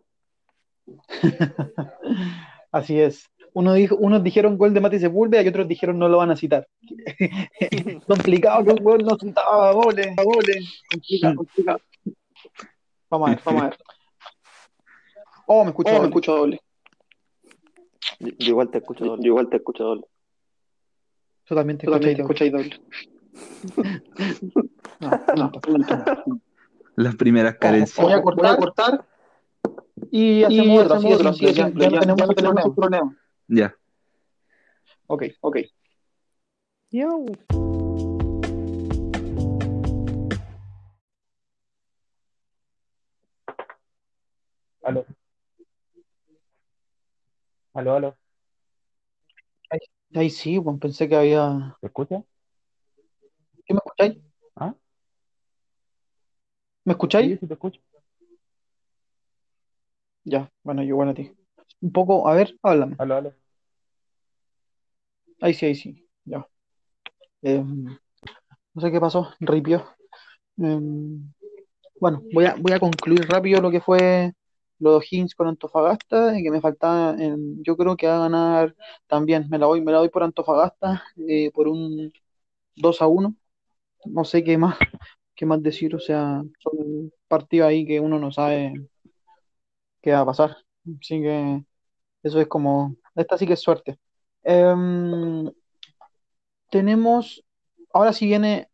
Así 2.72 2.98
es. 3.00 3.28
Uno 3.54 3.74
dijo, 3.74 3.96
unos 3.96 4.22
dijeron 4.24 4.56
gol 4.56 4.72
de 4.72 4.80
Mati 4.80 4.98
Sepúlveda 4.98 5.42
y 5.42 5.48
otros 5.48 5.68
dijeron 5.68 5.98
no 5.98 6.08
lo 6.08 6.16
van 6.18 6.30
a 6.30 6.36
citar. 6.36 6.66
complicado 8.06 8.64
que 8.64 8.70
un 8.70 8.76
gol 8.82 9.04
no 9.04 9.16
citaba 9.18 9.72
goles, 9.72 10.16
goles. 10.16 10.82
Complicado, 10.90 11.36
complicado. 11.36 11.80
Vamos 13.10 13.28
a 13.28 13.30
ver, 13.32 13.40
vamos 13.44 13.62
a 13.62 13.64
ver. 13.66 13.78
Oh, 15.46 15.64
me 15.64 15.70
escucho, 15.70 15.90
Oh, 15.90 15.92
me 15.92 15.98
doble. 15.98 16.08
escucho 16.08 16.36
doble. 16.36 16.60
Yo, 18.20 18.28
yo 18.38 18.46
igual 18.48 18.70
te 18.70 18.78
escucho 18.78 19.04
Yo 19.04 19.10
doble. 19.10 19.26
igual 19.26 19.48
te 19.50 19.56
escucho 19.58 19.84
doble. 19.84 20.04
Yo 21.44 21.56
también 21.56 21.76
te 21.78 21.86
te 21.86 21.92
escuché 21.92 22.14
doble. 22.14 22.22
escucháis 22.22 22.52
doble. 22.52 22.80
No, 25.00 25.10
no. 25.36 25.50
Las 26.94 27.16
primeras 27.16 27.56
carencias. 27.56 28.04
voy 28.04 28.12
a 28.14 28.22
cortar, 28.22 28.56
cortar 28.56 29.04
y 30.10 30.44
hacemos 30.44 30.84
otro, 30.84 30.94
así 30.94 31.08
de 31.08 31.14
otro, 31.14 31.32
simple, 31.32 31.52
ya, 31.54 31.68
ya 31.70 31.90
no 31.90 32.00
tenemos 32.00 32.22
ese 32.22 32.34
problema. 32.34 32.74
problema. 32.74 33.16
Ya. 33.48 33.76
Ok. 35.06 35.24
Ok. 35.40 35.56
Aló. 44.82 45.06
Aló, 47.74 47.94
aló. 47.94 48.16
Ahí 50.14 50.28
sí, 50.28 50.60
pues 50.60 50.78
pensé 50.78 51.08
que 51.08 51.16
había. 51.16 51.76
¿Se 51.80 51.86
escucha? 51.86 52.22
¿Qué 53.64 53.72
me 53.72 53.78
escucháis? 53.78 54.18
¿Ah? 54.56 54.74
¿Me 56.84 56.92
escucháis? 56.92 57.30
Sí, 57.30 57.38
sí 57.38 57.46
te 57.46 57.54
escucho. 57.54 57.80
Ya, 60.24 60.50
bueno, 60.62 60.82
yo 60.82 60.88
igual 60.88 61.10
a 61.10 61.14
ti. 61.14 61.32
Un 61.80 61.92
poco, 61.92 62.28
a 62.28 62.34
ver, 62.34 62.56
háblame. 62.62 62.96
Aló, 62.98 63.16
aló. 63.16 63.32
Ahí 65.40 65.54
sí, 65.54 65.66
ahí 65.66 65.74
sí, 65.74 66.08
ya. 66.24 66.46
Em, 67.42 67.84
no 68.74 68.82
sé 68.82 68.90
qué 68.92 69.00
pasó, 69.00 69.30
ripió. 69.40 69.84
Em, 70.58 71.32
bueno, 72.00 72.22
voy 72.32 72.46
a, 72.46 72.56
voy 72.56 72.72
a 72.72 72.80
concluir 72.80 73.26
rápido 73.28 73.60
lo 73.60 73.70
que 73.70 73.80
fue 73.80 74.32
lo 74.78 74.92
de 74.92 74.96
O'Higgins 74.98 75.34
con 75.34 75.48
Antofagasta, 75.48 76.38
y 76.38 76.42
que 76.42 76.50
me 76.50 76.60
faltaba, 76.60 77.16
em, 77.22 77.62
yo 77.62 77.76
creo 77.76 77.96
que 77.96 78.06
va 78.08 78.16
a 78.16 78.20
ganar 78.20 78.76
también, 79.06 79.48
me 79.50 79.58
la 79.58 79.66
voy, 79.66 79.80
me 79.80 79.92
la 79.92 79.98
doy 79.98 80.08
por 80.10 80.22
Antofagasta, 80.24 81.04
eh, 81.28 81.50
por 81.52 81.68
un 81.68 82.12
2 82.76 83.02
a 83.02 83.06
1. 83.08 83.34
No 84.06 84.24
sé 84.24 84.44
qué 84.44 84.58
más, 84.58 84.78
qué 85.36 85.46
más 85.46 85.62
decir, 85.62 85.94
o 85.96 86.00
sea, 86.00 86.42
son 86.60 87.12
partidos 87.28 87.68
ahí 87.68 87.86
que 87.86 88.00
uno 88.00 88.18
no 88.18 88.32
sabe 88.32 88.74
qué 90.02 90.12
va 90.12 90.20
a 90.20 90.26
pasar. 90.26 90.56
Así 91.00 91.20
que 91.22 91.64
eso 92.22 92.40
es 92.40 92.48
como, 92.48 92.96
esta 93.14 93.38
sí 93.38 93.46
que 93.46 93.54
es 93.54 93.60
suerte. 93.60 93.98
Em, 94.42 95.50
tenemos, 96.70 97.44
ahora 97.92 98.12
sí 98.12 98.26
viene 98.26 98.68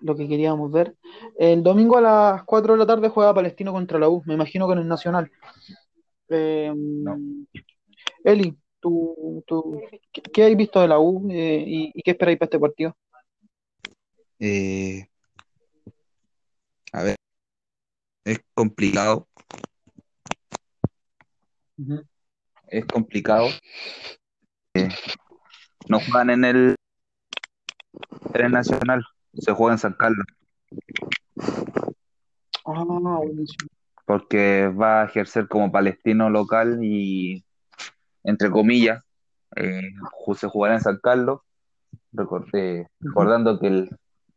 lo 0.00 0.16
que 0.16 0.28
queríamos 0.28 0.70
ver. 0.70 0.96
El 1.38 1.62
domingo 1.62 1.96
a 1.98 2.00
las 2.00 2.44
4 2.44 2.74
de 2.74 2.78
la 2.80 2.86
tarde 2.86 3.08
juega 3.08 3.34
Palestino 3.34 3.72
contra 3.72 3.98
la 3.98 4.08
U, 4.08 4.22
me 4.26 4.34
imagino 4.34 4.66
con 4.66 4.78
el 4.78 4.88
Nacional. 4.88 5.30
Em, 6.28 7.46
Eli, 8.24 8.56
¿tú, 8.80 9.42
tú, 9.46 9.80
qué, 10.12 10.22
qué 10.22 10.44
has 10.44 10.56
visto 10.56 10.80
de 10.80 10.88
la 10.88 10.98
U 10.98 11.28
eh, 11.30 11.64
y, 11.66 11.92
y 11.94 12.02
qué 12.02 12.12
esperáis 12.12 12.38
para 12.38 12.46
este 12.46 12.58
partido? 12.58 12.96
Eh, 14.38 15.06
a 16.92 17.02
ver, 17.02 17.16
es 18.24 18.40
complicado, 18.54 19.28
Es 22.68 22.84
complicado. 22.86 23.46
Eh, 24.74 24.88
no 25.88 26.00
juegan 26.00 26.30
en 26.30 26.44
el, 26.44 26.76
en 28.34 28.46
el 28.46 28.52
Nacional, 28.52 29.04
se 29.34 29.52
juega 29.52 29.74
en 29.74 29.78
San 29.78 29.92
Carlos, 29.94 30.26
Ah, 32.66 33.20
porque 34.06 34.68
va 34.68 35.02
a 35.02 35.04
ejercer 35.04 35.48
como 35.48 35.70
palestino 35.70 36.30
local 36.30 36.78
y 36.82 37.44
entre 38.22 38.50
comillas, 38.50 39.04
eh, 39.56 39.82
se 40.34 40.48
jugará 40.48 40.74
en 40.74 40.80
San 40.80 40.98
Carlos, 41.02 41.40
recor- 42.12 42.48
eh, 42.54 42.86
recordando 43.00 43.60
que 43.60 43.66
el- 43.68 43.90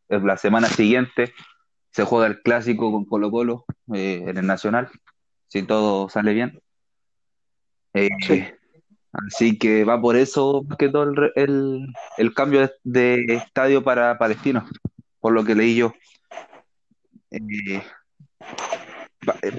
la 0.09 0.37
semana 0.37 0.67
siguiente 0.67 1.33
se 1.91 2.03
juega 2.03 2.27
el 2.27 2.41
clásico 2.41 2.91
con 2.91 3.05
Colo 3.05 3.31
Colo 3.31 3.65
eh, 3.93 4.23
en 4.27 4.37
el 4.37 4.45
Nacional, 4.45 4.89
si 5.47 5.63
todo 5.63 6.09
sale 6.09 6.33
bien. 6.33 6.59
Eh, 7.97 8.09
Sí. 8.21 8.45
Así 9.13 9.57
que 9.57 9.83
va 9.83 9.99
por 9.99 10.15
eso 10.15 10.63
más 10.67 10.77
que 10.77 10.89
todo 10.89 11.03
el, 11.03 11.31
el- 11.35 11.87
el 12.17 12.33
cambio 12.35 12.69
de, 12.83 13.25
estadio 13.29 13.83
para 13.83 14.17
Palestino, 14.19 14.67
por 15.19 15.33
lo 15.33 15.43
que 15.43 15.55
leí 15.55 15.75
yo. 15.75 15.93
Eh, 17.31 17.81
eh, 19.41 19.51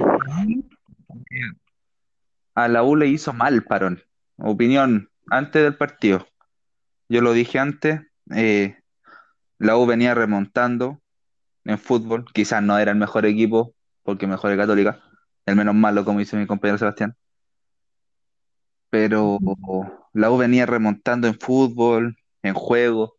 a 2.54 2.68
la 2.68 2.82
U 2.82 2.96
le 2.96 3.06
hizo 3.08 3.32
mal 3.32 3.62
parón. 3.64 4.02
Opinión, 4.36 5.10
antes 5.30 5.62
del 5.62 5.76
partido. 5.76 6.26
Yo 7.08 7.20
lo 7.20 7.32
dije 7.32 7.58
antes, 7.58 8.02
eh, 8.34 8.76
la 9.58 9.76
U 9.76 9.86
venía 9.86 10.14
remontando 10.14 11.00
en 11.64 11.78
fútbol. 11.78 12.24
Quizás 12.32 12.62
no 12.62 12.78
era 12.78 12.92
el 12.92 12.98
mejor 12.98 13.26
equipo, 13.26 13.74
porque 14.02 14.26
mejor 14.26 14.52
es 14.52 14.58
Católica. 14.58 15.00
El 15.46 15.56
menos 15.56 15.74
malo, 15.74 16.04
como 16.04 16.20
dice 16.20 16.36
mi 16.36 16.46
compañero 16.46 16.78
Sebastián. 16.78 17.16
Pero 18.90 19.38
la 20.12 20.30
U 20.30 20.38
venía 20.38 20.66
remontando 20.66 21.28
en 21.28 21.38
fútbol, 21.38 22.16
en 22.42 22.54
juego, 22.54 23.16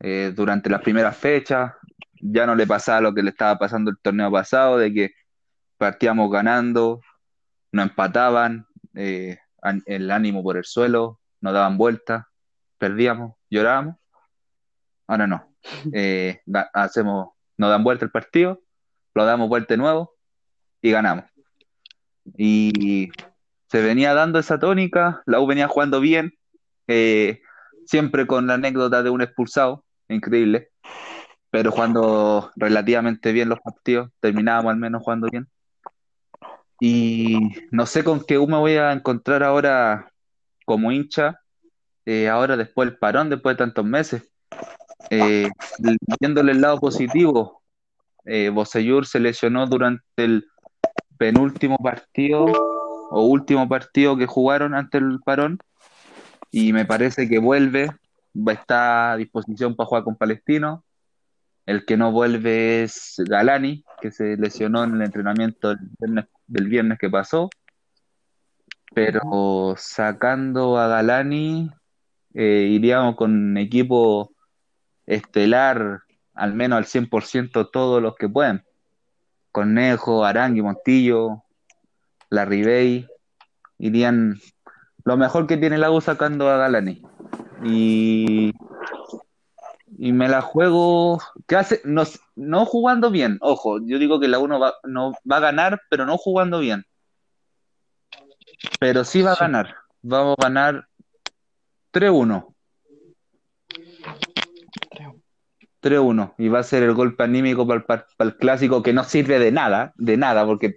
eh, 0.00 0.32
durante 0.34 0.68
las 0.70 0.82
primeras 0.82 1.16
fechas. 1.16 1.72
Ya 2.20 2.46
no 2.46 2.54
le 2.54 2.66
pasaba 2.66 3.00
lo 3.00 3.14
que 3.14 3.22
le 3.22 3.30
estaba 3.30 3.58
pasando 3.58 3.90
el 3.90 3.98
torneo 4.02 4.30
pasado, 4.30 4.78
de 4.78 4.92
que 4.92 5.10
partíamos 5.76 6.30
ganando, 6.30 7.00
nos 7.72 7.88
empataban, 7.88 8.66
eh, 8.94 9.38
el 9.86 10.10
ánimo 10.10 10.42
por 10.42 10.56
el 10.56 10.64
suelo, 10.64 11.20
nos 11.40 11.52
daban 11.52 11.76
vueltas, 11.76 12.24
perdíamos, 12.78 13.34
llorábamos. 13.50 13.96
Ahora 15.06 15.26
no. 15.26 15.52
Eh, 15.92 16.42
hacemos, 16.74 17.30
nos 17.56 17.70
dan 17.70 17.82
vuelta 17.82 18.04
el 18.04 18.12
partido, 18.12 18.62
lo 19.14 19.24
damos 19.24 19.48
vuelta 19.48 19.74
de 19.74 19.78
nuevo 19.78 20.14
y 20.80 20.92
ganamos. 20.92 21.24
Y 22.36 23.10
se 23.76 23.82
venía 23.82 24.14
dando 24.14 24.38
esa 24.38 24.58
tónica, 24.58 25.22
la 25.26 25.38
U 25.38 25.46
venía 25.46 25.68
jugando 25.68 26.00
bien, 26.00 26.32
eh, 26.88 27.42
siempre 27.84 28.26
con 28.26 28.46
la 28.46 28.54
anécdota 28.54 29.02
de 29.02 29.10
un 29.10 29.20
expulsado, 29.20 29.84
increíble, 30.08 30.70
pero 31.50 31.70
jugando 31.70 32.50
relativamente 32.56 33.32
bien 33.32 33.50
los 33.50 33.60
partidos, 33.60 34.10
terminábamos 34.18 34.70
al 34.70 34.78
menos 34.78 35.02
jugando 35.02 35.28
bien. 35.30 35.46
Y 36.80 37.36
no 37.70 37.84
sé 37.84 38.02
con 38.02 38.24
qué 38.24 38.38
U 38.38 38.46
me 38.46 38.56
voy 38.56 38.76
a 38.76 38.92
encontrar 38.92 39.42
ahora 39.42 40.10
como 40.64 40.90
hincha, 40.90 41.42
eh, 42.06 42.30
ahora 42.30 42.56
después 42.56 42.88
del 42.88 42.96
parón, 42.96 43.28
después 43.28 43.58
de 43.58 43.58
tantos 43.58 43.84
meses. 43.84 44.22
Eh, 45.10 45.50
viéndole 46.18 46.52
el 46.52 46.62
lado 46.62 46.80
positivo, 46.80 47.60
eh, 48.24 48.50
se 49.04 49.20
lesionó 49.20 49.66
durante 49.66 50.02
el 50.16 50.46
penúltimo 51.18 51.76
partido 51.76 52.75
o 53.10 53.22
último 53.26 53.68
partido 53.68 54.16
que 54.16 54.26
jugaron 54.26 54.74
ante 54.74 54.98
el 54.98 55.20
parón 55.24 55.58
y 56.50 56.72
me 56.72 56.84
parece 56.84 57.28
que 57.28 57.38
vuelve, 57.38 57.90
va 58.36 58.52
a 58.52 58.54
estar 58.54 59.12
a 59.12 59.16
disposición 59.16 59.74
para 59.74 59.86
jugar 59.86 60.04
con 60.04 60.16
Palestino. 60.16 60.84
El 61.66 61.84
que 61.84 61.96
no 61.96 62.12
vuelve 62.12 62.84
es 62.84 63.16
Galani, 63.18 63.84
que 64.00 64.10
se 64.10 64.36
lesionó 64.36 64.84
en 64.84 64.94
el 64.94 65.02
entrenamiento 65.02 65.74
del 66.46 66.68
viernes, 66.68 66.98
que 66.98 67.10
pasó. 67.10 67.50
Pero 68.94 69.74
sacando 69.76 70.78
a 70.78 70.86
Galani, 70.86 71.70
eh, 72.34 72.68
iríamos 72.70 73.16
con 73.16 73.56
equipo 73.58 74.32
estelar, 75.06 76.02
al 76.34 76.54
menos 76.54 76.78
al 76.78 76.84
100% 76.84 77.70
todos 77.70 78.00
los 78.00 78.14
que 78.14 78.28
pueden. 78.28 78.64
Cornejo, 79.50 80.24
Arangui, 80.24 80.62
Montillo, 80.62 81.42
Larribey, 82.30 83.06
irían 83.78 84.40
lo 85.04 85.16
mejor 85.16 85.46
que 85.46 85.56
tiene 85.56 85.78
la 85.78 85.90
U 85.90 86.00
sacando 86.00 86.48
a 86.50 86.56
Galani. 86.56 87.02
Y, 87.64 88.52
y 89.98 90.12
me 90.12 90.28
la 90.28 90.42
juego, 90.42 91.20
¿qué 91.46 91.56
hace? 91.56 91.80
No, 91.84 92.02
no 92.34 92.66
jugando 92.66 93.10
bien, 93.10 93.38
ojo, 93.40 93.78
yo 93.84 93.98
digo 93.98 94.20
que 94.20 94.28
la 94.28 94.38
U 94.38 94.48
no 94.48 94.58
va, 94.60 94.74
no 94.84 95.12
va 95.30 95.36
a 95.38 95.40
ganar, 95.40 95.80
pero 95.88 96.04
no 96.06 96.18
jugando 96.18 96.58
bien. 96.58 96.84
Pero 98.80 99.04
sí 99.04 99.22
va 99.22 99.32
a 99.32 99.36
ganar. 99.36 99.74
Vamos 100.02 100.36
a 100.38 100.42
ganar 100.44 100.86
3-1. 101.92 102.54
3-1. 105.80 106.34
Y 106.38 106.48
va 106.48 106.60
a 106.60 106.64
ser 106.64 106.82
el 106.82 106.94
golpe 106.94 107.22
anímico 107.22 107.66
para 107.66 107.78
el, 107.80 107.84
par- 107.84 108.06
para 108.16 108.30
el 108.30 108.36
clásico 108.36 108.82
que 108.82 108.92
no 108.92 109.04
sirve 109.04 109.38
de 109.38 109.52
nada, 109.52 109.92
de 109.96 110.16
nada, 110.16 110.44
porque 110.46 110.76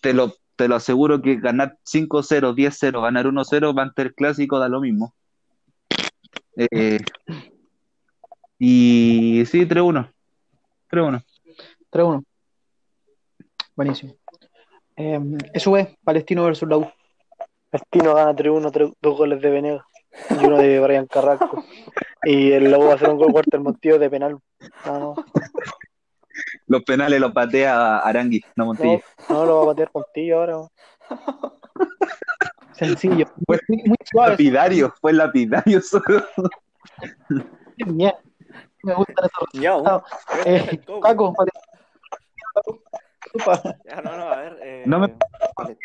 te 0.00 0.12
lo, 0.12 0.34
te 0.56 0.68
lo 0.68 0.76
aseguro 0.76 1.20
que 1.20 1.36
ganar 1.36 1.78
5-0, 1.84 2.54
10-0, 2.54 3.02
ganar 3.02 3.26
1-0 3.26 3.76
va 3.76 3.82
ante 3.82 4.02
el 4.02 4.14
clásico 4.14 4.58
da 4.58 4.68
lo 4.68 4.80
mismo. 4.80 5.14
Eh, 6.56 6.98
y 8.58 9.42
sí, 9.46 9.66
3-1. 9.66 10.10
3-1. 10.90 11.24
3-1. 11.90 12.24
Buenísimo. 13.76 14.14
Eh, 14.96 15.20
eso 15.52 15.76
es 15.76 15.88
Palestino 16.04 16.44
versus 16.44 16.68
la 16.68 16.76
U. 16.78 16.88
Palestino 17.70 18.14
gana 18.14 18.32
3-1, 18.34 18.70
tres- 18.70 18.92
dos 19.02 19.18
goles 19.18 19.40
de 19.42 19.50
Venegas 19.50 19.84
y 20.30 20.44
uno 20.46 20.56
de 20.58 20.78
Brian 20.78 21.06
Carrasco. 21.06 21.64
Y 22.22 22.52
el 22.52 22.70
Lobo 22.70 22.86
va 22.86 22.92
a 22.92 22.94
hacer 22.94 23.10
un 23.10 23.18
gol 23.18 23.32
cuarto 23.32 23.56
el 23.56 23.62
Montillo 23.64 23.98
de 23.98 24.08
penal. 24.08 24.38
No, 24.86 24.98
no, 25.00 25.14
Los 26.66 26.82
penales 26.82 27.20
los 27.20 27.32
patea 27.32 27.98
Arangui, 27.98 28.42
no 28.56 28.66
Montillo. 28.66 29.00
no, 29.28 29.34
no 29.34 29.44
lo 29.46 29.56
va 29.58 29.62
a 29.64 29.66
patear 29.74 29.90
Montillo 29.94 30.38
ahora. 30.40 30.56
Sencillo. 32.72 33.26
Muy, 33.46 33.58
muy 33.68 33.96
suave. 34.10 34.30
Lapidario, 34.32 34.92
fue 35.00 35.12
lapidario 35.12 35.80
solo. 35.82 36.24
Bien. 37.86 38.12
Me 38.82 38.94
gustan 38.94 39.24
esos 39.26 39.48
resultados. 39.52 40.02
Eh, 40.44 40.80
Paco. 41.02 41.34
Ya, 43.84 44.00
no, 44.02 44.16
no, 44.16 44.24
a 44.28 44.36
ver. 44.36 44.58
Eh, 44.62 44.82
No 44.86 44.98
me-. 45.00 45.08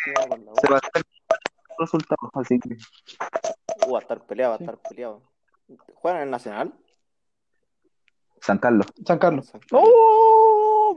Se 0.04 0.12
va 0.70 0.76
a 0.76 0.78
hacer 0.80 1.04
resultados, 1.78 2.32
así 2.34 2.60
que 2.60 2.76
Uh, 3.88 3.94
va 3.94 4.00
a 4.00 4.02
estar 4.02 4.22
peleado, 4.26 4.52
va 4.52 4.56
a 4.58 4.60
estar 4.60 4.78
peleado. 4.90 5.22
¿Juegan 5.96 6.20
en 6.22 6.24
el 6.28 6.32
Nacional? 6.32 6.74
San 8.42 8.58
Carlos. 8.58 8.88
San 9.06 9.18
Carlos. 9.20 9.52
¡Oh! 9.72 10.49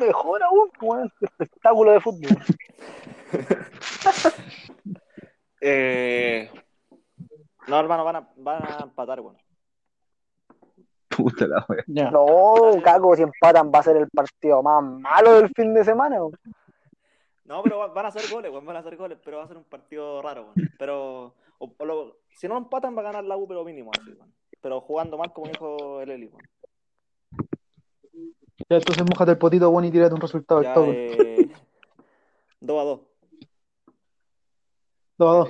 Mejor 0.07 0.42
aún, 0.42 0.70
weón. 0.80 1.12
Espectáculo 1.20 1.92
de 1.92 2.00
fútbol. 2.00 2.38
Eh... 5.64 6.50
No, 7.68 7.78
hermano, 7.78 8.05
van 8.05 8.16
a, 8.16 8.28
van 8.36 8.62
a 8.64 8.82
empatar, 8.82 9.20
bueno. 9.20 9.38
Puta 11.09 11.46
la 11.46 11.64
wea. 11.68 11.84
No, 12.11 12.80
Caco, 12.82 13.14
si 13.14 13.22
empatan 13.22 13.70
va 13.72 13.78
a 13.78 13.82
ser 13.84 13.96
el 13.98 14.09
partido 14.11 14.61
más 14.62 14.82
malo 14.82 15.34
del 15.34 15.50
fin 15.55 15.72
de 15.72 15.84
semana. 15.84 16.16
weón. 16.16 16.32
No, 17.44 17.62
pero 17.62 17.78
va- 17.78 17.88
van 17.88 18.07
a 18.07 18.09
hacer 18.09 18.28
goles, 18.32 18.50
weón, 18.50 18.64
van 18.66 18.76
a 18.76 18.80
hacer 18.80 18.96
goles, 18.96 19.18
pero 19.24 19.36
va 19.38 19.44
a 19.44 19.48
ser 19.48 19.57
un 19.59 19.64
partido 19.64 20.20
raro, 20.22 20.42
weón. 20.57 20.70
Pero, 20.78 21.34
o- 21.59 21.72
o 21.78 21.84
lo- 21.84 22.16
si 22.30 22.48
no 22.48 22.55
lo 22.55 22.61
empatan, 22.61 22.96
va 22.96 23.00
a 23.03 23.05
ganar 23.05 23.24
la 23.24 23.36
U, 23.36 23.46
pero 23.46 23.64
mínimo, 23.64 23.90
así, 23.96 24.11
weón. 24.11 24.34
Pero 24.61 24.80
jugando 24.80 25.16
mal, 25.18 25.32
como 25.32 25.46
dijo 25.48 26.00
el 26.00 26.11
Eli, 26.11 26.26
weón. 26.26 26.42
Ya, 28.68 28.76
entonces 28.76 29.04
mojate 29.04 29.32
el 29.32 29.38
potito, 29.38 29.70
bueno, 29.70 29.88
y 29.88 29.90
tírate 29.90 30.14
un 30.14 30.20
resultado 30.20 30.62
Ya, 30.62 30.74
toque. 30.74 31.42
eh... 31.42 31.48
2 32.60 32.80
a 32.80 32.84
2. 32.84 33.00
2 35.18 35.28
a 35.28 35.38
2. 35.38 35.48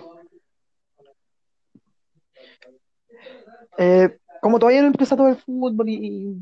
Eh, 3.78 4.18
como 4.40 4.58
todavía 4.58 4.80
no 4.82 4.88
empieza 4.88 5.16
todo 5.16 5.28
el 5.28 5.36
fútbol 5.36 5.88
y, 5.88 5.94
y, 5.94 6.36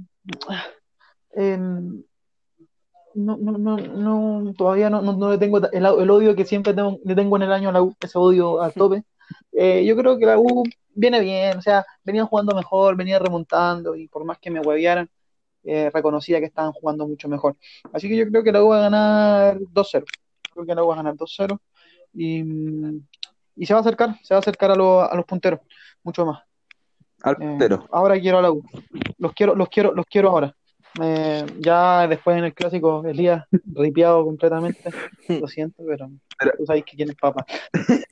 eh, 1.37 1.57
no, 3.15 3.37
no, 3.37 3.37
no, 3.37 3.77
no, 3.77 4.55
todavía 4.55 4.89
no, 4.91 5.03
no, 5.03 5.13
no 5.15 5.31
le 5.31 5.39
tengo 5.39 5.59
el, 5.59 5.69
el 5.73 6.11
odio 6.11 6.35
que 6.35 6.45
siempre 6.45 6.73
tengo, 6.73 6.99
le 7.05 7.15
tengo 7.15 7.37
en 7.37 7.43
el 7.43 7.53
año 7.53 7.69
a 7.69 7.73
la 7.73 7.83
U, 7.83 7.95
ese 8.01 8.19
odio 8.19 8.63
al 8.63 8.73
tope. 8.75 9.05
Eh, 9.53 9.85
yo 9.85 9.97
creo 9.97 10.19
que 10.19 10.27
la 10.27 10.39
U 10.39 10.65
viene 10.95 11.21
bien, 11.21 11.59
o 11.59 11.63
sea, 11.63 11.85
venía 12.05 12.25
jugando 12.25 12.55
mejor, 12.55 12.97
venía 12.97 13.19
remontando 13.19 13.95
y 13.95 14.09
por 14.09 14.25
más 14.25 14.39
que 14.39 14.51
me 14.51 14.61
huevearan, 14.61 15.09
eh, 15.65 15.91
reconocía 15.93 16.39
que 16.41 16.47
estaban 16.47 16.73
jugando 16.73 17.07
mucho 17.07 17.29
mejor. 17.29 17.57
Así 17.93 18.09
que 18.09 18.17
yo 18.17 18.27
creo 18.29 18.43
que 18.43 18.53
la 18.53 18.63
U 18.63 18.69
va 18.69 18.79
a 18.79 18.83
ganar 18.83 19.59
2-0. 19.59 20.05
Creo 20.53 20.67
que 20.67 20.75
la 20.75 20.83
U 20.85 20.89
va 20.89 20.95
a 20.95 20.97
ganar 20.99 21.15
2-0 21.15 21.59
y, 22.15 22.43
y 23.57 23.67
se 23.67 23.75
va 23.75 23.79
a 23.79 23.83
acercar, 23.83 24.17
se 24.23 24.35
va 24.35 24.39
a 24.39 24.41
acercar 24.41 24.71
a, 24.71 24.75
los 24.75 25.09
a 25.11 25.15
los 25.15 25.25
punteros, 25.25 25.61
mucho 26.03 26.25
más. 26.27 26.43
Al 27.23 27.35
Eh, 27.35 27.37
puntero. 27.39 27.87
ahora 27.93 28.19
quiero 28.19 28.39
a 28.39 28.43
la 28.43 28.51
U. 28.51 28.63
Los 29.19 29.33
quiero, 29.35 29.55
los 29.55 29.69
quiero, 29.69 29.93
los 29.95 30.07
quiero 30.07 30.31
ahora. 30.31 30.55
Eh, 31.01 31.47
ya 31.61 32.09
después 32.09 32.37
en 32.37 32.45
el 32.45 32.55
clásico, 32.55 33.05
Elías, 33.07 33.45
ripiado 33.75 34.25
completamente. 34.25 34.91
Lo 35.29 35.47
siento, 35.47 35.85
pero 35.87 36.11
Pero- 36.39 36.53
tú 36.59 36.67
sabes 36.67 36.85
que 36.85 36.97
quién 36.97 37.11
es 37.11 37.17
papa. 37.17 37.45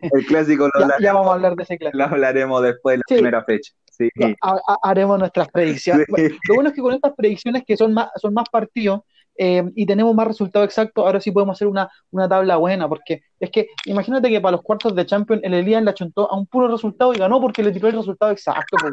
El 0.00 0.24
clásico 0.26 0.64
lo, 0.66 0.70
Ya, 0.80 0.84
hablaremos, 0.84 1.02
ya 1.02 1.12
vamos 1.12 1.30
a 1.30 1.34
hablar 1.34 1.56
de 1.56 1.62
ese 1.64 1.78
clásico. 1.78 1.98
lo 1.98 2.04
hablaremos 2.04 2.62
después 2.62 2.94
de 2.94 2.98
la 2.98 3.02
Sí. 3.08 3.14
primera 3.14 3.44
fecha. 3.44 3.72
Sí. 3.96 4.10
Ha- 4.42 4.60
ha- 4.66 4.78
haremos 4.82 5.18
nuestras 5.18 5.48
predicciones. 5.48 6.06
Lo 6.48 6.54
bueno 6.54 6.70
es 6.70 6.74
que 6.74 6.80
con 6.82 6.94
estas 6.94 7.12
predicciones 7.14 7.62
que 7.66 7.76
son 7.76 7.92
más, 7.94 8.08
son 8.16 8.34
más 8.34 8.48
partidos 8.50 9.00
eh, 9.36 9.64
y 9.74 9.86
tenemos 9.86 10.14
más 10.14 10.26
resultados 10.28 10.66
exactos, 10.66 11.04
ahora 11.04 11.20
sí 11.20 11.30
podemos 11.32 11.56
hacer 11.56 11.66
una, 11.68 11.90
una 12.10 12.28
tabla 12.28 12.56
buena, 12.56 12.88
porque 12.88 13.22
es 13.40 13.50
que 13.50 13.68
imagínate 13.86 14.28
que 14.30 14.40
para 14.40 14.52
los 14.52 14.62
cuartos 14.62 14.94
de 14.94 15.04
Champions 15.06 15.42
el 15.44 15.54
Elías 15.54 15.82
le 15.82 15.90
achuntó 15.90 16.30
a 16.30 16.36
un 16.38 16.46
puro 16.46 16.68
resultado 16.68 17.12
y 17.12 17.18
ganó 17.18 17.40
porque 17.40 17.62
le 17.62 17.72
tiró 17.72 17.88
el 17.88 17.96
resultado 17.96 18.30
exacto. 18.32 18.76
pues, 18.80 18.92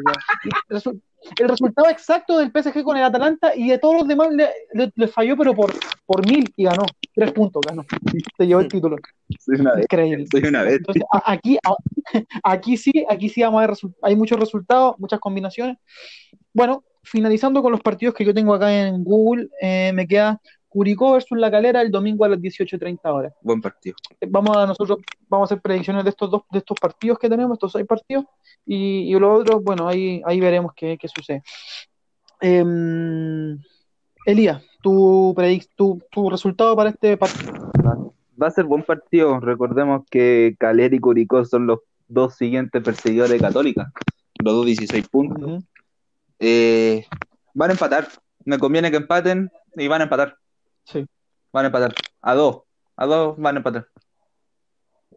el, 0.68 0.76
resu- 0.76 1.00
el 1.38 1.48
resultado 1.48 1.88
exacto 1.88 2.38
del 2.38 2.50
PSG 2.50 2.82
con 2.82 2.96
el 2.96 3.04
Atalanta 3.04 3.54
y 3.54 3.68
de 3.68 3.78
todos 3.78 3.94
los 3.96 4.08
demás 4.08 4.28
le, 4.32 4.48
le- 4.72 4.92
le 4.94 5.08
falló, 5.08 5.36
pero 5.36 5.54
por, 5.54 5.72
por 6.06 6.26
mil 6.28 6.52
y 6.56 6.64
ganó. 6.64 6.84
Tres 7.14 7.30
puntos 7.32 7.62
ganó. 7.66 7.84
Se 8.38 8.46
llevó 8.46 8.60
el 8.62 8.68
título. 8.68 8.96
Soy 9.38 9.60
una 9.60 9.74
vez. 9.74 9.82
Increíble. 9.84 10.26
Soy 10.30 10.42
una 10.44 10.62
vez. 10.62 10.76
Entonces, 10.78 11.02
a- 11.12 11.32
aquí, 11.32 11.58
aquí 12.42 12.76
sí, 12.76 13.04
aquí 13.08 13.28
sí 13.28 13.42
vamos 13.42 13.62
a 13.62 13.66
ver 13.66 13.76
hay 14.02 14.16
muchos 14.16 14.40
resultados, 14.40 14.96
muchas 14.98 15.20
combinaciones. 15.20 15.76
Bueno, 16.52 16.82
finalizando 17.02 17.62
con 17.62 17.72
los 17.72 17.80
partidos 17.80 18.14
que 18.14 18.24
yo 18.24 18.32
tengo 18.34 18.54
acá 18.54 18.86
en 18.86 19.02
Google, 19.04 19.48
eh, 19.60 19.92
me 19.94 20.06
queda 20.06 20.40
Curicó 20.68 21.12
versus 21.12 21.36
La 21.38 21.50
Calera 21.50 21.82
el 21.82 21.90
domingo 21.90 22.24
a 22.24 22.28
las 22.30 22.38
18.30 22.38 22.98
horas. 23.12 23.34
Buen 23.42 23.60
partido. 23.60 23.94
Vamos 24.26 24.56
a 24.56 24.66
nosotros, 24.66 24.98
vamos 25.28 25.50
a 25.50 25.54
hacer 25.54 25.60
predicciones 25.62 26.02
de 26.04 26.10
estos 26.10 26.30
dos, 26.30 26.42
de 26.50 26.58
estos 26.60 26.78
partidos 26.80 27.18
que 27.18 27.28
tenemos, 27.28 27.56
estos 27.56 27.72
seis 27.72 27.86
partidos, 27.86 28.24
y, 28.64 29.14
y 29.14 29.18
los 29.18 29.40
otros, 29.42 29.62
bueno, 29.62 29.86
ahí, 29.86 30.22
ahí 30.24 30.40
veremos 30.40 30.72
qué, 30.74 30.96
qué 30.98 31.08
sucede. 31.08 31.42
Em, 32.40 33.58
Elías, 34.24 34.62
tu, 34.82 35.34
predic- 35.36 35.68
tu, 35.76 36.00
tu 36.10 36.30
resultado 36.30 36.74
para 36.74 36.90
este 36.90 37.16
partido. 37.16 37.52
Va 38.40 38.46
a 38.46 38.50
ser 38.50 38.64
buen 38.64 38.82
partido. 38.82 39.38
Recordemos 39.40 40.02
que 40.10 40.56
Calera 40.58 40.94
y 40.96 40.98
Curicó 41.00 41.44
son 41.44 41.66
los 41.66 41.80
dos 42.08 42.34
siguientes 42.34 42.82
perseguidores 42.82 43.32
de 43.32 43.38
Católica. 43.40 43.92
Los 44.42 44.54
dos 44.54 44.66
16 44.66 45.06
puntos. 45.08 45.62
Eh, 46.44 47.06
van 47.54 47.70
a 47.70 47.72
empatar. 47.74 48.08
Me 48.44 48.58
conviene 48.58 48.90
que 48.90 48.96
empaten 48.96 49.50
y 49.76 49.86
van 49.86 50.00
a 50.00 50.04
empatar. 50.04 50.36
Sí. 50.84 51.06
Van 51.52 51.64
a 51.64 51.68
empatar. 51.68 51.94
A 52.20 52.34
dos. 52.34 52.62
A 52.96 53.06
dos 53.06 53.36
van 53.38 53.54
a 53.54 53.58
empatar. 53.58 53.86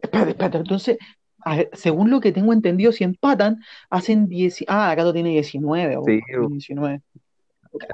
Espérate, 0.00 0.30
espérate, 0.30 0.58
entonces, 0.58 0.98
a 1.40 1.56
ver, 1.56 1.70
según 1.72 2.10
lo 2.10 2.20
que 2.20 2.30
tengo 2.30 2.52
entendido, 2.52 2.92
si 2.92 3.02
empatan, 3.02 3.60
hacen 3.90 4.28
10. 4.28 4.64
Ah, 4.68 4.94
Gato 4.94 5.12
tiene 5.12 5.30
19. 5.30 5.96
o- 5.96 6.04
Sí. 6.04 6.20
19. 6.48 7.02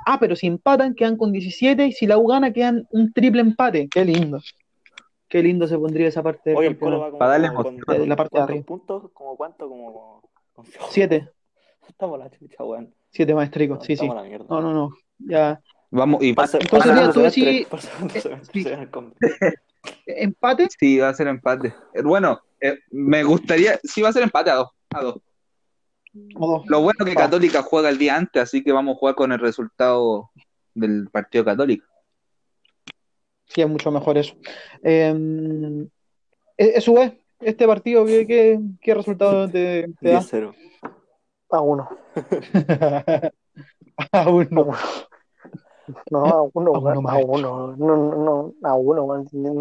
Ah, 0.06 0.18
pero 0.20 0.36
si 0.36 0.46
empatan, 0.46 0.94
quedan 0.94 1.16
con 1.16 1.32
17 1.32 1.86
y 1.86 1.92
si 1.92 2.06
la 2.06 2.18
U 2.18 2.26
gana, 2.26 2.52
quedan 2.52 2.86
un 2.90 3.12
triple 3.12 3.40
empate. 3.40 3.88
Qué 3.88 4.04
lindo. 4.04 4.40
Qué 5.28 5.42
lindo 5.42 5.66
se 5.66 5.78
pondría 5.78 6.08
esa 6.08 6.22
parte 6.22 6.54
Hoy 6.54 6.66
el 6.66 6.78
Colo 6.78 7.00
va 7.00 7.06
como 7.06 7.18
Para 7.18 7.32
darle 7.38 7.48
con, 7.54 7.56
la 7.66 7.82
parte 7.86 8.02
de 8.02 8.14
¿cuántos 8.16 8.40
arriba. 8.42 8.66
puntos? 8.66 9.10
¿Como 9.14 9.36
cuánto? 9.36 9.66
Como... 9.68 10.22
con- 10.52 10.66
Siete, 10.90 11.30
Estamos 11.88 12.18
la 12.18 12.30
chucha, 12.30 12.62
weón. 12.62 12.94
Siete 13.12 13.34
maestricos, 13.34 13.84
sí, 13.84 13.96
sí. 13.96 14.08
No, 14.08 14.60
no, 14.60 14.72
no. 14.72 14.90
Ya. 15.18 15.60
Vamos, 15.90 16.22
y 16.22 16.32
Para 16.32 16.50
el- 16.52 16.62
Entonces, 16.62 16.92
mira, 16.92 17.12
tú 17.12 17.20
decís- 17.20 17.66
sí. 18.52 18.66
Empate, 20.06 20.68
sí, 20.78 20.98
va 20.98 21.08
a 21.10 21.14
ser 21.14 21.26
empate. 21.28 21.74
Eh, 21.94 22.02
Bueno, 22.02 22.40
eh, 22.60 22.78
me 22.90 23.22
gustaría, 23.24 23.78
sí 23.82 24.00
va 24.00 24.08
a 24.08 24.12
ser 24.12 24.22
empate 24.22 24.50
a 24.50 24.54
dos. 24.54 24.70
A 24.90 25.02
dos. 25.02 25.16
Lo 26.66 26.80
bueno 26.82 27.04
que 27.04 27.14
Va. 27.14 27.22
Católica 27.22 27.62
juega 27.62 27.88
el 27.88 27.98
día 27.98 28.16
antes, 28.16 28.42
así 28.42 28.62
que 28.62 28.72
vamos 28.72 28.96
a 28.96 28.98
jugar 28.98 29.14
con 29.14 29.32
el 29.32 29.38
resultado 29.38 30.30
del 30.74 31.08
partido 31.10 31.44
Católica. 31.44 31.84
Sí, 33.46 33.60
es 33.60 33.68
mucho 33.68 33.90
mejor 33.90 34.16
eso. 34.18 34.34
Eh, 34.82 35.86
eh, 36.56 36.80
su 36.80 36.94
vez, 36.94 37.12
este 37.40 37.66
partido, 37.66 38.04
¿qué, 38.06 38.26
qué, 38.26 38.60
qué 38.80 38.94
resultado 38.94 39.48
te, 39.48 39.88
te 40.00 40.10
da? 40.10 40.20
10-0. 40.20 40.54
A 41.52 41.60
uno. 41.60 41.88
A 44.12 44.28
uno. 44.28 44.72
No, 46.10 46.24
a 46.24 46.42
uno, 46.54 46.72
A 46.74 46.78
uno 46.78 46.90
a 46.90 47.00
más. 47.02 47.24
uno. 47.26 47.74
No, 47.76 47.96
no, 47.96 48.14
no, 48.16 48.68
a 48.68 48.74
uno, 48.74 49.06
man. 49.06 49.26
No, 49.32 49.52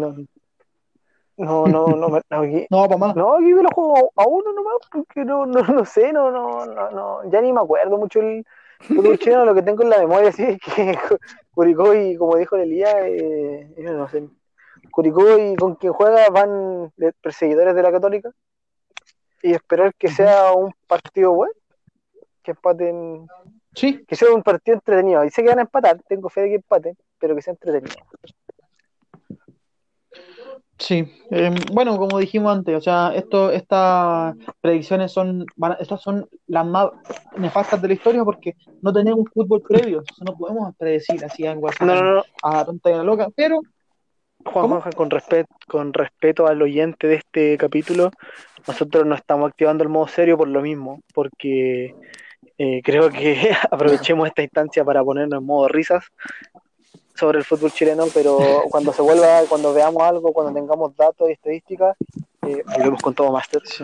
no, 1.36 1.66
no, 1.66 1.86
no, 1.88 2.08
no, 2.08 2.16
aquí, 2.30 2.66
No, 2.70 2.88
más. 2.98 3.16
no, 3.16 3.34
aquí 3.34 3.52
me 3.54 3.62
lo 3.62 3.68
juego 3.74 4.12
a 4.16 4.26
uno 4.26 4.52
nomás, 4.52 4.76
porque 4.90 5.24
no, 5.24 5.46
no, 5.46 5.60
no 5.62 5.84
sé, 5.84 6.12
no, 6.12 6.30
no, 6.30 6.64
no, 6.66 6.90
no, 6.90 7.30
ya 7.30 7.40
ni 7.40 7.52
me 7.52 7.60
acuerdo 7.60 7.98
mucho 7.98 8.20
el 8.20 8.44
fútbol 8.80 9.18
chileno, 9.18 9.44
lo 9.44 9.54
que 9.54 9.62
tengo 9.62 9.82
en 9.82 9.90
la 9.90 9.98
memoria, 9.98 10.30
sí, 10.32 10.44
es 10.44 10.58
que 10.60 10.98
Curicó 11.54 11.94
y 11.94 12.16
como 12.16 12.36
dijo 12.36 12.56
el 12.56 12.62
Elías, 12.62 12.94
eh, 13.00 13.72
ellos 13.76 13.92
no 13.92 14.08
sé, 14.08 14.28
Curicó 14.90 15.38
y 15.38 15.56
con 15.56 15.74
quien 15.76 15.92
juega 15.92 16.28
van 16.30 16.92
perseguidores 17.20 17.74
de 17.74 17.82
la 17.82 17.92
Católica, 17.92 18.30
y 19.42 19.52
esperar 19.52 19.92
que 19.94 20.08
sea 20.08 20.52
un 20.52 20.72
partido 20.86 21.32
bueno, 21.32 21.52
que 22.42 22.52
empaten, 22.52 23.26
Sí, 23.74 24.04
que 24.06 24.16
sea 24.16 24.32
un 24.32 24.42
partido 24.42 24.74
entretenido. 24.76 25.24
Y 25.24 25.30
sé 25.30 25.42
que 25.42 25.48
van 25.48 25.58
a 25.60 25.62
empatar, 25.62 26.00
tengo 26.08 26.28
fe 26.28 26.42
de 26.42 26.48
que 26.50 26.54
empaten, 26.56 26.96
pero 27.18 27.34
que 27.34 27.42
sea 27.42 27.52
entretenido. 27.52 27.96
sí. 30.78 31.06
Eh, 31.30 31.50
bueno, 31.72 31.96
como 31.96 32.18
dijimos 32.18 32.54
antes, 32.56 32.76
o 32.76 32.80
sea, 32.80 33.12
esto, 33.14 33.50
estas 33.50 34.34
predicciones 34.60 35.12
son, 35.12 35.46
van 35.56 35.72
a- 35.72 35.74
estas 35.76 36.02
son 36.02 36.28
las 36.46 36.66
más 36.66 36.88
nefastas 37.38 37.80
de 37.80 37.88
la 37.88 37.94
historia 37.94 38.24
porque 38.24 38.54
no 38.82 38.92
tenemos 38.92 39.26
fútbol 39.32 39.62
previo, 39.62 39.98
entonces 39.98 40.24
no 40.26 40.36
podemos 40.36 40.74
predecir 40.76 41.24
así 41.24 41.46
algo 41.46 41.68
así 41.68 41.84
No, 41.84 41.94
no, 41.94 42.14
no. 42.14 42.22
a 42.42 42.56
la 42.56 42.64
tonta 42.64 42.90
y 42.90 42.94
a 42.94 42.96
la 42.98 43.04
loca, 43.04 43.28
pero 43.34 43.60
Juan, 44.44 44.52
¿Cómo? 44.54 44.80
Juan, 44.80 44.92
con 44.94 45.10
respeto, 45.10 45.54
con 45.68 45.92
respeto 45.92 46.46
al 46.48 46.60
oyente 46.60 47.06
de 47.06 47.14
este 47.14 47.56
capítulo, 47.56 48.10
nosotros 48.66 49.06
no 49.06 49.14
estamos 49.14 49.48
activando 49.50 49.84
el 49.84 49.88
modo 49.88 50.08
serio 50.08 50.36
por 50.36 50.48
lo 50.48 50.60
mismo, 50.60 51.00
porque 51.14 51.94
eh, 52.64 52.80
creo 52.80 53.10
que 53.10 53.50
aprovechemos 53.72 54.28
esta 54.28 54.40
instancia 54.40 54.84
para 54.84 55.02
ponernos 55.02 55.40
en 55.40 55.44
modo 55.46 55.66
risas 55.66 56.04
sobre 57.12 57.38
el 57.38 57.44
fútbol 57.44 57.72
chileno, 57.72 58.04
pero 58.14 58.38
cuando 58.70 58.92
se 58.92 59.02
vuelva, 59.02 59.40
cuando 59.48 59.74
veamos 59.74 60.00
algo, 60.00 60.32
cuando 60.32 60.52
tengamos 60.52 60.94
datos 60.96 61.28
y 61.28 61.32
estadísticas, 61.32 61.96
eh, 62.46 62.62
volvemos 62.76 63.02
con 63.02 63.14
todo 63.14 63.32
máster. 63.32 63.62
Sí. 63.64 63.82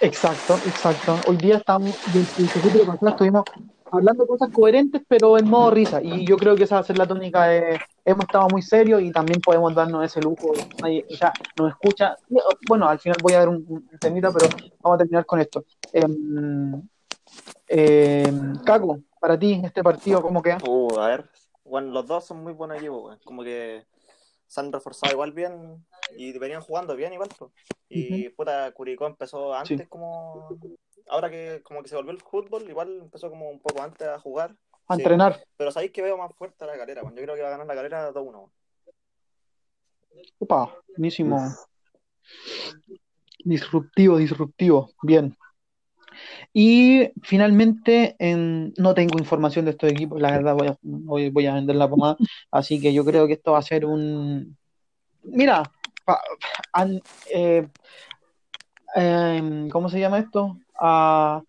Exacto, 0.00 0.54
exacto. 0.66 1.18
Hoy 1.26 1.36
día 1.36 1.56
estamos, 1.56 1.98
el 2.14 2.86
pasado 2.86 3.08
estuvimos 3.08 3.42
hablando 3.90 4.24
cosas 4.24 4.50
coherentes, 4.52 5.02
pero 5.08 5.36
en 5.36 5.50
modo 5.50 5.72
risa. 5.72 6.00
Y 6.00 6.24
yo 6.24 6.36
creo 6.36 6.54
que 6.54 6.62
esa 6.62 6.76
va 6.76 6.82
a 6.82 6.84
ser 6.84 6.96
la 6.96 7.08
tónica 7.08 7.46
de 7.46 7.80
hemos 8.04 8.24
estado 8.24 8.46
muy 8.52 8.62
serios 8.62 9.02
y 9.02 9.10
también 9.10 9.40
podemos 9.40 9.74
darnos 9.74 10.04
ese 10.04 10.20
lujo. 10.20 10.52
Sea, 11.10 11.32
nos 11.58 11.70
escucha. 11.70 12.14
Bueno, 12.68 12.88
al 12.88 13.00
final 13.00 13.18
voy 13.20 13.32
a 13.32 13.40
dar 13.40 13.48
un, 13.48 13.66
un 13.68 13.88
pero 14.00 14.48
vamos 14.80 14.94
a 14.94 14.98
terminar 14.98 15.26
con 15.26 15.40
esto. 15.40 15.64
Em, 15.92 16.82
em, 17.68 18.56
Caco, 18.64 19.00
para 19.20 19.38
ti, 19.38 19.60
este 19.64 19.82
partido, 19.82 20.22
¿cómo 20.22 20.42
queda? 20.42 20.58
Uh, 20.66 20.98
a 21.00 21.08
ver. 21.08 21.30
Bueno, 21.64 21.90
los 21.92 22.06
dos 22.06 22.24
son 22.24 22.42
muy 22.42 22.52
buenos 22.52 22.76
equipos. 22.78 23.18
Como 23.24 23.42
que 23.42 23.84
se 24.46 24.60
han 24.60 24.72
reforzado 24.72 25.12
igual 25.12 25.32
bien 25.32 25.84
y 26.16 26.36
venían 26.38 26.60
jugando 26.62 26.94
bien 26.94 27.12
igual. 27.12 27.28
pues. 27.36 27.50
Y 27.88 28.28
puta, 28.30 28.70
Curicó 28.72 29.06
empezó 29.06 29.52
antes 29.54 29.80
Sí. 29.80 29.86
como... 29.88 30.48
Ahora 31.08 31.30
que 31.30 31.62
como 31.62 31.82
que 31.82 31.88
se 31.88 31.94
volvió 31.96 32.10
el 32.12 32.20
fútbol, 32.20 32.68
igual 32.68 32.98
empezó 33.02 33.30
como 33.30 33.48
un 33.48 33.60
poco 33.60 33.82
antes 33.82 34.06
a 34.06 34.18
jugar. 34.20 34.56
A 34.88 34.94
Sí. 34.94 35.02
entrenar. 35.02 35.44
Pero 35.56 35.70
sabéis 35.72 35.90
que 35.92 36.02
veo 36.02 36.16
más 36.16 36.32
fuerte 36.36 36.62
a 36.64 36.66
la 36.68 36.76
galera, 36.76 37.02
weón. 37.02 37.16
Yo 37.16 37.22
creo 37.22 37.34
que 37.34 37.42
va 37.42 37.48
a 37.48 37.52
ganar 37.52 37.66
la 37.66 37.74
galera 37.74 38.12
2-1. 38.12 38.38
weón. 38.38 38.50
Opa, 40.38 40.74
buenísimo. 40.88 41.38
Disruptivo, 43.44 44.16
disruptivo. 44.16 44.90
Bien. 45.02 45.36
Y 46.52 47.10
finalmente, 47.22 48.16
en- 48.18 48.72
no 48.76 48.94
tengo 48.94 49.18
información 49.18 49.64
de 49.64 49.72
estos 49.72 49.90
equipos, 49.90 50.20
la 50.20 50.30
verdad 50.30 50.54
voy 50.54 50.68
a, 50.68 50.76
voy, 50.82 51.30
voy 51.30 51.46
a 51.46 51.54
vender 51.54 51.76
la 51.76 51.88
pomada, 51.88 52.16
así 52.50 52.80
que 52.80 52.92
yo 52.92 53.04
creo 53.04 53.26
que 53.26 53.34
esto 53.34 53.52
va 53.52 53.58
a 53.58 53.62
ser 53.62 53.84
un... 53.84 54.56
Mira, 55.22 55.70
pa- 56.04 56.20
eh, 57.32 57.66
em, 58.94 59.68
¿cómo 59.68 59.88
se 59.88 60.00
llama 60.00 60.18
esto? 60.18 60.56
Ah, 60.78 61.42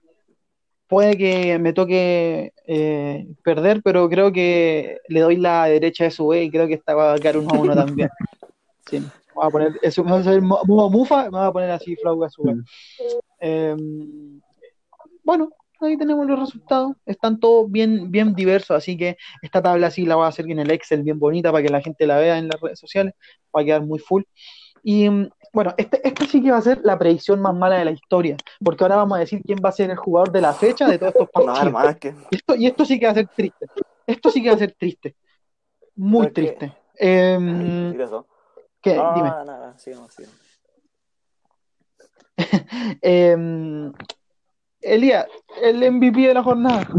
puede 0.88 1.18
que 1.18 1.60
me 1.60 1.74
toque 1.74 2.54
eh, 2.66 3.28
perder, 3.44 3.82
pero 3.84 4.10
creo 4.10 4.32
que 4.32 4.98
le 5.08 5.20
doy 5.22 5.38
la 5.38 5.66
derecha 5.66 6.06
de 6.06 6.12
su 6.12 6.28
B 6.28 6.44
y 6.44 6.52
creo 6.52 6.68
que 6.68 6.74
esta 6.76 6.96
va 6.96 7.14
a 7.14 7.20
quedar 7.20 7.38
uno 7.38 7.52
a 7.52 7.60
uno 7.60 7.76
también. 7.76 8.10
Sí, 8.86 9.04
voy 9.34 9.46
a 9.48 9.50
poner, 9.50 9.72
eso 9.82 10.04
me 10.04 10.12
va 10.12 10.18
a 10.18 10.22
hacer 10.22 10.42
mo- 10.42 10.62
modo 10.66 10.90
mufa, 10.90 11.24
me 11.26 11.30
voy 11.38 11.48
a 11.48 11.52
poner 11.52 11.72
así 11.72 11.96
flauga 11.98 12.30
su 12.30 12.44
vez. 12.44 12.56
Em, 13.40 14.42
bueno, 15.28 15.50
ahí 15.82 15.98
tenemos 15.98 16.26
los 16.26 16.40
resultados. 16.40 16.94
Están 17.06 17.40
todos 17.40 17.70
bien, 17.70 18.10
bien 18.10 18.34
diversos, 18.34 18.72
así 18.78 18.98
que 18.98 19.18
esta 19.42 19.62
tabla 19.62 19.92
sí 19.92 20.06
la 20.06 20.16
voy 20.16 20.24
a 20.24 20.30
hacer 20.30 20.50
en 20.50 20.60
el 20.60 20.72
Excel 20.72 21.04
bien 21.04 21.20
bonita 21.20 21.52
para 21.52 21.62
que 21.64 21.70
la 21.70 21.82
gente 21.82 22.08
la 22.08 22.18
vea 22.18 22.38
en 22.38 22.48
las 22.48 22.60
redes 22.62 22.80
sociales, 22.80 23.14
va 23.56 23.62
a 23.62 23.66
quedar 23.66 23.82
muy 23.86 24.00
full. 24.00 24.24
Y, 24.84 25.10
Bueno, 25.52 25.74
este, 25.78 26.00
este 26.08 26.26
sí 26.28 26.42
que 26.42 26.52
va 26.52 26.58
a 26.58 26.62
ser 26.62 26.80
la 26.84 26.98
predicción 26.98 27.42
más 27.42 27.54
mala 27.54 27.78
de 27.78 27.86
la 27.86 27.92
historia, 27.92 28.38
porque 28.64 28.84
ahora 28.86 28.96
vamos 28.96 29.18
a 29.18 29.20
decir 29.20 29.42
quién 29.46 29.60
va 29.64 29.70
a 29.70 29.74
ser 29.74 29.90
el 29.90 29.98
jugador 29.98 30.32
de 30.32 30.40
la 30.42 30.54
fecha 30.54 30.88
de 30.88 30.98
todos 30.98 31.14
estos 31.14 31.28
No, 31.36 31.46
partidos. 31.46 31.66
hermano, 31.68 31.90
es 31.90 31.98
que. 31.98 32.16
Y 32.32 32.36
esto, 32.38 32.56
y 32.56 32.68
esto 32.68 32.86
sí 32.86 33.00
que 33.00 33.06
va 33.06 33.12
a 33.12 33.16
ser 33.16 33.28
triste. 33.28 33.66
Esto 34.06 34.30
sí 34.30 34.42
que 34.42 34.50
va 34.50 34.56
a 34.56 34.60
ser 34.60 34.72
triste. 34.80 35.16
Muy 35.96 36.32
triste. 36.32 36.72
Em, 36.96 37.94
¿Qué. 38.82 38.96
No, 38.96 39.14
Dime. 39.16 39.30
nada, 39.30 39.44
nada, 39.46 39.78
sigamos, 39.78 40.14
sigamos. 40.14 40.38
Em, 43.02 43.92
Elías, 44.88 45.28
el 45.62 45.92
MVP 45.92 46.28
de 46.28 46.34
la 46.34 46.44
jornada. 46.44 46.88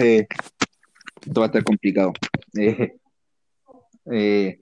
Eh, 0.00 0.26
esto 1.26 1.40
va 1.40 1.44
a 1.44 1.48
estar 1.48 1.62
complicado. 1.62 2.14
Eh, 2.58 2.96
eh, 4.10 4.58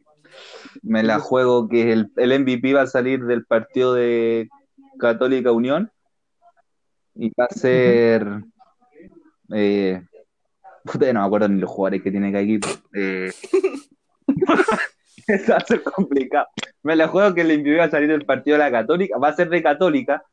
me 0.82 1.04
la 1.04 1.20
juego 1.20 1.68
que 1.68 1.92
el, 1.92 2.10
el 2.16 2.40
MVP 2.40 2.74
va 2.74 2.82
a 2.82 2.86
salir 2.88 3.24
del 3.24 3.44
partido 3.44 3.94
de 3.94 4.48
Católica 4.98 5.52
Unión 5.52 5.92
y 7.14 7.30
va 7.30 7.44
a 7.44 7.54
ser. 7.54 8.26
Eh, 9.54 10.02
puta, 10.84 11.12
no 11.12 11.20
me 11.20 11.26
acuerdo 11.26 11.48
ni 11.48 11.60
los 11.60 11.70
jugadores 11.70 12.02
que 12.02 12.10
tiene 12.10 12.32
cada 12.32 12.44
equipo. 12.44 12.68
Eh, 12.94 13.30
eso 15.26 15.52
va 15.52 15.58
a 15.58 15.66
ser 15.66 15.82
complicado. 15.82 16.46
Me 16.82 16.96
la 16.96 17.08
juego 17.08 17.34
que 17.34 17.42
el 17.42 17.58
MVP 17.60 17.76
va 17.76 17.84
a 17.84 17.90
salir 17.90 18.08
del 18.08 18.24
partido 18.24 18.56
de 18.56 18.64
la 18.64 18.70
Católica. 18.70 19.18
Va 19.18 19.28
a 19.28 19.36
ser 19.36 19.48
de 19.48 19.62
Católica. 19.62 20.24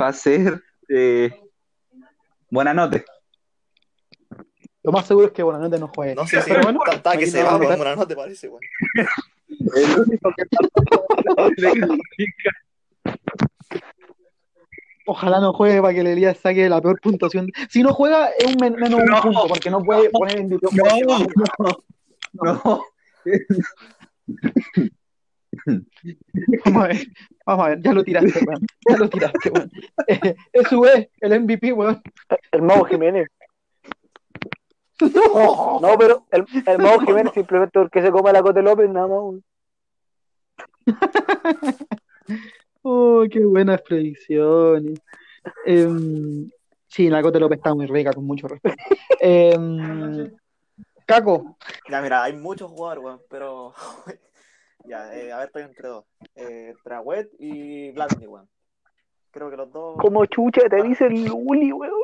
Va 0.00 0.08
a 0.08 0.12
ser. 0.12 0.62
Eh, 0.88 1.30
buena 2.50 2.72
nota. 2.74 3.02
Lo 4.82 4.92
más 4.92 5.06
seguro 5.06 5.26
es 5.26 5.32
que 5.32 5.42
Buenanote 5.42 5.78
no 5.78 5.88
juegue. 5.88 6.14
No 6.14 6.26
sé 6.26 6.40
si 6.40 6.52
bueno, 6.52 6.80
tanta 6.86 7.16
que 7.16 7.26
se 7.26 7.42
va, 7.42 7.52
vamos 7.52 7.70
a 7.70 7.76
weón, 7.76 7.98
no 7.98 8.06
te 8.06 8.16
parece, 8.16 8.48
weón. 8.48 8.62
El 9.76 10.00
único 10.00 10.32
que 10.36 10.44
Ojalá 15.06 15.40
no 15.40 15.52
juegue 15.52 15.80
para 15.82 15.92
que 15.94 16.00
el 16.00 16.06
Elías 16.06 16.38
saque 16.38 16.68
la 16.68 16.80
peor 16.80 17.00
puntuación. 17.00 17.50
Si 17.68 17.82
no 17.82 17.92
juega, 17.92 18.28
es 18.38 18.46
un 18.46 18.56
men- 18.60 18.76
menos 18.76 19.00
un 19.00 19.06
No. 19.06 19.20
punto, 19.20 19.46
porque 19.48 19.70
no 19.70 19.82
puede 19.82 20.08
poner 20.10 20.38
en 20.38 20.48
video. 20.48 20.70
no. 22.32 22.84
Vamos 26.64 26.84
a 26.84 26.88
ver, 26.88 26.96
vamos 27.46 27.66
a 27.66 27.68
ver, 27.70 27.82
ya 27.82 27.92
lo 27.92 28.04
tiraste, 28.04 28.44
weón. 28.46 28.66
Ya 28.88 28.96
lo 28.96 29.08
tiraste, 29.08 29.50
weón. 29.50 29.70
Eh, 30.06 30.34
eso 30.52 30.86
es 30.86 31.08
el 31.20 31.40
MVP, 31.40 31.72
weón. 31.72 32.02
El 32.52 32.62
Mago 32.62 32.84
Jiménez. 32.84 33.28
No, 35.02 35.96
pero 35.98 36.26
el, 36.30 36.44
el 36.66 36.78
Mago 36.78 37.00
Jiménez 37.00 37.32
simplemente 37.32 37.78
porque 37.78 38.02
se 38.02 38.10
come 38.10 38.32
la 38.32 38.42
Cote 38.42 38.60
López, 38.60 38.90
nada 38.90 39.08
más. 39.08 39.18
weón. 39.18 39.44
Oh, 42.82 43.24
qué 43.30 43.44
buenas 43.44 43.82
predicciones. 43.82 45.00
Em, 45.64 46.50
sí, 46.86 47.08
la 47.08 47.22
Cote 47.22 47.40
López 47.40 47.58
está 47.58 47.74
muy 47.74 47.86
rica, 47.86 48.12
con 48.12 48.24
mucho 48.24 48.48
respeto. 48.48 48.76
Em, 49.20 50.30
Caco, 51.06 51.56
Ya, 51.90 52.00
mira, 52.00 52.22
hay 52.22 52.34
muchos 52.34 52.70
jugadores, 52.70 53.04
weón, 53.04 53.20
pero. 53.28 53.74
Ya, 54.84 55.14
eh, 55.14 55.32
a 55.32 55.38
ver, 55.38 55.46
estoy 55.46 55.62
entre 55.62 55.88
dos. 55.88 56.04
Eh, 56.34 56.68
entre 56.70 56.94
Agüet 56.94 57.30
y 57.38 57.90
Blandi, 57.92 58.26
weón. 58.26 58.48
Creo 59.30 59.50
que 59.50 59.56
los 59.56 59.72
dos. 59.72 59.96
Como 59.98 60.26
chucha 60.26 60.62
te 60.68 60.82
dice 60.82 61.06
el 61.06 61.24
Luli, 61.24 61.72
weón. 61.72 62.00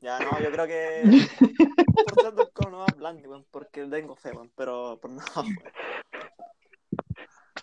Ya, 0.00 0.18
no, 0.20 0.40
yo 0.40 0.50
creo 0.50 0.66
que. 0.66 1.02
por 2.06 2.22
tanto 2.22 2.42
el 2.42 2.50
cono 2.52 2.70
no 2.70 2.78
va 2.78 2.86
Blandi, 2.96 3.26
weón, 3.26 3.44
porque 3.50 3.84
tengo 3.86 4.16
fe, 4.16 4.30
weón, 4.32 4.50
pero. 4.56 4.98
Pero 5.00 5.14
no, 5.14 5.22
weón. 5.36 5.56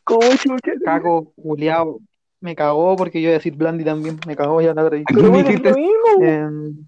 Como 0.03 0.21
chucha. 0.35 0.73
te- 0.73 0.83
Caco, 0.83 1.33
Juliao, 1.35 1.99
me 2.39 2.55
cagó 2.55 2.95
porque 2.95 3.21
yo 3.21 3.29
iba 3.29 3.35
a 3.35 3.39
decir 3.39 3.55
Blandi 3.55 3.83
también, 3.83 4.19
me 4.27 4.35
cagó 4.35 4.61
ya 4.61 4.73
la. 4.73 4.89
Pero 4.89 4.97
es 4.97 5.61
lo 5.61 5.75
mismo. 5.75 6.21
Em, 6.21 6.87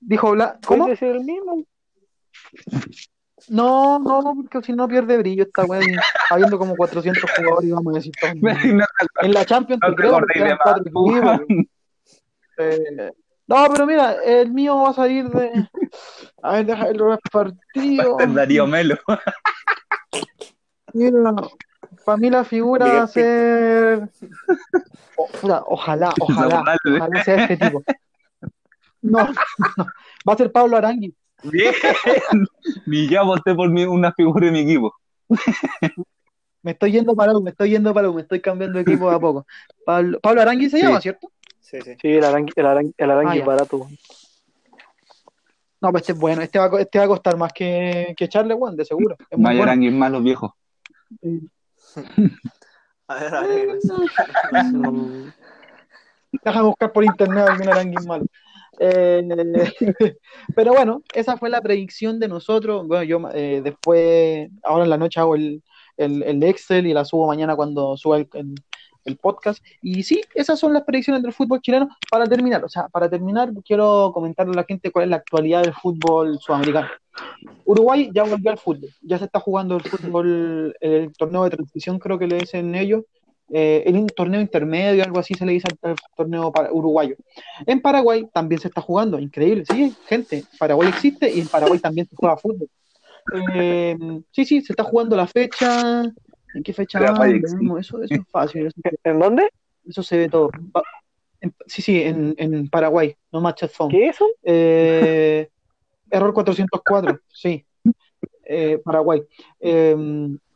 dijo 0.00 0.30
Bla 0.32 0.58
¿Cómo? 0.66 0.88
El 0.88 1.24
mismo. 1.24 1.64
No, 3.50 3.98
no, 3.98 4.32
porque 4.36 4.64
si 4.64 4.72
no 4.72 4.86
pierde 4.86 5.18
brillo 5.18 5.42
esta 5.42 5.64
weá, 5.64 5.80
habiendo 6.30 6.56
como 6.56 6.76
400 6.76 7.28
jugadores 7.36 7.72
vamos 7.72 7.94
a 7.94 7.98
decir 7.98 8.12
todo. 8.20 8.30
En 9.22 9.34
la 9.34 9.44
Champions, 9.44 9.82
No 9.82 9.94
creo, 9.96 10.12
más, 10.12 10.80
equipos. 10.80 11.40
Eh, 12.58 13.10
no, 13.48 13.66
pero 13.72 13.86
mira, 13.86 14.12
el 14.24 14.52
mío 14.52 14.76
va 14.76 14.90
a 14.90 14.94
salir 14.94 15.28
de. 15.30 15.68
A 16.42 16.52
ver, 16.52 16.66
deja 16.66 16.84
ver 16.84 16.96
los 16.96 17.18
partidos. 17.32 18.34
Darío 18.34 18.68
Melo. 18.68 18.96
Mira, 20.92 21.34
para 22.04 22.18
mí 22.18 22.30
la 22.30 22.44
figura 22.44 22.86
va 22.86 23.02
a 23.02 23.06
ser. 23.08 24.08
O- 25.16 25.28
ojalá, 25.66 26.14
ojalá, 26.20 26.64
ojalá 26.84 27.24
sea 27.24 27.42
este 27.42 27.56
tipo. 27.56 27.82
No, 29.02 29.26
no, 29.76 29.86
va 30.28 30.34
a 30.34 30.36
ser 30.36 30.52
Pablo 30.52 30.76
Arangui. 30.76 31.12
Bien. 31.42 31.74
Ni 32.86 33.08
ya 33.08 33.22
voté 33.22 33.54
por 33.54 33.70
mi, 33.70 33.84
una 33.84 34.12
figura 34.12 34.46
de 34.46 34.52
mi 34.52 34.60
equipo. 34.60 34.94
Me 36.62 36.72
estoy 36.72 36.92
yendo 36.92 37.14
para 37.16 37.32
U, 37.32 37.40
me 37.42 37.50
estoy 37.52 37.70
yendo 37.70 37.94
para 37.94 38.10
U, 38.10 38.12
me 38.14 38.20
estoy 38.20 38.38
cambiando 38.42 38.76
de 38.76 38.82
equipo 38.82 39.08
de 39.08 39.16
a 39.16 39.18
poco. 39.18 39.46
Pablo, 39.86 40.20
Pablo 40.20 40.42
Arangui 40.42 40.68
se 40.68 40.76
Sí. 40.76 40.82
llama, 40.82 41.00
¿cierto? 41.00 41.32
Sí, 41.58 41.78
sí. 41.80 41.94
Sí, 41.98 42.08
el 42.08 42.22
arangui, 42.22 42.52
el 42.54 42.66
arangui, 42.66 42.94
el 42.98 43.10
arangui 43.10 43.36
Ah, 43.38 43.40
es 43.40 43.46
barato. 43.46 43.88
No, 45.80 45.90
pues 45.90 46.02
este 46.02 46.12
es 46.12 46.18
bueno, 46.18 46.42
este 46.42 46.58
va, 46.58 46.78
este 46.78 46.98
va 46.98 47.04
a 47.06 47.08
costar 47.08 47.38
más 47.38 47.50
que, 47.54 48.12
que 48.14 48.28
Charles 48.28 48.58
Juan, 48.58 48.76
de 48.76 48.84
seguro. 48.84 49.16
Es 49.30 49.38
muy 49.38 49.56
bueno. 49.56 49.72
Es 49.72 49.92
más 49.94 50.10
los 50.12 50.22
viejos. 50.22 50.50
A 53.08 53.14
ver, 53.14 53.34
a 53.34 53.40
ver. 53.40 53.78
Déjame 56.44 56.66
buscar 56.66 56.92
por 56.92 57.04
internet 57.04 57.44
algún 57.48 57.68
Arangui 57.68 58.06
malo. 58.06 58.26
Eh, 58.82 59.22
pero 60.56 60.72
bueno, 60.72 61.02
esa 61.14 61.36
fue 61.36 61.50
la 61.50 61.60
predicción 61.60 62.18
de 62.18 62.28
nosotros. 62.28 62.86
Bueno, 62.86 63.04
yo 63.04 63.20
eh, 63.34 63.60
después, 63.62 64.48
ahora 64.62 64.84
en 64.84 64.90
la 64.90 64.96
noche 64.98 65.20
hago 65.20 65.34
el, 65.36 65.62
el, 65.98 66.22
el 66.22 66.42
Excel 66.42 66.86
y 66.86 66.94
la 66.94 67.04
subo 67.04 67.26
mañana 67.26 67.54
cuando 67.56 67.96
suba 67.96 68.16
el, 68.18 68.28
el- 68.34 68.54
el 69.06 69.16
podcast. 69.16 69.64
Y 69.80 70.02
sí, 70.02 70.20
esas 70.34 70.58
son 70.60 70.74
las 70.74 70.82
predicciones 70.84 71.22
del 71.22 71.32
fútbol 71.32 71.62
chileno. 71.62 71.88
Para 72.10 72.26
terminar, 72.26 72.62
o 72.62 72.68
sea, 72.68 72.86
para 72.88 73.08
terminar, 73.08 73.50
quiero 73.64 74.10
comentarle 74.12 74.52
a 74.52 74.56
la 74.56 74.64
gente 74.64 74.90
cuál 74.90 75.04
es 75.04 75.10
la 75.10 75.16
actualidad 75.16 75.62
del 75.62 75.72
fútbol 75.72 76.38
sudamericano. 76.38 76.88
Uruguay 77.64 78.10
ya 78.12 78.24
volvió 78.24 78.50
al 78.50 78.58
fútbol, 78.58 78.90
ya 79.02 79.18
se 79.18 79.24
está 79.24 79.40
jugando 79.40 79.76
el 79.76 79.82
fútbol, 79.82 80.76
el 80.80 81.12
torneo 81.14 81.44
de 81.44 81.50
transición, 81.50 81.98
creo 81.98 82.18
que 82.18 82.26
le 82.26 82.38
dicen 82.40 82.74
ellos. 82.74 83.04
Eh, 83.52 83.82
el 83.86 83.96
in- 83.96 84.06
torneo 84.06 84.40
intermedio, 84.40 85.02
algo 85.02 85.18
así 85.18 85.34
se 85.34 85.44
le 85.44 85.52
dice 85.52 85.66
al, 85.82 85.90
al 85.90 85.96
torneo 86.16 86.52
para- 86.52 86.72
uruguayo. 86.72 87.16
En 87.66 87.80
Paraguay 87.80 88.28
también 88.32 88.60
se 88.60 88.68
está 88.68 88.80
jugando, 88.80 89.18
increíble, 89.18 89.64
sí, 89.70 89.92
gente, 90.06 90.44
Paraguay 90.58 90.88
existe 90.88 91.28
y 91.32 91.40
en 91.40 91.48
Paraguay 91.48 91.78
también 91.80 92.06
se 92.08 92.14
juega 92.16 92.36
fútbol. 92.36 92.68
Eh, 93.54 93.96
sí, 94.30 94.44
sí, 94.44 94.60
se 94.62 94.72
está 94.72 94.84
jugando 94.84 95.16
la 95.16 95.26
fecha. 95.26 96.02
¿En 96.54 96.62
qué 96.64 96.72
fecha? 96.72 96.98
Veamos, 97.00 97.26
Eso, 97.80 98.02
eso 98.02 98.14
es 98.14 98.20
fácil, 98.30 98.66
eso, 98.66 98.76
¿En 99.04 99.18
dónde? 99.18 99.48
eso 99.88 100.02
se 100.02 100.16
ve 100.16 100.28
todo. 100.28 100.50
En- 101.40 101.54
sí, 101.66 101.82
sí, 101.82 102.02
en, 102.02 102.34
en 102.38 102.68
Paraguay, 102.68 103.16
no 103.32 103.40
Match 103.40 103.64
at 103.64 103.70
Phone. 103.70 103.90
¿Qué 103.90 104.06
es 104.08 104.16
eso? 104.16 104.26
Eh, 104.42 105.48
error 106.10 106.32
404, 106.34 107.18
sí. 107.28 107.64
Eh, 108.44 108.78
Paraguay. 108.84 109.22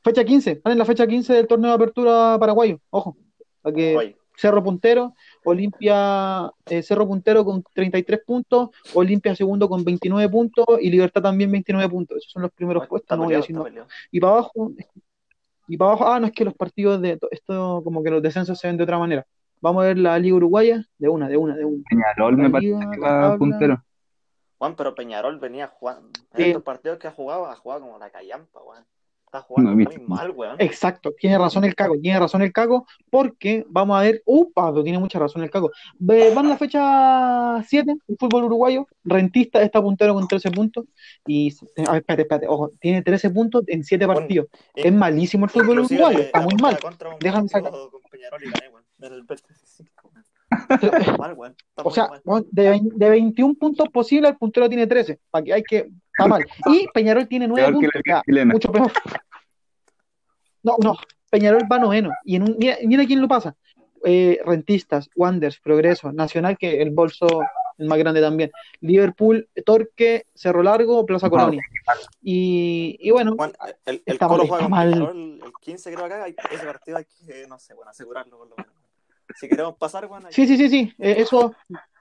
Fecha 0.05 0.23
15, 0.23 0.51
están 0.53 0.73
en 0.73 0.79
la 0.79 0.85
fecha 0.85 1.07
15 1.07 1.33
del 1.33 1.47
torneo 1.47 1.71
de 1.71 1.77
apertura 1.77 2.37
paraguayo. 2.39 2.79
Ojo, 2.91 3.17
para 3.63 3.75
que 3.75 4.17
Cerro 4.37 4.63
puntero, 4.63 5.15
Olimpia, 5.45 6.51
eh, 6.67 6.83
Cerro 6.83 7.07
puntero 7.07 7.45
con 7.45 7.63
33 7.73 8.21
puntos, 8.27 8.71
Olimpia 8.93 9.35
segundo 9.35 9.69
con 9.69 9.85
29 9.85 10.29
puntos 10.29 10.67
y 10.81 10.91
Libertad 10.91 11.23
también 11.23 11.51
29 11.51 11.89
puntos. 11.89 12.19
Esos 12.19 12.33
son 12.33 12.43
los 12.43 12.53
primeros 12.53 12.83
está 12.83 12.91
puestos, 12.91 13.19
no 13.19 13.25
voy 13.25 13.35
a 13.35 13.37
decir 13.39 13.57
no. 13.57 13.65
Y 14.11 14.21
para 14.21 14.33
abajo, 14.35 14.73
y 15.69 15.77
para 15.77 15.93
abajo, 15.93 16.07
ah, 16.09 16.21
no 16.21 16.27
es 16.27 16.33
que 16.33 16.45
los 16.45 16.55
partidos 16.55 17.01
de 17.01 17.19
esto, 17.31 17.81
como 17.83 18.03
que 18.03 18.11
los 18.11 18.23
descensos 18.23 18.59
se 18.59 18.67
ven 18.67 18.77
de 18.77 18.85
otra 18.85 18.99
manera. 18.99 19.27
Vamos 19.61 19.85
a 19.85 19.87
ver 19.87 19.99
la 19.99 20.19
Liga 20.19 20.37
Uruguaya, 20.37 20.85
de 20.99 21.09
una, 21.09 21.29
de 21.29 21.37
una, 21.39 21.57
de 21.57 21.65
una. 21.65 21.83
Peñarol 21.89 22.37
me 22.37 22.51
parece 22.51 22.75
liga, 22.75 22.91
que 22.91 23.01
va 23.01 23.39
puntero. 23.39 23.83
Juan, 24.59 24.77
pero 24.77 24.95
Peñarol 24.95 25.39
venía 25.39 25.69
jugando. 25.69 26.09
En 26.33 26.37
Sí. 26.37 26.43
estos 26.51 26.63
partidos 26.63 26.99
que 26.99 27.07
ha 27.09 27.13
jugado, 27.13 27.47
ha 27.47 27.57
jugado 27.57 27.83
como 27.83 27.99
la 27.99 28.11
callampa, 28.11 28.61
weón. 28.63 28.85
Está 29.35 29.43
jugando 29.49 29.71
No, 29.73 29.77
muy 29.77 30.07
mal, 30.07 30.31
weón. 30.31 30.55
Exacto, 30.61 31.13
tiene 31.19 31.37
razón 31.37 31.65
el 31.65 31.75
Caco, 31.75 31.97
tiene 32.01 32.21
razón 32.21 32.43
el 32.43 32.53
Caco, 32.53 32.87
porque 33.11 33.65
vamos 33.69 33.99
a 33.99 34.03
ver, 34.03 34.23
upa, 34.27 34.73
tiene 34.85 34.97
mucha 35.01 35.19
razón 35.19 35.43
el 35.43 35.51
Caco. 35.51 35.73
Ve- 35.99 36.33
Van 36.33 36.47
a 36.47 36.51
la 36.51 36.57
fecha 36.57 37.61
7, 37.67 37.97
el 38.07 38.17
fútbol 38.17 38.45
uruguayo, 38.45 38.87
Rentista 39.03 39.61
está 39.61 39.83
puntero 39.83 40.15
con 40.15 40.29
13 40.29 40.53
puntos, 40.53 40.85
y, 41.27 41.53
a 41.85 41.93
ver, 41.93 42.01
espérate, 42.03 42.23
espérate, 42.23 42.47
ojo, 42.47 42.71
tiene 42.81 43.03
13 43.03 43.31
puntos 43.31 43.65
en 43.67 43.83
7 43.83 44.07
Bueno, 44.07 44.21
partidos. 44.21 44.47
in- 44.77 44.87
Es 44.87 44.93
malísimo 44.93 45.47
el 45.47 45.51
fútbol 45.51 45.81
uruguayo, 45.81 46.19
eh, 46.21 46.23
está 46.27 46.41
muy 46.41 46.55
mal. 46.63 46.79
Déjame 47.19 47.49
sacar. 47.49 47.73
con 47.73 47.89
Peñarol 48.13 48.41
y 48.41 48.51
gané, 48.53 48.69
weón. 48.69 48.85
En 49.01 49.13
el 49.15 49.27
Bet25, 49.27 49.87
weón. 50.05 50.25
Está 50.71 51.17
mal, 51.19 51.37
O 51.83 51.91
sea, 51.91 52.09
mal. 52.25 52.47
de, 52.53 52.81
de 52.85 53.11
21 53.11 53.55
puntos 53.55 53.89
posibles, 53.89 54.31
el 54.31 54.37
puntero 54.37 54.69
tiene 54.69 54.87
13, 54.87 55.19
para 55.31 55.45
que 55.45 55.53
hay 55.53 55.63
que, 55.65 55.89
está 56.13 56.29
mal. 56.29 56.45
Y 56.67 56.87
Peñarol 56.95 57.27
tiene 57.27 57.49
9 57.49 57.63
Peor 57.69 57.81
que 57.81 57.87
puntos, 57.89 58.03
la 58.07 58.23
ya, 58.39 58.45
mucho 58.45 58.71
peor. 58.73 58.93
No, 60.65 60.77
no, 60.83 60.97
Peñarol 61.31 61.63
va 61.71 61.79
noveno. 61.79 62.11
Y 62.25 62.35
en 62.37 62.43
un, 62.43 62.57
mira, 62.59 62.77
mira 62.85 63.05
quién 63.07 63.21
lo 63.21 63.29
pasa. 63.29 63.55
Eh, 64.05 64.41
Rentistas, 64.45 65.09
Wanders, 65.17 65.61
Progreso, 65.61 66.13
Nacional, 66.13 66.59
que 66.59 66.83
el 66.83 66.91
bolso 66.91 67.27
el 67.79 67.87
más 67.89 67.99
grande 67.99 68.21
también. 68.21 68.51
Liverpool, 68.81 69.49
Torque, 69.65 70.27
Cerro 70.35 70.63
Largo, 70.63 71.05
Plaza 71.07 71.29
Colonia. 71.31 71.61
Y, 72.23 72.97
y 73.01 73.11
bueno, 73.11 73.35
el, 73.87 73.97
el 73.97 74.03
Está 74.07 74.27
Colo 74.29 74.45
mal, 74.47 74.91
juega. 74.91 74.93
Peñarol 75.13 75.41
el 75.45 75.53
15 75.61 75.93
creo 75.93 76.05
acá, 76.07 76.25
hay- 76.25 76.37
ese 76.53 76.65
partido 76.67 76.97
hay 76.99 77.05
que, 77.05 77.47
no 77.49 77.59
sé, 77.59 77.75
bueno, 77.75 77.91
asegurarlo 77.91 78.39
por 78.39 78.49
lo 78.49 78.57
menos. 78.57 78.73
Si 79.41 79.49
queremos 79.49 79.77
pasar, 79.77 80.07
Juan, 80.07 80.27
hay- 80.27 80.33
sí, 80.33 80.47
sí, 80.47 80.57
sí, 80.57 80.69
sí. 80.69 80.93
eh, 80.99 81.17
eso, 81.19 81.55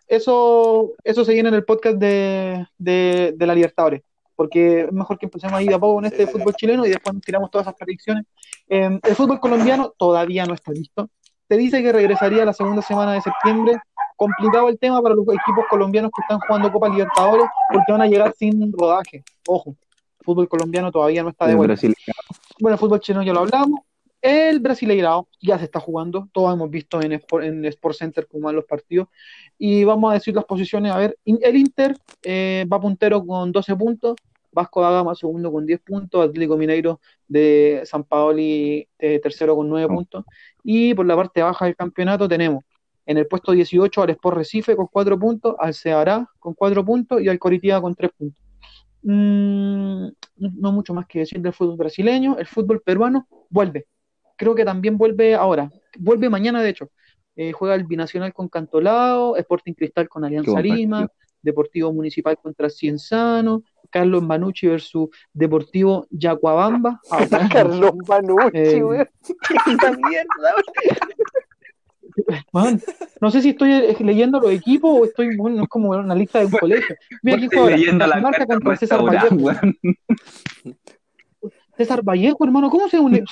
eso, 0.07 0.93
eso 1.03 1.25
se 1.25 1.33
viene 1.33 1.49
en 1.49 1.55
el 1.55 1.65
podcast 1.65 1.97
de, 1.97 2.67
de, 2.77 3.33
de 3.35 3.47
la 3.47 3.55
Libertadores. 3.55 4.01
Porque 4.43 4.81
es 4.81 4.91
mejor 4.91 5.17
que 5.17 5.27
empecemos 5.27 5.57
ahí 5.57 5.67
de 5.67 5.75
a 5.75 5.79
poco 5.79 5.93
con 5.93 6.05
este 6.05 6.27
fútbol 6.27 6.53
chileno 6.53 6.85
y 6.85 6.89
después 6.89 7.15
tiramos 7.21 7.49
todas 7.49 7.65
esas 7.65 7.77
predicciones. 7.77 8.25
Eh, 8.67 8.99
el 9.01 9.15
fútbol 9.15 9.39
colombiano 9.39 9.93
todavía 9.97 10.45
no 10.45 10.53
está 10.53 10.73
listo. 10.73 11.09
Se 11.47 11.55
dice 11.55 11.81
que 11.81 11.93
regresaría 11.93 12.43
la 12.43 12.51
segunda 12.51 12.81
semana 12.81 13.13
de 13.13 13.21
septiembre. 13.21 13.77
Complicado 14.17 14.67
el 14.67 14.77
tema 14.77 15.01
para 15.01 15.15
los 15.15 15.23
equipos 15.23 15.63
colombianos 15.69 16.11
que 16.13 16.23
están 16.23 16.39
jugando 16.45 16.73
Copa 16.73 16.89
Libertadores 16.89 17.45
porque 17.71 17.89
van 17.93 18.01
a 18.01 18.07
llegar 18.07 18.33
sin 18.37 18.69
rodaje. 18.73 19.23
Ojo, 19.47 19.77
el 20.19 20.25
fútbol 20.25 20.49
colombiano 20.49 20.91
todavía 20.91 21.23
no 21.23 21.29
está 21.29 21.45
de 21.45 21.51
El 21.51 21.57
vuelta. 21.57 21.87
Bueno, 22.59 22.75
el 22.75 22.79
fútbol 22.79 22.99
chileno 22.99 23.23
ya 23.23 23.31
lo 23.31 23.39
hablamos. 23.39 23.79
El 24.21 24.59
Brasileirao 24.59 25.29
ya 25.41 25.57
se 25.57 25.63
está 25.63 25.79
jugando. 25.79 26.27
Todos 26.33 26.53
hemos 26.53 26.69
visto 26.69 27.01
en 27.01 27.13
Sport, 27.13 27.45
en 27.45 27.63
Sport 27.63 27.95
Center 27.95 28.27
cómo 28.27 28.47
van 28.47 28.57
los 28.57 28.65
partidos. 28.65 29.07
Y 29.57 29.85
vamos 29.85 30.11
a 30.11 30.15
decir 30.15 30.35
las 30.35 30.43
posiciones. 30.43 30.91
A 30.91 30.97
ver, 30.97 31.17
el 31.23 31.55
Inter 31.55 31.95
eh, 32.23 32.65
va 32.69 32.81
puntero 32.81 33.25
con 33.25 33.53
12 33.53 33.73
puntos. 33.77 34.15
Vasco 34.53 34.81
da 34.81 34.91
Gama 34.91 35.15
segundo 35.15 35.51
con 35.51 35.65
10 35.65 35.81
puntos. 35.81 36.23
Atlético 36.25 36.57
Mineiro 36.57 36.99
de 37.27 37.81
San 37.85 38.03
Paoli 38.03 38.87
eh, 38.99 39.19
tercero 39.19 39.55
con 39.55 39.67
9 39.69 39.85
Oh. 39.89 39.95
puntos. 39.95 40.25
Y 40.63 40.93
por 40.93 41.05
la 41.05 41.15
parte 41.15 41.41
baja 41.41 41.65
del 41.65 41.75
campeonato 41.75 42.27
tenemos 42.27 42.63
en 43.05 43.17
el 43.17 43.27
puesto 43.27 43.51
18 43.51 44.01
al 44.01 44.09
Sport 44.11 44.37
Recife 44.37 44.75
con 44.75 44.87
4 44.87 45.19
puntos, 45.19 45.55
al 45.59 45.73
Ceará 45.73 46.29
con 46.39 46.53
4 46.53 46.85
puntos 46.85 47.21
y 47.21 47.27
al 47.27 47.39
Coritiba 47.39 47.81
con 47.81 47.95
3 47.95 48.11
puntos. 48.17 48.41
Mm, 49.01 50.07
no 50.37 50.71
mucho 50.71 50.93
más 50.93 51.05
que 51.07 51.19
decir 51.19 51.41
del 51.41 51.53
fútbol 51.53 51.75
brasileño. 51.77 52.37
El 52.37 52.47
fútbol 52.47 52.81
peruano 52.81 53.27
vuelve. 53.49 53.85
Creo 54.37 54.55
que 54.55 54.63
también 54.65 54.97
vuelve 54.97 55.35
ahora. 55.35 55.69
Vuelve 55.99 56.29
mañana, 56.29 56.61
de 56.61 56.69
hecho. 56.69 56.89
Eh, 57.35 57.51
juega 57.51 57.75
el 57.75 57.83
Binacional 57.83 58.33
con 58.33 58.47
Cantolao, 58.47 59.35
Sporting 59.37 59.73
Cristal 59.73 60.07
con 60.07 60.23
Alianza 60.23 60.51
Lima. 60.61 61.07
Deportivo 61.43 61.93
Municipal 61.93 62.37
contra 62.41 62.69
Cienzano, 62.69 63.61
Carlos 63.91 64.23
Manucci 64.23 64.67
versus 64.67 65.09
Deportivo 65.33 66.07
Yacuabamba. 66.09 66.99
Ah, 67.11 67.25
bueno. 67.29 67.49
Carlos 67.51 67.91
Manucci, 68.07 68.57
Eh, 68.57 68.83
weón. 68.83 69.07
¡Esta 69.67 69.91
mierda! 69.91 70.53
Man, 72.51 72.79
no 73.21 73.31
sé 73.31 73.41
si 73.41 73.49
estoy 73.49 73.71
eh, 73.73 73.95
leyendo 73.99 74.39
los 74.39 74.51
equipos 74.51 74.91
o 74.99 75.05
estoy, 75.05 75.35
bueno, 75.35 75.63
es 75.63 75.69
como 75.69 75.89
una 75.89 76.13
lista 76.13 76.39
de 76.39 76.45
un 76.45 76.51
colegio. 76.51 76.95
Mira 77.23 77.37
quién 77.37 77.49
Estoy 77.51 77.59
juega. 77.59 77.77
leyendo 77.77 78.07
la 78.07 78.21
carta 78.21 78.45
contra 78.45 78.75
César 78.77 79.01
Vallejo. 79.03 79.51
César 81.75 82.03
Vallejo, 82.03 82.43
hermano, 82.45 82.69
¿cómo 82.69 82.87
se 82.87 82.99
une? 82.99 83.23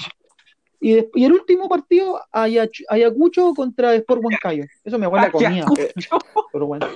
Y, 0.80 0.94
des- 0.96 1.06
y 1.14 1.26
el 1.26 1.34
último 1.34 1.70
partido, 1.70 2.20
Ayacucho 2.32 3.54
contra 3.54 3.94
Sport 3.94 4.22
Huancayo. 4.24 4.64
Eso 4.84 4.98
me 4.98 5.06
huele 5.06 5.28
a 5.28 5.32
comida, 5.32 5.66
pero 6.52 6.66
bueno. 6.66 6.88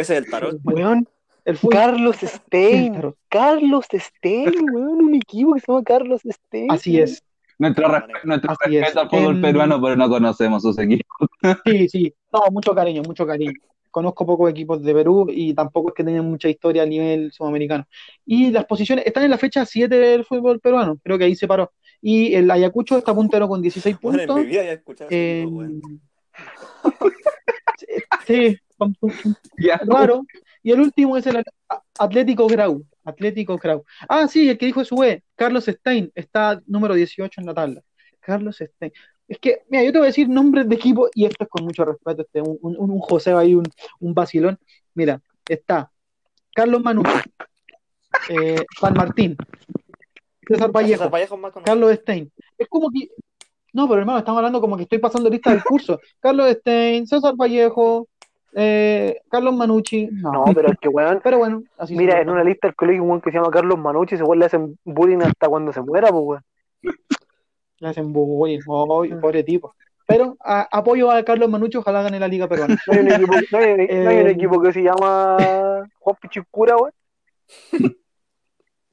Ese 0.00 0.16
es 0.18 0.24
el 0.24 0.30
tarot. 0.30 0.58
Weón, 0.64 1.08
El. 1.44 1.58
Carlos 1.70 2.16
Stein. 2.22 3.14
Carlos 3.28 3.86
Stein, 3.92 4.52
weón, 4.72 5.04
un 5.04 5.14
equipo 5.14 5.54
que 5.54 5.60
se 5.60 5.66
llama 5.72 5.82
Carlos 5.84 6.20
Stein. 6.24 6.70
Así 6.70 6.98
es. 7.00 7.22
Nuestro, 7.58 7.88
resp- 7.88 8.22
nuestro 8.24 8.52
Así 8.52 8.78
respeto 8.78 9.00
al 9.00 9.10
fútbol 9.10 9.40
peruano, 9.40 9.82
pero 9.82 9.96
no 9.96 10.08
conocemos 10.08 10.62
sus 10.62 10.78
equipos. 10.78 11.28
Sí, 11.64 11.88
sí. 11.88 12.14
No, 12.32 12.42
mucho 12.50 12.74
cariño, 12.74 13.02
mucho 13.02 13.26
cariño. 13.26 13.52
Conozco 13.90 14.26
pocos 14.26 14.50
equipos 14.50 14.82
de 14.82 14.92
Perú 14.92 15.26
y 15.30 15.54
tampoco 15.54 15.88
es 15.88 15.94
que 15.94 16.04
tengan 16.04 16.26
mucha 16.26 16.48
historia 16.48 16.82
a 16.82 16.86
nivel 16.86 17.32
sudamericano. 17.32 17.86
Y 18.26 18.50
las 18.50 18.64
posiciones 18.66 19.06
están 19.06 19.24
en 19.24 19.30
la 19.30 19.38
fecha 19.38 19.64
7 19.64 19.92
del 19.96 20.24
fútbol 20.24 20.60
peruano, 20.60 20.98
creo 21.02 21.16
que 21.18 21.24
ahí 21.24 21.34
se 21.34 21.48
paró. 21.48 21.72
Y 22.02 22.34
el 22.34 22.48
Ayacucho 22.50 22.98
está 22.98 23.12
puntero 23.14 23.48
con 23.48 23.60
16 23.62 23.96
Bueno, 24.00 24.20
en 24.20 24.26
puntos. 24.28 24.44
mi 24.44 24.50
vida 24.50 24.62
ya 24.64 24.70
he 24.70 24.74
escuchado 24.74 25.10
ese 25.10 25.42
equipo, 25.42 25.62
Eh, 25.64 25.80
sí, 28.26 28.58
raro. 29.86 30.24
Y 30.62 30.72
el 30.72 30.80
último 30.80 31.16
es 31.16 31.26
el 31.26 31.42
Atlético 31.98 32.46
Grau. 32.46 32.84
Atlético 33.04 33.56
Grau. 33.56 33.84
Ah, 34.08 34.28
sí, 34.28 34.48
el 34.48 34.58
que 34.58 34.66
dijo 34.66 34.84
su 34.84 35.02
E, 35.02 35.22
Carlos 35.34 35.64
Stein, 35.64 36.12
está 36.14 36.60
número 36.66 36.94
18 36.94 37.40
en 37.40 37.46
la 37.46 37.54
tabla. 37.54 37.82
Carlos 38.20 38.56
Stein. 38.56 38.92
Es 39.26 39.38
que, 39.38 39.62
mira, 39.68 39.84
yo 39.84 39.92
te 39.92 39.98
voy 39.98 40.06
a 40.06 40.08
decir 40.08 40.28
nombres 40.28 40.68
de 40.68 40.74
equipo 40.74 41.08
y 41.14 41.26
esto 41.26 41.44
es 41.44 41.50
con 41.50 41.64
mucho 41.64 41.84
respeto, 41.84 42.22
este, 42.22 42.40
un, 42.40 42.58
un, 42.62 42.90
un 42.90 42.98
joseo 43.00 43.38
ahí, 43.38 43.54
un, 43.54 43.64
un 44.00 44.14
vacilón. 44.14 44.58
Mira, 44.94 45.20
está 45.46 45.90
Carlos 46.54 46.82
Manucci, 46.82 47.10
eh, 48.30 48.64
San 48.80 48.94
Martín, 48.94 49.36
César 50.48 50.72
Vallejo, 50.72 50.98
César 50.98 51.10
Vallejo 51.10 51.34
es 51.34 51.40
más 51.40 51.52
conocido. 51.52 51.74
Carlos 51.74 51.98
Stein. 52.00 52.32
Es 52.56 52.68
como 52.68 52.90
que. 52.90 53.10
No, 53.74 53.86
pero 53.86 54.00
hermano, 54.00 54.18
estamos 54.18 54.38
hablando 54.38 54.60
como 54.60 54.76
que 54.76 54.84
estoy 54.84 54.98
pasando 54.98 55.28
lista 55.28 55.50
del 55.50 55.62
curso. 55.62 56.00
Carlos 56.18 56.50
Stein, 56.50 57.06
César 57.06 57.34
Vallejo, 57.36 58.08
eh, 58.60 59.20
Carlos 59.30 59.54
Manucci. 59.54 60.08
No, 60.12 60.32
No, 60.32 60.44
pero 60.54 60.70
es 60.72 60.78
que, 60.78 60.88
weón, 60.88 61.20
pero 61.24 61.38
bueno, 61.38 61.62
así 61.78 61.94
mira, 61.96 62.20
en 62.20 62.28
una 62.30 62.42
lista 62.44 62.66
del 62.68 62.74
colegio 62.74 63.02
un 63.02 63.10
weón 63.10 63.20
que 63.20 63.30
se 63.30 63.38
llama 63.38 63.50
Carlos 63.50 63.78
Manucci, 63.78 64.16
ese 64.16 64.24
weón 64.24 64.40
le 64.40 64.46
hacen 64.46 64.78
bullying 64.84 65.18
hasta 65.22 65.48
cuando 65.48 65.72
se 65.72 65.80
muera, 65.80 66.08
pues, 66.10 66.22
weón. 66.24 66.42
Le 67.80 67.88
hacen 67.88 68.12
bullying. 68.12 68.58
Ay, 68.68 69.14
pobre 69.20 69.44
tipo. 69.44 69.74
Pero 70.06 70.36
a- 70.40 70.66
apoyo 70.72 71.10
a 71.10 71.22
Carlos 71.22 71.48
Manucci, 71.50 71.76
ojalá 71.78 72.02
gane 72.02 72.18
la 72.18 72.26
Liga 72.28 72.48
Peruana. 72.48 72.76
No 72.86 72.92
hay 72.94 73.00
un 73.00 73.10
equipo, 73.12 73.32
no 73.52 73.58
hay, 73.58 73.76
no 73.76 74.10
hay 74.10 74.20
un 74.20 74.26
Eh, 74.26 74.30
equipo 74.30 74.60
que 74.60 74.72
se 74.72 74.82
llama 74.82 75.36
Juan 76.00 76.16
Pichicura, 76.20 76.76
weón. 76.76 76.92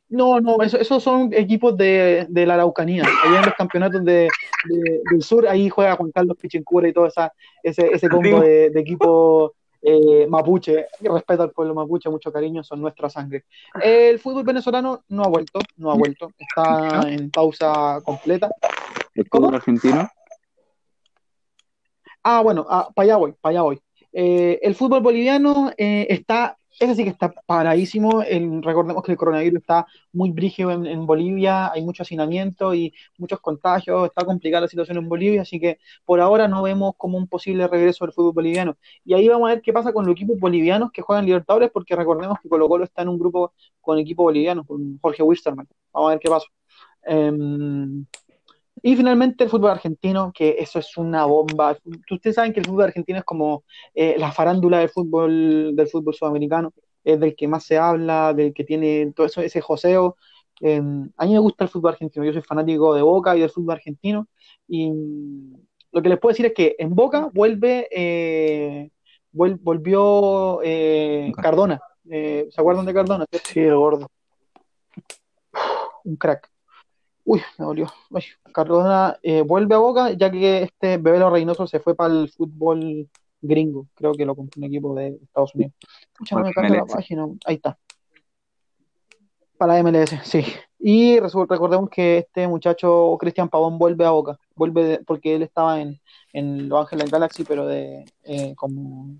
No, 0.07 0.39
no, 0.39 0.61
eso- 0.61 0.77
esos 0.79 1.01
son 1.01 1.33
equipos 1.33 1.75
de, 1.75 2.27
de 2.29 2.45
la 2.45 2.53
Araucanía. 2.55 3.03
Allá 3.23 3.39
en 3.39 3.45
los 3.45 3.55
campeonatos 3.55 4.05
de, 4.05 4.29
de- 4.65 5.01
del 5.11 5.21
sur, 5.23 5.47
ahí 5.47 5.67
juega 5.69 5.95
Juan 5.95 6.11
Carlos 6.11 6.37
Pichincura 6.39 6.87
y 6.87 6.93
todo 6.93 7.07
esa, 7.07 7.33
ese, 7.63 7.87
ese 7.91 8.07
combo 8.07 8.39
de, 8.41 8.67
equipo 8.75 9.53
eh, 9.81 10.27
mapuche. 10.29 10.85
Respeto 11.01 11.43
al 11.43 11.51
pueblo 11.51 11.73
mapuche, 11.73 12.09
mucho 12.09 12.31
cariño, 12.31 12.63
son 12.63 12.81
nuestra 12.81 13.09
sangre. 13.09 13.45
El 13.81 14.19
fútbol 14.19 14.43
venezolano 14.43 15.03
no 15.09 15.23
ha 15.23 15.27
vuelto, 15.27 15.59
no 15.77 15.91
ha 15.91 15.95
vuelto. 15.95 16.31
Está 16.37 17.09
en 17.09 17.31
pausa 17.31 17.99
completa. 18.03 18.49
¿El 19.15 19.25
fútbol 19.27 19.55
argentino? 19.55 20.07
Ah, 22.23 22.41
bueno, 22.41 22.65
ah, 22.69 22.89
para 22.93 23.05
allá 23.05 23.17
voy, 23.17 23.33
para 23.39 23.51
allá 23.51 23.61
voy. 23.61 23.79
Eh, 24.13 24.59
el 24.61 24.75
fútbol 24.75 25.01
boliviano 25.01 25.71
eh, 25.77 26.07
está, 26.09 26.57
ese 26.79 26.95
sí 26.95 27.03
que 27.03 27.09
está 27.09 27.31
paradísimo. 27.45 28.21
Recordemos 28.61 29.03
que 29.03 29.11
el 29.11 29.17
coronavirus 29.17 29.61
está 29.61 29.85
muy 30.11 30.31
brígido 30.31 30.71
en, 30.71 30.85
en 30.85 31.05
Bolivia, 31.05 31.71
hay 31.71 31.83
mucho 31.83 32.03
hacinamiento 32.03 32.73
y 32.73 32.93
muchos 33.17 33.39
contagios, 33.39 34.05
está 34.07 34.25
complicada 34.25 34.61
la 34.61 34.67
situación 34.67 34.97
en 34.97 35.09
Bolivia, 35.09 35.41
así 35.41 35.59
que 35.59 35.79
por 36.05 36.19
ahora 36.19 36.47
no 36.47 36.63
vemos 36.63 36.93
como 36.97 37.17
un 37.17 37.27
posible 37.27 37.67
regreso 37.67 38.05
del 38.05 38.13
fútbol 38.13 38.33
boliviano. 38.33 38.77
Y 39.03 39.13
ahí 39.13 39.27
vamos 39.27 39.49
a 39.49 39.53
ver 39.53 39.61
qué 39.61 39.73
pasa 39.73 39.93
con 39.93 40.05
los 40.05 40.13
equipos 40.13 40.39
bolivianos 40.39 40.91
que 40.91 41.01
juegan 41.01 41.25
Libertadores, 41.25 41.71
porque 41.71 41.95
recordemos 41.95 42.39
que 42.41 42.49
Colo 42.49 42.67
Colo 42.67 42.83
está 42.83 43.01
en 43.01 43.09
un 43.09 43.19
grupo 43.19 43.53
con 43.81 43.97
equipo 43.99 44.23
boliviano, 44.23 44.65
con 44.65 44.99
Jorge 44.99 45.23
Wisterman. 45.23 45.67
Vamos 45.93 46.09
a 46.09 46.11
ver 46.11 46.19
qué 46.19 46.29
pasa. 46.29 46.47
Em, 47.03 48.05
y 48.87 48.95
finalmente 48.95 49.43
el 49.43 49.49
fútbol 49.49 49.71
argentino, 49.71 50.31
que 50.31 50.57
eso 50.59 50.77
es 50.77 50.95
una 50.95 51.25
bomba. 51.25 51.75
Ustedes 52.11 52.35
saben 52.35 52.53
que 52.53 52.59
el 52.59 52.67
fútbol 52.67 52.83
argentino 52.85 53.17
es 53.17 53.25
como 53.25 53.63
eh, 53.95 54.15
la 54.19 54.31
farándula 54.31 54.77
del 54.77 54.89
fútbol, 54.89 55.75
del 55.75 55.87
fútbol 55.87 56.13
sudamericano, 56.13 56.71
es 57.03 57.19
del 57.19 57.35
que 57.35 57.47
más 57.47 57.63
se 57.65 57.79
habla, 57.79 58.31
del 58.35 58.53
que 58.53 58.63
tiene 58.63 59.11
todo 59.15 59.25
eso, 59.25 59.41
ese 59.41 59.59
joseo. 59.59 60.17
Eh, 60.61 60.83
a 61.17 61.25
mí 61.25 61.33
me 61.33 61.39
gusta 61.39 61.63
el 61.63 61.71
fútbol 61.71 61.93
argentino, 61.93 62.23
yo 62.25 62.31
soy 62.33 62.43
fanático 62.43 62.93
de 62.93 63.01
Boca 63.01 63.35
y 63.35 63.39
del 63.39 63.49
fútbol 63.49 63.73
argentino. 63.73 64.27
Y 64.67 64.91
lo 65.91 66.01
que 66.03 66.09
les 66.09 66.19
puedo 66.19 66.33
decir 66.33 66.45
es 66.45 66.53
que 66.53 66.75
en 66.77 66.93
Boca 66.93 67.31
vuelve, 67.33 67.87
eh, 67.89 68.91
vuel- 69.33 69.57
volvió 69.61 70.59
eh, 70.63 71.31
Cardona. 71.41 71.81
Eh, 72.07 72.49
¿se 72.51 72.61
acuerdan 72.61 72.85
de 72.85 72.93
Cardona? 72.93 73.25
Sí, 73.45 73.61
el 73.61 73.75
gordo. 73.75 74.07
un 76.03 76.17
crack. 76.17 76.54
Uy, 77.25 77.41
me 77.57 77.65
dolió. 77.65 77.87
Cardona 78.53 79.17
eh, 79.23 79.41
vuelve 79.41 79.75
a 79.75 79.79
Boca 79.79 80.11
ya 80.11 80.29
que 80.31 80.63
este 80.63 80.97
Bebelo 80.97 81.29
Reynoso 81.29 81.65
se 81.67 81.79
fue 81.79 81.95
para 81.95 82.13
el 82.13 82.29
fútbol 82.29 83.09
gringo. 83.41 83.87
Creo 83.95 84.13
que 84.13 84.25
lo 84.25 84.35
compró 84.35 84.59
un 84.59 84.65
equipo 84.65 84.93
de 84.95 85.17
Estados 85.23 85.53
Unidos. 85.55 85.73
Pucha, 86.17 86.35
no 86.35 86.43
me 86.43 86.53
carga 86.53 86.69
la 86.69 86.85
página. 86.95 87.27
Ahí 87.45 87.55
está. 87.55 87.77
Para 89.57 89.79
MLS, 89.81 90.19
sí. 90.23 90.43
Y 90.79 91.19
recordemos 91.19 91.89
que 91.89 92.19
este 92.19 92.47
muchacho, 92.47 93.17
Cristian 93.19 93.49
Pavón, 93.49 93.79
vuelve 93.79 94.05
a 94.05 94.11
Boca. 94.11 94.37
Vuelve 94.55 94.83
de- 94.83 94.97
porque 94.99 95.35
él 95.35 95.41
estaba 95.41 95.81
en, 95.81 95.99
en 96.33 96.69
Los 96.69 96.81
Ángeles 96.81 97.09
Galaxy, 97.09 97.43
pero 97.43 97.65
de 97.65 98.05
eh, 98.23 98.53
como, 98.55 99.15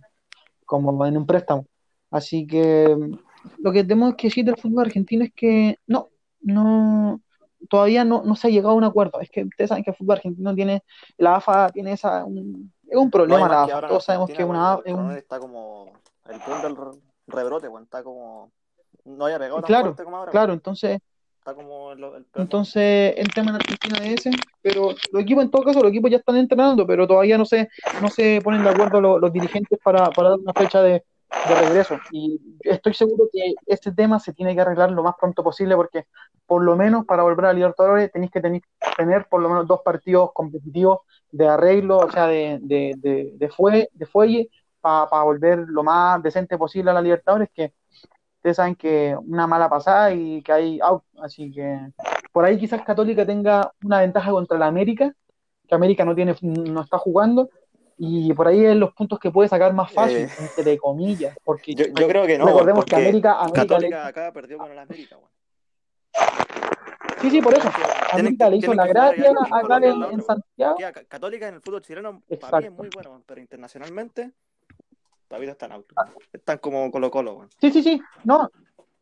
como 0.66 1.06
en 1.06 1.18
un 1.18 1.26
préstamo. 1.26 1.66
Así 2.12 2.46
que 2.46 2.96
mm, 2.96 3.18
lo 3.64 3.72
que 3.72 3.84
tenemos 3.84 4.16
que 4.16 4.28
decir 4.28 4.46
del 4.46 4.58
fútbol 4.58 4.86
argentino 4.86 5.24
es 5.24 5.32
que 5.34 5.80
no, 5.88 6.10
no, 6.42 7.22
todavía 7.70 8.04
no, 8.04 8.24
no 8.24 8.36
se 8.36 8.48
ha 8.48 8.50
llegado 8.52 8.74
a 8.74 8.78
un 8.78 8.84
acuerdo. 8.84 9.20
Es 9.22 9.30
que 9.30 9.44
ustedes 9.44 9.70
saben 9.70 9.84
que 9.84 9.92
el 9.92 9.96
fútbol 9.96 10.18
argentino 10.18 10.54
tiene, 10.56 10.84
la 11.18 11.36
AFA 11.36 11.70
tiene 11.70 11.92
esa, 11.94 12.24
un, 12.26 12.72
es 12.88 12.98
un 12.98 13.12
problema 13.12 13.48
la 13.48 13.64
AFA. 13.64 13.88
Todos 13.88 14.04
sabemos 14.06 14.30
que 14.30 14.44
una 14.44 14.80
es 14.84 14.94
un, 14.94 15.12
está 15.12 15.40
como 15.40 15.92
el 16.30 16.40
boom 16.48 16.62
del 16.62 16.76
re- 16.76 17.00
rebrote, 17.28 17.68
weón, 17.68 17.84
está 17.84 18.04
como 18.04 18.52
no 19.06 19.26
había 19.26 19.38
pegado 19.38 19.62
claro, 19.62 19.96
como 19.96 20.18
ahora, 20.18 20.32
claro, 20.32 20.54
entonces, 20.54 21.00
Está 21.38 21.54
como 21.54 21.92
el, 21.92 22.04
el 22.04 22.26
entonces 22.34 23.14
el 23.18 23.32
tema 23.32 23.52
en 23.52 23.58
Argentina 23.58 24.00
es 24.04 24.26
ese, 24.26 24.32
pero 24.64 24.96
los 25.12 25.22
equipos 25.22 25.44
en 25.44 25.52
todo 25.52 25.62
caso, 25.62 25.80
los 25.80 25.92
equipos 25.92 26.10
ya 26.10 26.18
están 26.18 26.38
entrenando, 26.38 26.88
pero 26.88 27.06
todavía 27.08 27.38
no 27.38 27.46
se, 27.46 27.70
no 28.02 28.10
se 28.10 28.42
ponen 28.44 28.64
de 28.64 28.70
acuerdo 28.72 29.00
los, 29.00 29.22
los 29.22 29.32
dirigentes 29.32 29.78
para, 29.84 30.10
para 30.10 30.30
dar 30.30 30.40
una 30.40 30.54
fecha 30.54 30.82
de, 30.82 31.04
de 31.48 31.56
regreso. 31.56 32.00
Y 32.12 32.40
estoy 32.62 32.94
seguro 32.94 33.30
que 33.32 33.54
este 33.66 33.92
tema 33.92 34.20
se 34.20 34.34
tiene 34.34 34.56
que 34.56 34.62
arreglar 34.62 34.92
lo 34.92 35.04
más 35.04 35.16
pronto 35.20 35.44
posible 35.44 35.76
porque 35.76 36.08
por 36.46 36.64
lo 36.64 36.76
menos 36.76 37.06
para 37.06 37.24
volver 37.24 37.46
a 37.46 37.54
Libertadores 37.54 38.12
tenéis 38.12 38.32
que 38.32 38.42
tener, 38.42 38.62
tener 38.98 39.28
por 39.28 39.42
lo 39.42 39.50
menos 39.50 39.68
dos 39.68 39.82
partidos 39.84 40.32
competitivos 40.34 41.00
de 41.32 41.48
arreglo, 41.48 41.98
o 41.98 42.12
sea, 42.12 42.28
de, 42.28 42.60
de, 42.62 43.34
de, 43.36 43.50
fue, 43.50 43.90
de 43.94 44.06
fuelle, 44.06 44.50
para 44.80 45.24
volver 45.24 45.66
lo 45.68 45.84
más 45.84 46.22
decente 46.22 46.58
posible 46.58 46.92
a 46.92 46.94
la 46.94 47.02
Libertadores, 47.02 47.50
que 47.54 47.74
ustedes 48.38 48.58
saben 48.58 48.76
que 48.76 49.18
una 49.18 49.48
mala 49.48 49.68
pasada 49.68 50.14
y 50.14 50.42
que 50.44 50.52
hay 50.52 50.80
out, 50.82 51.04
así 51.20 51.52
que 51.52 51.92
por 52.32 52.46
ahí 52.46 52.60
quizás 52.60 52.84
Católica 52.84 53.26
tenga 53.26 53.72
una 53.84 54.02
ventaja 54.02 54.32
contra 54.32 54.58
la 54.58 54.68
América, 54.68 55.14
que 55.68 55.76
América 55.76 56.06
no 56.06 56.14
tiene, 56.14 56.36
no 56.42 56.82
está 56.82 57.00
jugando, 57.00 57.50
y 57.98 58.34
por 58.34 58.48
ahí 58.48 58.66
es 58.66 58.76
los 58.76 58.94
puntos 58.94 59.20
que 59.20 59.32
puede 59.32 59.48
sacar 59.50 59.74
más 59.74 59.92
fácil, 59.94 60.24
Eh, 60.26 60.30
entre 60.40 60.78
comillas, 60.78 61.36
porque 61.44 61.74
yo, 61.76 61.86
yo 61.88 62.08
creo 62.08 62.26
que 62.26 62.38
no, 62.38 62.46
recordemos 62.48 62.86
que 62.86 62.96
América, 62.96 63.40
América 63.40 63.80
le- 63.80 63.96
acá 63.96 64.32
perdió 64.34 64.58
con 64.58 64.72
el 64.72 64.80
América, 64.80 65.18
weón. 65.18 65.30
sí, 67.22 67.30
sí, 67.30 67.42
por 67.42 67.54
eso, 67.54 67.70
América 68.12 68.50
le 68.50 68.58
hizo 68.58 68.74
la 68.74 68.88
gracia 68.88 69.32
acá 69.52 69.78
en, 69.78 70.04
en. 70.04 70.22
Santiago, 70.22 70.78
Católica 71.08 71.48
en 71.48 71.56
el 71.56 71.62
fútbol 71.62 71.82
chileno 71.82 72.22
para 72.40 72.58
mí 72.60 72.66
es 72.66 72.72
Exacto. 72.72 72.72
muy 72.72 72.90
bueno, 72.94 73.24
pero 73.26 73.40
internacionalmente 73.42 74.32
todavía 75.28 75.52
están 75.52 75.72
out. 75.72 75.86
Están 76.34 76.58
como 76.58 76.92
Colo 76.92 77.10
Colo, 77.10 77.36
weón. 77.36 77.50
sí, 77.62 77.72
sí, 77.72 77.82
sí, 77.82 78.02
no, 78.24 78.50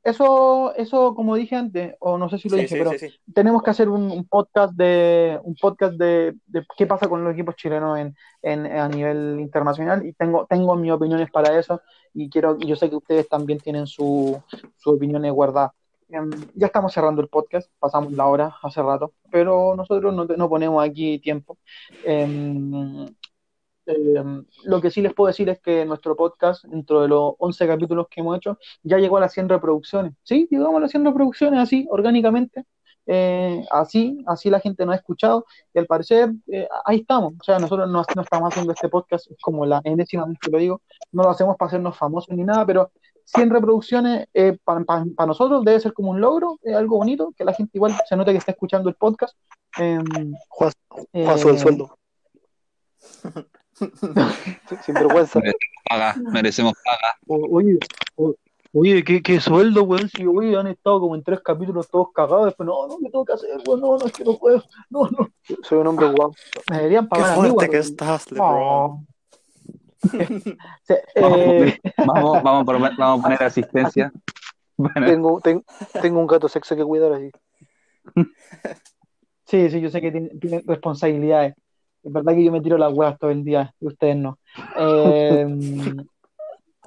eso, 0.03 0.73
eso 0.75 1.15
como 1.15 1.35
dije 1.35 1.55
antes, 1.55 1.95
o 1.99 2.17
no 2.17 2.29
sé 2.29 2.37
si 2.37 2.49
lo 2.49 2.57
Sí, 2.57 2.57
dije, 2.57 2.75
sí, 2.75 2.77
pero 2.77 2.97
sí, 2.97 2.97
tenemos 3.33 3.63
que 3.63 3.71
hacer 3.71 3.89
un, 3.89 4.11
un 4.11 4.27
podcast 4.27 4.73
de 4.75 5.39
un 5.43 5.55
podcast 5.55 5.93
de, 5.95 6.35
de 6.47 6.65
qué 6.77 6.85
pasa 6.87 7.07
con 7.07 7.23
los 7.23 7.33
equipos 7.33 7.55
chilenos 7.55 7.97
en, 7.99 8.15
en- 8.41 8.65
a 8.67 8.89
nivel 8.89 9.39
internacional 9.39 10.05
y 10.05 10.13
tengo 10.13 10.45
tengo 10.47 10.75
mis 10.75 10.91
opiniones 10.91 11.29
para 11.31 11.57
eso 11.57 11.81
y 12.13 12.29
quiero 12.29 12.57
yo 12.59 12.75
sé 12.75 12.89
que 12.89 12.95
ustedes 12.97 13.27
también 13.29 13.61
tienen 13.61 13.87
su, 13.87 14.43
sus 14.77 14.93
opiniones 14.95 15.31
guardadas. 15.33 15.71
Em, 16.09 16.29
ya 16.53 16.67
estamos 16.67 16.93
cerrando 16.93 17.21
el 17.21 17.29
podcast, 17.29 17.71
pasamos 17.79 18.13
la 18.13 18.27
hora 18.27 18.55
hace 18.61 18.81
rato, 18.83 19.13
pero 19.31 19.75
nosotros 19.75 20.13
no, 20.13 20.25
no 20.25 20.49
ponemos 20.49 20.83
aquí 20.85 21.19
tiempo. 21.19 21.57
Em, 22.03 23.05
em, 23.85 24.45
lo 24.65 24.81
que 24.81 24.91
sí 24.91 25.01
les 25.01 25.13
puedo 25.13 25.27
decir 25.27 25.49
es 25.49 25.59
que 25.59 25.85
nuestro 25.85 26.15
podcast, 26.15 26.63
dentro 26.65 27.01
de 27.01 27.07
los 27.07 27.33
11 27.39 27.67
capítulos 27.67 28.07
que 28.09 28.21
hemos 28.21 28.37
hecho, 28.37 28.57
ya 28.83 28.97
llegó 28.97 29.17
a 29.17 29.21
las 29.21 29.33
100 29.33 29.49
reproducciones. 29.49 30.13
Sí, 30.23 30.47
llegamos 30.49 30.77
a 30.77 30.81
las 30.81 30.91
100 30.91 31.05
reproducciones 31.05 31.59
así, 31.59 31.87
orgánicamente. 31.89 32.65
Eh, 33.05 33.65
así, 33.69 34.23
así 34.27 34.49
la 34.49 34.61
gente 34.61 34.85
nos 34.85 34.93
ha 34.93 34.97
escuchado 34.97 35.45
y 35.73 35.79
al 35.79 35.85
parecer 35.87 36.31
eh, 36.47 36.67
ahí 36.85 36.99
estamos. 36.99 37.33
O 37.39 37.43
sea, 37.43 37.59
nosotros 37.59 37.89
no, 37.89 38.03
no 38.15 38.21
estamos 38.21 38.49
haciendo 38.49 38.71
este 38.71 38.89
podcast, 38.89 39.29
es 39.29 39.37
como 39.41 39.65
la 39.65 39.81
enésima 39.83 40.25
vez 40.25 40.37
que 40.39 40.51
lo 40.51 40.57
digo, 40.57 40.81
no 41.11 41.23
lo 41.23 41.29
hacemos 41.29 41.57
para 41.57 41.67
hacernos 41.67 41.97
famosos 41.97 42.35
ni 42.35 42.43
nada, 42.43 42.65
pero 42.65 42.91
100 43.25 43.49
reproducciones 43.49 44.27
para 44.63 45.27
nosotros 45.27 45.63
debe 45.63 45.79
ser 45.79 45.93
como 45.93 46.11
un 46.11 46.21
logro, 46.21 46.59
algo 46.75 46.97
bonito, 46.97 47.33
que 47.37 47.45
la 47.45 47.53
gente 47.53 47.71
igual 47.77 47.93
se 48.07 48.15
note 48.15 48.31
que 48.31 48.37
está 48.37 48.51
escuchando 48.51 48.89
el 48.89 48.95
podcast. 48.95 49.35
Em, 49.77 50.33
Juan, 50.49 50.71
eh, 51.13 51.25
Juan 51.25 51.47
el 51.47 51.59
sueldo. 51.59 51.97
Sin 54.85 54.93
vergüenza. 54.95 55.39
Paga, 55.89 56.15
merecemos 56.31 56.73
paga. 56.83 57.15
O- 57.27 57.57
Oye, 57.57 57.77
o- 58.15 58.35
oye, 58.73 59.03
¿qué, 59.03 59.21
qué 59.21 59.39
sueldo, 59.39 59.83
weón? 59.83 60.09
Si, 60.09 60.25
oye, 60.25 60.55
han 60.57 60.67
estado 60.67 60.99
como 60.99 61.15
en 61.15 61.23
tres 61.23 61.41
capítulos 61.41 61.89
todos 61.89 62.07
cagados. 62.13 62.45
Después, 62.45 62.65
no, 62.67 62.87
no, 62.87 62.97
¿qué 62.99 63.09
tengo 63.09 63.25
que 63.25 63.33
hacer, 63.33 63.49
weón? 63.67 63.81
No, 63.81 63.97
no, 63.97 64.05
es 64.05 64.11
que 64.13 64.23
no 64.23 64.37
puedo. 64.37 64.63
No, 64.89 65.07
no. 65.09 65.29
Soy 65.63 65.79
un 65.79 65.87
hombre 65.87 66.07
guapo. 66.11 66.35
Me 66.69 66.77
deberían 66.77 67.05
Qué 67.05 67.09
pagar 67.09 67.25
a 67.25 67.35
mí, 67.35 67.35
fuerte 67.49 67.55
weón. 67.57 67.71
que 67.71 67.77
estás, 67.77 68.31
LeBron. 68.31 68.61
Oh. 68.63 69.03
Sí, 70.11 70.17
eh, 71.15 71.79
Vamos, 72.05 72.43
vamos, 72.43 72.61
a 72.61 72.65
poner, 72.65 72.91
vamos 72.97 73.19
a 73.19 73.23
poner 73.23 73.43
asistencia. 73.43 74.11
Bueno, 74.75 75.05
Tengo, 75.05 75.39
ten- 75.41 75.63
tengo 76.01 76.19
un 76.19 76.27
gato 76.27 76.49
sexo 76.49 76.75
que 76.75 76.83
cuidar 76.83 77.13
así. 77.13 77.31
sí, 79.45 79.69
sí, 79.69 79.79
yo 79.81 79.89
sé 79.89 80.01
que 80.01 80.11
tienen, 80.11 80.39
tienen 80.39 80.63
responsabilidades. 80.65 81.55
Es 82.03 82.11
verdad 82.11 82.33
que 82.33 82.43
yo 82.43 82.51
me 82.51 82.61
tiro 82.61 82.77
las 82.77 82.91
huevas 82.93 83.17
todo 83.17 83.31
el 83.31 83.43
día 83.43 83.73
y 83.79 83.87
ustedes 83.87 84.15
no. 84.17 84.37
Eh, 84.77 85.47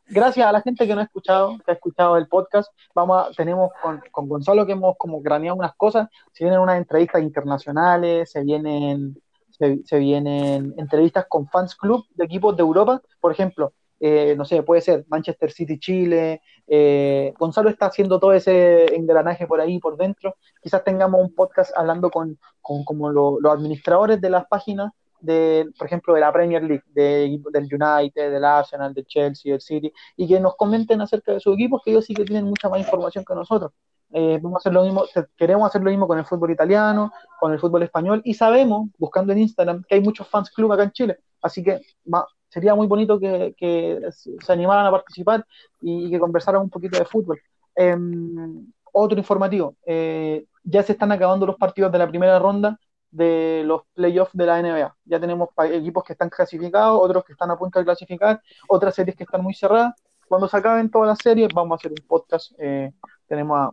gracias 0.08 0.46
a 0.46 0.52
la 0.52 0.60
gente 0.60 0.86
que 0.86 0.94
nos 0.94 1.02
ha 1.02 1.06
escuchado, 1.06 1.56
que 1.64 1.70
ha 1.70 1.74
escuchado 1.74 2.16
el 2.16 2.28
podcast. 2.28 2.70
Vamos 2.94 3.16
a- 3.26 3.30
tenemos 3.36 3.70
con, 3.82 4.00
con 4.10 4.28
Gonzalo 4.28 4.66
que 4.66 4.72
hemos 4.72 4.96
como 4.98 5.22
craneado 5.22 5.56
unas 5.58 5.74
cosas. 5.76 6.08
Se 6.32 6.44
vienen 6.44 6.60
unas 6.60 6.78
entrevistas 6.78 7.22
internacionales, 7.22 8.30
se 8.30 8.42
vienen, 8.44 9.16
se, 9.50 9.80
se 9.84 9.98
vienen 9.98 10.74
entrevistas 10.76 11.26
con 11.28 11.48
fans 11.48 11.74
club 11.74 12.04
de 12.14 12.24
equipos 12.24 12.56
de 12.56 12.62
Europa. 12.62 13.00
Por 13.20 13.32
ejemplo, 13.32 13.72
eh, 13.98 14.34
no 14.36 14.44
sé, 14.44 14.62
puede 14.62 14.80
ser 14.82 15.04
Manchester 15.08 15.50
City 15.50 15.78
Chile. 15.78 16.40
eh, 16.68 17.32
Gonzalo 17.38 17.68
está 17.70 17.86
haciendo 17.86 18.20
todo 18.20 18.32
ese 18.32 18.94
engranaje 18.94 19.46
por 19.46 19.60
ahí, 19.60 19.78
por 19.78 19.96
dentro. 19.96 20.36
Quizás 20.62 20.84
tengamos 20.84 21.20
un 21.20 21.34
podcast 21.34 21.72
hablando 21.76 22.10
con, 22.10 22.38
con 22.60 22.84
como 22.84 23.10
lo- 23.10 23.40
los 23.40 23.52
administradores 23.52 24.20
de 24.20 24.30
las 24.30 24.46
páginas 24.46 24.92
de, 25.20 25.68
por 25.78 25.86
ejemplo, 25.86 26.14
de 26.14 26.20
la 26.20 26.32
Premier 26.32 26.62
League, 26.62 26.84
de, 26.88 27.38
del 27.52 27.64
United, 27.64 28.30
del 28.30 28.44
Arsenal, 28.44 28.94
del 28.94 29.06
Chelsea, 29.06 29.52
del 29.52 29.60
City, 29.60 29.92
y 30.16 30.28
que 30.28 30.40
nos 30.40 30.56
comenten 30.56 31.00
acerca 31.00 31.32
de 31.32 31.40
sus 31.40 31.54
equipos, 31.54 31.82
que 31.84 31.90
ellos 31.90 32.04
sí 32.04 32.14
que 32.14 32.24
tienen 32.24 32.44
mucha 32.44 32.68
más 32.68 32.80
información 32.80 33.24
que 33.24 33.34
nosotros. 33.34 33.72
Eh, 34.12 34.38
vamos 34.40 34.58
a 34.58 34.60
hacer 34.60 34.72
lo 34.72 34.84
mismo, 34.84 35.04
queremos 35.36 35.68
hacer 35.68 35.82
lo 35.82 35.90
mismo 35.90 36.06
con 36.06 36.18
el 36.18 36.24
fútbol 36.24 36.52
italiano, 36.52 37.12
con 37.40 37.52
el 37.52 37.58
fútbol 37.58 37.82
español, 37.82 38.20
y 38.24 38.34
sabemos, 38.34 38.88
buscando 38.98 39.32
en 39.32 39.40
Instagram, 39.40 39.82
que 39.88 39.96
hay 39.96 40.00
muchos 40.00 40.28
fans 40.28 40.50
club 40.50 40.72
acá 40.72 40.84
en 40.84 40.92
Chile, 40.92 41.18
así 41.42 41.62
que 41.62 41.80
va- 42.12 42.26
sería 42.48 42.74
muy 42.74 42.86
bonito 42.86 43.18
que, 43.18 43.54
que 43.56 44.00
se 44.10 44.52
animaran 44.52 44.86
a 44.86 44.90
participar 44.90 45.44
y, 45.80 46.08
que 46.10 46.18
conversaran 46.18 46.62
un 46.62 46.70
poquito 46.70 46.98
de 46.98 47.04
fútbol. 47.04 47.38
Em, 47.74 48.72
otro 48.92 49.18
informativo, 49.18 49.76
eh, 49.84 50.46
ya 50.64 50.82
se 50.82 50.92
están 50.92 51.12
acabando 51.12 51.44
los 51.46 51.56
partidos 51.56 51.92
de 51.92 51.98
la 51.98 52.08
primera 52.08 52.38
ronda 52.38 52.78
de 53.10 53.62
los 53.64 53.82
playoffs 53.94 54.32
de 54.34 54.46
la 54.46 54.58
NBA. 54.60 54.96
Ya 55.04 55.20
tenemos 55.20 55.50
equipos 55.72 56.04
que 56.04 56.12
están 56.14 56.28
clasificados, 56.30 57.00
otros 57.02 57.24
que 57.24 57.32
están 57.32 57.50
a 57.50 57.58
punto 57.58 57.78
de 57.78 57.84
clasificar, 57.84 58.42
otras 58.68 58.94
series 58.94 59.16
que 59.16 59.24
están 59.24 59.42
muy 59.42 59.54
cerradas. 59.54 59.94
Cuando 60.28 60.48
se 60.48 60.56
acaben 60.56 60.90
todas 60.90 61.08
las 61.08 61.18
series, 61.18 61.48
vamos 61.54 61.72
a 61.72 61.76
hacer 61.76 61.92
un 61.92 62.06
podcast. 62.06 62.52
eh, 62.58 62.92
tenemos 63.28 63.58
a 63.58 63.70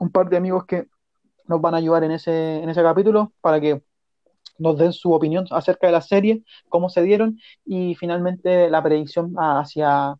un 0.00 0.10
par 0.10 0.28
de 0.28 0.36
amigos 0.36 0.64
que 0.66 0.86
nos 1.48 1.60
van 1.60 1.74
a 1.74 1.78
ayudar 1.78 2.04
en 2.04 2.12
ese, 2.12 2.62
en 2.62 2.68
ese 2.70 2.82
capítulo 2.82 3.32
para 3.40 3.60
que 3.60 3.82
nos 4.58 4.78
den 4.78 4.92
su 4.92 5.12
opinión 5.12 5.46
acerca 5.50 5.86
de 5.88 5.92
la 5.94 6.00
serie, 6.02 6.44
cómo 6.68 6.88
se 6.90 7.02
dieron 7.02 7.38
y 7.64 7.94
finalmente 7.96 8.70
la 8.70 8.82
predicción 8.82 9.34
hacia, 9.38 10.16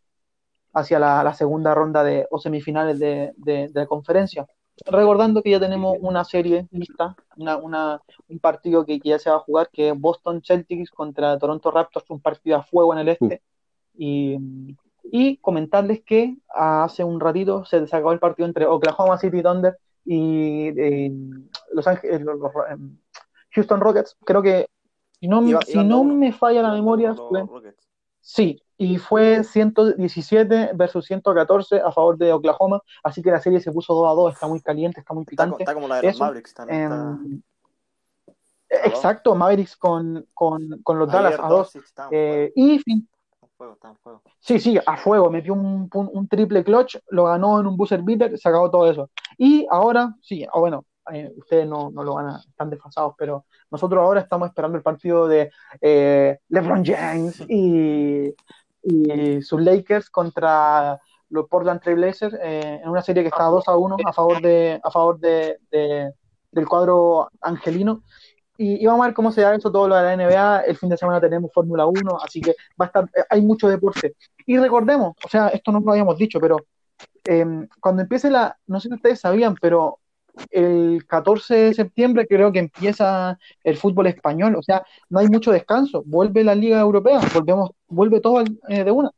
hacia 0.75 0.99
la, 0.99 1.25
la 1.25 1.35
segunda 1.35 1.75
ronda 1.75 2.05
de, 2.05 2.27
o 2.31 2.39
semifinales 2.39 2.99
de, 2.99 3.33
de- 3.39 3.69
de 3.69 3.81
la 3.81 3.87
conferencia. 3.87 4.47
Recordando 4.85 5.43
que 5.43 5.51
ya 5.51 5.61
tenemos 5.61 5.97
una 6.01 6.23
serie 6.25 6.69
lista, 6.71 7.17
una, 7.37 7.57
una- 7.57 8.03
un 8.29 8.39
partido 8.39 8.85
que, 8.85 9.01
que 9.01 9.09
ya 9.11 9.19
se 9.19 9.31
va 9.31 9.37
a 9.37 9.41
jugar, 9.41 9.71
que 9.73 9.89
es 9.91 9.99
Boston 9.99 10.43
Celtics 10.45 10.91
contra 10.91 11.39
Toronto 11.39 11.71
Raptors, 11.71 12.11
un 12.11 12.21
partido 12.21 12.57
a 12.59 12.63
fuego 12.63 12.93
en 12.93 12.99
el 13.01 13.09
este. 13.09 13.43
Y, 13.97 14.37
y 15.11 15.37
comentarles 15.39 16.03
que 16.03 16.37
hace 16.55 17.03
un 17.05 17.19
ratito 17.21 17.65
se 17.65 17.87
sacó 17.87 18.13
el 18.13 18.19
partido 18.19 18.47
entre 18.47 18.67
Oklahoma 18.67 19.17
City 19.19 19.43
Thunder 19.43 19.79
y 20.05 20.69
eh, 20.79 21.13
Los 21.73 21.87
Ángeles, 21.87 22.21
los- 22.21 22.39
los- 22.39 22.53
em, 22.71 22.99
Houston 23.53 23.81
Rockets. 23.81 24.17
Creo 24.25 24.43
que, 24.43 24.69
si 25.19 25.27
no, 25.27 25.41
Iba- 25.43 25.63
si 25.63 25.79
no 25.85 26.05
me 26.05 26.33
falla 26.33 26.61
la 26.63 26.73
memoria, 26.73 27.15
fue-. 27.29 27.41
Sí, 28.21 28.63
y 28.79 28.99
fue 28.99 29.43
117 29.43 30.71
versus 30.75 31.07
114 31.07 31.81
a 31.81 31.91
favor 31.93 32.19
de 32.19 32.33
Oklahoma, 32.33 32.81
así 33.03 33.23
que 33.23 33.31
la 33.31 33.41
serie 33.41 33.61
se 33.61 33.73
puso 33.73 33.95
2 33.95 34.09
a 34.11 34.15
2, 34.15 34.35
está 34.35 34.47
muy 34.47 34.61
caliente, 34.61 35.01
está 35.01 35.15
muy 35.15 35.25
picante. 35.25 35.63
está 35.63 35.75
como 35.75 35.89
la 35.89 35.97
de 35.97 36.03
los 36.03 36.15
Eso, 36.15 36.25
Mavericks 36.25 36.55
también. 36.55 36.83
está- 36.83 37.19
Em, 37.19 37.43
exacto, 38.85 39.35
Mavericks 39.35 39.77
con, 39.77 40.27
con, 40.35 40.81
con 40.83 40.99
los 40.99 41.09
Dallas 41.11 41.39
a 41.39 41.49
2. 41.49 41.51
Doncic 41.73 41.85
estaba 41.85 42.09
en 42.11 42.15
Eh, 42.19 42.53
y 42.55 42.79
fin- 42.81 43.09
fuego, 43.57 43.79
fuego. 44.03 44.23
sí, 44.41 44.59
sí, 44.61 44.79
a 44.85 44.97
fuego, 44.99 45.31
metió 45.31 45.55
un, 45.55 45.89
un- 45.95 46.11
un 46.13 46.29
triple 46.29 46.63
clutch, 46.63 46.97
lo 47.09 47.25
ganó 47.25 47.59
en 47.61 47.67
un 47.67 47.77
buzzer 47.77 48.03
beater, 48.03 48.37
se 48.39 48.49
acabó 48.49 48.71
todo 48.71 48.91
eso. 48.91 49.11
Y 49.39 49.67
ahora, 49.71 50.15
sí, 50.21 50.45
ah, 50.53 50.59
bueno, 50.59 50.85
eh, 51.13 51.33
ustedes 51.39 51.67
no, 51.67 51.91
no 51.91 52.03
lo 52.03 52.15
van 52.15 52.29
a, 52.29 52.39
están 52.41 52.69
desfasados, 52.69 53.15
pero 53.17 53.45
nosotros 53.71 54.03
ahora 54.03 54.21
estamos 54.21 54.49
esperando 54.49 54.77
el 54.77 54.83
partido 54.83 55.27
de 55.29 55.51
eh, 55.81 56.39
LeBron 56.49 56.85
James 56.85 57.43
y, 57.49 58.35
y 58.87 59.43
sus 59.43 59.61
Lakers 59.61 60.11
contra 60.11 61.01
los 61.29 61.49
Portland 61.49 61.81
Trail 61.81 61.97
Blazers 61.97 62.35
eh, 62.41 62.81
en 62.83 62.89
una 62.89 63.03
serie 63.03 63.23
que 63.23 63.29
está 63.29 63.45
2 63.45 63.67
a 63.67 63.77
1 63.77 63.97
a 64.05 64.13
favor 64.13 64.41
de 64.41 64.81
a 64.83 64.91
favor 64.91 65.19
de, 65.19 65.59
de, 65.71 66.13
del 66.53 66.69
cuadro 66.69 67.29
angelino. 67.41 68.03
Y, 68.59 68.83
y 68.83 68.87
vamos 68.87 69.03
a 69.03 69.09
ver 69.09 69.15
cómo 69.15 69.33
se 69.33 69.43
da 69.43 69.55
eso 69.55 69.71
todo 69.71 69.89
lo 69.89 69.97
de 69.97 70.03
la 70.03 70.17
NBA. 70.17 70.61
El 70.61 70.77
fin 70.77 70.89
de 70.89 70.97
semana 70.97 71.21
tenemos 71.21 71.53
Fórmula 71.53 71.85
1, 71.87 72.19
así 72.23 72.41
que 72.41 72.55
va 72.81 72.85
a 72.85 72.87
estar, 72.87 73.05
eh, 73.15 73.25
hay 73.29 73.43
mucho 73.43 73.69
deporte. 73.69 74.15
Y 74.47 74.57
recordemos, 74.57 75.15
o 75.25 75.29
sea, 75.29 75.49
esto 75.49 75.73
no 75.73 75.81
lo 75.81 75.91
habíamos 75.91 76.17
dicho, 76.17 76.39
pero 76.41 76.59
eh, 77.25 77.45
cuando 77.81 78.03
empiece 78.03 78.31
la, 78.31 78.57
no 78.69 78.81
sé 78.81 78.89
si 78.89 78.95
ustedes 78.95 79.21
sabían, 79.21 79.57
pero 79.61 79.99
el 80.51 81.05
14 81.07 81.55
de 81.55 81.75
septiembre 81.75 82.27
creo 82.27 82.53
que 82.53 82.59
empieza 82.59 83.39
el 83.65 83.77
fútbol 83.77 84.07
español, 84.07 84.57
o 84.57 84.63
sea, 84.63 84.85
no 85.09 85.19
hay 85.19 85.29
mucho 85.29 85.53
descanso, 85.53 86.03
vuelve 86.07 86.45
la 86.45 86.55
Liga 86.55 86.81
Europea, 86.81 87.21
volvemos, 87.35 87.71
vuelve 87.89 88.21
todo 88.21 88.43
eh, 88.69 88.85
de 88.85 88.91
una. 88.91 89.11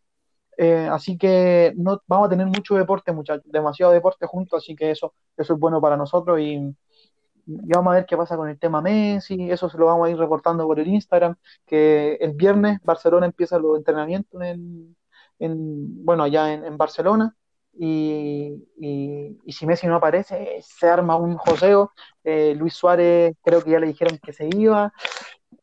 Eh, 0.56 0.88
así 0.90 1.16
que 1.16 1.72
no 1.76 2.02
vamos 2.08 2.26
a 2.26 2.30
tener 2.30 2.46
mucho 2.46 2.74
deporte, 2.74 3.12
muchachos, 3.12 3.44
demasiado 3.46 3.92
deporte 3.92 4.26
juntos, 4.26 4.62
así 4.62 4.74
que 4.74 4.90
eso, 4.90 5.14
eso 5.36 5.54
es 5.54 5.60
bueno 5.60 5.80
para 5.80 5.96
nosotros 5.96 6.40
y, 6.40 6.54
y 6.56 6.74
vamos 7.46 7.92
a 7.92 7.96
ver 7.96 8.06
qué 8.06 8.16
pasa 8.16 8.36
con 8.36 8.48
el 8.48 8.58
tema 8.58 8.82
Messi, 8.82 9.50
eso 9.50 9.68
se 9.70 9.78
lo 9.78 9.86
vamos 9.86 10.08
a 10.08 10.10
ir 10.10 10.18
reportando 10.18 10.66
por 10.66 10.80
el 10.80 10.88
Instagram, 10.88 11.36
que 11.66 12.14
el 12.20 12.32
viernes 12.32 12.80
Barcelona 12.82 13.26
empieza 13.26 13.58
los 13.58 13.78
entrenamientos 13.78 14.40
en, 14.42 14.96
en 15.38 16.04
bueno, 16.04 16.24
allá 16.24 16.52
en 16.52 16.76
Barcelona 16.76 17.36
y, 17.72 18.66
y, 18.76 19.38
y 19.44 19.52
si 19.52 19.66
Messi 19.66 19.86
no 19.86 19.96
aparece, 19.96 20.58
se 20.62 20.88
arma 20.88 21.16
un 21.16 21.36
joseo. 21.36 21.92
Eh, 22.24 22.54
Luis 22.56 22.74
Suárez 22.74 23.36
creo 23.42 23.62
que 23.62 23.70
ya 23.70 23.80
le 23.80 23.86
dijeron 23.86 24.18
que 24.22 24.32
se 24.32 24.48
iba. 24.56 24.92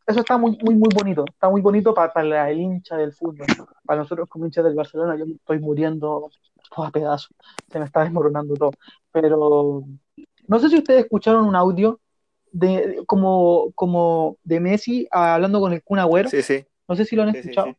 Eso 0.08 0.20
está 0.20 0.38
muy, 0.38 0.58
muy, 0.64 0.76
muy 0.76 0.90
bonito. 0.96 1.26
Está 1.28 1.50
muy 1.50 1.62
bonito 1.62 1.94
para, 1.94 2.14
para 2.14 2.50
el 2.50 2.60
hincha 2.60 2.96
del 2.96 3.14
fútbol. 3.14 3.48
Para 3.86 4.02
nosotros 4.02 4.30
como 4.30 4.46
hinchas 4.46 4.64
del 4.64 4.76
Barcelona, 4.76 5.18
yo 5.18 5.26
me 5.26 5.34
estoy 5.34 5.60
muriendo 5.60 6.30
a 6.78 6.92
pedazos. 6.92 7.34
Se 7.72 7.80
me 7.80 7.86
está 7.86 8.04
desmoronando 8.04 8.54
todo. 8.56 8.72
Pero 9.12 9.84
no 10.48 10.60
sé 10.60 10.70
si 10.70 10.78
ustedes 10.78 11.04
escucharon 11.04 11.46
un 11.46 11.56
audio 11.56 12.00
de 12.52 13.04
como, 13.08 13.72
como 13.76 14.38
de 14.44 14.60
Messi 14.60 15.08
hablando 15.12 15.60
con 15.60 15.74
el 15.74 15.84
Kun 15.84 16.00
Agüero. 16.00 16.30
Sí, 16.30 16.42
sí. 16.42 16.66
No 16.88 16.96
sé 16.96 17.04
si 17.04 17.16
lo 17.16 17.24
han 17.24 17.36
escuchado. 17.36 17.68
sí. 17.68 17.76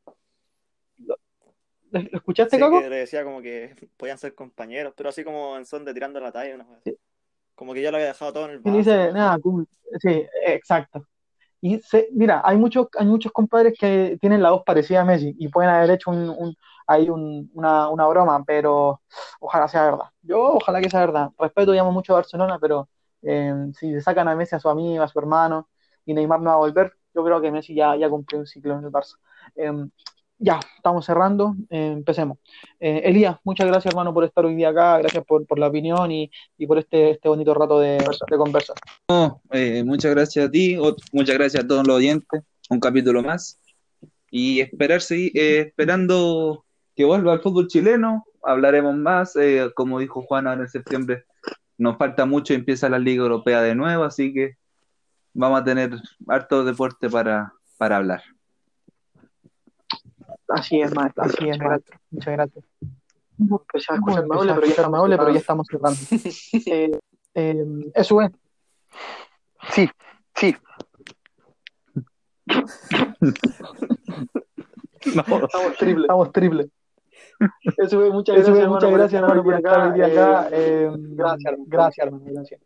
¿Lo, 2.13 2.19
escuchaste, 2.19 2.57
Sí, 2.57 2.59
Caco? 2.59 2.83
que 2.83 2.89
decía 2.89 3.25
como 3.25 3.43
que 3.43 3.75
podían 3.97 4.19
ser 4.19 4.35
compañeros, 4.35 4.95
pero 4.97 5.09
así 5.11 5.25
como 5.25 5.57
en 5.57 5.67
son 5.67 5.85
de 5.85 5.95
tirando 5.95 6.21
la 6.21 6.33
talla, 6.33 6.57
así. 6.63 6.83
Sí. 6.85 6.97
Como 7.55 7.75
que 7.75 7.83
ya 7.83 7.91
lo 7.93 7.99
había 7.99 8.09
dejado 8.09 8.33
todo 8.33 8.47
en 8.47 8.53
el 8.53 8.61
Y 8.65 8.71
le 8.71 8.79
dice, 8.79 8.91
vaso. 8.93 9.13
nada, 9.13 9.39
cool. 9.39 9.67
Sí, 10.01 10.27
exacto. 10.47 11.07
Y 11.61 11.81
se, 11.81 12.09
mira, 12.13 12.43
hay 12.45 12.59
muchos, 12.59 12.89
hay 12.99 13.07
muchos 13.07 13.33
compadres 13.33 13.75
que 13.79 14.19
tienen 14.21 14.43
la 14.43 14.51
voz 14.53 14.63
parecida 14.65 15.03
a 15.03 15.05
Messi 15.05 15.35
y 15.39 15.49
pueden 15.49 15.71
haber 15.71 15.91
hecho 15.93 16.11
un, 16.11 16.31
un, 16.31 16.57
ahí 16.87 17.11
un- 17.11 17.51
una, 17.55 17.91
una 17.91 18.07
broma, 18.09 18.45
pero 18.47 19.03
ojalá 19.41 19.69
sea 19.69 19.85
verdad. 19.87 20.07
Yo 20.23 20.41
ojalá 20.57 20.81
que 20.81 20.91
sea 20.91 21.01
verdad. 21.01 21.31
Respeto 21.39 21.75
y 21.75 21.79
amo 21.79 21.93
mucho 21.93 22.15
a 22.15 22.17
Barcelona, 22.19 22.59
pero 22.61 22.89
eh, 23.23 23.55
si 23.75 23.91
le 23.93 24.01
sacan 24.03 24.29
a 24.29 24.37
Messi 24.37 24.57
a 24.57 24.61
su 24.61 24.69
amigo, 24.71 25.03
a 25.05 25.09
su 25.09 25.19
hermano 25.21 25.69
y 26.07 26.15
Neymar 26.15 26.41
no 26.41 26.51
va 26.51 26.55
a 26.57 26.59
volver, 26.59 26.95
yo 27.15 27.25
creo 27.25 27.41
que 27.43 27.51
Messi 27.53 27.75
ya, 27.75 27.97
ya 27.97 28.11
cumplió 28.11 28.41
un 28.41 28.47
ciclo 28.47 28.79
en 28.79 28.85
el 28.85 28.93
Barça. 28.93 29.17
Eh, 29.57 29.73
ya, 30.39 30.61
estamos 30.77 31.07
cerrando, 31.07 31.55
eh, 31.71 31.93
empecemos. 31.93 32.39
Eh, 32.79 33.03
Elías, 33.05 33.37
muchas 33.45 33.67
gracias 33.67 33.93
hermano 33.93 34.13
por 34.13 34.25
estar 34.25 34.45
hoy 34.45 34.55
día 34.55 34.69
acá, 34.69 34.99
gracias 34.99 35.25
por, 35.25 35.47
por 35.47 35.59
la 35.59 35.69
opinión 35.69 36.11
y, 36.13 36.31
y 36.59 36.67
por 36.67 36.79
este, 36.79 37.11
este 37.11 37.29
bonito 37.29 37.55
rato 37.55 37.81
de, 37.81 37.99
de 37.99 38.37
conversa. 38.37 38.75
No, 39.09 39.41
eh, 39.51 39.83
muchas 39.85 40.11
gracias 40.13 40.47
a 40.47 40.51
ti, 40.51 40.79
muchas 41.13 41.37
gracias 41.37 41.65
a 41.65 41.67
todos 41.67 41.87
los 41.87 41.97
oyentes, 41.97 42.43
un 42.69 42.81
capítulo 42.81 43.23
más. 43.23 43.59
Y 44.31 44.61
esperar, 44.61 45.01
seguir, 45.01 45.33
eh, 45.35 45.61
esperando 45.61 46.65
que 46.95 47.05
vuelva 47.05 47.33
el 47.33 47.41
fútbol 47.41 47.69
chileno, 47.69 48.25
hablaremos 48.43 48.95
más. 48.95 49.37
eh, 49.37 49.71
como 49.75 49.99
dijo 49.99 50.23
Juan, 50.23 50.47
ahora 50.47 50.63
en 50.63 50.69
septiembre 50.69 51.25
nos 51.79 51.97
falta 51.97 52.27
mucho 52.27 52.55
empieza 52.55 52.89
la 52.89 52.99
Liga 52.99 53.23
Europea 53.23 53.63
de 53.63 53.75
nuevo, 53.75 54.05
así 54.05 54.33
que 54.33 54.57
vamos 55.33 55.61
a 55.61 55.65
tener 55.65 55.91
harto 56.27 56.65
deporte 56.65 57.09
para, 57.09 57.53
para 57.79 57.97
hablar. 57.97 58.23
Así 60.49 60.81
es, 60.81 60.95
maestro, 60.95 61.25
así 61.25 61.49
es, 61.49 61.59
maestro. 61.59 61.99
Muchas 62.11 62.33
gracias. 62.33 62.65
Pues 63.39 63.63
pero 63.71 63.85
ya 63.87 63.95
estamos 63.95 64.27
Maule, 64.91 65.19
pero 65.19 65.33
ya 65.33 65.41
cerrando. 65.41 65.41
estamos 65.41 65.67
cerrando. 65.71 65.99
Eh, 66.67 66.99
eh, 67.35 67.91
eso 67.95 68.23
es. 68.23 68.31
Sí, 69.73 69.91
sí. 70.35 70.57
Estamos 75.01 75.77
triple. 75.79 76.03
Estamos 76.03 76.33
triple. 76.33 76.69
Eso 77.77 78.05
es, 78.05 78.13
muchas 78.13 78.37
Eso 78.37 78.47
gracias, 78.47 78.65
es, 78.65 78.69
muchas 78.69 78.91
gracias, 78.91 79.23
hermano, 79.23 79.45
por 79.45 79.55
estar 79.55 79.89
hoy 79.89 79.95
día 79.95 80.07
acá. 80.07 80.49
Eh, 80.53 80.91
gracias, 80.91 81.53
hermano. 81.53 81.65
gracias, 81.69 82.07
hermano, 82.07 82.25
gracias. 82.27 82.61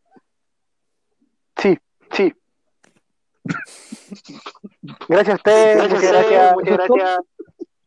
Sí, 1.56 1.78
sí. 2.12 2.32
Gracias 5.08 5.34
a 5.34 5.36
ustedes, 5.36 5.76
Gracias 5.76 6.54
muchas 6.54 6.76
gracias. 6.76 7.20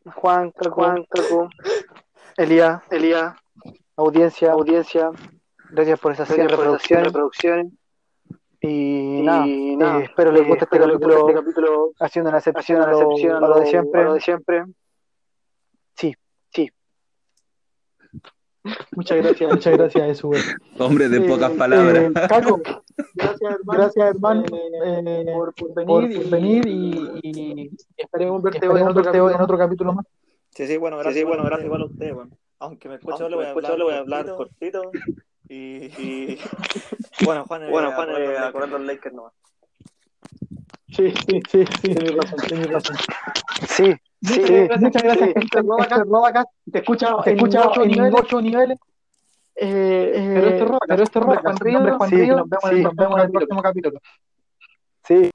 Juan, 0.05 0.51
Caco, 0.51 0.75
Juan, 0.75 1.05
Caco, 1.09 1.49
Elías, 2.38 2.81
Elías, 2.89 3.35
audiencia, 3.95 4.51
audiencia. 4.51 5.11
Gracias 5.69 5.99
por 5.99 6.11
esas 6.11 6.27
100 6.27 6.49
reproducciones. 6.49 7.05
reproducciones. 7.07 7.73
Y, 8.61 9.21
nada, 9.23 9.45
eh, 9.99 10.03
espero 10.03 10.31
les 10.31 10.47
guste 10.47 10.63
este, 10.63 11.34
capítulo, 11.34 11.91
haciendo 11.99 12.30
una 12.30 12.38
excepción, 12.38 12.81
a, 12.81 12.88
lo, 12.91 12.99
a 12.99 13.03
lo 13.49 13.59
de 13.59 13.65
siempre. 13.65 14.01
A 14.01 14.03
lo 14.05 14.13
de 14.13 14.21
siempre. 14.21 14.63
Sí, 15.95 16.15
sí. 16.49 16.71
Muchas 18.95 19.18
gracias, 19.18 19.52
muchas 19.52 19.77
gracias, 19.77 20.10
eso 20.10 20.31
es. 20.34 20.56
Hombre 20.80 21.10
de 21.10 21.18
Eh, 21.18 21.27
pocas 21.30 21.52
palabras. 21.52 22.03
eh, 22.03 22.11
Caco, 22.30 22.61
gracias, 23.15 23.52
hermano, 23.60 23.80
gracias, 23.81 24.06
hermano 24.07 24.44
eh, 24.45 25.26
por, 25.34 25.53
por 25.53 25.73
venir, 25.73 26.22
por 26.22 26.30
venir 26.30 26.68
y, 26.68 27.19
y 27.23 27.72
esperemos 27.98 28.41
verte, 28.41 28.57
esperemos 28.60 28.81
en, 28.81 28.88
otro, 28.88 29.03
verte 29.03 29.18
en 29.35 29.41
otro 29.41 29.57
capítulo 29.57 29.94
más. 29.94 30.06
Sí, 30.52 30.68
sí, 30.68 30.77
bueno, 30.77 30.98
gracias. 30.98 31.15
sí, 31.15 31.23
bueno, 31.23 31.44
gracias. 31.44 31.65
igual 31.65 31.81
a 31.81 31.85
ustedes, 31.85 32.14
bueno. 32.14 32.31
Aunque 32.60 32.88
me 32.88 32.95
escucho, 32.95 33.27
le 33.27 33.35
voy 33.35 33.45
voy 33.84 33.94
a 33.94 33.98
hablar 33.99 34.26
cortito. 34.35 34.91
Y, 35.49 35.56
y 36.02 36.40
bueno, 37.26 37.44
Juan, 37.45 37.64
eh, 37.64 37.69
Bueno, 37.69 37.90
a 37.90 37.95
Juan, 37.95 38.07
correr 38.07 38.22
los 38.22 38.30
eh, 38.30 38.34
Lakers. 38.34 38.52
correr 38.53 38.69
los 38.69 38.81
Lakers 38.81 39.15
nomás. 39.15 39.34
Sí, 40.90 41.11
sí, 41.27 41.41
sí, 41.49 41.65
sí, 41.81 41.95
tienes 41.95 42.15
razón, 42.15 42.40
tienes 42.48 42.69
razón. 42.72 42.95
Sí, 43.68 43.94
sí, 44.23 44.41
Muchas 44.79 45.01
sí. 45.01 45.07
gracias, 45.07 45.33
gente. 45.33 45.39
Este 45.39 45.61
te 46.71 46.79
escucha, 46.79 47.15
te 47.23 47.33
escucha 47.33 47.67
ocho 47.67 47.83
en 47.83 47.91
niveles. 47.91 48.19
ocho 48.19 48.41
niveles. 48.41 48.79
Eh, 49.55 50.11
eh, 50.15 50.31
Pero 50.33 50.47
este 50.47 50.65
Robacast, 50.65 50.87
pero 50.87 51.03
este 51.03 51.19
Juan 51.19 51.37
Robacast, 51.37 51.61
Ríos, 51.61 51.97
Juan 51.97 52.09
sí, 52.09 52.15
Ríos, 52.15 52.37
nos 52.37 52.49
vemos, 52.49 52.69
sí, 52.69 52.81
nos 52.83 52.95
vemos 52.95 53.17
en 53.19 53.25
el 53.25 53.31
próximo 53.31 53.61
capítulo. 53.61 53.99
Sí. 55.03 55.32